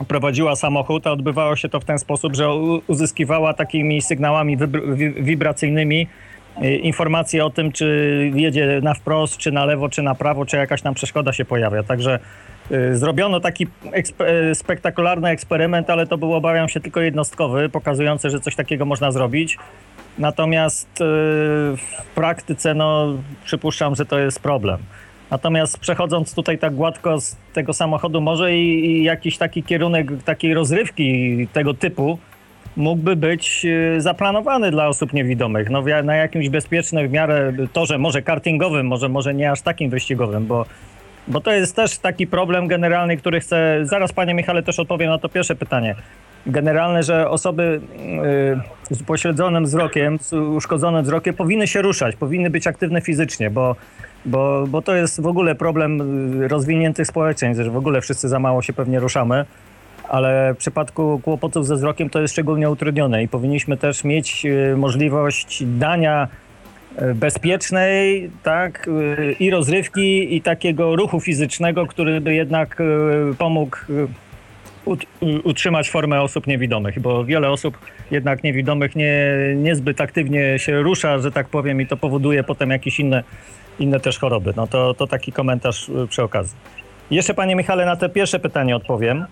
prowadziła 0.08 0.56
samochód, 0.56 1.08
a 1.08 1.12
odbywało 1.12 1.56
się 1.56 1.70
to 1.70 1.80
w 1.80 1.86
ten 1.86 2.00
sposób, 2.00 2.36
że 2.36 2.50
uzyskiwała 2.88 3.54
takimi 3.54 4.02
sygnałami 4.02 4.58
wibracyjnymi 5.18 6.08
y, 6.64 6.76
informacje 6.76 7.46
o 7.46 7.50
tym, 7.50 7.72
czy 7.72 8.32
jedzie 8.36 8.80
na 8.84 8.94
wprost, 8.94 9.38
czy 9.38 9.52
na 9.52 9.66
lewo, 9.66 9.90
czy 9.90 10.02
na 10.02 10.16
prawo, 10.16 10.46
czy 10.46 10.58
jakaś 10.58 10.82
tam 10.82 10.94
przeszkoda 10.94 11.34
się 11.34 11.46
pojawia. 11.46 11.84
Także 11.84 12.20
zrobiono 12.92 13.40
taki 13.40 13.68
ekspe 13.92 14.56
spektakularny 14.56 15.30
eksperyment, 15.30 15.90
ale 15.90 16.08
to 16.08 16.18
był, 16.18 16.34
obawiam 16.34 16.70
się, 16.70 16.80
tylko 16.80 17.02
jednostkowy, 17.02 17.70
pokazujący, 17.70 18.30
że 18.30 18.40
coś 18.40 18.56
takiego 18.56 18.86
można 18.86 19.12
zrobić. 19.12 19.58
Natomiast 20.18 21.02
y, 21.02 21.04
w 21.78 21.78
praktyce, 22.16 22.74
no, 22.74 23.14
przypuszczam, 23.46 23.96
że 23.96 24.06
to 24.06 24.20
jest 24.20 24.40
problem. 24.40 24.78
Natomiast 25.32 25.80
przechodząc 25.80 26.36
tutaj 26.36 26.58
tak 26.58 26.76
gładko 26.76 27.22
z 27.22 27.36
tego 27.54 27.74
samochodu, 27.74 28.22
może 28.22 28.56
i, 28.56 28.86
i 28.86 29.04
jakiś 29.04 29.38
taki 29.38 29.64
kierunek 29.64 30.24
takiej 30.24 30.54
rozrywki 30.54 31.48
tego 31.54 31.74
typu 31.74 32.20
mógłby 32.76 33.16
być 33.16 33.66
y, 33.66 34.02
zaplanowany 34.02 34.72
dla 34.72 34.88
osób 34.88 35.14
niewidomych. 35.14 35.70
No, 35.70 35.84
na 36.04 36.16
jakimś 36.16 36.50
bezpiecznym 36.50 37.08
w 37.08 37.12
miarę 37.12 37.54
torze, 37.74 37.98
może 37.98 38.22
kartingowym, 38.22 38.88
może, 38.88 39.10
może 39.10 39.34
nie 39.34 39.52
aż 39.52 39.62
takim 39.62 39.90
wyścigowym, 39.90 40.46
bo 40.46 40.66
Bo 41.28 41.42
to 41.42 41.52
jest 41.52 41.76
też 41.76 41.98
taki 41.98 42.28
problem 42.28 42.68
generalny, 42.68 43.18
który 43.18 43.40
chcę. 43.40 43.80
Zaraz, 43.84 44.14
panie 44.14 44.34
Michale, 44.34 44.64
też 44.64 44.80
odpowiem 44.80 45.10
na 45.10 45.18
to 45.18 45.30
pierwsze 45.30 45.56
pytanie. 45.56 45.96
Generalne, 46.46 47.04
że 47.04 47.30
osoby 47.30 47.82
y, 48.92 48.96
z 48.96 49.04
pośledzonym 49.04 49.66
wzrokiem, 49.66 50.20
z 50.20 50.34
uszkodzonym 50.34 51.04
wzrokiem 51.04 51.34
powinny 51.34 51.68
się 51.68 51.82
ruszać, 51.82 52.16
powinny 52.16 52.50
być 52.50 52.68
aktywne 52.68 53.02
fizycznie, 53.02 53.50
bo, 53.50 53.76
bo, 54.26 54.68
bo 54.68 54.82
to 54.82 54.96
jest 54.96 55.22
w 55.22 55.28
ogóle 55.28 55.56
problem 55.56 56.02
y, 56.44 56.48
rozwiniętych 56.48 57.08
społeczeństw, 57.08 57.64
że 57.64 57.72
w 57.72 57.78
ogóle 57.78 58.02
wszyscy 58.02 58.30
za 58.30 58.40
mało 58.40 58.62
się 58.62 58.74
pewnie 58.74 59.00
ruszamy 59.00 59.46
ale 60.10 60.54
w 60.54 60.58
przypadku 60.58 61.20
kłopotów 61.24 61.68
ze 61.68 61.76
wzrokiem 61.76 62.10
to 62.10 62.22
jest 62.22 62.34
szczególnie 62.34 62.70
utrudnione 62.70 63.24
i 63.24 63.28
powinniśmy 63.28 63.78
też 63.78 64.04
mieć 64.04 64.46
y, 64.46 64.78
możliwość 64.78 65.64
dania 65.66 66.28
bezpiecznej, 67.16 68.30
tak, 68.44 68.90
i 69.40 69.50
rozrywki, 69.50 70.36
i 70.36 70.42
takiego 70.42 70.96
ruchu 70.96 71.20
fizycznego, 71.20 71.86
który 71.86 72.22
by 72.22 72.34
jednak 72.34 72.82
pomógł 73.38 73.78
utrzymać 75.44 75.90
formę 75.90 76.22
osób 76.22 76.48
niewidomych, 76.48 77.00
bo 77.00 77.26
wiele 77.26 77.50
osób 77.50 77.78
jednak 78.12 78.44
niewidomych 78.44 78.96
nie, 78.96 79.28
niezbyt 79.56 80.02
aktywnie 80.02 80.60
się 80.60 80.82
rusza, 80.82 81.20
że 81.20 81.32
tak 81.32 81.48
powiem, 81.48 81.82
i 81.82 81.88
to 81.88 81.98
powoduje 81.98 82.44
potem 82.44 82.70
jakieś 82.70 83.00
inne, 83.00 83.24
inne 83.80 84.00
też 84.00 84.20
choroby. 84.20 84.54
No 84.56 84.68
to, 84.68 84.94
to 84.94 85.08
taki 85.08 85.32
komentarz 85.32 85.92
przy 86.10 86.24
okazji. 86.24 86.58
Jeszcze 87.12 87.34
panie 87.34 87.56
Michale 87.56 87.86
na 87.86 87.96
te 87.96 88.10
pierwsze 88.10 88.40
pytanie 88.40 88.76
odpowiem. 88.76 89.26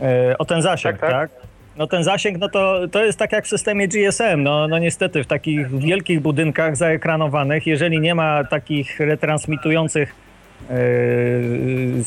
E, 0.00 0.38
o 0.38 0.44
ten 0.44 0.62
zasięg, 0.62 0.98
tak, 0.98 1.10
tak? 1.10 1.30
tak? 1.30 1.43
No 1.76 1.86
ten 1.86 2.04
zasięg, 2.04 2.38
no 2.38 2.48
to, 2.48 2.88
to 2.88 3.04
jest 3.04 3.18
tak 3.18 3.32
jak 3.32 3.44
w 3.44 3.48
systemie 3.48 3.88
GSM. 3.88 4.42
No, 4.42 4.68
no 4.68 4.78
niestety 4.78 5.24
w 5.24 5.26
takich 5.26 5.78
wielkich 5.78 6.20
budynkach 6.20 6.76
zaekranowanych, 6.76 7.66
jeżeli 7.66 8.00
nie 8.00 8.14
ma 8.14 8.44
takich 8.44 9.00
retransmitujących 9.00 10.24
Yy, 10.70 12.04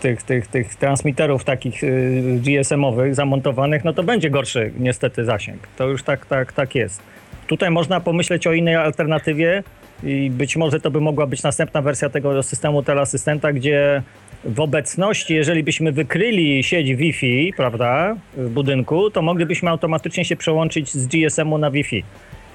tych, 0.00 0.22
tych, 0.22 0.46
tych 0.46 0.74
transmiterów 0.74 1.44
takich 1.44 1.82
yy, 1.82 2.40
GSM-owych 2.40 3.14
zamontowanych, 3.14 3.84
no 3.84 3.92
to 3.92 4.02
będzie 4.02 4.30
gorszy 4.30 4.72
niestety 4.78 5.24
zasięg. 5.24 5.68
To 5.76 5.88
już 5.88 6.02
tak, 6.02 6.26
tak, 6.26 6.52
tak 6.52 6.74
jest. 6.74 7.02
Tutaj 7.46 7.70
można 7.70 8.00
pomyśleć 8.00 8.46
o 8.46 8.52
innej 8.52 8.74
alternatywie 8.74 9.62
i 10.02 10.30
być 10.30 10.56
może 10.56 10.80
to 10.80 10.90
by 10.90 11.00
mogła 11.00 11.26
być 11.26 11.42
następna 11.42 11.82
wersja 11.82 12.08
tego 12.08 12.42
systemu 12.42 12.82
teleasystenta, 12.82 13.52
gdzie 13.52 14.02
w 14.46 14.60
obecności, 14.60 15.34
jeżeli 15.34 15.62
byśmy 15.62 15.92
wykryli 15.92 16.62
sieć 16.62 16.94
Wi-Fi, 16.94 17.52
prawda, 17.56 18.16
w 18.36 18.50
budynku, 18.50 19.10
to 19.10 19.22
moglibyśmy 19.22 19.70
automatycznie 19.70 20.24
się 20.24 20.36
przełączyć 20.36 20.90
z 20.92 21.06
GSM-u 21.06 21.58
na 21.58 21.70
Wi-Fi. 21.70 22.04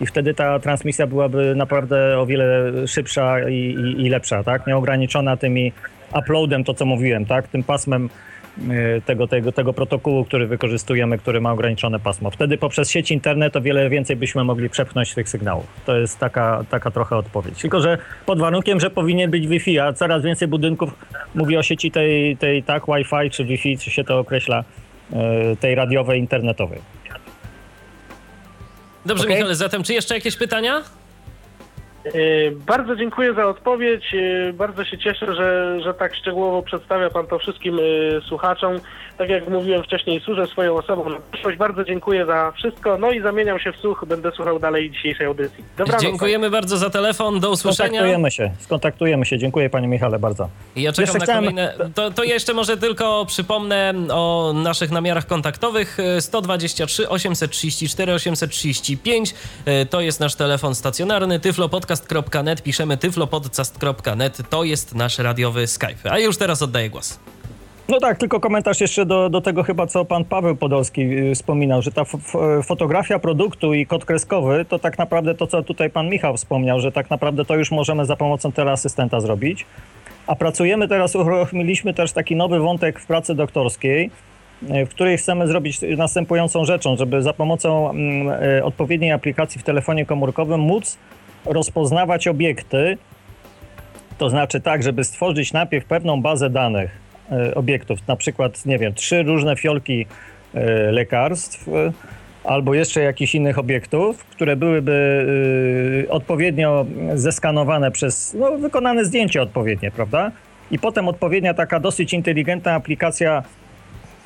I 0.01 0.05
wtedy 0.05 0.33
ta 0.33 0.59
transmisja 0.59 1.07
byłaby 1.07 1.55
naprawdę 1.55 2.19
o 2.19 2.25
wiele 2.25 2.71
szybsza 2.87 3.49
i, 3.49 3.55
i, 3.55 4.05
i 4.05 4.09
lepsza, 4.09 4.43
tak? 4.43 4.67
Nieograniczona 4.67 5.37
tymi 5.37 5.71
uploadem, 6.13 6.63
to 6.63 6.73
co 6.73 6.85
mówiłem, 6.85 7.25
tak? 7.25 7.47
Tym 7.47 7.63
pasmem 7.63 8.09
tego, 9.05 9.27
tego, 9.27 9.51
tego 9.51 9.73
protokołu, 9.73 10.25
który 10.25 10.47
wykorzystujemy, 10.47 11.17
który 11.17 11.41
ma 11.41 11.51
ograniczone 11.51 11.99
pasmo. 11.99 12.31
Wtedy 12.31 12.57
poprzez 12.57 12.89
sieć 12.91 13.11
internet 13.11 13.55
o 13.55 13.61
wiele 13.61 13.89
więcej 13.89 14.15
byśmy 14.15 14.43
mogli 14.43 14.69
przepchnąć 14.69 15.13
tych 15.13 15.29
sygnałów. 15.29 15.65
To 15.85 15.97
jest 15.97 16.19
taka, 16.19 16.63
taka 16.69 16.91
trochę 16.91 17.17
odpowiedź. 17.17 17.61
Tylko, 17.61 17.81
że 17.81 17.97
pod 18.25 18.39
warunkiem, 18.39 18.79
że 18.79 18.89
powinien 18.89 19.31
być 19.31 19.47
Wi-Fi, 19.47 19.79
a 19.79 19.93
coraz 19.93 20.23
więcej 20.23 20.47
budynków 20.47 20.93
mówi 21.35 21.57
o 21.57 21.63
sieci 21.63 21.91
tej, 21.91 22.37
tej 22.37 22.63
tak, 22.63 22.83
Wi-Fi 22.87 23.29
czy 23.31 23.45
Wi-Fi, 23.45 23.77
czy 23.77 23.91
się 23.91 24.03
to 24.03 24.19
określa, 24.19 24.63
y, 25.53 25.55
tej 25.55 25.75
radiowej, 25.75 26.19
internetowej. 26.19 26.79
Dobrze, 29.05 29.23
okay. 29.23 29.35
Michale, 29.35 29.55
zatem 29.55 29.83
czy 29.83 29.93
jeszcze 29.93 30.15
jakieś 30.15 30.37
pytania? 30.37 30.83
E, 32.05 32.11
bardzo 32.51 32.95
dziękuję 32.95 33.33
za 33.33 33.45
odpowiedź. 33.45 34.15
E, 34.15 34.53
bardzo 34.53 34.85
się 34.85 34.97
cieszę, 34.97 35.35
że, 35.35 35.79
że 35.83 35.93
tak 35.93 36.15
szczegółowo 36.15 36.63
przedstawia 36.63 37.09
Pan 37.09 37.27
to 37.27 37.39
wszystkim 37.39 37.79
e, 37.79 38.21
słuchaczom 38.21 38.75
tak 39.21 39.29
jak 39.29 39.49
mówiłem 39.49 39.83
wcześniej, 39.83 40.21
służę 40.21 40.47
swoją 40.47 40.77
osobą 40.77 41.09
na 41.09 41.17
przyszłość. 41.31 41.57
Bardzo 41.57 41.83
dziękuję 41.83 42.25
za 42.25 42.51
wszystko. 42.51 42.97
No 42.97 43.11
i 43.11 43.21
zamieniam 43.21 43.59
się 43.59 43.71
w 43.71 43.75
słuch. 43.75 44.05
Będę 44.07 44.31
słuchał 44.31 44.59
dalej 44.59 44.91
dzisiejszej 44.91 45.27
audycji. 45.27 45.63
Dobranoc. 45.77 46.01
Dziękujemy 46.01 46.49
bardzo 46.49 46.77
za 46.77 46.89
telefon. 46.89 47.39
Do 47.39 47.51
usłyszenia. 47.51 47.89
Skontaktujemy 47.89 48.31
się. 48.31 48.51
Skontaktujemy 48.59 49.25
się. 49.25 49.37
Dziękuję 49.37 49.69
Panie 49.69 49.87
Michale 49.87 50.19
bardzo. 50.19 50.49
Ja 50.75 50.91
czekam 50.91 51.03
jeszcze 51.03 51.19
na 51.19 51.25
chciałem... 51.25 51.43
kolejne... 51.43 51.73
To, 51.95 52.11
to 52.11 52.23
jeszcze 52.23 52.53
może 52.53 52.77
tylko 52.77 53.25
przypomnę 53.25 53.93
o 54.11 54.53
naszych 54.55 54.91
namiarach 54.91 55.27
kontaktowych. 55.27 55.97
123 56.19 57.09
834 57.09 58.13
835 58.13 59.35
to 59.89 60.01
jest 60.01 60.19
nasz 60.19 60.35
telefon 60.35 60.75
stacjonarny. 60.75 61.39
tyflopodcast.net. 61.39 62.63
Piszemy 62.63 62.97
tyflopodcast.net. 62.97 64.37
To 64.49 64.63
jest 64.63 64.95
nasz 64.95 65.19
radiowy 65.19 65.67
Skype. 65.67 66.11
A 66.11 66.19
już 66.19 66.37
teraz 66.37 66.61
oddaję 66.61 66.89
głos. 66.89 67.19
No 67.91 67.99
tak, 67.99 68.17
tylko 68.17 68.39
komentarz 68.39 68.81
jeszcze 68.81 69.05
do, 69.05 69.29
do 69.29 69.41
tego 69.41 69.63
chyba, 69.63 69.87
co 69.87 70.05
pan 70.05 70.25
Paweł 70.25 70.55
Podolski 70.55 71.01
y, 71.01 71.35
wspominał, 71.35 71.81
że 71.81 71.91
ta 71.91 72.03
fotografia 72.63 73.19
produktu 73.19 73.73
i 73.73 73.85
kod 73.85 74.05
kreskowy 74.05 74.65
to 74.69 74.79
tak 74.79 74.97
naprawdę 74.97 75.35
to, 75.35 75.47
co 75.47 75.63
tutaj 75.63 75.89
pan 75.89 76.09
Michał 76.09 76.37
wspomniał, 76.37 76.79
że 76.79 76.91
tak 76.91 77.09
naprawdę 77.09 77.45
to 77.45 77.55
już 77.55 77.71
możemy 77.71 78.05
za 78.05 78.15
pomocą 78.15 78.51
teleasystenta 78.51 79.19
zrobić. 79.19 79.65
A 80.27 80.35
pracujemy 80.35 80.87
teraz, 80.87 81.15
uruchomiliśmy 81.25 81.93
też 81.93 82.11
taki 82.11 82.35
nowy 82.35 82.59
wątek 82.59 82.99
w 82.99 83.05
pracy 83.05 83.35
doktorskiej, 83.35 84.11
y, 84.63 84.85
w 84.85 84.89
której 84.89 85.17
chcemy 85.17 85.47
zrobić 85.47 85.79
następującą 85.97 86.65
rzeczą, 86.65 86.95
żeby 86.95 87.21
za 87.21 87.33
pomocą 87.33 87.89
mm, 87.89 88.43
y, 88.43 88.63
odpowiedniej 88.63 89.11
aplikacji 89.11 89.61
w 89.61 89.63
telefonie 89.63 90.05
komórkowym 90.05 90.59
móc 90.59 90.97
rozpoznawać 91.45 92.27
obiekty, 92.27 92.97
to 94.17 94.29
znaczy 94.29 94.61
tak, 94.61 94.83
żeby 94.83 95.03
stworzyć 95.03 95.53
najpierw 95.53 95.85
pewną 95.85 96.21
bazę 96.21 96.49
danych, 96.49 97.00
obiektów, 97.55 98.07
na 98.07 98.15
przykład, 98.15 98.65
nie 98.65 98.77
wiem, 98.79 98.93
trzy 98.93 99.23
różne 99.23 99.55
fiolki 99.55 100.05
e, 100.53 100.91
lekarstw 100.91 101.67
e, 101.67 101.91
albo 102.43 102.73
jeszcze 102.73 103.01
jakichś 103.01 103.35
innych 103.35 103.59
obiektów, 103.59 104.23
które 104.23 104.55
byłyby 104.55 106.07
odpowiednio 106.09 106.85
zeskanowane 107.15 107.91
przez, 107.91 108.33
no, 108.39 108.57
wykonane 108.57 109.05
zdjęcie 109.05 109.41
odpowiednie, 109.41 109.91
prawda? 109.91 110.31
I 110.71 110.79
potem 110.79 111.07
odpowiednia 111.07 111.53
taka 111.53 111.79
dosyć 111.79 112.13
inteligentna 112.13 112.73
aplikacja 112.73 113.43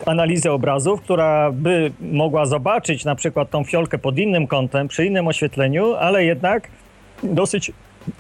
analizy 0.06 0.52
obrazów, 0.52 1.02
która 1.02 1.52
by 1.52 1.92
mogła 2.02 2.46
zobaczyć 2.46 3.06
na 3.06 3.16
przykład 3.16 3.50
tą 3.50 3.64
fiolkę 3.64 3.98
pod 3.98 4.18
innym 4.18 4.48
kątem, 4.48 4.88
przy 4.88 5.06
innym 5.06 5.28
oświetleniu, 5.28 5.94
ale 5.94 6.26
jednak 6.26 6.68
dosyć 7.24 7.72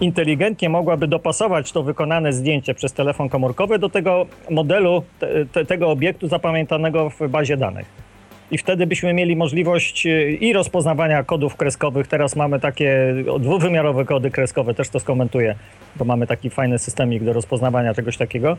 inteligentnie 0.01 0.69
mogłaby 0.69 1.07
dopasować 1.07 1.71
to 1.71 1.83
wykonane 1.83 2.33
zdjęcie 2.33 2.73
przez 2.73 2.93
telefon 2.93 3.29
komórkowy 3.29 3.79
do 3.79 3.89
tego 3.89 4.25
modelu, 4.49 5.03
te, 5.19 5.45
te, 5.45 5.65
tego 5.65 5.89
obiektu 5.89 6.27
zapamiętanego 6.27 7.09
w 7.09 7.27
bazie 7.29 7.57
danych. 7.57 8.05
I 8.51 8.57
wtedy 8.57 8.87
byśmy 8.87 9.13
mieli 9.13 9.35
możliwość 9.35 10.07
e, 10.07 10.31
i 10.31 10.53
rozpoznawania 10.53 11.23
kodów 11.23 11.55
kreskowych. 11.55 12.07
Teraz 12.07 12.35
mamy 12.35 12.59
takie 12.59 13.15
dwuwymiarowe 13.39 14.05
kody 14.05 14.31
kreskowe, 14.31 14.73
też 14.73 14.89
to 14.89 14.99
skomentuję, 14.99 15.55
bo 15.95 16.05
mamy 16.05 16.27
taki 16.27 16.49
fajny 16.49 16.79
systemik 16.79 17.23
do 17.23 17.33
rozpoznawania 17.33 17.93
czegoś 17.93 18.17
takiego. 18.17 18.57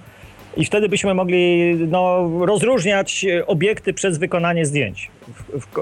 I 0.57 0.65
wtedy 0.65 0.89
byśmy 0.89 1.15
mogli 1.15 1.75
no, 1.89 2.31
rozróżniać 2.47 3.27
obiekty 3.47 3.93
przez 3.93 4.19
wykonanie 4.19 4.67
zdjęć. 4.67 5.11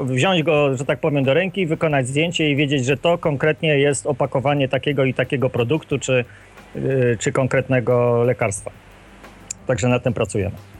Wziąć 0.02 0.42
go, 0.42 0.76
że 0.76 0.84
tak 0.84 1.00
powiem, 1.00 1.24
do 1.24 1.34
ręki, 1.34 1.66
wykonać 1.66 2.08
zdjęcie 2.08 2.50
i 2.50 2.56
wiedzieć, 2.56 2.84
że 2.84 2.96
to 2.96 3.18
konkretnie 3.18 3.78
jest 3.78 4.06
opakowanie 4.06 4.68
takiego 4.68 5.04
i 5.04 5.14
takiego 5.14 5.50
produktu, 5.50 5.98
czy, 5.98 6.24
y, 6.76 7.16
czy 7.20 7.32
konkretnego 7.32 8.24
lekarstwa. 8.24 8.70
Także 9.66 9.88
nad 9.88 10.02
tym 10.02 10.12
pracujemy. 10.12 10.73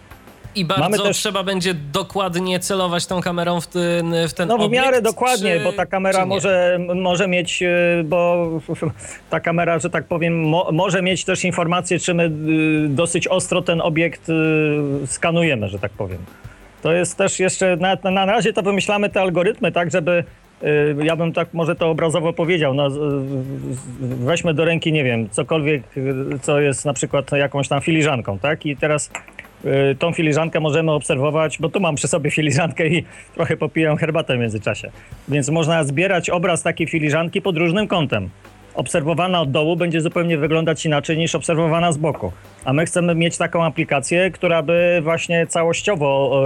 I 0.55 0.65
bardzo 0.65 1.03
też... 1.03 1.17
trzeba 1.17 1.43
będzie 1.43 1.75
dokładnie 1.75 2.61
celować 2.61 3.07
tą 3.07 3.21
kamerą 3.21 3.61
w 3.61 3.67
ten, 3.67 4.15
w 4.29 4.35
ten 4.35 4.49
No 4.49 4.69
w 4.69 4.71
miarę 4.71 5.03
dokładnie, 5.03 5.59
czy... 5.59 5.65
bo 5.65 5.73
ta 5.73 5.87
kamera 5.87 6.27
może, 6.27 6.79
może 6.95 7.29
mieć, 7.29 7.63
y, 7.63 8.05
bo 8.05 8.49
ta 9.31 9.41
kamera, 9.41 9.79
że 9.79 9.91
tak 9.91 10.05
powiem, 10.05 10.49
mo, 10.49 10.69
może 10.73 11.03
mieć 11.03 11.25
też 11.25 11.45
informację, 11.45 11.99
czy 11.99 12.15
my 12.15 12.25
y, 12.25 12.89
dosyć 12.89 13.29
ostro 13.29 13.63
ten 13.63 13.81
obiekt 13.81 14.29
y, 14.29 14.33
skanujemy, 15.07 15.69
że 15.69 15.79
tak 15.79 15.93
powiem. 15.93 16.19
To 16.83 16.93
jest 16.93 17.19
też 17.19 17.41
jeszcze, 17.41 17.77
na, 17.77 18.11
na 18.11 18.27
razie 18.27 18.53
to 18.53 18.63
wymyślamy 18.63 19.11
te 19.11 19.21
algorytmy, 19.21 19.73
tak, 19.73 19.91
żeby 19.91 20.25
ja 21.03 21.17
bym 21.17 21.33
tak 21.33 21.55
może 21.55 21.77
to 21.77 21.91
obrazowo 21.91 22.33
powiedział, 22.33 22.75
no, 22.75 22.89
weźmy 24.01 24.55
do 24.55 24.65
ręki, 24.65 24.93
nie 24.93 25.05
wiem, 25.05 25.31
cokolwiek, 25.31 25.83
co 26.43 26.61
jest 26.61 26.85
na 26.85 26.93
przykład 26.93 27.33
jakąś 27.33 27.69
tam 27.69 27.81
filiżanką, 27.81 28.39
tak? 28.39 28.67
I 28.67 28.77
teraz 28.77 29.11
tą 29.99 30.13
filiżankę 30.13 30.61
możemy 30.61 30.93
obserwować, 30.93 31.59
bo 31.61 31.69
tu 31.69 31.81
mam 31.81 31.95
przy 31.95 32.09
sobie 32.09 32.31
filiżankę 32.31 32.87
i 32.87 33.05
trochę 33.35 33.57
popiję 33.57 33.97
herbatę 34.01 34.37
w 34.37 34.41
międzyczasie. 34.41 34.91
Więc 35.29 35.49
można 35.49 35.85
zbierać 35.85 36.31
obraz 36.31 36.63
takiej 36.63 36.87
filiżanki 36.87 37.43
pod 37.43 37.57
różnym 37.57 37.87
kątem. 37.87 38.31
Obserwowana 38.75 39.41
od 39.41 39.51
dołu 39.51 39.77
będzie 39.77 40.01
zupełnie 40.01 40.39
wyglądać 40.39 40.87
inaczej 40.87 41.19
niż 41.19 41.35
obserwowana 41.35 41.93
z 41.93 41.97
boku. 41.97 42.33
A 42.65 42.73
my 42.73 42.87
chcemy 42.87 43.15
mieć 43.15 43.39
taką 43.39 43.65
aplikację, 43.65 44.31
która 44.31 44.63
by 44.63 45.01
właśnie 45.03 45.47
całościowo 45.47 46.43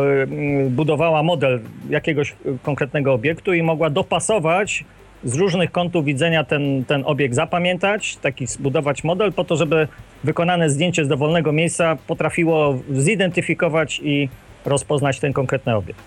y, 0.67 0.71
budowała 0.71 1.23
model 1.23 1.61
jakiegoś 1.91 2.37
konkretnego 2.63 3.13
obiektu 3.13 3.55
i 3.55 3.63
mogła 3.63 3.91
dopasować 3.91 4.85
z 5.25 5.35
różnych 5.35 5.73
kątów 5.73 6.05
widzenia 6.05 6.45
ten, 6.45 6.85
ten 6.85 7.03
obiekt 7.07 7.35
zapamiętać, 7.35 8.17
taki 8.17 8.47
zbudować 8.47 9.05
model 9.05 9.33
po 9.33 9.45
to, 9.45 9.57
żeby 9.57 9.89
wykonane 10.25 10.71
zdjęcie 10.71 11.05
z 11.05 11.09
dowolnego 11.09 11.53
miejsca 11.53 11.97
potrafiło 12.07 12.79
zidentyfikować 12.93 14.01
i 14.05 14.29
rozpoznać 14.65 15.21
ten 15.21 15.33
konkretny 15.33 15.77
obiekt. 15.77 16.01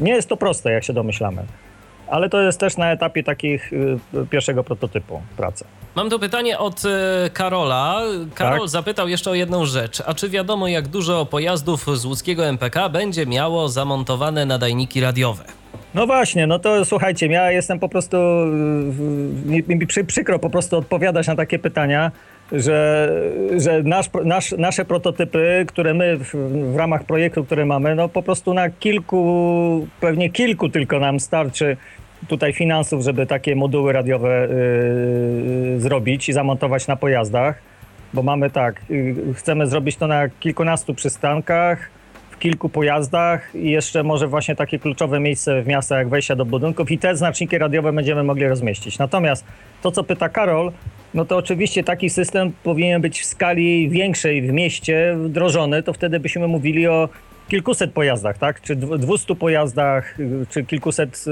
Nie 0.00 0.12
jest 0.12 0.28
to 0.28 0.36
proste, 0.36 0.72
jak 0.72 0.84
się 0.84 0.92
domyślamy, 0.92 1.42
ale 2.10 2.28
to 2.28 2.40
jest 2.40 2.60
też 2.60 2.76
na 2.76 2.92
etapie 2.92 3.22
takich 3.22 3.72
y, 3.72 3.98
pierwszego 4.30 4.64
prototypu 4.64 5.22
pracy. 5.36 5.64
Mam 5.94 6.10
tu 6.10 6.18
pytanie 6.18 6.58
od 6.58 6.84
y, 6.84 6.88
Karola. 7.32 8.00
Karol 8.34 8.60
tak? 8.60 8.68
zapytał 8.68 9.08
jeszcze 9.08 9.30
o 9.30 9.34
jedną 9.34 9.64
rzecz. 9.64 10.02
A 10.06 10.14
czy 10.14 10.28
wiadomo, 10.28 10.68
jak 10.68 10.88
dużo 10.88 11.26
pojazdów 11.26 11.86
z 11.98 12.04
łódzkiego 12.04 12.46
MPK 12.46 12.88
będzie 12.88 13.26
miało 13.26 13.68
zamontowane 13.68 14.46
nadajniki 14.46 15.00
radiowe? 15.00 15.44
No 15.94 16.06
właśnie, 16.06 16.46
no 16.46 16.58
to 16.58 16.84
słuchajcie, 16.84 17.26
ja 17.26 17.50
jestem 17.50 17.78
po 17.78 17.88
prostu, 17.88 18.16
mi, 19.46 19.62
mi 19.68 19.86
przy, 19.86 20.04
przykro 20.04 20.38
po 20.38 20.50
prostu 20.50 20.76
odpowiadać 20.76 21.26
na 21.26 21.36
takie 21.36 21.58
pytania, 21.58 22.10
że, 22.52 23.10
że 23.56 23.82
nasz, 23.82 24.10
nasz, 24.24 24.52
nasze 24.52 24.84
prototypy, 24.84 25.64
które 25.68 25.94
my 25.94 26.18
w, 26.18 26.34
w, 26.72 26.76
ramach 26.76 27.04
projektu, 27.04 27.44
które 27.44 27.66
mamy, 27.66 27.94
no 27.94 28.08
po 28.08 28.22
prostu 28.22 28.54
na 28.54 28.70
kilku, 28.70 29.88
pewnie 30.00 30.30
kilku 30.30 30.68
tylko 30.68 31.00
nam 31.00 31.20
starczy 31.20 31.76
tutaj 32.28 32.52
finansów, 32.52 33.02
żeby 33.02 33.26
takie 33.26 33.56
moduły 33.56 33.92
radiowe 33.92 34.48
zrobić 35.78 36.28
i 36.28 36.32
zamontować 36.32 36.86
na 36.86 36.96
pojazdach, 36.96 37.58
bo 38.14 38.22
mamy 38.22 38.50
tak, 38.50 38.82
chcemy 39.34 39.66
zrobić 39.66 39.96
to 39.96 40.06
na 40.06 40.28
kilkunastu 40.28 40.94
przystankach, 40.94 41.90
kilku 42.38 42.68
pojazdach 42.68 43.54
i 43.54 43.70
jeszcze 43.70 44.02
może 44.02 44.26
właśnie 44.26 44.56
takie 44.56 44.78
kluczowe 44.78 45.20
miejsce 45.20 45.62
w 45.62 45.66
miastach 45.66 45.98
jak 45.98 46.08
wejścia 46.08 46.36
do 46.36 46.44
budynków 46.44 46.90
i 46.90 46.98
te 46.98 47.16
znaczniki 47.16 47.58
radiowe 47.58 47.92
będziemy 47.92 48.22
mogli 48.22 48.48
rozmieścić. 48.48 48.98
Natomiast 48.98 49.44
to, 49.82 49.90
co 49.90 50.04
pyta 50.04 50.28
Karol, 50.28 50.72
no 51.14 51.24
to 51.24 51.36
oczywiście 51.36 51.84
taki 51.84 52.10
system 52.10 52.52
powinien 52.62 53.02
być 53.02 53.20
w 53.20 53.24
skali 53.24 53.90
większej 53.90 54.42
w 54.42 54.52
mieście 54.52 55.16
wdrożony, 55.18 55.82
to 55.82 55.92
wtedy 55.92 56.20
byśmy 56.20 56.48
mówili 56.48 56.86
o 56.86 57.08
kilkuset 57.48 57.92
pojazdach, 57.92 58.38
tak? 58.38 58.60
Czy 58.60 58.76
dwustu 58.76 59.36
pojazdach, 59.36 60.16
czy 60.50 60.64
kilkuset 60.64 61.24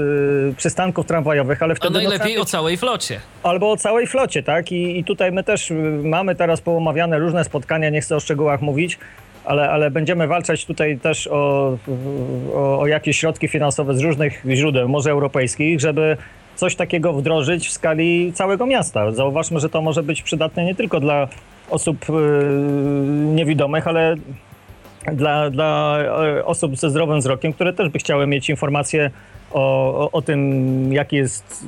y, 0.51 0.53
przystanków 0.57 1.05
tramwajowych, 1.05 1.63
ale 1.63 1.75
wtedy... 1.75 1.99
A 1.99 2.01
najlepiej 2.01 2.37
o 2.37 2.45
całej 2.45 2.77
flocie. 2.77 3.19
Albo 3.43 3.71
o 3.71 3.77
całej 3.77 4.07
flocie, 4.07 4.43
tak? 4.43 4.71
I, 4.71 4.99
I 4.99 5.03
tutaj 5.03 5.31
my 5.31 5.43
też 5.43 5.73
mamy 6.03 6.35
teraz 6.35 6.61
poomawiane 6.61 7.19
różne 7.19 7.43
spotkania, 7.43 7.89
nie 7.89 8.01
chcę 8.01 8.15
o 8.15 8.19
szczegółach 8.19 8.61
mówić, 8.61 8.99
ale, 9.47 9.69
ale 9.69 9.91
będziemy 9.91 10.27
walczyć 10.27 10.65
tutaj 10.65 10.97
też 10.97 11.27
o, 11.27 11.77
o, 12.53 12.79
o 12.79 12.87
jakieś 12.87 13.19
środki 13.19 13.47
finansowe 13.47 13.95
z 13.95 14.01
różnych 14.01 14.43
źródeł, 14.49 14.89
może 14.89 15.11
europejskich, 15.11 15.79
żeby 15.79 16.17
coś 16.55 16.75
takiego 16.75 17.13
wdrożyć 17.13 17.67
w 17.67 17.71
skali 17.71 18.33
całego 18.33 18.65
miasta. 18.65 19.11
Zauważmy, 19.11 19.59
że 19.59 19.69
to 19.69 19.81
może 19.81 20.03
być 20.03 20.21
przydatne 20.21 20.65
nie 20.65 20.75
tylko 20.75 20.99
dla 20.99 21.27
osób 21.69 22.05
yy, 22.09 22.15
niewidomych, 23.35 23.87
ale 23.87 24.15
dla, 25.13 25.49
dla 25.49 25.99
e, 25.99 26.45
osób 26.45 26.77
ze 26.77 26.89
zdrowym 26.89 27.19
wzrokiem, 27.19 27.53
które 27.53 27.73
też 27.73 27.89
by 27.89 27.99
chciały 27.99 28.27
mieć 28.27 28.49
informacje 28.49 29.11
o, 29.51 29.61
o, 29.99 30.11
o 30.11 30.21
tym, 30.21 30.93
jaki 30.93 31.15
jest, 31.15 31.65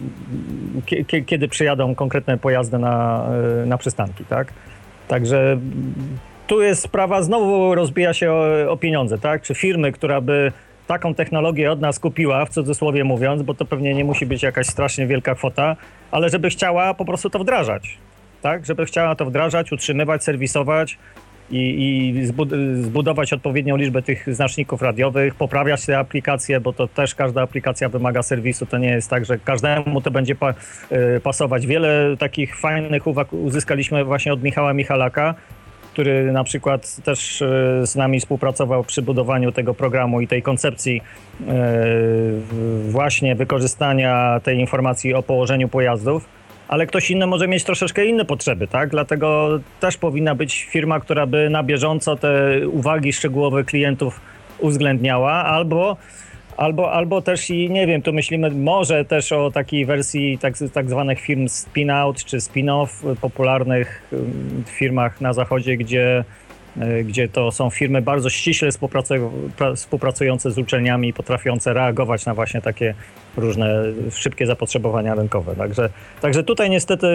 kiedy 1.26 1.48
przyjadą 1.48 1.96
konkretne 1.96 2.38
pojazdy 2.38 2.80
na, 2.80 3.26
e, 3.64 3.66
na 3.66 3.78
przystanki, 3.78 4.26
tak? 4.26 4.54
Także 5.08 5.58
tu 6.50 6.62
jest 6.62 6.82
sprawa, 6.82 7.22
znowu 7.22 7.76
rozbija 7.76 8.14
się 8.14 8.32
o, 8.32 8.72
o 8.72 8.78
pieniądze, 8.78 9.18
tak? 9.18 9.42
Czy 9.42 9.56
firmy, 9.56 9.92
która 9.92 10.22
by 10.22 10.52
taką 10.88 11.14
technologię 11.14 11.72
od 11.72 11.82
nas 11.82 12.00
kupiła, 12.00 12.46
w 12.46 12.50
cudzysłowie 12.50 13.04
mówiąc, 13.04 13.42
bo 13.42 13.54
to 13.54 13.66
pewnie 13.66 13.94
nie 13.94 14.06
musi 14.06 14.26
być 14.26 14.44
jakaś 14.44 14.68
strasznie 14.68 15.08
wielka 15.08 15.36
kwota, 15.36 15.76
ale 16.12 16.30
żeby 16.30 16.50
chciała 16.50 16.94
po 16.94 17.06
prostu 17.06 17.30
to 17.30 17.40
wdrażać, 17.40 17.98
tak? 18.42 18.66
Żeby 18.66 18.86
chciała 18.86 19.16
to 19.16 19.26
wdrażać, 19.26 19.72
utrzymywać, 19.72 20.24
serwisować 20.24 20.98
i, 21.52 22.14
i 22.18 22.26
zbudować 22.84 23.34
odpowiednią 23.34 23.78
liczbę 23.78 24.02
tych 24.02 24.36
znaczników 24.36 24.82
radiowych, 24.82 25.36
poprawiać 25.36 25.86
te 25.86 26.00
aplikacje, 26.00 26.60
bo 26.60 26.74
to 26.74 26.88
też 26.88 27.16
każda 27.16 27.42
aplikacja 27.42 27.90
wymaga 27.90 28.24
serwisu. 28.24 28.66
To 28.66 28.78
nie 28.78 28.90
jest 28.90 29.10
tak, 29.10 29.26
że 29.26 29.38
każdemu 29.38 30.02
to 30.02 30.12
będzie 30.12 30.36
pa, 30.36 30.54
y, 30.92 31.20
pasować. 31.20 31.68
Wiele 31.68 32.18
takich 32.18 32.60
fajnych 32.60 33.08
uwag 33.08 33.34
uzyskaliśmy 33.34 34.04
właśnie 34.04 34.34
od 34.34 34.44
Michała 34.44 34.74
Michalaka, 34.74 35.36
który 36.00 36.32
na 36.32 36.44
przykład 36.44 37.04
też 37.04 37.42
e, 37.42 37.48
z 37.88 37.96
nami 37.96 38.20
współpracował 38.20 38.84
przy 38.84 39.02
budowaniu 39.02 39.52
tego 39.52 39.74
programu 39.74 40.22
i 40.22 40.28
tej 40.28 40.42
koncepcji 40.42 41.02
e, 41.48 41.54
właśnie 42.90 43.36
wykorzystania 43.36 44.40
tej 44.44 44.60
informacji 44.60 45.14
o 45.14 45.24
położeniu 45.24 45.70
pojazdów, 45.70 46.26
ale 46.68 46.88
ktoś 46.88 47.12
inny 47.12 47.28
może 47.28 47.48
mieć 47.48 47.64
troszeczkę 47.64 48.06
inne 48.06 48.26
potrzeby, 48.26 48.68
tak? 48.68 48.90
Dlatego 48.90 49.50
też 49.80 49.98
powinna 49.98 50.36
być 50.36 50.64
firma, 50.64 51.00
która 51.00 51.26
by 51.26 51.50
na 51.50 51.64
bieżąco 51.64 52.16
te 52.16 52.32
uwagi 52.68 53.14
szczegółowe 53.14 53.64
klientów 53.64 54.22
uwzględniała, 54.60 55.32
albo 55.32 55.98
Albo, 56.60 56.92
albo 56.92 57.22
też 57.22 57.50
i 57.50 57.70
nie 57.70 57.88
wiem, 57.88 58.02
tu 58.02 58.14
myślimy 58.14 58.52
może 58.52 59.06
też 59.06 59.32
o 59.32 59.52
takiej 59.52 59.86
wersji 59.86 60.38
tak, 60.38 60.54
tak 60.74 60.90
zwanych 60.90 61.20
firm 61.20 61.46
spin-out 61.46 62.26
czy 62.26 62.38
spin-off, 62.38 63.16
popularnych 63.22 64.04
firmach 64.66 65.22
na 65.22 65.34
zachodzie, 65.34 65.78
gdzie, 65.78 66.24
e, 66.80 67.04
gdzie 67.04 67.28
to 67.28 67.52
są 67.52 67.70
firmy 67.70 68.02
bardzo 68.02 68.30
ściśle 68.30 68.70
współpracujące 69.76 70.52
z 70.52 70.58
uczelniami 70.58 71.14
potrafiące 71.14 71.74
reagować 71.74 72.26
na 72.26 72.34
właśnie 72.34 72.62
takie 72.62 72.94
różne 73.38 73.84
szybkie 74.12 74.46
zapotrzebowania 74.46 75.16
rynkowe. 75.16 75.56
Także, 75.56 75.90
także 76.22 76.44
tutaj 76.44 76.70
niestety, 76.70 77.08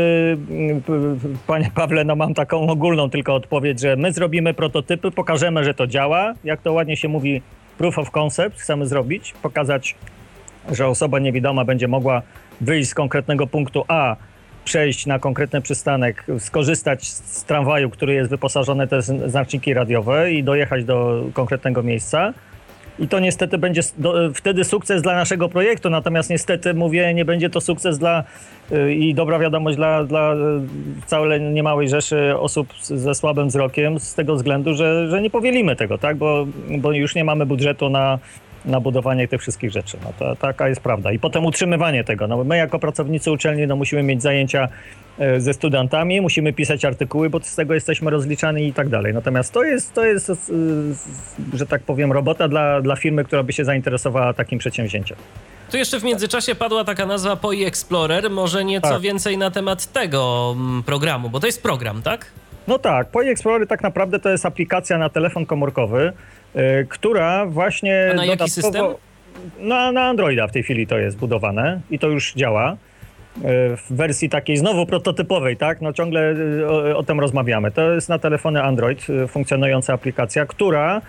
panie 1.46 1.70
Pawle, 1.74 2.04
no 2.04 2.16
mam 2.16 2.34
taką 2.34 2.68
ogólną 2.68 3.10
tylko 3.10 3.34
odpowiedź, 3.34 3.80
że 3.80 3.96
my 3.96 4.12
zrobimy 4.12 4.54
prototypy, 4.54 5.10
pokażemy, 5.10 5.64
że 5.64 5.74
to 5.74 5.86
działa, 5.86 6.34
jak 6.44 6.62
to 6.62 6.72
ładnie 6.72 6.96
się 6.96 7.08
mówi, 7.08 7.42
proof 7.78 7.98
of 7.98 8.10
concept 8.10 8.60
chcemy 8.60 8.86
zrobić, 8.86 9.34
pokazać, 9.42 9.94
że 10.72 10.88
osoba 10.88 11.18
niewidoma 11.18 11.64
będzie 11.64 11.88
mogła 11.88 12.22
wyjść 12.60 12.90
z 12.90 12.94
konkretnego 12.94 13.46
punktu 13.46 13.84
A, 13.88 14.16
przejść 14.64 15.06
na 15.06 15.18
konkretny 15.18 15.60
przystanek, 15.60 16.24
skorzystać 16.38 17.08
z 17.08 17.44
tramwaju, 17.44 17.90
który 17.90 18.14
jest 18.14 18.30
wyposażony 18.30 18.86
w 18.86 18.90
te 18.90 19.02
znaczniki 19.02 19.74
radiowe 19.74 20.32
i 20.32 20.44
dojechać 20.44 20.84
do 20.84 21.24
konkretnego 21.32 21.82
miejsca. 21.82 22.34
I 22.98 23.08
to 23.08 23.20
niestety 23.20 23.58
będzie 23.58 23.80
do, 23.98 24.14
wtedy 24.34 24.64
sukces 24.64 25.02
dla 25.02 25.14
naszego 25.14 25.48
projektu, 25.48 25.90
natomiast 25.90 26.30
niestety 26.30 26.74
mówię, 26.74 27.14
nie 27.14 27.24
będzie 27.24 27.50
to 27.50 27.60
sukces 27.60 27.98
dla 27.98 28.24
y, 28.72 28.94
i 28.94 29.14
dobra 29.14 29.38
wiadomość 29.38 29.76
dla, 29.76 30.04
dla 30.04 30.34
y, 30.34 30.36
całej 31.06 31.40
niemałej 31.40 31.88
rzeszy 31.88 32.38
osób 32.38 32.68
ze 32.82 33.14
słabym 33.14 33.48
wzrokiem 33.48 34.00
z 34.00 34.14
tego 34.14 34.34
względu, 34.36 34.74
że, 34.74 35.08
że 35.08 35.22
nie 35.22 35.30
powielimy 35.30 35.76
tego, 35.76 35.98
tak? 35.98 36.16
Bo, 36.16 36.46
bo 36.78 36.92
już 36.92 37.14
nie 37.14 37.24
mamy 37.24 37.46
budżetu 37.46 37.90
na, 37.90 38.18
na 38.64 38.80
budowanie 38.80 39.28
tych 39.28 39.40
wszystkich 39.40 39.70
rzeczy. 39.70 39.96
No 40.04 40.12
to 40.18 40.36
taka 40.36 40.68
jest 40.68 40.80
prawda. 40.80 41.12
I 41.12 41.18
potem 41.18 41.46
utrzymywanie 41.46 42.04
tego. 42.04 42.26
No 42.26 42.44
my 42.44 42.56
jako 42.56 42.78
pracownicy 42.78 43.30
uczelni 43.30 43.66
no 43.66 43.76
musimy 43.76 44.02
mieć 44.02 44.22
zajęcia 44.22 44.68
e, 45.18 45.40
ze 45.40 45.54
studentami, 45.54 46.20
musimy 46.20 46.52
pisać 46.52 46.84
artykuły, 46.84 47.30
bo 47.30 47.40
z 47.40 47.54
tego 47.54 47.74
jesteśmy 47.74 48.10
rozliczani 48.10 48.66
i 48.66 48.72
tak 48.72 48.88
dalej. 48.88 49.14
Natomiast 49.14 49.52
to 49.52 49.64
jest, 49.64 49.94
to 49.94 50.04
jest 50.04 50.30
e, 50.30 50.34
że 51.52 51.66
tak 51.66 51.82
powiem, 51.82 52.12
robota 52.12 52.48
dla, 52.48 52.80
dla 52.80 52.96
firmy, 52.96 53.24
która 53.24 53.42
by 53.42 53.52
się 53.52 53.64
zainteresowała 53.64 54.32
takim 54.32 54.58
przedsięwzięciem. 54.58 55.16
Tu 55.70 55.76
jeszcze 55.76 56.00
w 56.00 56.04
międzyczasie 56.04 56.54
padła 56.54 56.84
taka 56.84 57.06
nazwa 57.06 57.36
POI 57.36 57.64
Explorer. 57.64 58.30
Może 58.30 58.64
nieco 58.64 58.88
tak. 58.88 59.00
więcej 59.00 59.38
na 59.38 59.50
temat 59.50 59.92
tego 59.92 60.54
mm, 60.56 60.82
programu, 60.82 61.30
bo 61.30 61.40
to 61.40 61.46
jest 61.46 61.62
program, 61.62 62.02
tak? 62.02 62.26
No 62.68 62.78
tak, 62.78 63.08
POI 63.08 63.28
Explorer 63.28 63.68
tak 63.68 63.82
naprawdę 63.82 64.18
to 64.18 64.28
jest 64.28 64.46
aplikacja 64.46 64.98
na 64.98 65.08
telefon 65.08 65.46
komórkowy, 65.46 66.12
która 66.88 67.46
właśnie... 67.46 68.08
A 68.12 68.14
na 68.14 68.24
jaki 68.24 68.50
system? 68.50 68.84
Na, 69.58 69.92
na 69.92 70.02
Androida 70.02 70.46
w 70.46 70.52
tej 70.52 70.62
chwili 70.62 70.86
to 70.86 70.98
jest 70.98 71.16
budowane 71.16 71.80
i 71.90 71.98
to 71.98 72.08
już 72.08 72.34
działa 72.34 72.72
e, 72.72 72.76
w 73.76 73.86
wersji 73.90 74.28
takiej 74.28 74.56
znowu 74.56 74.86
prototypowej, 74.86 75.56
tak? 75.56 75.80
No 75.80 75.92
ciągle 75.92 76.34
e, 76.60 76.68
o, 76.68 76.98
o, 76.98 77.02
tym 77.02 77.20
rozmawiamy. 77.20 77.70
To 77.70 77.92
jest 77.92 78.08
na 78.08 78.18
telefony 78.18 78.62
Android 78.62 79.06
funkcjonująca 79.28 79.92
aplikacja, 79.92 80.46
która 80.46 81.00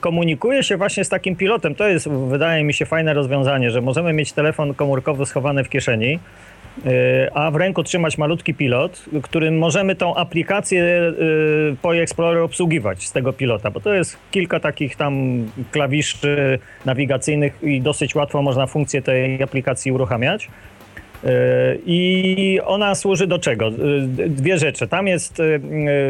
komunikuje 0.00 0.62
się 0.62 0.76
właśnie 0.76 1.04
z 1.04 1.08
takim 1.08 1.36
pilotem. 1.36 1.74
To 1.74 1.88
jest, 1.88 2.08
wydaje 2.08 2.64
mi 2.64 2.74
się, 2.74 2.86
fajne 2.86 3.14
rozwiązanie, 3.14 3.70
że 3.70 3.80
możemy 3.80 4.12
mieć 4.12 4.32
telefon 4.32 4.74
komórkowy 4.74 5.26
schowany 5.26 5.64
w 5.64 5.68
kieszeni, 5.68 6.18
E, 6.18 6.55
a 7.34 7.50
w 7.50 7.56
ręku 7.56 7.82
trzymać 7.82 8.18
malutki 8.18 8.54
pilot, 8.54 9.04
którym 9.22 9.58
możemy 9.58 9.94
tą 9.94 10.14
aplikację 10.14 10.82
e, 10.84 11.12
po 11.82 11.96
Explorer 11.96 12.42
obsługiwać 12.42 13.06
z 13.06 13.12
tego 13.12 13.32
pilota, 13.32 13.70
bo 13.70 13.80
to 13.80 13.94
jest 13.94 14.18
kilka 14.30 14.60
takich 14.60 14.96
tam 14.96 15.44
klawiszy 15.70 16.58
nawigacyjnych 16.84 17.58
i 17.62 17.80
dosyć 17.80 18.14
łatwo 18.14 18.42
można 18.42 18.66
funkcję 18.66 19.02
tej 19.02 19.42
aplikacji 19.42 19.92
uruchamiać. 19.92 20.48
I 21.86 22.60
ona 22.64 22.94
służy 22.94 23.26
do 23.26 23.38
czego? 23.38 23.70
Dwie 24.28 24.58
rzeczy. 24.58 24.88
Tam 24.88 25.06
jest 25.06 25.42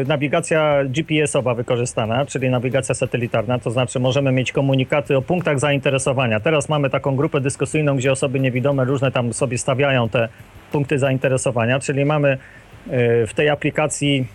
nawigacja 0.07 0.83
GPS-owa 0.85 1.55
wykorzystana, 1.55 2.25
czyli 2.25 2.49
nawigacja 2.49 2.95
satelitarna, 2.95 3.59
to 3.59 3.71
znaczy 3.71 3.99
możemy 3.99 4.31
mieć 4.31 4.51
komunikaty 4.51 5.17
o 5.17 5.21
punktach 5.21 5.59
zainteresowania. 5.59 6.39
Teraz 6.39 6.69
mamy 6.69 6.89
taką 6.89 7.15
grupę 7.15 7.41
dyskusyjną, 7.41 7.95
gdzie 7.95 8.11
osoby 8.11 8.39
niewidome 8.39 8.85
różne 8.85 9.11
tam 9.11 9.33
sobie 9.33 9.57
stawiają 9.57 10.09
te 10.09 10.29
punkty 10.71 10.99
zainteresowania, 10.99 11.79
czyli 11.79 12.05
mamy 12.05 12.37
w 13.27 13.31
tej 13.35 13.49
aplikacji 13.49 14.27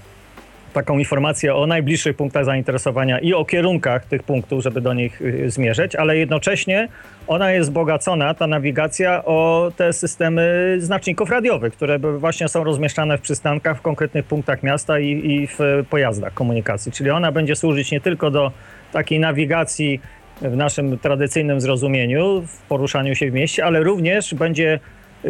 taką 0.72 0.98
informację 0.98 1.54
o 1.54 1.66
najbliższych 1.66 2.16
punktach 2.16 2.44
zainteresowania 2.44 3.18
i 3.18 3.34
o 3.34 3.44
kierunkach 3.44 4.04
tych 4.04 4.22
punktów, 4.22 4.62
żeby 4.62 4.80
do 4.80 4.94
nich 4.94 5.22
y, 5.22 5.50
zmierzyć, 5.50 5.96
ale 5.96 6.16
jednocześnie 6.16 6.88
ona 7.26 7.52
jest 7.52 7.70
wzbogacona, 7.70 8.34
ta 8.34 8.46
nawigacja, 8.46 9.24
o 9.24 9.70
te 9.76 9.92
systemy 9.92 10.76
znaczników 10.78 11.30
radiowych, 11.30 11.72
które 11.72 11.98
właśnie 11.98 12.48
są 12.48 12.64
rozmieszczane 12.64 13.18
w 13.18 13.20
przystankach, 13.20 13.78
w 13.78 13.82
konkretnych 13.82 14.24
punktach 14.24 14.62
miasta 14.62 14.98
i, 14.98 15.30
i 15.30 15.46
w 15.46 15.58
pojazdach 15.90 16.34
komunikacji. 16.34 16.92
Czyli 16.92 17.10
ona 17.10 17.32
będzie 17.32 17.56
służyć 17.56 17.92
nie 17.92 18.00
tylko 18.00 18.30
do 18.30 18.52
takiej 18.92 19.20
nawigacji 19.20 20.00
w 20.42 20.56
naszym 20.56 20.98
tradycyjnym 20.98 21.60
zrozumieniu, 21.60 22.42
w 22.46 22.62
poruszaniu 22.62 23.14
się 23.14 23.30
w 23.30 23.34
mieście, 23.34 23.64
ale 23.64 23.82
również 23.82 24.34
będzie 24.34 24.80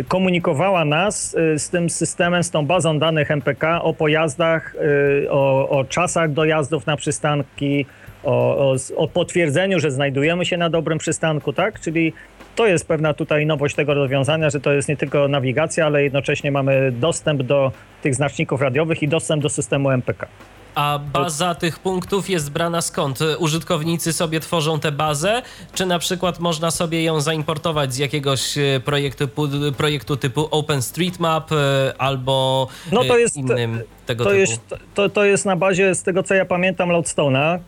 komunikowała 0.09 0.85
nas 0.85 1.35
y, 1.35 1.59
z 1.59 1.71
tym 1.71 1.91
systemem, 1.91 2.43
z 2.43 2.51
tą 2.51 2.67
bazą 2.67 2.99
danych 2.99 3.31
MPK 3.31 3.83
o 3.83 3.95
pojazdach, 3.95 4.75
y, 4.75 5.31
o, 5.31 5.69
o 5.69 5.85
czasach 5.85 6.33
dojazdów 6.33 6.87
na 6.87 6.97
przystanki, 6.97 7.87
o, 8.25 8.71
o, 8.73 8.77
o, 8.97 9.09
potwierdzeniu, 9.09 9.81
że 9.81 9.91
znajdujemy 9.91 10.45
się 10.45 10.57
na 10.57 10.71
dobrym 10.71 10.99
przystanku, 10.99 11.53
tak? 11.53 11.81
Czyli 11.81 12.13
to 12.57 12.67
jest 12.67 12.89
pewna 12.89 13.15
tutaj 13.15 13.47
nowość 13.47 13.75
tego 13.75 13.95
rozwiązania, 13.95 14.51
że 14.51 14.61
to 14.61 14.73
jest 14.73 14.89
nie 14.89 14.97
tylko 14.97 15.29
nawigacja, 15.29 15.87
ale 15.87 16.03
jednocześnie 16.03 16.53
mamy 16.53 16.93
dostęp 16.93 17.43
do 17.43 17.73
tych 18.03 18.15
znaczników 18.15 18.61
radiowych 18.61 19.03
i 19.03 19.09
dostęp 19.09 19.43
do 19.43 19.49
systemu 19.49 19.91
MPK. 19.91 20.27
A 20.75 21.01
baza 21.13 21.55
tych 21.55 21.79
punktów 21.79 22.31
jest 22.31 22.51
brana 22.51 22.81
skąd? 22.81 23.19
Użytkownicy 23.39 24.13
sobie 24.13 24.41
tworzą 24.41 24.81
tę 24.81 24.93
bazę, 24.93 25.43
czy 25.75 25.87
na 25.87 25.99
przykład 25.99 26.41
można 26.41 26.71
sobie 26.71 27.05
ją 27.05 27.21
zaimportować 27.21 27.95
z 27.95 27.99
jakiegoś 27.99 28.59
e, 28.59 28.81
projektu, 28.85 29.29
projektu 29.77 30.17
typu 30.17 30.49
OpenStreetMap 30.51 31.53
e, 31.53 31.57
albo 31.99 32.69
no 32.93 33.05
to 33.05 33.17
e, 33.17 33.21
jest, 33.21 33.37
innym 33.37 33.81
tego 34.07 34.25
to 34.25 34.31
typu? 34.31 34.41
Jest, 34.41 34.61
to, 34.95 35.09
to 35.09 35.25
jest 35.25 35.45
na 35.45 35.57
bazie, 35.57 35.95
z 35.95 36.03
tego 36.03 36.23
co 36.23 36.35
ja 36.35 36.45
pamiętam, 36.45 36.89
Loadstone'a, 36.89 37.59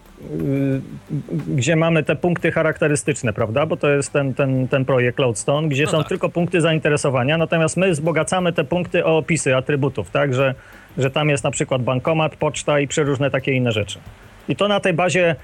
gdzie 1.49 1.77
mamy 1.77 2.03
te 2.03 2.17
punkty 2.17 2.53
charakterystyczne, 2.53 3.33
prawda? 3.33 3.67
Bo 3.67 3.77
to 3.77 3.91
jest 3.91 4.13
ten, 4.13 4.35
ten, 4.35 4.69
ten 4.69 4.85
projekt 4.85 5.19
Loadstone, 5.19 5.69
gdzie 5.69 5.85
no 5.85 5.91
są 5.91 5.99
tak. 5.99 6.09
tylko 6.09 6.29
punkty 6.29 6.61
zainteresowania, 6.61 7.39
natomiast 7.39 7.77
my 7.77 7.91
wzbogacamy 7.91 8.53
te 8.53 8.65
punkty 8.65 9.05
o 9.05 9.17
opisy 9.17 9.57
atrybutów, 9.57 10.11
tak? 10.11 10.35
Że 10.35 10.55
że 10.99 11.11
tam 11.11 11.29
jest 11.29 11.45
na 11.45 11.51
przykład 11.51 11.83
bankomat, 11.83 12.37
poczta 12.37 12.81
i 12.81 12.89
przeróżne 12.89 13.31
takie 13.31 13.53
inne 13.53 13.73
rzeczy. 13.73 13.99
I 14.49 14.57
to 14.57 14.69
na 14.69 14.81
tej 14.81 14.93
bazie 14.93 15.37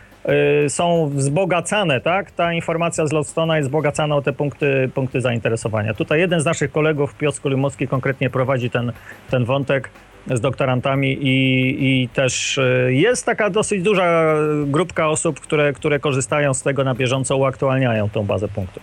y, 0.64 0.70
są 0.70 1.10
wzbogacane, 1.14 2.00
tak? 2.00 2.30
Ta 2.30 2.52
informacja 2.52 3.06
z 3.06 3.12
Lodstona 3.12 3.56
jest 3.56 3.68
wzbogacana 3.68 4.16
o 4.16 4.22
te 4.22 4.32
punkty, 4.32 4.90
punkty 4.94 5.20
zainteresowania. 5.20 5.94
Tutaj 5.94 6.20
jeden 6.20 6.40
z 6.40 6.44
naszych 6.44 6.72
kolegów, 6.72 7.14
Piotr 7.14 7.40
Kulimowski, 7.40 7.88
konkretnie 7.88 8.30
prowadzi 8.30 8.70
ten, 8.70 8.92
ten 9.30 9.44
wątek 9.44 9.90
z 10.26 10.40
doktorantami 10.40 11.12
i, 11.12 12.02
i 12.02 12.08
też 12.08 12.58
y, 12.58 12.88
jest 12.94 13.26
taka 13.26 13.50
dosyć 13.50 13.82
duża 13.82 14.34
grupka 14.66 15.08
osób, 15.08 15.40
które, 15.40 15.72
które 15.72 16.00
korzystają 16.00 16.54
z 16.54 16.62
tego 16.62 16.84
na 16.84 16.94
bieżąco, 16.94 17.36
uaktualniają 17.36 18.10
tą 18.10 18.22
bazę 18.22 18.48
punktów. 18.48 18.82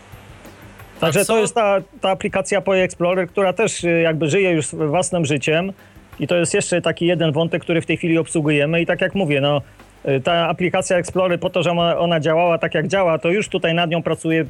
Także 0.99 1.25
to 1.25 1.39
jest 1.39 1.55
ta, 1.55 1.77
ta 2.01 2.09
aplikacja 2.09 2.61
Poje 2.61 2.83
Explorer, 2.83 3.27
która 3.27 3.53
też 3.53 3.83
y, 3.83 4.01
jakby 4.01 4.29
żyje 4.29 4.51
już 4.51 4.67
własnym 4.75 5.25
życiem. 5.25 5.73
I 6.19 6.27
to 6.27 6.35
jest 6.35 6.53
jeszcze 6.53 6.81
taki 6.81 7.05
jeden 7.05 7.31
wątek, 7.31 7.61
który 7.61 7.81
w 7.81 7.85
tej 7.85 7.97
chwili 7.97 8.17
obsługujemy. 8.17 8.81
I 8.81 8.85
tak 8.85 9.01
jak 9.01 9.15
mówię, 9.15 9.41
no, 9.41 9.61
y, 10.07 10.21
ta 10.21 10.47
aplikacja 10.47 10.97
Explorer 10.97 11.39
po 11.39 11.49
to, 11.49 11.63
że 11.63 11.71
ona 11.97 12.19
działała 12.19 12.57
tak 12.57 12.75
jak 12.75 12.87
działa, 12.87 13.17
to 13.17 13.29
już 13.29 13.49
tutaj 13.49 13.73
nad 13.73 13.89
nią 13.89 14.03
pracuje 14.03 14.45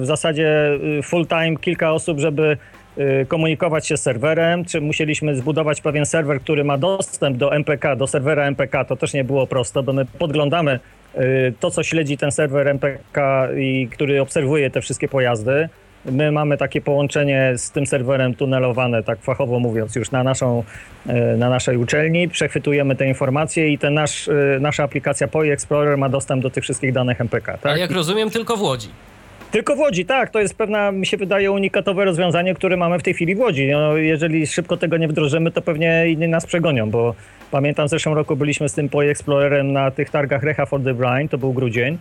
w 0.00 0.06
zasadzie 0.06 0.78
y, 0.98 1.02
full 1.02 1.26
time 1.26 1.56
kilka 1.56 1.92
osób, 1.92 2.20
żeby 2.20 2.56
y, 2.98 3.26
komunikować 3.28 3.86
się 3.86 3.96
z 3.96 4.02
serwerem, 4.02 4.64
czy 4.64 4.80
musieliśmy 4.80 5.36
zbudować 5.36 5.80
pewien 5.80 6.06
serwer, 6.06 6.40
który 6.40 6.64
ma 6.64 6.78
dostęp 6.78 7.36
do 7.36 7.54
MPK, 7.54 7.96
do 7.96 8.06
serwera 8.06 8.44
MPK, 8.44 8.84
to 8.84 8.96
też 8.96 9.12
nie 9.12 9.24
było 9.24 9.46
prosto, 9.46 9.82
bo 9.82 9.92
my 9.92 10.04
podglądamy 10.04 10.80
to, 11.60 11.70
co 11.70 11.82
śledzi 11.82 12.16
ten 12.16 12.32
serwer 12.32 12.68
MPK 12.68 13.48
i 13.58 13.88
który 13.90 14.20
obserwuje 14.20 14.70
te 14.70 14.80
wszystkie 14.80 15.08
pojazdy. 15.08 15.68
My 16.04 16.32
mamy 16.32 16.56
takie 16.56 16.80
połączenie 16.80 17.52
z 17.56 17.70
tym 17.70 17.86
serwerem 17.86 18.34
tunelowane, 18.34 19.02
tak 19.02 19.20
fachowo 19.20 19.58
mówiąc, 19.58 19.96
już 19.96 20.10
na, 20.10 20.24
naszą, 20.24 20.64
e, 21.06 21.36
na 21.36 21.50
naszej 21.50 21.76
uczelni. 21.76 22.28
Przechwytujemy 22.28 22.96
te 22.96 23.06
informacje 23.06 23.68
i 23.68 23.78
ten 23.78 23.94
nasz, 23.94 24.28
e, 24.28 24.32
nasza 24.60 24.84
aplikacja 24.84 25.28
POI 25.28 25.50
Explorer 25.50 25.98
ma 25.98 26.08
dostęp 26.08 26.42
do 26.42 26.50
tych 26.50 26.64
wszystkich 26.64 26.92
danych 26.92 27.20
MPK. 27.20 27.58
Tak? 27.58 27.72
A 27.72 27.76
jak 27.76 27.90
rozumiem, 27.90 28.30
tylko 28.30 28.56
w 28.56 28.62
Łodzi. 28.62 28.88
Tylko 29.50 29.76
w 29.76 29.78
Łodzi, 29.78 30.04
tak. 30.04 30.30
To 30.30 30.40
jest 30.40 30.54
pewna, 30.54 30.92
mi 30.92 31.06
się 31.06 31.16
wydaje, 31.16 31.52
unikatowe 31.52 32.04
rozwiązanie, 32.04 32.54
które 32.54 32.76
mamy 32.76 32.98
w 32.98 33.02
tej 33.02 33.14
chwili 33.14 33.34
w 33.34 33.40
Łodzi. 33.40 33.70
No, 33.70 33.96
jeżeli 33.96 34.46
szybko 34.46 34.76
tego 34.76 34.96
nie 34.96 35.08
wdrożymy, 35.08 35.50
to 35.50 35.62
pewnie 35.62 36.04
inni 36.08 36.28
nas 36.28 36.46
przegonią, 36.46 36.90
bo 36.90 37.14
pamiętam 37.50 37.86
w 37.86 37.90
zeszłym 37.90 38.14
roku 38.14 38.36
byliśmy 38.36 38.68
z 38.68 38.74
tym 38.74 38.88
POI 38.88 39.08
Explorerem 39.08 39.72
na 39.72 39.90
tych 39.90 40.10
targach 40.10 40.42
Recha 40.42 40.66
for 40.66 40.84
the 40.84 40.94
Blind, 40.94 41.30
to 41.30 41.38
był 41.38 41.52
grudzień. 41.52 41.98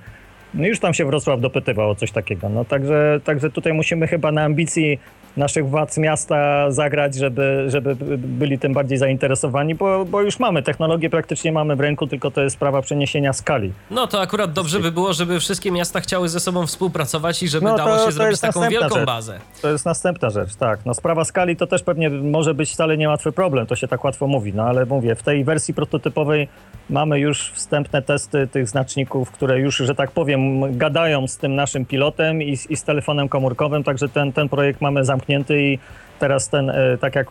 No 0.53 0.67
już 0.67 0.79
tam 0.79 0.93
się 0.93 1.05
Wrocław 1.05 1.41
dopytywał 1.41 1.89
o 1.89 1.95
coś 1.95 2.11
takiego. 2.11 2.49
No 2.49 2.65
także, 2.65 3.19
także 3.23 3.49
tutaj 3.49 3.73
musimy 3.73 4.07
chyba 4.07 4.31
na 4.31 4.43
ambicji 4.43 4.99
naszych 5.37 5.69
władz 5.69 5.97
miasta 5.97 6.71
zagrać, 6.71 7.15
żeby, 7.15 7.65
żeby 7.67 7.95
byli 8.17 8.59
tym 8.59 8.73
bardziej 8.73 8.97
zainteresowani, 8.97 9.75
bo, 9.75 10.05
bo 10.05 10.21
już 10.21 10.39
mamy 10.39 10.63
technologię, 10.63 11.09
praktycznie 11.09 11.51
mamy 11.51 11.75
w 11.75 11.79
ręku, 11.79 12.07
tylko 12.07 12.31
to 12.31 12.41
jest 12.41 12.55
sprawa 12.55 12.81
przeniesienia 12.81 13.33
skali. 13.33 13.73
No 13.91 14.07
to 14.07 14.21
akurat 14.21 14.53
dobrze 14.53 14.79
by 14.79 14.91
było, 14.91 15.13
żeby 15.13 15.39
wszystkie 15.39 15.71
miasta 15.71 15.99
chciały 15.99 16.29
ze 16.29 16.39
sobą 16.39 16.67
współpracować 16.67 17.43
i 17.43 17.47
żeby 17.47 17.65
no, 17.65 17.77
dało 17.77 18.05
się 18.05 18.11
zrobić 18.11 18.39
taką 18.39 18.69
wielką 18.69 18.95
rzecz. 18.95 19.05
bazę. 19.05 19.39
To 19.61 19.71
jest 19.71 19.85
następna 19.85 20.29
rzecz, 20.29 20.55
tak. 20.55 20.79
No 20.85 20.93
sprawa 20.93 21.25
skali 21.25 21.55
to 21.55 21.67
też 21.67 21.83
pewnie 21.83 22.09
może 22.09 22.53
być 22.53 22.71
wcale 22.71 22.97
niełatwy 22.97 23.31
problem, 23.31 23.67
to 23.67 23.75
się 23.75 23.87
tak 23.87 24.03
łatwo 24.03 24.27
mówi, 24.27 24.53
no 24.53 24.63
ale 24.63 24.85
mówię, 24.85 25.15
w 25.15 25.23
tej 25.23 25.43
wersji 25.43 25.73
prototypowej 25.73 26.47
mamy 26.91 27.19
już 27.19 27.51
wstępne 27.51 28.01
testy 28.01 28.47
tych 28.47 28.69
znaczników, 28.69 29.31
które 29.31 29.59
już, 29.59 29.77
że 29.77 29.95
tak 29.95 30.11
powiem, 30.11 30.77
gadają 30.77 31.27
z 31.27 31.37
tym 31.37 31.55
naszym 31.55 31.85
pilotem 31.85 32.41
i, 32.41 32.57
i 32.69 32.75
z 32.75 32.83
telefonem 32.83 33.29
komórkowym, 33.29 33.83
także 33.83 34.09
ten, 34.09 34.33
ten 34.33 34.49
projekt 34.49 34.81
mamy 34.81 35.05
zamknięty 35.05 35.61
i 35.61 35.79
teraz 36.19 36.49
ten, 36.49 36.69
e, 36.69 36.97
tak 36.97 37.15
jak 37.15 37.27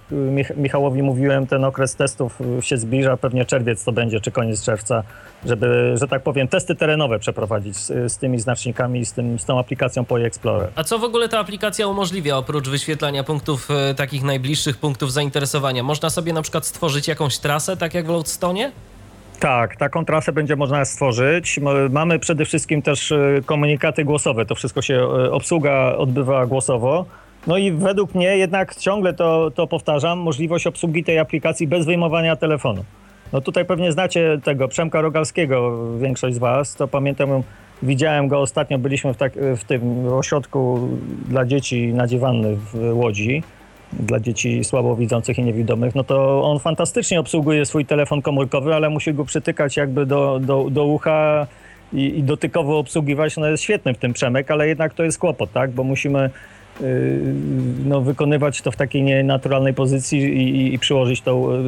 Michałowi 0.57 1.03
mówiłem, 1.03 1.47
ten 1.47 1.65
okres 1.65 1.97
testów 1.97 2.39
się 2.61 2.77
zbliża, 2.77 3.17
pewnie 3.17 3.45
czerwiec 3.45 3.85
to 3.85 3.93
będzie, 3.93 4.21
czy 4.21 4.31
koniec 4.31 4.65
czerwca, 4.65 5.03
żeby, 5.47 5.95
że 5.97 6.09
tak 6.09 6.23
powiem, 6.23 6.49
testy 6.49 6.75
terenowe 6.75 7.19
przeprowadzić 7.19 7.77
z, 7.77 8.13
z 8.13 8.19
tymi 8.19 8.41
znacznikami, 8.41 9.07
z, 9.07 9.13
tym, 9.13 9.39
z 9.39 9.45
tą 9.45 9.59
aplikacją 9.59 10.05
POI 10.05 10.25
Explorer. 10.25 10.69
A 10.75 10.85
co 10.85 10.99
w 10.99 11.05
ogóle 11.05 11.29
ta 11.29 11.39
aplikacja 11.39 11.87
umożliwia, 11.87 12.37
oprócz 12.37 12.69
wyświetlania 12.69 13.25
punktów, 13.25 13.69
e, 13.71 13.95
takich 13.95 14.23
najbliższych 14.23 14.77
punktów 14.77 15.13
zainteresowania? 15.13 15.83
Można 15.83 16.11
sobie 16.11 16.33
na 16.33 16.43
przykład 16.43 16.67
stworzyć 16.67 17.09
jakąś 17.09 17.39
trasę, 17.39 17.77
tak 17.77 17.95
jak 17.95 18.07
w 18.07 18.09
Loadstone? 18.09 18.71
Tak, 19.41 19.77
taką 19.77 20.05
trasę 20.05 20.33
będzie 20.33 20.57
można 20.57 20.85
stworzyć. 20.85 21.61
Mamy 21.91 22.19
przede 22.19 22.45
wszystkim 22.45 22.83
też 22.83 23.13
e, 23.13 23.41
komunikaty 23.47 24.05
głosowe. 24.05 24.47
To 24.47 24.55
wszystko 24.55 24.83
się, 24.83 24.95
e, 24.95 25.33
obsługa 25.33 25.95
odbywa 25.97 26.47
głosowo. 26.47 27.05
No 27.47 27.59
i 27.59 27.73
według 27.73 28.15
mnie 28.15 28.37
jednak 28.37 28.75
ciągle 28.75 29.15
to, 29.15 29.51
to 29.55 29.67
powtarzam, 29.67 30.19
możliwość 30.19 30.67
obsługi 30.67 31.05
tej 31.05 31.19
aplikacji 31.19 31.67
bez 31.67 31.87
wyjmowania 31.87 32.37
telefonu. 32.37 32.85
No 33.33 33.41
tutaj 33.41 33.65
pewnie 33.65 33.93
znacie 33.93 34.41
tego 34.45 34.69
Przemka 34.69 35.01
Rogalskiego, 35.01 35.79
większość 35.99 36.35
z 36.35 36.39
was, 36.39 36.75
to 36.75 36.89
pamiętam, 36.89 37.43
widziałem 37.83 38.29
go 38.29 38.41
ostatnio, 38.41 38.79
byliśmy 38.79 39.15
w, 39.15 39.17
tak, 39.17 39.33
w 39.57 39.65
tym 39.65 40.09
ośrodku 40.13 40.89
dla 41.29 41.45
dzieci 41.45 41.95
nadziewannych 41.95 42.59
w 42.59 42.93
Łodzi 42.93 43.43
dla 43.93 44.21
dzieci 44.21 44.65
słabowidzących 44.65 45.39
i 45.39 45.43
niewidomych, 45.43 45.95
no 45.95 46.05
to 46.05 46.43
on 46.45 46.59
fantastycznie 46.59 47.21
obsługuje 47.21 47.67
swój 47.67 47.87
telefon 47.87 48.23
komórkowy, 48.23 48.75
ale 48.75 48.91
musi 48.91 49.15
go 49.15 49.25
przytykać 49.25 49.77
jakby 49.77 50.07
do, 50.07 50.41
do, 50.43 50.71
do 50.71 50.85
ucha 50.85 51.47
i, 51.93 52.19
i 52.19 52.23
dotykowo 52.23 52.79
obsługiwać. 52.79 53.37
No 53.37 53.47
jest 53.47 53.63
świetny 53.63 53.95
w 53.95 53.99
tym 53.99 54.13
Przemek, 54.13 54.51
ale 54.51 54.69
jednak 54.69 54.95
to 54.95 55.03
jest 55.05 55.19
kłopot, 55.19 55.53
tak? 55.53 55.71
Bo 55.71 55.85
musimy 55.85 56.31
yy, 56.81 56.87
no, 57.85 58.01
wykonywać 58.01 58.63
to 58.63 58.71
w 58.71 58.77
takiej 58.77 59.03
nienaturalnej 59.03 59.75
pozycji 59.75 60.21
i, 60.21 60.75
i 60.75 60.79
przyłożyć 60.79 61.23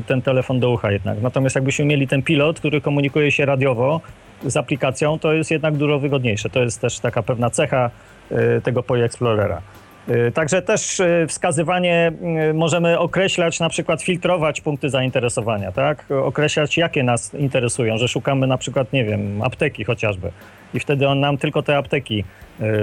ten 0.07 0.23
telefon 0.23 0.61
do 0.61 0.71
ucha 0.71 0.93
jednak. 0.93 1.23
Natomiast 1.23 1.55
jakbyśmy 1.55 1.85
mieli 1.85 2.09
ten 2.09 2.23
pilot, 2.23 2.59
który 2.59 2.81
komunikuje 2.81 3.33
się 3.33 3.47
radiowo 3.47 4.01
z 4.47 4.57
aplikacją, 4.57 5.19
to 5.19 5.33
jest 5.33 5.51
jednak 5.51 5.77
dużo 5.77 5.99
wygodniejsze. 5.99 6.51
To 6.51 6.63
jest 6.63 6.81
też 6.81 6.99
taka 6.99 7.23
pewna 7.23 7.51
cecha 7.51 7.91
yy, 8.31 8.61
tego 8.65 8.83
Poje 8.83 9.05
Explorera. 9.05 9.63
Y, 10.09 10.33
także 10.33 10.63
też 10.63 11.01
y, 11.01 11.27
wskazywanie 11.29 12.13
y, 12.51 12.55
możemy 12.55 12.99
określać, 12.99 13.61
na 13.61 13.69
przykład 13.69 14.03
filtrować 14.03 14.61
punkty 14.61 14.91
zainteresowania, 14.91 15.73
tak? 15.73 16.05
Określać, 16.25 16.77
jakie 16.77 17.03
nas 17.03 17.35
interesują, 17.35 17.99
że 17.99 18.09
szukamy 18.09 18.47
na 18.47 18.59
przykład, 18.59 18.93
nie 18.93 19.05
wiem, 19.05 19.43
apteki 19.43 19.85
chociażby. 19.85 20.31
I 20.75 20.81
wtedy 20.81 21.09
on 21.09 21.21
nam 21.21 21.39
tylko 21.39 21.63
te 21.63 21.77
apteki 21.77 22.25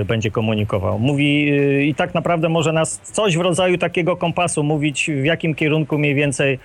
będzie 0.05 0.31
komunikował. 0.31 0.99
Mówi 0.99 1.51
i 1.89 1.95
tak 1.95 2.13
naprawdę 2.13 2.49
może 2.49 2.73
nas 2.73 2.99
coś 2.99 3.37
w 3.37 3.41
rodzaju 3.41 3.77
takiego 3.77 4.17
kompasu 4.17 4.63
mówić, 4.63 5.11
w 5.21 5.25
jakim 5.25 5.55
kierunku 5.55 5.97
mniej 5.97 6.15
więcej 6.15 6.59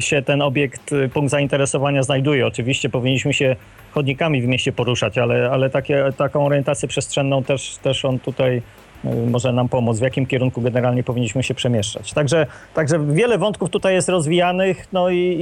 się 0.00 0.22
ten 0.22 0.42
obiekt, 0.42 0.90
punkt 1.12 1.30
zainteresowania 1.30 2.02
znajduje. 2.02 2.46
Oczywiście 2.46 2.88
powinniśmy 2.88 3.34
się 3.34 3.56
chodnikami 3.90 4.42
w 4.42 4.46
mieście 4.46 4.72
poruszać, 4.72 5.18
ale, 5.18 5.50
ale 5.50 5.70
takie, 5.70 6.04
taką 6.16 6.46
orientację 6.46 6.88
przestrzenną 6.88 7.44
też, 7.44 7.76
też 7.76 8.04
on 8.04 8.18
tutaj 8.18 8.62
może 9.04 9.52
nam 9.52 9.68
pomóc, 9.68 9.98
w 9.98 10.02
jakim 10.02 10.26
kierunku 10.26 10.60
generalnie 10.60 11.02
powinniśmy 11.02 11.42
się 11.42 11.54
przemieszczać. 11.54 12.12
Także, 12.12 12.46
także 12.74 13.06
wiele 13.06 13.38
wątków 13.38 13.70
tutaj 13.70 13.94
jest 13.94 14.08
rozwijanych, 14.08 14.86
no 14.92 15.10
i, 15.10 15.36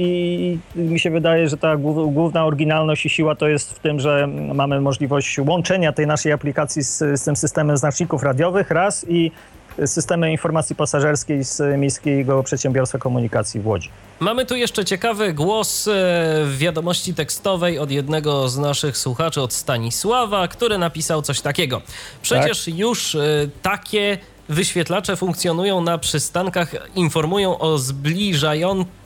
i, 0.75 0.79
mi 0.79 0.99
się 0.99 1.11
wydaje, 1.11 1.49
że 1.49 1.57
ta 1.57 1.77
główna 1.77 2.45
oryginalność 2.45 3.05
i 3.05 3.09
siła 3.09 3.35
to 3.35 3.47
jest 3.47 3.73
w 3.73 3.79
tym, 3.79 3.99
że 3.99 4.27
mamy 4.53 4.81
możliwość 4.81 5.39
łączenia 5.39 5.91
tej 5.91 6.07
naszej 6.07 6.31
aplikacji 6.31 6.83
z, 6.83 6.97
z 6.97 7.23
tym 7.23 7.35
systemem 7.35 7.77
znaczników 7.77 8.23
radiowych 8.23 8.71
raz 8.71 9.05
i 9.09 9.31
systemy 9.85 10.31
informacji 10.31 10.75
pasażerskiej 10.75 11.43
z 11.43 11.79
Miejskiego 11.79 12.43
Przedsiębiorstwa 12.43 12.97
Komunikacji 12.97 13.59
w 13.59 13.67
Łodzi. 13.67 13.89
Mamy 14.19 14.45
tu 14.45 14.55
jeszcze 14.55 14.85
ciekawy 14.85 15.33
głos 15.33 15.87
e, 15.87 15.91
w 16.45 16.57
wiadomości 16.57 17.13
tekstowej 17.13 17.79
od 17.79 17.91
jednego 17.91 18.49
z 18.49 18.57
naszych 18.57 18.97
słuchaczy, 18.97 19.41
od 19.41 19.53
Stanisława, 19.53 20.47
który 20.47 20.77
napisał 20.77 21.21
coś 21.21 21.41
takiego. 21.41 21.81
Przecież 22.21 22.65
tak? 22.65 22.77
już 22.77 23.15
e, 23.15 23.19
takie 23.61 24.17
wyświetlacze 24.49 25.15
funkcjonują 25.15 25.81
na 25.81 25.97
przystankach, 25.97 26.73
informują 26.95 27.59
o 27.59 27.77
zbliżającym 27.77 29.00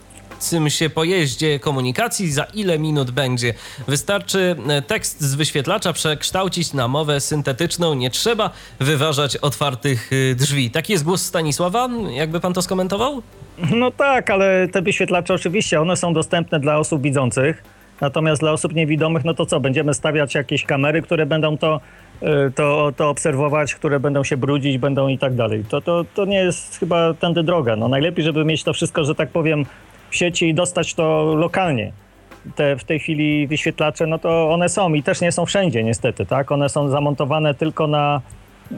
się 0.68 0.90
pojeździe 0.90 1.60
komunikacji, 1.60 2.32
za 2.32 2.44
ile 2.44 2.80
minut 2.80 3.12
będzie. 3.12 3.54
Wystarczy 3.88 4.56
e, 4.70 4.82
tekst 4.82 5.22
z 5.22 5.36
wyświetlacza 5.36 5.94
przekształcić 5.94 6.74
na 6.74 6.88
mowę 6.88 7.20
syntetyczną, 7.20 7.94
nie 7.94 8.10
trzeba 8.10 8.50
wyważać 8.80 9.38
otwartych 9.38 10.10
e, 10.32 10.36
drzwi. 10.36 10.72
Taki 10.72 10.94
jest 10.94 11.04
głos 11.04 11.26
Stanisława. 11.26 11.90
Jakby 12.12 12.40
pan 12.40 12.54
to 12.54 12.62
skomentował? 12.62 13.22
No 13.72 13.92
tak, 13.92 14.30
ale 14.30 14.68
te 14.68 14.82
wyświetlacze 14.82 15.34
oczywiście, 15.34 15.82
one 15.82 15.98
są 15.98 16.14
dostępne 16.14 16.60
dla 16.60 16.78
osób 16.78 17.02
widzących. 17.02 17.64
Natomiast 18.02 18.42
dla 18.42 18.52
osób 18.52 18.74
niewidomych, 18.74 19.26
no 19.26 19.34
to 19.34 19.46
co? 19.46 19.60
Będziemy 19.60 19.94
stawiać 19.94 20.36
jakieś 20.36 20.66
kamery, 20.66 21.02
które 21.02 21.26
będą 21.26 21.58
to, 21.58 21.82
e, 22.22 22.52
to, 22.52 22.92
to 22.98 23.10
obserwować, 23.10 23.76
które 23.76 24.00
będą 24.00 24.24
się 24.24 24.38
brudzić, 24.38 24.78
będą 24.78 25.08
i 25.08 25.18
tak 25.18 25.36
dalej. 25.36 25.64
To, 25.70 25.82
to, 25.82 26.06
to 26.16 26.26
nie 26.26 26.38
jest 26.38 26.80
chyba 26.80 27.14
tędy 27.14 27.44
droga. 27.44 27.76
No 27.76 27.88
najlepiej, 27.88 28.26
żeby 28.26 28.46
mieć 28.46 28.64
to 28.64 28.74
wszystko, 28.74 29.04
że 29.04 29.16
tak 29.16 29.30
powiem, 29.30 29.66
sieci 30.16 30.50
i 30.50 30.54
dostać 30.54 30.94
to 30.94 31.36
lokalnie. 31.36 31.92
Te 32.56 32.76
w 32.76 32.84
tej 32.84 33.00
chwili 33.00 33.48
wyświetlacze, 33.48 34.08
no 34.08 34.20
to 34.20 34.50
one 34.52 34.70
są 34.70 34.94
i 34.94 35.04
też 35.04 35.22
nie 35.22 35.32
są 35.32 35.46
wszędzie 35.46 35.84
niestety, 35.84 36.26
tak? 36.26 36.52
One 36.52 36.70
są 36.70 36.90
zamontowane 36.90 37.54
tylko 37.54 37.88
na, 37.88 38.22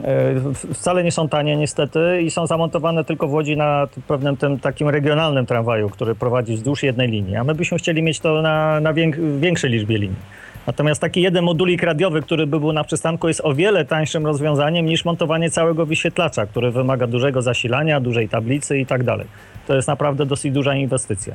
e, 0.04 0.34
wcale 0.74 1.04
nie 1.04 1.12
są 1.12 1.28
tanie 1.28 1.56
niestety 1.56 2.22
i 2.22 2.30
są 2.30 2.46
zamontowane 2.46 3.04
tylko 3.04 3.28
w 3.28 3.32
Łodzi 3.32 3.56
na 3.56 3.88
pewnym 4.08 4.36
tym 4.36 4.58
takim 4.58 4.88
regionalnym 4.88 5.46
tramwaju, 5.46 5.88
który 5.88 6.14
prowadzi 6.14 6.54
wzdłuż 6.54 6.82
jednej 6.82 7.08
linii, 7.08 7.36
a 7.36 7.44
my 7.44 7.54
byśmy 7.54 7.78
chcieli 7.78 8.02
mieć 8.02 8.20
to 8.20 8.42
na, 8.42 8.80
na 8.80 8.92
większej 9.40 9.70
liczbie 9.70 9.98
linii. 9.98 10.48
Natomiast 10.66 11.00
taki 11.00 11.22
jeden 11.22 11.44
modulik 11.44 11.82
radiowy, 11.82 12.22
który 12.22 12.46
by 12.46 12.60
był 12.60 12.72
na 12.72 12.84
przystanku 12.84 13.28
jest 13.28 13.40
o 13.44 13.54
wiele 13.54 13.84
tańszym 13.84 14.26
rozwiązaniem 14.26 14.86
niż 14.86 15.04
montowanie 15.04 15.50
całego 15.50 15.86
wyświetlacza, 15.86 16.46
który 16.46 16.70
wymaga 16.70 17.06
dużego 17.06 17.42
zasilania, 17.42 18.00
dużej 18.00 18.28
tablicy 18.28 18.78
i 18.78 18.86
tak 18.86 19.02
dalej 19.02 19.26
to 19.68 19.76
jest 19.76 19.88
naprawdę 19.88 20.26
dosyć 20.26 20.52
duża 20.52 20.74
inwestycja. 20.74 21.34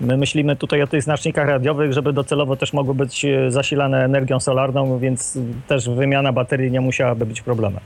My 0.00 0.16
myślimy 0.16 0.56
tutaj 0.56 0.82
o 0.82 0.86
tych 0.86 1.02
znacznikach 1.02 1.48
radiowych, 1.48 1.92
żeby 1.92 2.12
docelowo 2.12 2.56
też 2.56 2.72
mogły 2.72 2.94
być 2.94 3.24
e, 3.24 3.50
zasilane 3.50 4.04
energią 4.04 4.40
solarną, 4.40 4.98
więc 4.98 5.38
też 5.68 5.88
wymiana 5.88 6.32
baterii 6.32 6.70
nie 6.70 6.80
musiałaby 6.80 7.26
być 7.26 7.42
problemem. 7.42 7.80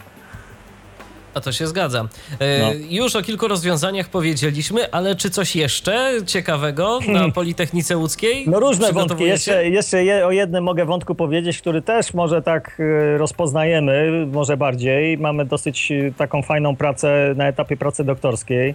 A 1.35 1.40
to 1.40 1.52
się 1.52 1.66
zgadza. 1.66 2.09
E, 2.39 2.61
no. 2.61 2.70
Już 2.90 3.16
o 3.16 3.23
kilku 3.23 3.48
rozwiązaniach 3.48 4.09
powiedzieliśmy, 4.09 4.90
ale 4.90 5.16
czy 5.16 5.31
coś 5.31 5.57
jeszcze 5.57 6.12
ciekawego 6.27 6.98
na. 7.09 7.31
Politechnice 7.40 7.97
Łódzkiej? 7.97 8.44
No 8.48 8.61
różne 8.61 8.93
wątki. 8.93 9.24
Jeszcze, 9.24 9.69
jeszcze 9.69 10.05
je, 10.05 10.27
o 10.27 10.31
jednym 10.31 10.65
mogę 10.65 10.85
wątku 10.85 11.15
powiedzieć, 11.15 11.59
który 11.59 11.82
też 11.82 12.15
może 12.15 12.43
tak 12.43 12.81
e, 12.81 13.19
rozpoznajemy, 13.19 14.27
może 14.27 14.57
bardziej. 14.57 15.19
Mamy 15.19 15.44
dosyć 15.44 15.93
taką 16.16 16.43
fajną 16.43 16.77
pracę 16.77 17.35
na 17.36 17.47
etapie 17.47 17.77
pracy 17.77 18.05
doktorskiej 18.05 18.74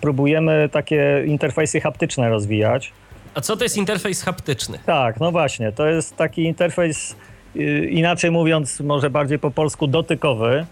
próbujemy 0.00 0.68
takie 0.72 1.24
interfejsy 1.26 1.80
haptyczne 1.80 2.28
rozwijać. 2.28 2.92
A 3.34 3.40
co 3.40 3.56
to 3.56 3.64
jest 3.64 3.76
interfejs 3.76 4.22
haptyczny? 4.22 4.78
Tak, 4.86 5.20
no 5.20 5.32
właśnie. 5.32 5.72
To 5.72 5.86
jest 5.86 6.16
taki 6.16 6.44
interfejs, 6.44 7.16
y, 7.56 7.88
inaczej 7.90 8.30
mówiąc, 8.30 8.80
może 8.80 9.10
bardziej 9.10 9.38
po 9.38 9.50
polsku 9.50 9.86
dotykowy. 9.86 10.66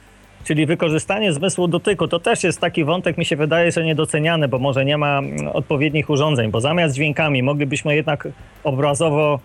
Czyli 0.45 0.67
wykorzystanie 0.67 1.33
zmysłu 1.33 1.69
dotyku 1.69 2.09
to 2.09 2.21
też 2.21 2.45
jest 2.45 2.61
taki 2.61 2.85
wątek, 2.85 3.19
mi 3.19 3.25
się 3.25 3.37
wydaje, 3.37 3.73
że 3.73 3.85
niedoceniany, 3.85 4.49
bo 4.49 4.59
może 4.59 4.85
nie 4.85 4.99
ma 4.99 5.19
mm, 5.19 5.49
odpowiednich 5.49 6.11
urządzeń, 6.11 6.51
bo 6.51 6.61
zamiast 6.61 6.95
dźwiękami 6.95 7.43
moglibyśmy 7.43 7.97
jednak 7.97 8.29
obrazowo 8.65 9.41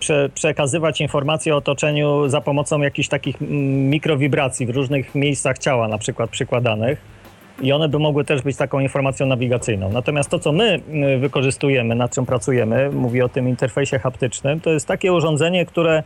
prze, 0.00 0.28
przekazywać 0.34 1.00
informacje 1.00 1.54
o 1.54 1.56
otoczeniu 1.56 2.28
za 2.28 2.40
pomocą 2.40 2.80
jakichś 2.80 3.08
takich 3.08 3.42
mm, 3.42 3.90
mikrowibracji 3.90 4.66
w 4.66 4.70
różnych 4.70 5.14
miejscach 5.14 5.58
ciała, 5.58 5.88
na 5.88 5.98
przykład 5.98 6.30
przykładanych 6.30 7.17
i 7.60 7.72
one 7.72 7.88
by 7.88 7.98
mogły 7.98 8.24
też 8.24 8.42
być 8.42 8.56
taką 8.56 8.80
informacją 8.80 9.26
nawigacyjną. 9.26 9.92
Natomiast 9.92 10.30
to, 10.30 10.38
co 10.38 10.52
my 10.52 10.80
y, 11.14 11.18
wykorzystujemy, 11.18 11.94
nad 11.94 12.14
czym 12.14 12.26
pracujemy, 12.26 12.90
mówię 12.90 13.24
o 13.24 13.28
tym 13.28 13.48
interfejsie 13.48 13.98
haptycznym, 13.98 14.60
to 14.60 14.70
jest 14.70 14.86
takie 14.86 15.12
urządzenie, 15.12 15.66
które 15.66 16.02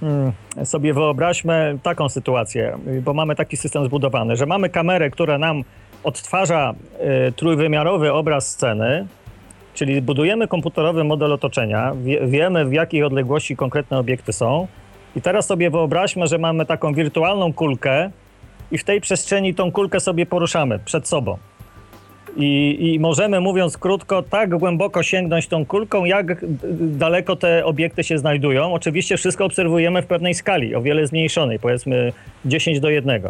hmm, 0.00 0.32
sobie 0.64 0.94
wyobraźmy 0.94 1.78
taką 1.82 2.08
sytuację, 2.08 2.78
bo 3.02 3.14
mamy 3.14 3.34
taki 3.34 3.56
system 3.56 3.84
zbudowany, 3.84 4.36
że 4.36 4.46
mamy 4.46 4.68
kamerę, 4.68 5.10
która 5.10 5.38
nam 5.38 5.62
odtwarza 6.04 6.74
y, 7.28 7.32
trójwymiarowy 7.32 8.12
obraz 8.12 8.50
sceny, 8.50 9.06
czyli 9.74 10.02
budujemy 10.02 10.48
komputerowy 10.48 11.04
model 11.04 11.32
otoczenia, 11.32 11.92
wiemy 12.26 12.64
w 12.64 12.72
jakiej 12.72 13.02
odległości 13.02 13.56
konkretne 13.56 13.98
obiekty 13.98 14.32
są 14.32 14.66
i 15.16 15.22
teraz 15.22 15.46
sobie 15.46 15.70
wyobraźmy, 15.70 16.26
że 16.26 16.38
mamy 16.38 16.66
taką 16.66 16.94
wirtualną 16.94 17.52
kulkę, 17.52 18.10
i 18.72 18.78
w 18.78 18.84
tej 18.84 19.00
przestrzeni 19.00 19.54
tą 19.54 19.72
kulkę 19.72 20.00
sobie 20.00 20.26
poruszamy 20.26 20.78
przed 20.84 21.08
sobą. 21.08 21.38
I, 22.36 22.76
I, 22.80 23.00
możemy, 23.00 23.40
mówiąc 23.40 23.78
krótko, 23.78 24.22
tak 24.22 24.58
głęboko 24.58 25.02
sięgnąć 25.02 25.46
tą 25.46 25.66
kulką, 25.66 26.04
jak 26.04 26.44
daleko 26.80 27.36
te 27.36 27.64
obiekty 27.64 28.04
się 28.04 28.18
znajdują. 28.18 28.72
Oczywiście 28.72 29.16
wszystko 29.16 29.44
obserwujemy 29.44 30.02
w 30.02 30.06
pewnej 30.06 30.34
skali, 30.34 30.74
o 30.74 30.82
wiele 30.82 31.06
zmniejszonej, 31.06 31.58
powiedzmy 31.58 32.12
10 32.44 32.80
do 32.80 32.90
1. 32.90 33.22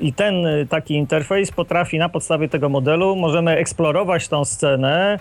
I 0.00 0.12
ten 0.12 0.34
taki 0.68 0.94
interfejs 0.94 1.50
potrafi 1.50 1.98
na 1.98 2.08
podstawie 2.08 2.48
tego 2.48 2.68
modelu, 2.68 3.16
możemy 3.16 3.56
eksplorować 3.56 4.28
tą 4.28 4.44
scenę, 4.44 5.18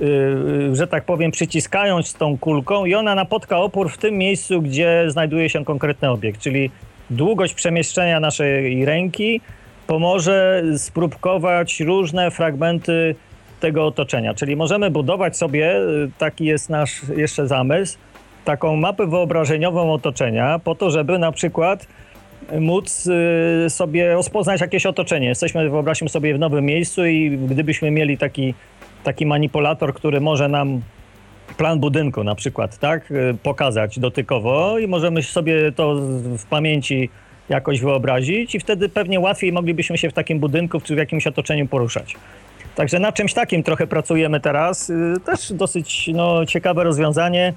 yy, 0.00 0.76
że 0.76 0.86
tak 0.86 1.04
powiem, 1.04 1.30
przyciskając 1.30 2.14
tą 2.14 2.38
kulką 2.38 2.84
i 2.84 2.94
ona 2.94 3.14
napotka 3.14 3.58
opór 3.58 3.90
w 3.90 3.98
tym 3.98 4.14
miejscu, 4.14 4.62
gdzie 4.62 5.04
znajduje 5.08 5.48
się 5.48 5.64
konkretny 5.64 6.10
obiekt, 6.10 6.40
czyli 6.40 6.70
długość 7.10 7.54
przemieszczenia 7.54 8.20
naszej 8.20 8.84
ręki 8.84 9.40
pomoże 9.86 10.62
spróbkować 10.76 11.80
różne 11.80 12.30
fragmenty 12.30 13.14
tego 13.60 13.86
otoczenia. 13.86 14.34
Czyli 14.34 14.56
możemy 14.56 14.90
budować 14.90 15.36
sobie, 15.36 15.76
y, 15.76 16.10
taki 16.18 16.44
jest 16.44 16.70
nasz 16.70 17.02
jeszcze 17.16 17.46
zamysł, 17.46 17.98
taką 18.44 18.76
mapę 18.76 19.06
wyobrażeniową 19.06 19.92
otoczenia, 19.92 20.58
po 20.58 20.74
to, 20.74 20.90
żeby 20.90 21.18
na 21.18 21.32
przykład 21.32 21.86
móc 22.60 23.06
y, 23.66 23.70
sobie 23.70 24.12
rozpoznać 24.12 24.60
jakieś 24.60 24.86
otoczenie. 24.86 25.28
Jesteśmy, 25.28 25.70
wyobraźmy 25.70 26.08
sobie, 26.08 26.34
w 26.34 26.38
nowym 26.38 26.64
miejscu 26.64 27.06
i 27.06 27.30
gdybyśmy 27.30 27.90
mieli 27.90 28.18
taki, 28.18 28.54
taki 29.04 29.26
manipulator, 29.26 29.94
który 29.94 30.20
może 30.20 30.48
nam 30.48 30.80
plan 31.56 31.80
budynku 31.80 32.24
na 32.24 32.34
przykład, 32.34 32.78
tak, 32.78 33.10
y, 33.10 33.36
pokazać 33.42 33.98
dotykowo 33.98 34.78
i 34.78 34.86
możemy 34.86 35.22
sobie 35.22 35.72
to 35.72 35.94
w 36.38 36.44
pamięci 36.44 37.10
jakoś 37.48 37.80
wyobrazić 37.80 38.54
i 38.54 38.60
wtedy 38.60 38.88
pewnie 38.88 39.20
łatwiej 39.20 39.52
moglibyśmy 39.52 39.98
się 39.98 40.10
w 40.10 40.12
takim 40.12 40.38
budynku 40.38 40.80
czy 40.80 40.94
w 40.94 40.98
jakimś 40.98 41.26
otoczeniu 41.26 41.66
poruszać. 41.66 42.14
Także 42.74 42.98
na 42.98 43.12
czymś 43.12 43.34
takim 43.34 43.62
trochę 43.62 43.86
pracujemy 43.86 44.40
teraz. 44.40 44.90
Y, 44.90 45.14
też 45.24 45.52
dosyć 45.52 46.10
no, 46.14 46.46
ciekawe 46.46 46.84
rozwiązanie 46.84 47.52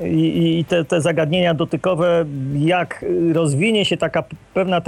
i, 0.00 0.58
i 0.58 0.64
te, 0.64 0.84
te, 0.84 1.00
zagadnienia 1.00 1.54
dotykowe, 1.54 2.24
jak 2.58 3.04
rozwinie 3.32 3.84
się 3.84 3.96
taka 3.96 4.24
pewna 4.54 4.80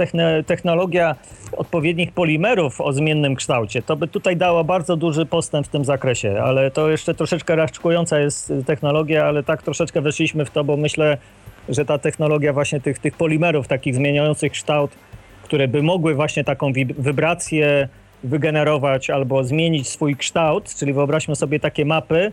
technologia 0.45 1.15
odpowiednich 1.57 2.11
polimerów 2.11 2.81
o 2.81 2.93
zmiennym 2.93 3.35
kształcie, 3.35 3.81
to 3.81 3.95
by 3.95 4.07
tutaj 4.07 4.37
dało 4.37 4.63
bardzo 4.63 4.97
duży 4.97 5.25
postęp 5.25 5.67
w 5.67 5.69
tym 5.69 5.85
zakresie, 5.85 6.41
ale 6.43 6.71
to 6.71 6.89
jeszcze 6.89 7.13
troszeczkę 7.15 7.55
raczkująca 7.55 8.19
jest 8.19 8.53
technologia, 8.65 9.25
ale 9.25 9.43
tak 9.43 9.63
troszeczkę 9.63 10.01
weszliśmy 10.01 10.45
w 10.45 10.49
to, 10.49 10.63
bo 10.63 10.77
myślę, 10.77 11.17
że 11.69 11.85
ta 11.85 11.97
technologia 11.97 12.53
właśnie 12.53 12.81
tych, 12.81 12.99
tych 12.99 13.17
polimerów 13.17 13.67
takich 13.67 13.95
zmieniających 13.95 14.51
kształt 14.51 14.91
które 15.49 15.67
by 15.67 15.83
mogły 15.83 16.15
właśnie 16.15 16.43
taką 16.43 16.73
wibrację 16.73 17.87
wygenerować 18.23 19.09
albo 19.09 19.43
zmienić 19.43 19.87
swój 19.87 20.15
kształt, 20.15 20.75
czyli 20.75 20.93
wyobraźmy 20.93 21.35
sobie 21.35 21.59
takie 21.59 21.85
mapy, 21.85 22.31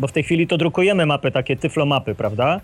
bo 0.00 0.06
w 0.06 0.12
tej 0.12 0.22
chwili 0.22 0.46
to 0.46 0.56
drukujemy 0.56 1.06
mapy, 1.06 1.30
takie 1.30 1.56
tyflomapy, 1.56 2.14
prawda? 2.14 2.60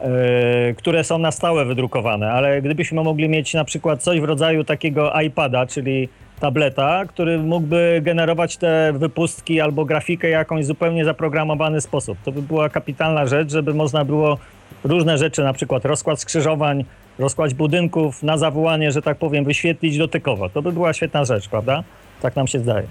Yy, 0.00 0.74
które 0.74 1.04
są 1.04 1.18
na 1.18 1.30
stałe 1.30 1.64
wydrukowane, 1.64 2.32
ale 2.32 2.62
gdybyśmy 2.62 3.02
mogli 3.02 3.28
mieć 3.28 3.54
na 3.54 3.64
przykład 3.64 4.02
coś 4.02 4.20
w 4.20 4.24
rodzaju 4.24 4.64
takiego 4.64 5.20
iPada, 5.20 5.66
czyli 5.66 6.08
tableta, 6.40 7.04
który 7.08 7.38
mógłby 7.38 8.00
generować 8.04 8.56
te 8.56 8.92
wypustki 8.92 9.60
albo 9.60 9.84
grafikę 9.84 10.28
jakąś 10.28 10.66
zupełnie 10.66 11.04
zaprogramowany 11.04 11.80
sposób. 11.80 12.18
To 12.24 12.32
by 12.32 12.42
była 12.42 12.68
kapitalna 12.68 13.26
rzecz, 13.26 13.50
żeby 13.50 13.74
można 13.74 14.04
było 14.04 14.38
różne 14.84 15.18
rzeczy, 15.18 15.42
na 15.42 15.52
przykład 15.52 15.84
rozkład 15.84 16.20
skrzyżowań, 16.20 16.84
rozkład 17.18 17.54
budynków 17.54 18.22
na 18.22 18.38
zawołanie, 18.38 18.92
że 18.92 19.02
tak 19.02 19.18
powiem, 19.18 19.44
wyświetlić 19.44 19.98
dotykowo. 19.98 20.48
To 20.48 20.62
by 20.62 20.72
była 20.72 20.92
świetna 20.92 21.24
rzecz, 21.24 21.48
prawda? 21.48 21.84
Tak 22.22 22.36
nam 22.36 22.46
się 22.46 22.58
zdaje. 22.58 22.86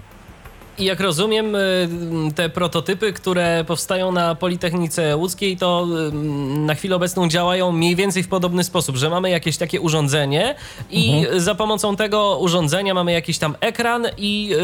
I 0.80 0.86
jak 0.86 1.00
rozumiem, 1.00 1.56
y, 1.56 1.90
te 2.36 2.50
prototypy, 2.50 3.14
które 3.14 3.64
powstają 3.68 4.12
na 4.12 4.36
Politechnice 4.36 5.18
Łódzkiej, 5.18 5.58
to 5.58 5.88
y, 6.10 6.16
na 6.58 6.76
chwilę 6.76 6.96
obecną 6.96 7.28
działają 7.28 7.72
mniej 7.72 7.96
więcej 7.96 8.24
w 8.24 8.28
podobny 8.28 8.64
sposób, 8.64 8.96
że 8.96 9.10
mamy 9.10 9.30
jakieś 9.30 9.58
takie 9.58 9.82
urządzenie 9.82 10.56
i 10.90 11.20
mhm. 11.20 11.40
za 11.40 11.56
pomocą 11.56 11.96
tego 11.96 12.38
urządzenia 12.40 12.94
mamy 12.94 13.12
jakiś 13.12 13.38
tam 13.38 13.56
ekran 13.62 14.08
i 14.18 14.56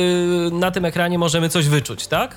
y, 0.48 0.52
na 0.52 0.72
tym 0.72 0.86
ekranie 0.86 1.20
możemy 1.20 1.50
coś 1.50 1.68
wyczuć, 1.68 2.08
tak? 2.08 2.36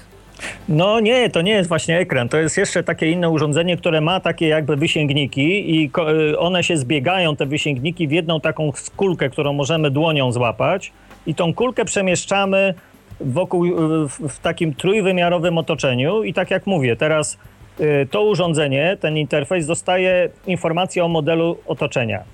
No 0.69 1.01
nie, 1.01 1.31
to 1.31 1.43
nie 1.43 1.53
jest 1.53 1.69
właśnie 1.69 1.99
ekran. 1.99 2.29
To 2.29 2.37
jest 2.37 2.57
jeszcze 2.57 2.83
takie 2.83 3.11
inne 3.11 3.31
urządzenie, 3.31 3.77
które 3.77 4.01
ma 4.01 4.21
takie 4.21 4.49
jakby 4.49 4.77
wysięgniki 4.77 5.75
i 5.77 5.91
one 6.39 6.65
się 6.65 6.77
zbiegają, 6.77 7.37
te 7.37 7.47
wysięgniki, 7.47 8.09
w 8.09 8.11
jedną 8.11 8.41
taką 8.41 8.73
kulkę, 8.97 9.31
którą 9.31 9.53
możemy 9.53 9.91
dłonią 9.91 10.33
złapać 10.33 10.93
i 11.27 11.35
tą 11.35 11.55
kulkę 11.55 11.85
przemieszczamy 11.85 12.75
wokół, 13.21 13.67
w, 14.09 14.39
takim 14.43 14.75
trójwymiarowym 14.75 15.59
otoczeniu 15.59 16.23
i 16.23 16.35
tak 16.35 16.51
jak 16.51 16.67
mówię, 16.67 16.97
teraz 16.97 17.39
y, 17.81 18.09
to 18.11 18.23
urządzenie, 18.23 18.97
ten 19.01 19.17
interfejs 19.17 19.67
dostaje 19.67 20.29
informację 20.47 21.05
o 21.05 21.09
modelu 21.09 21.59
otoczenia, 21.67 22.25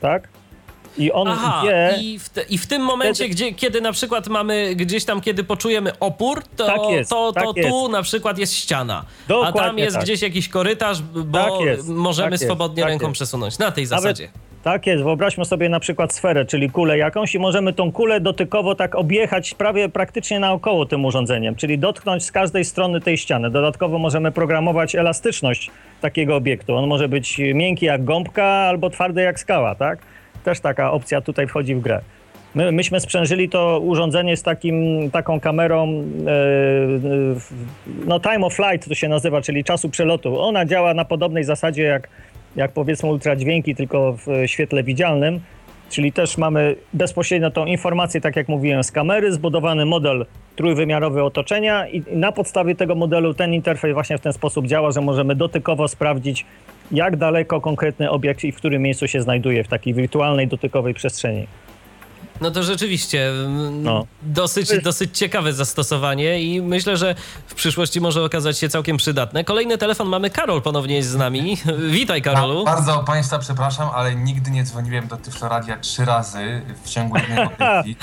tak? 0.00 0.28
I 0.98 1.12
on 1.12 1.28
Aha, 1.28 1.62
wie... 1.64 1.94
I 2.02 2.18
w, 2.18 2.28
te, 2.28 2.42
I 2.42 2.58
w 2.58 2.66
tym 2.66 2.82
momencie, 2.82 3.24
wtedy... 3.24 3.34
gdzie, 3.34 3.54
kiedy 3.54 3.80
na 3.80 3.92
przykład 3.92 4.28
mamy 4.28 4.74
gdzieś 4.74 5.04
tam, 5.04 5.20
kiedy 5.20 5.44
poczujemy 5.44 5.98
opór, 5.98 6.42
to, 6.56 6.66
tak 6.66 6.80
jest, 6.90 7.10
to, 7.10 7.32
to 7.32 7.54
tak 7.54 7.64
tu 7.64 7.88
na 7.88 8.02
przykład 8.02 8.38
jest 8.38 8.52
ściana. 8.52 9.04
Dokładnie 9.28 9.60
a 9.60 9.64
tam 9.64 9.78
jest 9.78 9.96
tak. 9.96 10.04
gdzieś 10.04 10.22
jakiś 10.22 10.48
korytarz, 10.48 11.02
bo 11.02 11.38
tak 11.38 11.52
możemy 11.86 12.38
tak 12.38 12.46
swobodnie 12.46 12.82
tak 12.82 12.90
ręką 12.90 13.12
przesunąć. 13.12 13.58
Na 13.58 13.70
tej 13.70 13.86
zasadzie. 13.86 14.24
Nawet 14.24 14.43
tak 14.64 14.86
jest, 14.86 15.02
wyobraźmy 15.02 15.44
sobie 15.44 15.68
na 15.68 15.80
przykład 15.80 16.14
sferę, 16.14 16.44
czyli 16.44 16.70
kulę 16.70 16.98
jakąś 16.98 17.34
i 17.34 17.38
możemy 17.38 17.72
tą 17.72 17.92
kulę 17.92 18.20
dotykowo 18.20 18.74
tak 18.74 18.94
objechać 18.94 19.54
prawie 19.54 19.88
praktycznie 19.88 20.40
naokoło 20.40 20.86
tym 20.86 21.04
urządzeniem, 21.04 21.54
czyli 21.56 21.78
dotknąć 21.78 22.24
z 22.24 22.32
każdej 22.32 22.64
strony 22.64 23.00
tej 23.00 23.18
ściany. 23.18 23.50
Dodatkowo 23.50 23.98
możemy 23.98 24.32
programować 24.32 24.94
elastyczność 24.94 25.70
takiego 26.00 26.36
obiektu. 26.36 26.74
On 26.76 26.86
może 26.86 27.08
być 27.08 27.40
miękki 27.54 27.86
jak 27.86 28.04
gąbka 28.04 28.44
albo 28.44 28.90
twardy 28.90 29.22
jak 29.22 29.40
skała, 29.40 29.74
tak? 29.74 29.98
Też 30.44 30.60
taka 30.60 30.92
opcja 30.92 31.20
tutaj 31.20 31.46
wchodzi 31.46 31.74
w 31.74 31.80
grę. 31.80 32.00
My, 32.54 32.72
myśmy 32.72 33.00
sprzężyli 33.00 33.48
to 33.48 33.80
urządzenie 33.80 34.36
z 34.36 34.42
takim, 34.42 35.10
taką 35.10 35.40
kamerą, 35.40 35.88
e, 35.88 36.04
no 38.06 38.20
time 38.20 38.46
of 38.46 38.54
flight 38.54 38.88
to 38.88 38.94
się 38.94 39.08
nazywa, 39.08 39.42
czyli 39.42 39.64
czasu 39.64 39.88
przelotu. 39.88 40.40
Ona 40.40 40.64
działa 40.64 40.94
na 40.94 41.04
podobnej 41.04 41.44
zasadzie 41.44 41.82
jak 41.82 42.08
jak 42.56 42.72
powiedzmy 42.72 43.08
ultradźwięki, 43.08 43.74
tylko 43.74 44.16
w 44.26 44.26
świetle 44.46 44.82
widzialnym. 44.82 45.40
Czyli 45.90 46.12
też 46.12 46.38
mamy 46.38 46.76
bezpośrednio 46.92 47.50
tą 47.50 47.66
informację, 47.66 48.20
tak 48.20 48.36
jak 48.36 48.48
mówiłem, 48.48 48.84
z 48.84 48.92
kamery, 48.92 49.32
zbudowany 49.32 49.86
model 49.86 50.26
trójwymiarowy 50.56 51.22
otoczenia 51.22 51.88
i 51.88 52.02
na 52.12 52.32
podstawie 52.32 52.74
tego 52.74 52.94
modelu 52.94 53.34
ten 53.34 53.54
interfejs 53.54 53.94
właśnie 53.94 54.18
w 54.18 54.20
ten 54.20 54.32
sposób 54.32 54.66
działa, 54.66 54.90
że 54.90 55.00
możemy 55.00 55.34
dotykowo 55.34 55.88
sprawdzić, 55.88 56.46
jak 56.92 57.16
daleko 57.16 57.60
konkretny 57.60 58.10
obiekt 58.10 58.44
i 58.44 58.52
w 58.52 58.56
którym 58.56 58.82
miejscu 58.82 59.08
się 59.08 59.22
znajduje 59.22 59.64
w 59.64 59.68
takiej 59.68 59.94
wirtualnej, 59.94 60.48
dotykowej 60.48 60.94
przestrzeni. 60.94 61.46
No 62.40 62.50
to 62.50 62.62
rzeczywiście 62.62 63.30
mm, 63.30 63.82
no. 63.82 64.06
Dosyć, 64.22 64.82
dosyć 64.82 65.18
ciekawe 65.18 65.52
zastosowanie 65.52 66.42
i 66.42 66.62
myślę, 66.62 66.96
że 66.96 67.14
w 67.46 67.54
przyszłości 67.54 68.00
może 68.00 68.24
okazać 68.24 68.58
się 68.58 68.68
całkiem 68.68 68.96
przydatne. 68.96 69.44
Kolejny 69.44 69.78
telefon 69.78 70.08
mamy. 70.08 70.30
Karol 70.30 70.62
ponownie 70.62 70.96
jest 70.96 71.08
z 71.08 71.16
nami. 71.16 71.58
Witaj, 71.90 72.22
Karolu. 72.22 72.64
bardzo 72.64 72.98
Państwa 72.98 73.38
przepraszam, 73.38 73.88
ale 73.94 74.14
nigdy 74.14 74.50
nie 74.50 74.64
dzwoniłem 74.64 75.08
do 75.08 75.16
Tyfloradia 75.16 75.78
trzy 75.78 76.04
razy 76.04 76.62
w 76.84 76.88
ciągu 76.88 77.16
jednej 77.16 77.48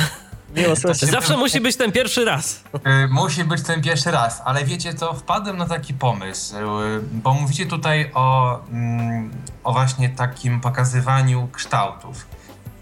Miło 0.55 0.75
Zawsze 0.93 1.37
musi 1.37 1.61
być 1.61 1.77
ten 1.77 1.91
pierwszy 1.91 2.25
raz. 2.25 2.63
Y, 2.75 3.07
musi 3.07 3.43
być 3.43 3.63
ten 3.63 3.81
pierwszy 3.81 4.11
raz, 4.11 4.41
ale 4.45 4.65
wiecie 4.65 4.93
co, 4.93 5.13
wpadłem 5.13 5.57
na 5.57 5.65
taki 5.65 5.93
pomysł, 5.93 6.55
y, 6.55 7.01
bo 7.11 7.33
mówicie 7.33 7.65
tutaj 7.65 8.11
o, 8.13 8.59
mm, 8.69 9.31
o 9.63 9.73
właśnie 9.73 10.09
takim 10.09 10.61
pokazywaniu 10.61 11.47
kształtów. 11.51 12.25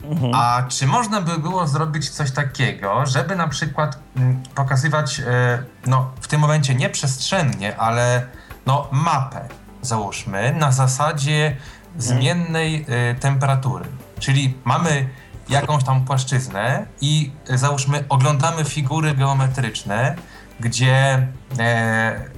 Mhm. 0.04 0.32
A 0.36 0.64
czy 0.68 0.88
można 0.88 1.22
by 1.22 1.38
było 1.38 1.68
zrobić 1.68 2.10
coś 2.10 2.32
takiego, 2.32 3.06
żeby 3.06 3.36
na 3.36 3.48
przykład 3.48 4.00
mm, 4.16 4.44
pokazywać, 4.56 5.20
e, 5.20 5.64
no 5.88 6.12
w 6.22 6.28
tym 6.28 6.42
momencie 6.42 6.76
nie 6.76 6.90
przestrzennie, 6.90 7.78
ale 7.78 8.26
no 8.66 8.88
mapę, 8.92 9.48
załóżmy, 9.82 10.54
na 10.54 10.72
zasadzie 10.72 11.48
mhm. 11.48 11.60
zmiennej 11.98 12.86
e, 12.88 13.16
temperatury. 13.16 13.86
Czyli 14.20 14.58
mamy 14.64 15.10
jakąś 15.50 15.84
tam 15.84 16.06
płaszczyznę 16.06 16.86
i 17.02 17.32
e, 17.50 17.58
załóżmy 17.58 18.04
oglądamy 18.10 18.66
figury 18.66 19.14
geometryczne, 19.14 20.16
gdzie 20.60 21.28
e, 21.60 22.30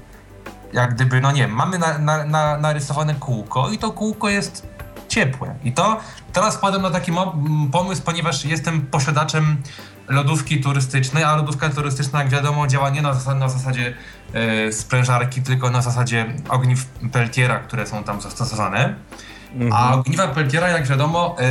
jak 0.74 0.96
gdyby, 0.96 1.22
no 1.22 1.32
nie 1.32 1.48
mamy 1.48 1.80
na, 1.80 1.98
na, 1.98 2.26
na, 2.26 2.58
narysowane 2.58 3.16
kółko 3.16 3.70
i 3.70 3.78
to 3.78 3.92
kółko 3.92 4.30
jest 4.30 4.68
ciepłe. 5.12 5.56
I 5.64 5.72
to 5.72 6.00
teraz 6.34 6.56
wpadłem 6.56 6.82
na 6.82 6.92
taki 6.92 7.12
pomysł, 7.72 8.02
ponieważ 8.02 8.46
jestem 8.46 8.82
posiadaczem 8.82 9.58
lodówki 10.08 10.62
turystycznej, 10.62 11.24
a 11.24 11.36
lodówka 11.36 11.70
turystyczna, 11.70 12.20
jak 12.20 12.30
wiadomo, 12.30 12.68
działa 12.68 12.90
nie 12.90 13.02
na, 13.02 13.14
zasad, 13.14 13.38
na 13.38 13.50
zasadzie 13.50 13.94
e, 14.34 14.72
sprężarki, 14.72 15.42
tylko 15.42 15.70
na 15.70 15.82
zasadzie 15.82 16.26
ogniw 16.50 16.86
Peltiera, 16.86 17.60
które 17.60 17.88
są 17.88 18.04
tam 18.04 18.22
zastosowane. 18.22 18.96
Mhm. 19.54 19.74
A 19.74 19.94
ogniwa 19.94 20.28
Peltiera, 20.28 20.70
jak 20.70 20.88
wiadomo, 20.88 21.36
e, 21.40 21.44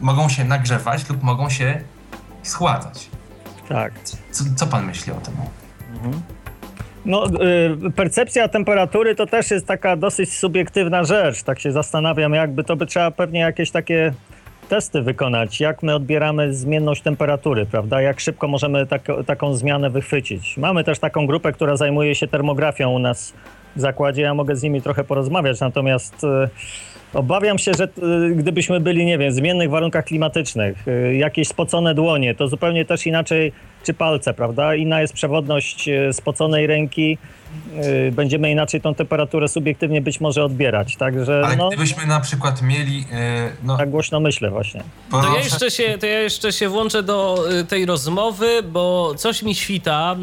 mogą 0.00 0.28
się 0.28 0.44
nagrzewać 0.44 1.08
lub 1.08 1.22
mogą 1.22 1.50
się 1.50 1.80
schładzać. 2.42 3.10
Tak. 3.68 3.92
Co, 4.30 4.44
co 4.56 4.66
pan 4.66 4.86
myśli 4.86 5.12
o 5.12 5.20
tym? 5.20 5.34
Mhm. 5.94 6.22
No, 7.06 7.26
y, 7.86 7.90
percepcja 7.90 8.48
temperatury 8.48 9.14
to 9.14 9.26
też 9.26 9.50
jest 9.50 9.66
taka 9.66 9.96
dosyć 9.96 10.32
subiektywna 10.32 11.04
rzecz. 11.04 11.42
Tak 11.42 11.60
się 11.60 11.72
zastanawiam, 11.72 12.32
jakby 12.32 12.64
to 12.64 12.76
by 12.76 12.86
trzeba 12.86 13.10
pewnie 13.10 13.40
jakieś 13.40 13.70
takie 13.70 14.12
testy 14.68 15.02
wykonać, 15.02 15.60
jak 15.60 15.82
my 15.82 15.94
odbieramy 15.94 16.54
zmienność 16.54 17.02
temperatury, 17.02 17.66
prawda? 17.66 18.02
Jak 18.02 18.20
szybko 18.20 18.48
możemy 18.48 18.86
tak, 18.86 19.02
taką 19.26 19.54
zmianę 19.54 19.90
wychwycić. 19.90 20.56
Mamy 20.56 20.84
też 20.84 20.98
taką 20.98 21.26
grupę, 21.26 21.52
która 21.52 21.76
zajmuje 21.76 22.14
się 22.14 22.28
termografią 22.28 22.90
u 22.90 22.98
nas 22.98 23.32
w 23.76 23.80
zakładzie. 23.80 24.22
Ja 24.22 24.34
mogę 24.34 24.56
z 24.56 24.62
nimi 24.62 24.82
trochę 24.82 25.04
porozmawiać, 25.04 25.60
natomiast 25.60 26.24
y, 26.24 26.28
obawiam 27.14 27.58
się, 27.58 27.72
że 27.78 27.84
y, 28.28 28.34
gdybyśmy 28.34 28.80
byli, 28.80 29.06
nie 29.06 29.18
wiem, 29.18 29.30
w 29.30 29.34
zmiennych 29.34 29.70
warunkach 29.70 30.04
klimatycznych, 30.04 30.84
jakieś 31.12 31.48
spocone 31.48 31.94
dłonie, 31.94 32.34
to 32.34 32.48
zupełnie 32.48 32.84
też 32.84 33.06
inaczej 33.06 33.52
czy 33.88 33.94
palce, 33.94 34.34
prawda? 34.34 34.74
Inna 34.74 35.00
jest 35.00 35.12
przewodność 35.12 35.88
e, 35.88 36.12
spoconej 36.12 36.66
ręki. 36.66 37.18
E, 38.08 38.12
będziemy 38.12 38.50
inaczej 38.50 38.80
tą 38.80 38.94
temperaturę 38.94 39.48
subiektywnie 39.48 40.00
być 40.00 40.20
może 40.20 40.44
odbierać, 40.44 40.96
także... 40.96 41.42
Ale 41.44 41.56
no, 41.56 41.68
gdybyśmy 41.68 42.06
na 42.06 42.20
przykład 42.20 42.62
mieli... 42.62 43.04
E, 43.12 43.50
no, 43.62 43.76
tak 43.76 43.90
głośno 43.90 44.20
myślę 44.20 44.50
właśnie. 44.50 44.82
To 45.10 45.34
ja, 45.34 45.38
jeszcze 45.38 45.70
się, 45.70 45.98
to 45.98 46.06
ja 46.06 46.20
jeszcze 46.20 46.52
się 46.52 46.68
włączę 46.68 47.02
do 47.02 47.44
tej 47.68 47.86
rozmowy, 47.86 48.62
bo 48.62 49.14
coś 49.16 49.42
mi 49.42 49.54
świta, 49.54 50.16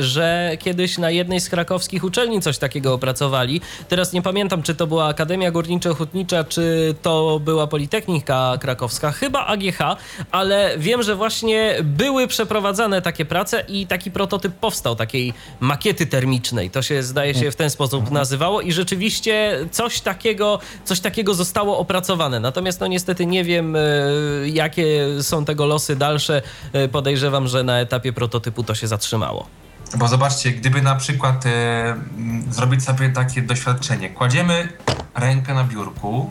że 0.00 0.50
kiedyś 0.58 0.98
na 0.98 1.10
jednej 1.10 1.40
z 1.40 1.48
krakowskich 1.48 2.04
uczelni 2.04 2.40
coś 2.40 2.58
takiego 2.58 2.94
opracowali. 2.94 3.60
Teraz 3.88 4.12
nie 4.12 4.22
pamiętam, 4.22 4.62
czy 4.62 4.74
to 4.74 4.86
była 4.86 5.06
Akademia 5.06 5.52
Górniczo-Hutnicza, 5.52 6.44
czy 6.48 6.94
to 7.02 7.40
była 7.40 7.66
Politechnika 7.66 8.54
Krakowska, 8.60 9.12
chyba 9.12 9.46
AGH, 9.46 9.78
ale 10.30 10.74
wiem, 10.78 11.02
że 11.02 11.16
właśnie 11.16 11.74
były 11.82 12.26
przeprowadzane 12.26 12.93
takie 13.02 13.24
prace 13.24 13.64
i 13.68 13.86
taki 13.86 14.10
prototyp 14.10 14.54
powstał, 14.54 14.96
takiej 14.96 15.34
makiety 15.60 16.06
termicznej. 16.06 16.70
To 16.70 16.82
się 16.82 17.02
zdaje 17.02 17.34
się 17.34 17.50
w 17.50 17.56
ten 17.56 17.70
sposób 17.70 18.10
nazywało 18.10 18.60
i 18.60 18.72
rzeczywiście 18.72 19.58
coś 19.70 20.00
takiego, 20.00 20.58
coś 20.84 21.00
takiego 21.00 21.34
zostało 21.34 21.78
opracowane. 21.78 22.40
Natomiast 22.40 22.80
no 22.80 22.86
niestety 22.86 23.26
nie 23.26 23.44
wiem, 23.44 23.76
e, 23.76 23.80
jakie 24.46 25.06
są 25.22 25.44
tego 25.44 25.66
losy 25.66 25.96
dalsze. 25.96 26.42
E, 26.72 26.88
podejrzewam, 26.88 27.48
że 27.48 27.62
na 27.62 27.80
etapie 27.80 28.12
prototypu 28.12 28.64
to 28.64 28.74
się 28.74 28.86
zatrzymało. 28.86 29.46
Bo 29.96 30.08
zobaczcie, 30.08 30.50
gdyby 30.50 30.82
na 30.82 30.94
przykład 30.94 31.46
e, 31.46 31.96
zrobić 32.50 32.84
sobie 32.84 33.08
takie 33.08 33.42
doświadczenie, 33.42 34.10
kładziemy 34.10 34.68
rękę 35.14 35.54
na 35.54 35.64
biurku 35.64 36.30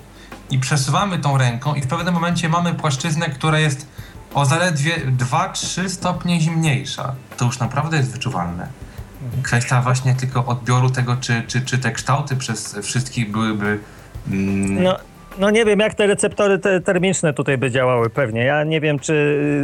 i 0.49 0.59
przesuwamy 0.59 1.19
tą 1.19 1.37
ręką 1.37 1.75
i 1.75 1.81
w 1.81 1.87
pewnym 1.87 2.13
momencie 2.13 2.49
mamy 2.49 2.73
płaszczyznę, 2.73 3.29
która 3.29 3.59
jest 3.59 3.87
o 4.33 4.45
zaledwie 4.45 4.91
2-3 5.17 5.89
stopnie 5.89 6.39
zimniejsza. 6.39 7.15
To 7.37 7.45
już 7.45 7.59
naprawdę 7.59 7.97
jest 7.97 8.11
wyczuwalne. 8.11 8.67
Kwestia 9.43 9.81
właśnie 9.81 10.15
tylko 10.15 10.45
odbioru 10.45 10.89
tego, 10.89 11.17
czy, 11.21 11.43
czy, 11.47 11.61
czy 11.61 11.77
te 11.77 11.91
kształty 11.91 12.35
przez 12.35 12.75
wszystkich 12.81 13.31
byłyby 13.31 13.79
mm, 14.31 14.83
No, 14.83 14.97
no 15.39 15.49
nie 15.49 15.65
wiem, 15.65 15.79
jak 15.79 15.93
te 15.93 16.07
receptory 16.07 16.59
te 16.59 16.81
termiczne 16.81 17.33
tutaj 17.33 17.57
by 17.57 17.71
działały 17.71 18.09
pewnie. 18.09 18.45
Ja 18.45 18.63
nie 18.63 18.81
wiem, 18.81 18.99
czy 18.99 19.13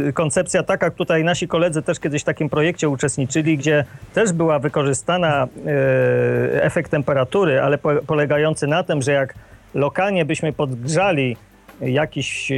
y, 0.08 0.12
koncepcja 0.12 0.62
taka, 0.62 0.90
tutaj 0.90 1.24
nasi 1.24 1.48
koledzy 1.48 1.82
też 1.82 2.00
kiedyś 2.00 2.22
w 2.22 2.24
takim 2.24 2.48
projekcie 2.48 2.88
uczestniczyli, 2.88 3.58
gdzie 3.58 3.84
też 4.14 4.32
była 4.32 4.58
wykorzystana 4.58 5.48
e, 5.66 6.62
efekt 6.62 6.90
temperatury, 6.90 7.60
ale 7.60 7.78
po, 7.78 7.90
polegający 8.06 8.66
na 8.66 8.82
tym, 8.82 9.02
że 9.02 9.12
jak 9.12 9.34
lokalnie 9.74 10.24
byśmy 10.24 10.52
podgrzali 10.52 11.36
jakiś 11.80 12.52
e, 12.52 12.56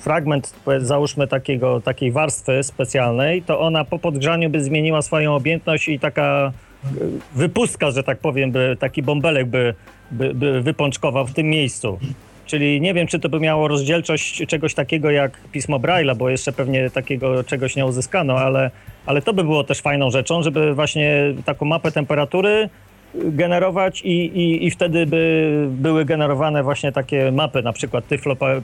fragment, 0.00 0.54
załóżmy 0.78 1.26
takiego, 1.26 1.80
takiej 1.80 2.12
warstwy 2.12 2.62
specjalnej, 2.62 3.42
to 3.42 3.60
ona 3.60 3.84
po 3.84 3.98
podgrzaniu 3.98 4.50
by 4.50 4.64
zmieniła 4.64 5.02
swoją 5.02 5.34
objętność 5.34 5.88
i 5.88 5.98
taka 5.98 6.52
e, 6.84 6.88
wypustka, 7.34 7.90
że 7.90 8.02
tak 8.02 8.18
powiem, 8.18 8.52
by, 8.52 8.76
taki 8.80 9.02
bąbelek 9.02 9.46
by, 9.46 9.74
by, 10.10 10.34
by 10.34 10.62
wypączkował 10.62 11.26
w 11.26 11.34
tym 11.34 11.46
miejscu. 11.46 11.98
Czyli 12.46 12.80
nie 12.80 12.94
wiem, 12.94 13.06
czy 13.06 13.18
to 13.18 13.28
by 13.28 13.40
miało 13.40 13.68
rozdzielczość 13.68 14.46
czegoś 14.46 14.74
takiego 14.74 15.10
jak 15.10 15.40
pismo 15.52 15.78
Braille'a, 15.78 16.16
bo 16.16 16.30
jeszcze 16.30 16.52
pewnie 16.52 16.90
takiego 16.90 17.44
czegoś 17.44 17.76
nie 17.76 17.86
uzyskano, 17.86 18.38
ale, 18.38 18.70
ale 19.06 19.22
to 19.22 19.32
by 19.32 19.44
było 19.44 19.64
też 19.64 19.80
fajną 19.80 20.10
rzeczą, 20.10 20.42
żeby 20.42 20.74
właśnie 20.74 21.34
taką 21.44 21.66
mapę 21.66 21.92
temperatury 21.92 22.68
generować 23.14 24.02
i, 24.02 24.10
i, 24.10 24.66
i 24.66 24.70
wtedy 24.70 25.06
by 25.06 25.66
były 25.70 26.04
generowane 26.04 26.62
właśnie 26.62 26.92
takie 26.92 27.32
mapy, 27.32 27.62
na 27.62 27.72
przykład 27.72 28.06
tyflo, 28.06 28.32
e, 28.32 28.62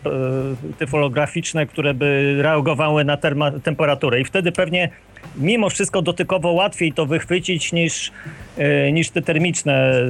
tyflograficzne, 0.78 1.66
które 1.66 1.94
by 1.94 2.36
reagowały 2.42 3.04
na 3.04 3.16
terma, 3.16 3.50
temperaturę. 3.50 4.20
I 4.20 4.24
wtedy 4.24 4.52
pewnie 4.52 4.88
mimo 5.36 5.70
wszystko 5.70 6.02
dotykowo 6.02 6.52
łatwiej 6.52 6.92
to 6.92 7.06
wychwycić 7.06 7.72
niż, 7.72 8.12
e, 8.56 8.92
niż 8.92 9.10
te 9.10 9.22
termiczne 9.22 10.02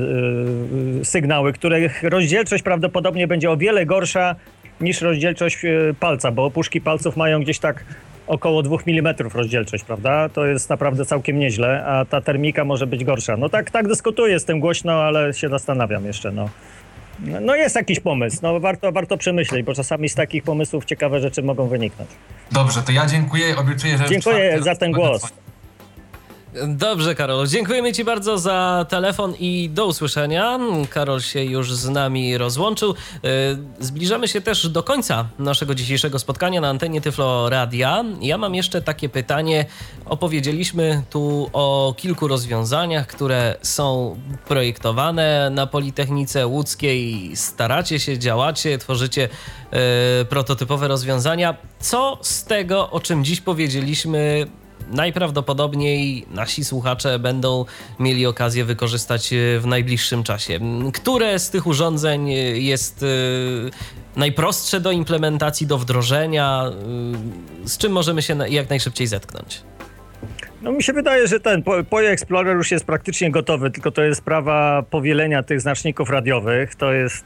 e, 1.01 1.05
sygnały, 1.05 1.52
których 1.52 2.02
rozdzielczość 2.02 2.62
prawdopodobnie 2.62 3.27
będzie 3.27 3.51
o 3.51 3.56
wiele 3.56 3.86
gorsza 3.86 4.35
niż 4.81 5.01
rozdzielczość 5.01 5.59
palca, 6.01 6.32
bo 6.32 6.44
opuszki 6.44 6.81
palców 6.81 7.16
mają 7.16 7.40
gdzieś 7.40 7.59
tak 7.59 7.85
około 8.28 8.62
2 8.62 8.76
mm 8.86 9.14
rozdzielczość, 9.34 9.84
prawda? 9.84 10.28
To 10.28 10.46
jest 10.46 10.70
naprawdę 10.70 11.05
całkiem 11.05 11.38
nieźle, 11.38 11.84
a 11.86 12.05
ta 12.05 12.20
termika 12.20 12.64
może 12.64 12.86
być 12.86 13.05
gorsza. 13.05 13.36
No 13.36 13.48
tak, 13.48 13.70
tak 13.70 13.88
dyskutuję 13.88 14.40
z 14.40 14.44
tym 14.44 14.60
głośno, 14.60 14.92
ale 15.02 15.34
się 15.34 15.48
zastanawiam 15.48 16.05
jeszcze, 16.05 16.32
no. 16.32 16.48
No- 17.40 17.56
jest 17.56 17.76
jakiś 17.76 18.00
pomysł, 18.00 18.38
no 18.42 18.60
warto, 18.60 18.92
warto 18.92 19.16
przemyśleć, 19.16 19.62
bo 19.66 19.74
czasami 19.74 20.09
z 20.09 20.14
takich 20.14 20.42
pomysłów 20.42 20.84
ciekawe 20.84 21.20
rzeczy 21.20 21.42
mogą 21.42 21.68
wyniknąć. 21.68 22.10
Dobrze, 22.52 22.82
to 22.82 22.92
ja 22.92 23.06
dziękuję, 23.06 23.56
obiecuję, 23.56 23.98
że... 23.98 24.09
Dziękuję 24.09 24.62
za 24.62 24.74
ten 24.74 24.92
głos. 24.92 25.32
Dobrze, 26.55 27.15
Karol. 27.15 27.47
Dziękujemy 27.47 27.93
Ci 27.93 28.05
bardzo 28.05 28.39
za 28.39 28.87
telefon 28.89 29.35
i 29.41 29.70
do 29.73 29.87
usłyszenia. 29.87 30.59
Karol 30.91 31.20
się 31.20 31.45
już 31.45 31.75
z 31.75 31.89
nami 31.89 32.39
rozłączył. 32.39 32.95
Yy, 33.23 33.31
Zbliżamy 33.81 34.29
się 34.29 34.41
też 34.41 34.69
do 34.69 34.83
końca 34.83 35.29
naszego 35.39 35.75
dzisiejszego 35.75 36.19
spotkania 36.19 36.61
na 36.61 36.69
antenie 36.69 37.01
Tyflo 37.01 37.51
Radia. 37.51 38.05
Ja 38.20 38.39
mam 38.39 38.55
jeszcze 38.55 38.83
takie 38.83 39.09
pytanie. 39.09 39.66
Opowiedzieliśmy 40.05 41.03
tu 41.11 41.51
o 41.53 41.95
kilku 41.97 42.29
rozwiązaniach, 42.29 43.07
które 43.07 43.57
są 43.62 44.16
projektowane 44.47 45.51
na 45.51 45.66
Politechnice 45.66 46.47
Łódzkiej. 46.47 47.37
Staracie 47.37 48.01
się, 48.01 48.19
działacie, 48.19 48.79
tworzycie 48.79 49.29
yy, 49.73 49.79
prototypowe 50.25 50.89
rozwiązania. 50.89 51.55
Co 51.81 52.19
z 52.23 52.45
tego, 52.45 52.91
o 52.91 53.01
czym 53.01 53.25
dziś 53.25 53.41
powiedzieliśmy, 53.41 54.47
najprawdopodobniej 54.90 56.27
nasi 56.31 56.65
słuchacze 56.65 57.19
będą 57.19 57.65
mieli 58.01 58.27
okazję 58.27 58.65
wykorzystać 58.65 59.32
e, 59.32 59.60
w 59.60 59.66
najbliższym 59.66 60.23
czasie. 60.23 60.60
Które 60.94 61.39
z 61.39 61.51
tych 61.51 61.66
urządzeń 61.66 62.31
e, 62.31 62.35
jest 62.59 63.02
e, 63.02 63.06
najprostsze 64.16 64.81
do 64.81 64.90
implementacji, 64.90 65.66
do 65.66 65.78
wdrożenia? 65.78 66.65
Z 67.65 67.78
czym 67.78 67.93
możemy 67.93 68.23
się 68.23 68.36
jak 68.48 68.70
najszybciej 68.70 69.06
zetknąć? 69.06 69.62
No 70.62 70.73
mi 70.73 70.82
się 70.82 70.93
wydaje, 70.93 71.27
że 71.28 71.40
ten 71.40 71.62
Po- 71.62 71.85
Poje 71.85 72.10
Explorer 72.10 72.56
już 72.56 72.70
jest 72.70 72.85
praktycznie 72.85 73.31
gotowy, 73.31 73.70
tylko 73.70 73.90
to 73.90 74.02
jest 74.02 74.20
sprawa 74.20 74.82
powielenia 74.90 75.43
tych 75.43 75.60
znaczników 75.60 76.10
radiowych, 76.10 76.74
to 76.74 76.93
jest 76.93 77.24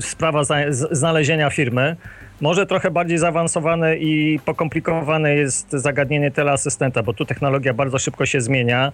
sprawa 0.00 0.42
znalezienia 0.90 1.50
firmy. 1.50 1.96
Może 2.42 2.66
trochę 2.66 2.90
bardziej 2.90 3.18
zaawansowane 3.18 3.96
i 3.96 4.40
pokomplikowane 4.44 5.34
jest 5.34 5.70
zagadnienie 5.70 6.30
teleasystenta, 6.30 7.02
bo 7.02 7.12
tu 7.12 7.24
technologia 7.24 7.74
bardzo 7.74 7.98
szybko 7.98 8.26
się 8.26 8.40
zmienia. 8.40 8.92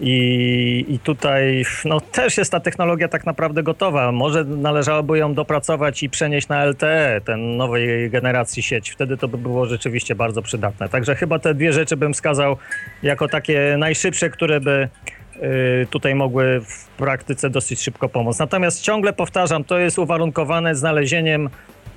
I, 0.00 0.84
I 0.88 0.98
tutaj 0.98 1.64
no, 1.84 2.00
też 2.00 2.38
jest 2.38 2.52
ta 2.52 2.60
technologia 2.60 3.08
tak 3.08 3.26
naprawdę 3.26 3.62
gotowa. 3.62 4.12
Może 4.12 4.44
należałoby 4.44 5.18
ją 5.18 5.34
dopracować 5.34 6.02
i 6.02 6.10
przenieść 6.10 6.48
na 6.48 6.64
LTE, 6.64 7.20
ten 7.24 7.56
nowej 7.56 8.10
generacji 8.10 8.62
sieć. 8.62 8.90
Wtedy 8.90 9.16
to 9.16 9.28
by 9.28 9.38
było 9.38 9.66
rzeczywiście 9.66 10.14
bardzo 10.14 10.42
przydatne. 10.42 10.88
Także 10.88 11.14
chyba 11.14 11.38
te 11.38 11.54
dwie 11.54 11.72
rzeczy 11.72 11.96
bym 11.96 12.14
wskazał 12.14 12.56
jako 13.02 13.28
takie 13.28 13.76
najszybsze, 13.78 14.30
które 14.30 14.60
by 14.60 14.88
y, 15.36 15.86
tutaj 15.90 16.14
mogły 16.14 16.60
w 16.60 16.88
praktyce 16.96 17.50
dosyć 17.50 17.82
szybko 17.82 18.08
pomóc. 18.08 18.38
Natomiast 18.38 18.82
ciągle 18.82 19.12
powtarzam, 19.12 19.64
to 19.64 19.78
jest 19.78 19.98
uwarunkowane 19.98 20.74
znalezieniem 20.74 21.50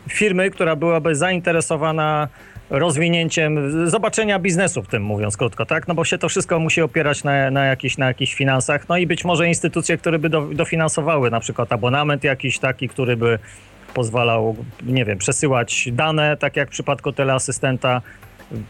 firmy, 0.10 0.50
która 0.50 0.76
byłaby 0.76 1.16
zainteresowana 1.16 2.28
rozwinięciem, 2.70 3.72
zobaczenia 3.90 4.40
biznesu 4.40 4.84
w 4.84 4.88
tym, 4.88 5.04
mówiąc 5.04 5.38
krótko, 5.38 5.66
tak? 5.66 5.88
No 5.88 5.96
bo 5.96 6.06
się 6.06 6.18
to 6.18 6.30
wszystko 6.30 6.60
musi 6.60 6.82
opierać 6.82 7.24
na, 7.24 7.52
na, 7.52 7.66
jakichś, 7.66 7.98
na 7.98 8.08
jakichś 8.08 8.34
finansach, 8.34 8.90
no 8.90 8.98
i 8.98 9.08
być 9.08 9.26
może 9.26 9.48
instytucje, 9.48 9.98
które 9.98 10.20
by 10.20 10.30
do, 10.30 10.42
dofinansowały, 10.42 11.32
na 11.32 11.40
przykład 11.40 11.72
abonament 11.74 12.24
jakiś 12.24 12.60
taki, 12.60 12.90
który 12.90 13.18
by 13.18 13.40
pozwalał, 13.94 14.56
nie 14.84 15.06
wiem, 15.06 15.18
przesyłać 15.18 15.90
dane, 15.92 16.38
tak 16.38 16.56
jak 16.56 16.70
w 16.70 16.72
przypadku 16.72 17.12
teleasystenta, 17.12 18.02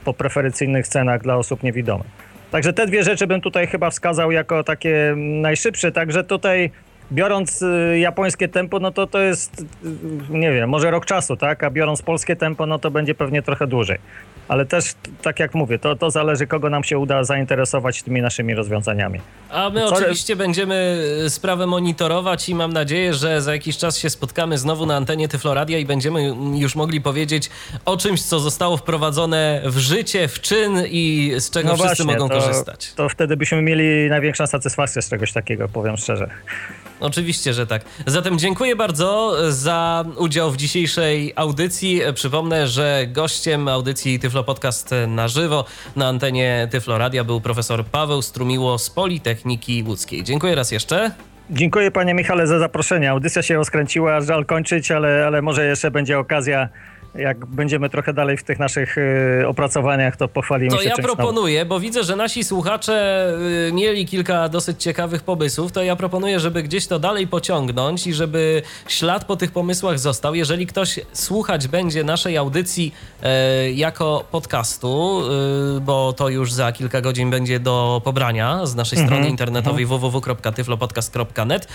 po 0.03 0.13
preferencyjnych 0.13 0.87
cenach 0.87 1.21
dla 1.21 1.35
osób 1.35 1.63
niewidomych. 1.63 2.07
Także 2.51 2.73
te 2.73 2.87
dwie 2.87 3.03
rzeczy 3.03 3.27
bym 3.27 3.41
tutaj 3.41 3.67
chyba 3.67 3.89
wskazał 3.89 4.31
jako 4.31 4.63
takie 4.63 5.15
najszybsze, 5.17 5.91
także 5.91 6.23
tutaj 6.23 6.71
biorąc 7.11 7.61
y, 7.61 7.99
japońskie 7.99 8.47
tempo, 8.47 8.79
no 8.79 8.91
to 8.91 9.07
to 9.07 9.19
jest, 9.19 9.61
y, 9.61 9.65
nie 10.29 10.51
wiem, 10.51 10.69
może 10.69 10.91
rok 10.91 11.05
czasu, 11.05 11.37
tak? 11.37 11.63
A 11.63 11.69
biorąc 11.69 12.01
polskie 12.01 12.35
tempo, 12.35 12.65
no 12.65 12.79
to 12.79 12.91
będzie 12.91 13.15
pewnie 13.15 13.41
trochę 13.41 13.67
dłużej. 13.67 13.97
Ale 14.47 14.65
też, 14.65 14.85
tak 15.21 15.39
jak 15.39 15.53
mówię, 15.55 15.79
to, 15.79 15.95
to 15.95 16.11
zależy, 16.11 16.47
kogo 16.47 16.69
nam 16.69 16.83
się 16.83 16.97
uda 16.97 17.23
zainteresować 17.23 18.03
tymi 18.03 18.21
naszymi 18.21 18.53
rozwiązaniami. 18.55 19.19
A 19.49 19.69
my 19.69 19.79
Co- 19.79 19.95
oczywiście 19.95 20.35
będziemy 20.35 21.03
e, 21.25 21.29
sprawę 21.29 21.67
monitorować 21.67 22.49
i 22.49 22.55
mam 22.55 22.73
nadzieję, 22.73 23.13
że 23.13 23.41
za 23.41 23.53
jakiś 23.53 23.77
czas 23.77 23.97
się 23.97 24.09
spotkamy 24.09 24.57
znowu 24.57 24.85
na 24.85 24.95
antenie 24.95 25.27
Tyfloradia 25.27 25.77
i 25.77 25.85
będziemy 25.85 26.35
już 26.55 26.75
mogli 26.75 27.01
powiedzieć 27.01 27.49
o 27.85 27.97
czymś, 27.97 28.21
co 28.21 28.39
zostało 28.39 28.77
wprowadzone 28.77 29.61
w 29.65 29.77
życie, 29.77 30.27
w 30.27 30.41
czyn 30.41 30.71
i 30.89 31.33
z 31.37 31.49
czego 31.49 31.77
wszyscy 31.77 32.03
mogą 32.03 32.19
No 32.19 32.29
to, 32.29 32.41
korzystać. 32.41 32.93
To 32.93 33.09
wtedy 33.09 33.37
byśmy 33.37 33.61
mieli 33.61 34.09
największą 34.09 34.47
satysfakcję 34.47 35.01
z 35.01 35.09
czegoś 35.09 35.33
takiego, 35.33 35.67
powiem 35.67 35.97
szczerze. 35.97 36.29
Oczywiście, 37.03 37.53
że 37.53 37.67
tak. 37.67 37.81
Zatem 38.07 38.39
dziękuję 38.39 38.75
bardzo 38.75 39.35
za 39.51 40.05
udział 40.17 40.51
w 40.51 40.57
dzisiejszej 40.57 41.33
audycji. 41.35 42.01
Przypomnę, 42.13 42.67
że 42.67 43.05
gościem 43.07 43.67
audycji 43.67 44.19
Tyflo 44.19 44.43
Podcast 44.43 44.89
na 45.07 45.27
żywo 45.27 45.65
na 45.95 46.07
antenie 46.07 46.67
Tyflo 46.71 46.97
Radia 46.97 47.23
był 47.23 47.41
profesor 47.41 47.85
Paweł 47.85 48.21
Strumiło 48.21 48.77
z 48.77 48.89
Politechniki 48.89 49.83
Łódzkiej. 49.87 50.23
Dziękuję 50.23 50.55
raz 50.55 50.71
jeszcze. 50.71 51.11
Dziękuję 51.49 51.91
panie 51.91 52.13
Michale 52.13 52.47
za 52.47 52.59
zaproszenie. 52.59 53.11
Audycja 53.11 53.41
się 53.41 53.55
rozkręciła, 53.55 54.21
żal 54.21 54.45
kończyć, 54.45 54.91
ale, 54.91 55.23
ale 55.27 55.41
może 55.41 55.65
jeszcze 55.65 55.91
będzie 55.91 56.19
okazja, 56.19 56.69
jak 57.15 57.45
będziemy 57.45 57.89
trochę 57.89 58.13
dalej 58.13 58.37
w 58.37 58.43
tych 58.43 58.59
naszych 58.59 58.97
y, 58.97 59.43
opracowaniach, 59.47 60.17
to 60.17 60.27
pochwalimy 60.27 60.71
To 60.71 60.77
się 60.81 60.89
ja 60.89 60.95
czymś 60.95 61.07
nowym. 61.07 61.17
proponuję, 61.17 61.65
bo 61.65 61.79
widzę, 61.79 62.03
że 62.03 62.15
nasi 62.15 62.43
słuchacze 62.43 63.27
y, 63.69 63.73
mieli 63.73 64.05
kilka 64.05 64.49
dosyć 64.49 64.83
ciekawych 64.83 65.23
pomysłów, 65.23 65.71
to 65.71 65.83
ja 65.83 65.95
proponuję, 65.95 66.39
żeby 66.39 66.63
gdzieś 66.63 66.87
to 66.87 66.99
dalej 66.99 67.27
pociągnąć 67.27 68.07
i 68.07 68.13
żeby 68.13 68.61
ślad 68.87 69.25
po 69.25 69.35
tych 69.35 69.51
pomysłach 69.51 69.99
został. 69.99 70.35
Jeżeli 70.35 70.67
ktoś 70.67 70.99
słuchać 71.13 71.67
będzie 71.67 72.03
naszej 72.03 72.37
audycji 72.37 72.93
e, 73.23 73.71
jako 73.71 74.25
podcastu, 74.31 75.21
y, 75.77 75.81
bo 75.81 76.13
to 76.13 76.29
już 76.29 76.51
za 76.53 76.71
kilka 76.71 77.01
godzin 77.01 77.29
będzie 77.29 77.59
do 77.59 78.01
pobrania 78.03 78.65
z 78.65 78.75
naszej 78.75 78.99
strony 78.99 79.29
internetowej 79.29 79.85
www.tyflopodcast.net. 79.85 81.67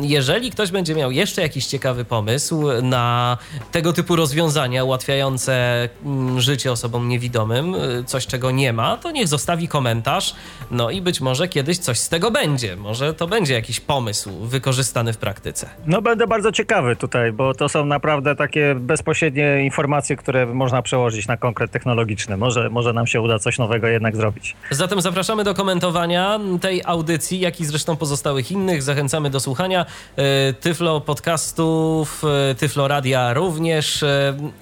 Jeżeli 0.00 0.50
ktoś 0.50 0.70
będzie 0.70 0.94
miał 0.94 1.10
jeszcze 1.10 1.42
jakiś 1.42 1.66
ciekawy 1.66 2.04
pomysł 2.04 2.64
na 2.82 3.38
tego 3.72 3.92
typu 3.92 4.16
rozwiązania, 4.16 4.77
rozwiązania 4.78 4.84
ułatwiające 4.84 5.88
mm, 6.04 6.40
życie 6.40 6.72
osobom 6.72 7.08
niewidomym, 7.08 7.74
y, 7.74 8.04
coś 8.06 8.26
czego 8.26 8.50
nie 8.50 8.72
ma, 8.72 8.96
to 8.96 9.10
niech 9.10 9.28
zostawi 9.28 9.68
komentarz. 9.68 10.34
No 10.70 10.90
i 10.90 11.02
być 11.02 11.20
może 11.20 11.48
kiedyś 11.48 11.78
coś 11.78 11.98
z 11.98 12.08
tego 12.08 12.30
będzie. 12.30 12.76
Może 12.76 13.14
to 13.14 13.26
będzie 13.26 13.54
jakiś 13.54 13.80
pomysł 13.80 14.30
wykorzystany 14.46 15.12
w 15.12 15.18
praktyce. 15.18 15.68
No 15.86 16.02
będę 16.02 16.26
bardzo 16.26 16.52
ciekawy 16.52 16.96
tutaj, 16.96 17.32
bo 17.32 17.54
to 17.54 17.68
są 17.68 17.84
naprawdę 17.84 18.36
takie 18.36 18.74
bezpośrednie 18.74 19.64
informacje, 19.64 20.16
które 20.16 20.46
można 20.46 20.82
przełożyć 20.82 21.26
na 21.26 21.36
konkret 21.36 21.70
technologiczny. 21.70 22.36
Może, 22.36 22.70
może 22.70 22.92
nam 22.92 23.06
się 23.06 23.20
uda 23.20 23.38
coś 23.38 23.58
nowego 23.58 23.86
jednak 23.86 24.16
zrobić. 24.16 24.56
Zatem 24.70 25.00
zapraszamy 25.00 25.44
do 25.44 25.54
komentowania 25.54 26.40
tej 26.60 26.82
audycji, 26.84 27.40
jak 27.40 27.60
i 27.60 27.64
zresztą 27.64 27.96
pozostałych 27.96 28.52
innych. 28.52 28.82
Zachęcamy 28.82 29.30
do 29.30 29.40
słuchania 29.40 29.86
y, 30.18 30.54
Tyflo 30.54 31.00
podcastów, 31.00 32.24
y, 32.52 32.54
Tyflo 32.54 32.88
Radia 32.88 33.34
również 33.34 34.04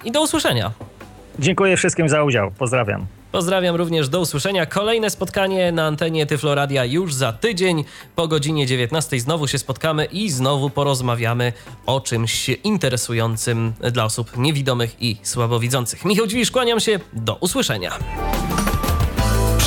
i 0.07 0.11
do 0.11 0.21
usłyszenia. 0.21 0.71
Dziękuję 1.39 1.77
wszystkim 1.77 2.09
za 2.09 2.23
udział. 2.23 2.51
Pozdrawiam. 2.51 3.05
Pozdrawiam 3.31 3.75
również, 3.75 4.09
do 4.09 4.19
usłyszenia. 4.19 4.65
Kolejne 4.65 5.09
spotkanie 5.09 5.71
na 5.71 5.85
antenie 5.85 6.25
Tyfloradia 6.25 6.85
już 6.85 7.13
za 7.13 7.33
tydzień. 7.33 7.83
Po 8.15 8.27
godzinie 8.27 8.65
19 8.65 9.19
znowu 9.19 9.47
się 9.47 9.57
spotkamy 9.57 10.05
i 10.05 10.29
znowu 10.29 10.69
porozmawiamy 10.69 11.53
o 11.85 12.01
czymś 12.01 12.49
interesującym 12.49 13.73
dla 13.91 14.05
osób 14.05 14.37
niewidomych 14.37 15.01
i 15.01 15.17
słabowidzących. 15.23 16.05
Michał 16.05 16.27
Dziwisz, 16.27 16.51
kłaniam 16.51 16.79
się, 16.79 16.99
do 17.13 17.35
usłyszenia. 17.35 17.91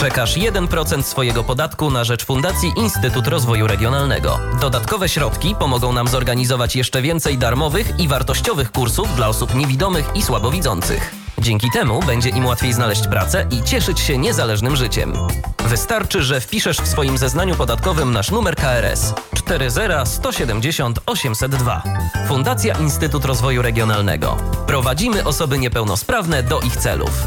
Przekaż 0.00 0.36
1% 0.36 1.02
swojego 1.02 1.44
podatku 1.44 1.90
na 1.90 2.04
rzecz 2.04 2.24
Fundacji 2.24 2.72
Instytut 2.76 3.26
Rozwoju 3.26 3.66
Regionalnego. 3.66 4.38
Dodatkowe 4.60 5.08
środki 5.08 5.54
pomogą 5.58 5.92
nam 5.92 6.08
zorganizować 6.08 6.76
jeszcze 6.76 7.02
więcej 7.02 7.38
darmowych 7.38 8.00
i 8.00 8.08
wartościowych 8.08 8.72
kursów 8.72 9.16
dla 9.16 9.28
osób 9.28 9.54
niewidomych 9.54 10.10
i 10.14 10.22
słabowidzących. 10.22 11.14
Dzięki 11.38 11.70
temu 11.70 12.02
będzie 12.06 12.28
im 12.28 12.46
łatwiej 12.46 12.72
znaleźć 12.72 13.06
pracę 13.06 13.46
i 13.50 13.62
cieszyć 13.62 14.00
się 14.00 14.18
niezależnym 14.18 14.76
życiem. 14.76 15.12
Wystarczy, 15.58 16.22
że 16.22 16.40
wpiszesz 16.40 16.78
w 16.78 16.86
swoim 16.86 17.18
zeznaniu 17.18 17.54
podatkowym 17.54 18.12
nasz 18.12 18.30
numer 18.30 18.56
KRS 18.56 19.14
40 19.34 19.80
170 20.04 21.00
802. 21.06 21.82
Fundacja 22.28 22.78
Instytut 22.78 23.24
Rozwoju 23.24 23.62
Regionalnego. 23.62 24.36
Prowadzimy 24.66 25.24
osoby 25.24 25.58
niepełnosprawne 25.58 26.42
do 26.42 26.60
ich 26.60 26.76
celów. 26.76 27.26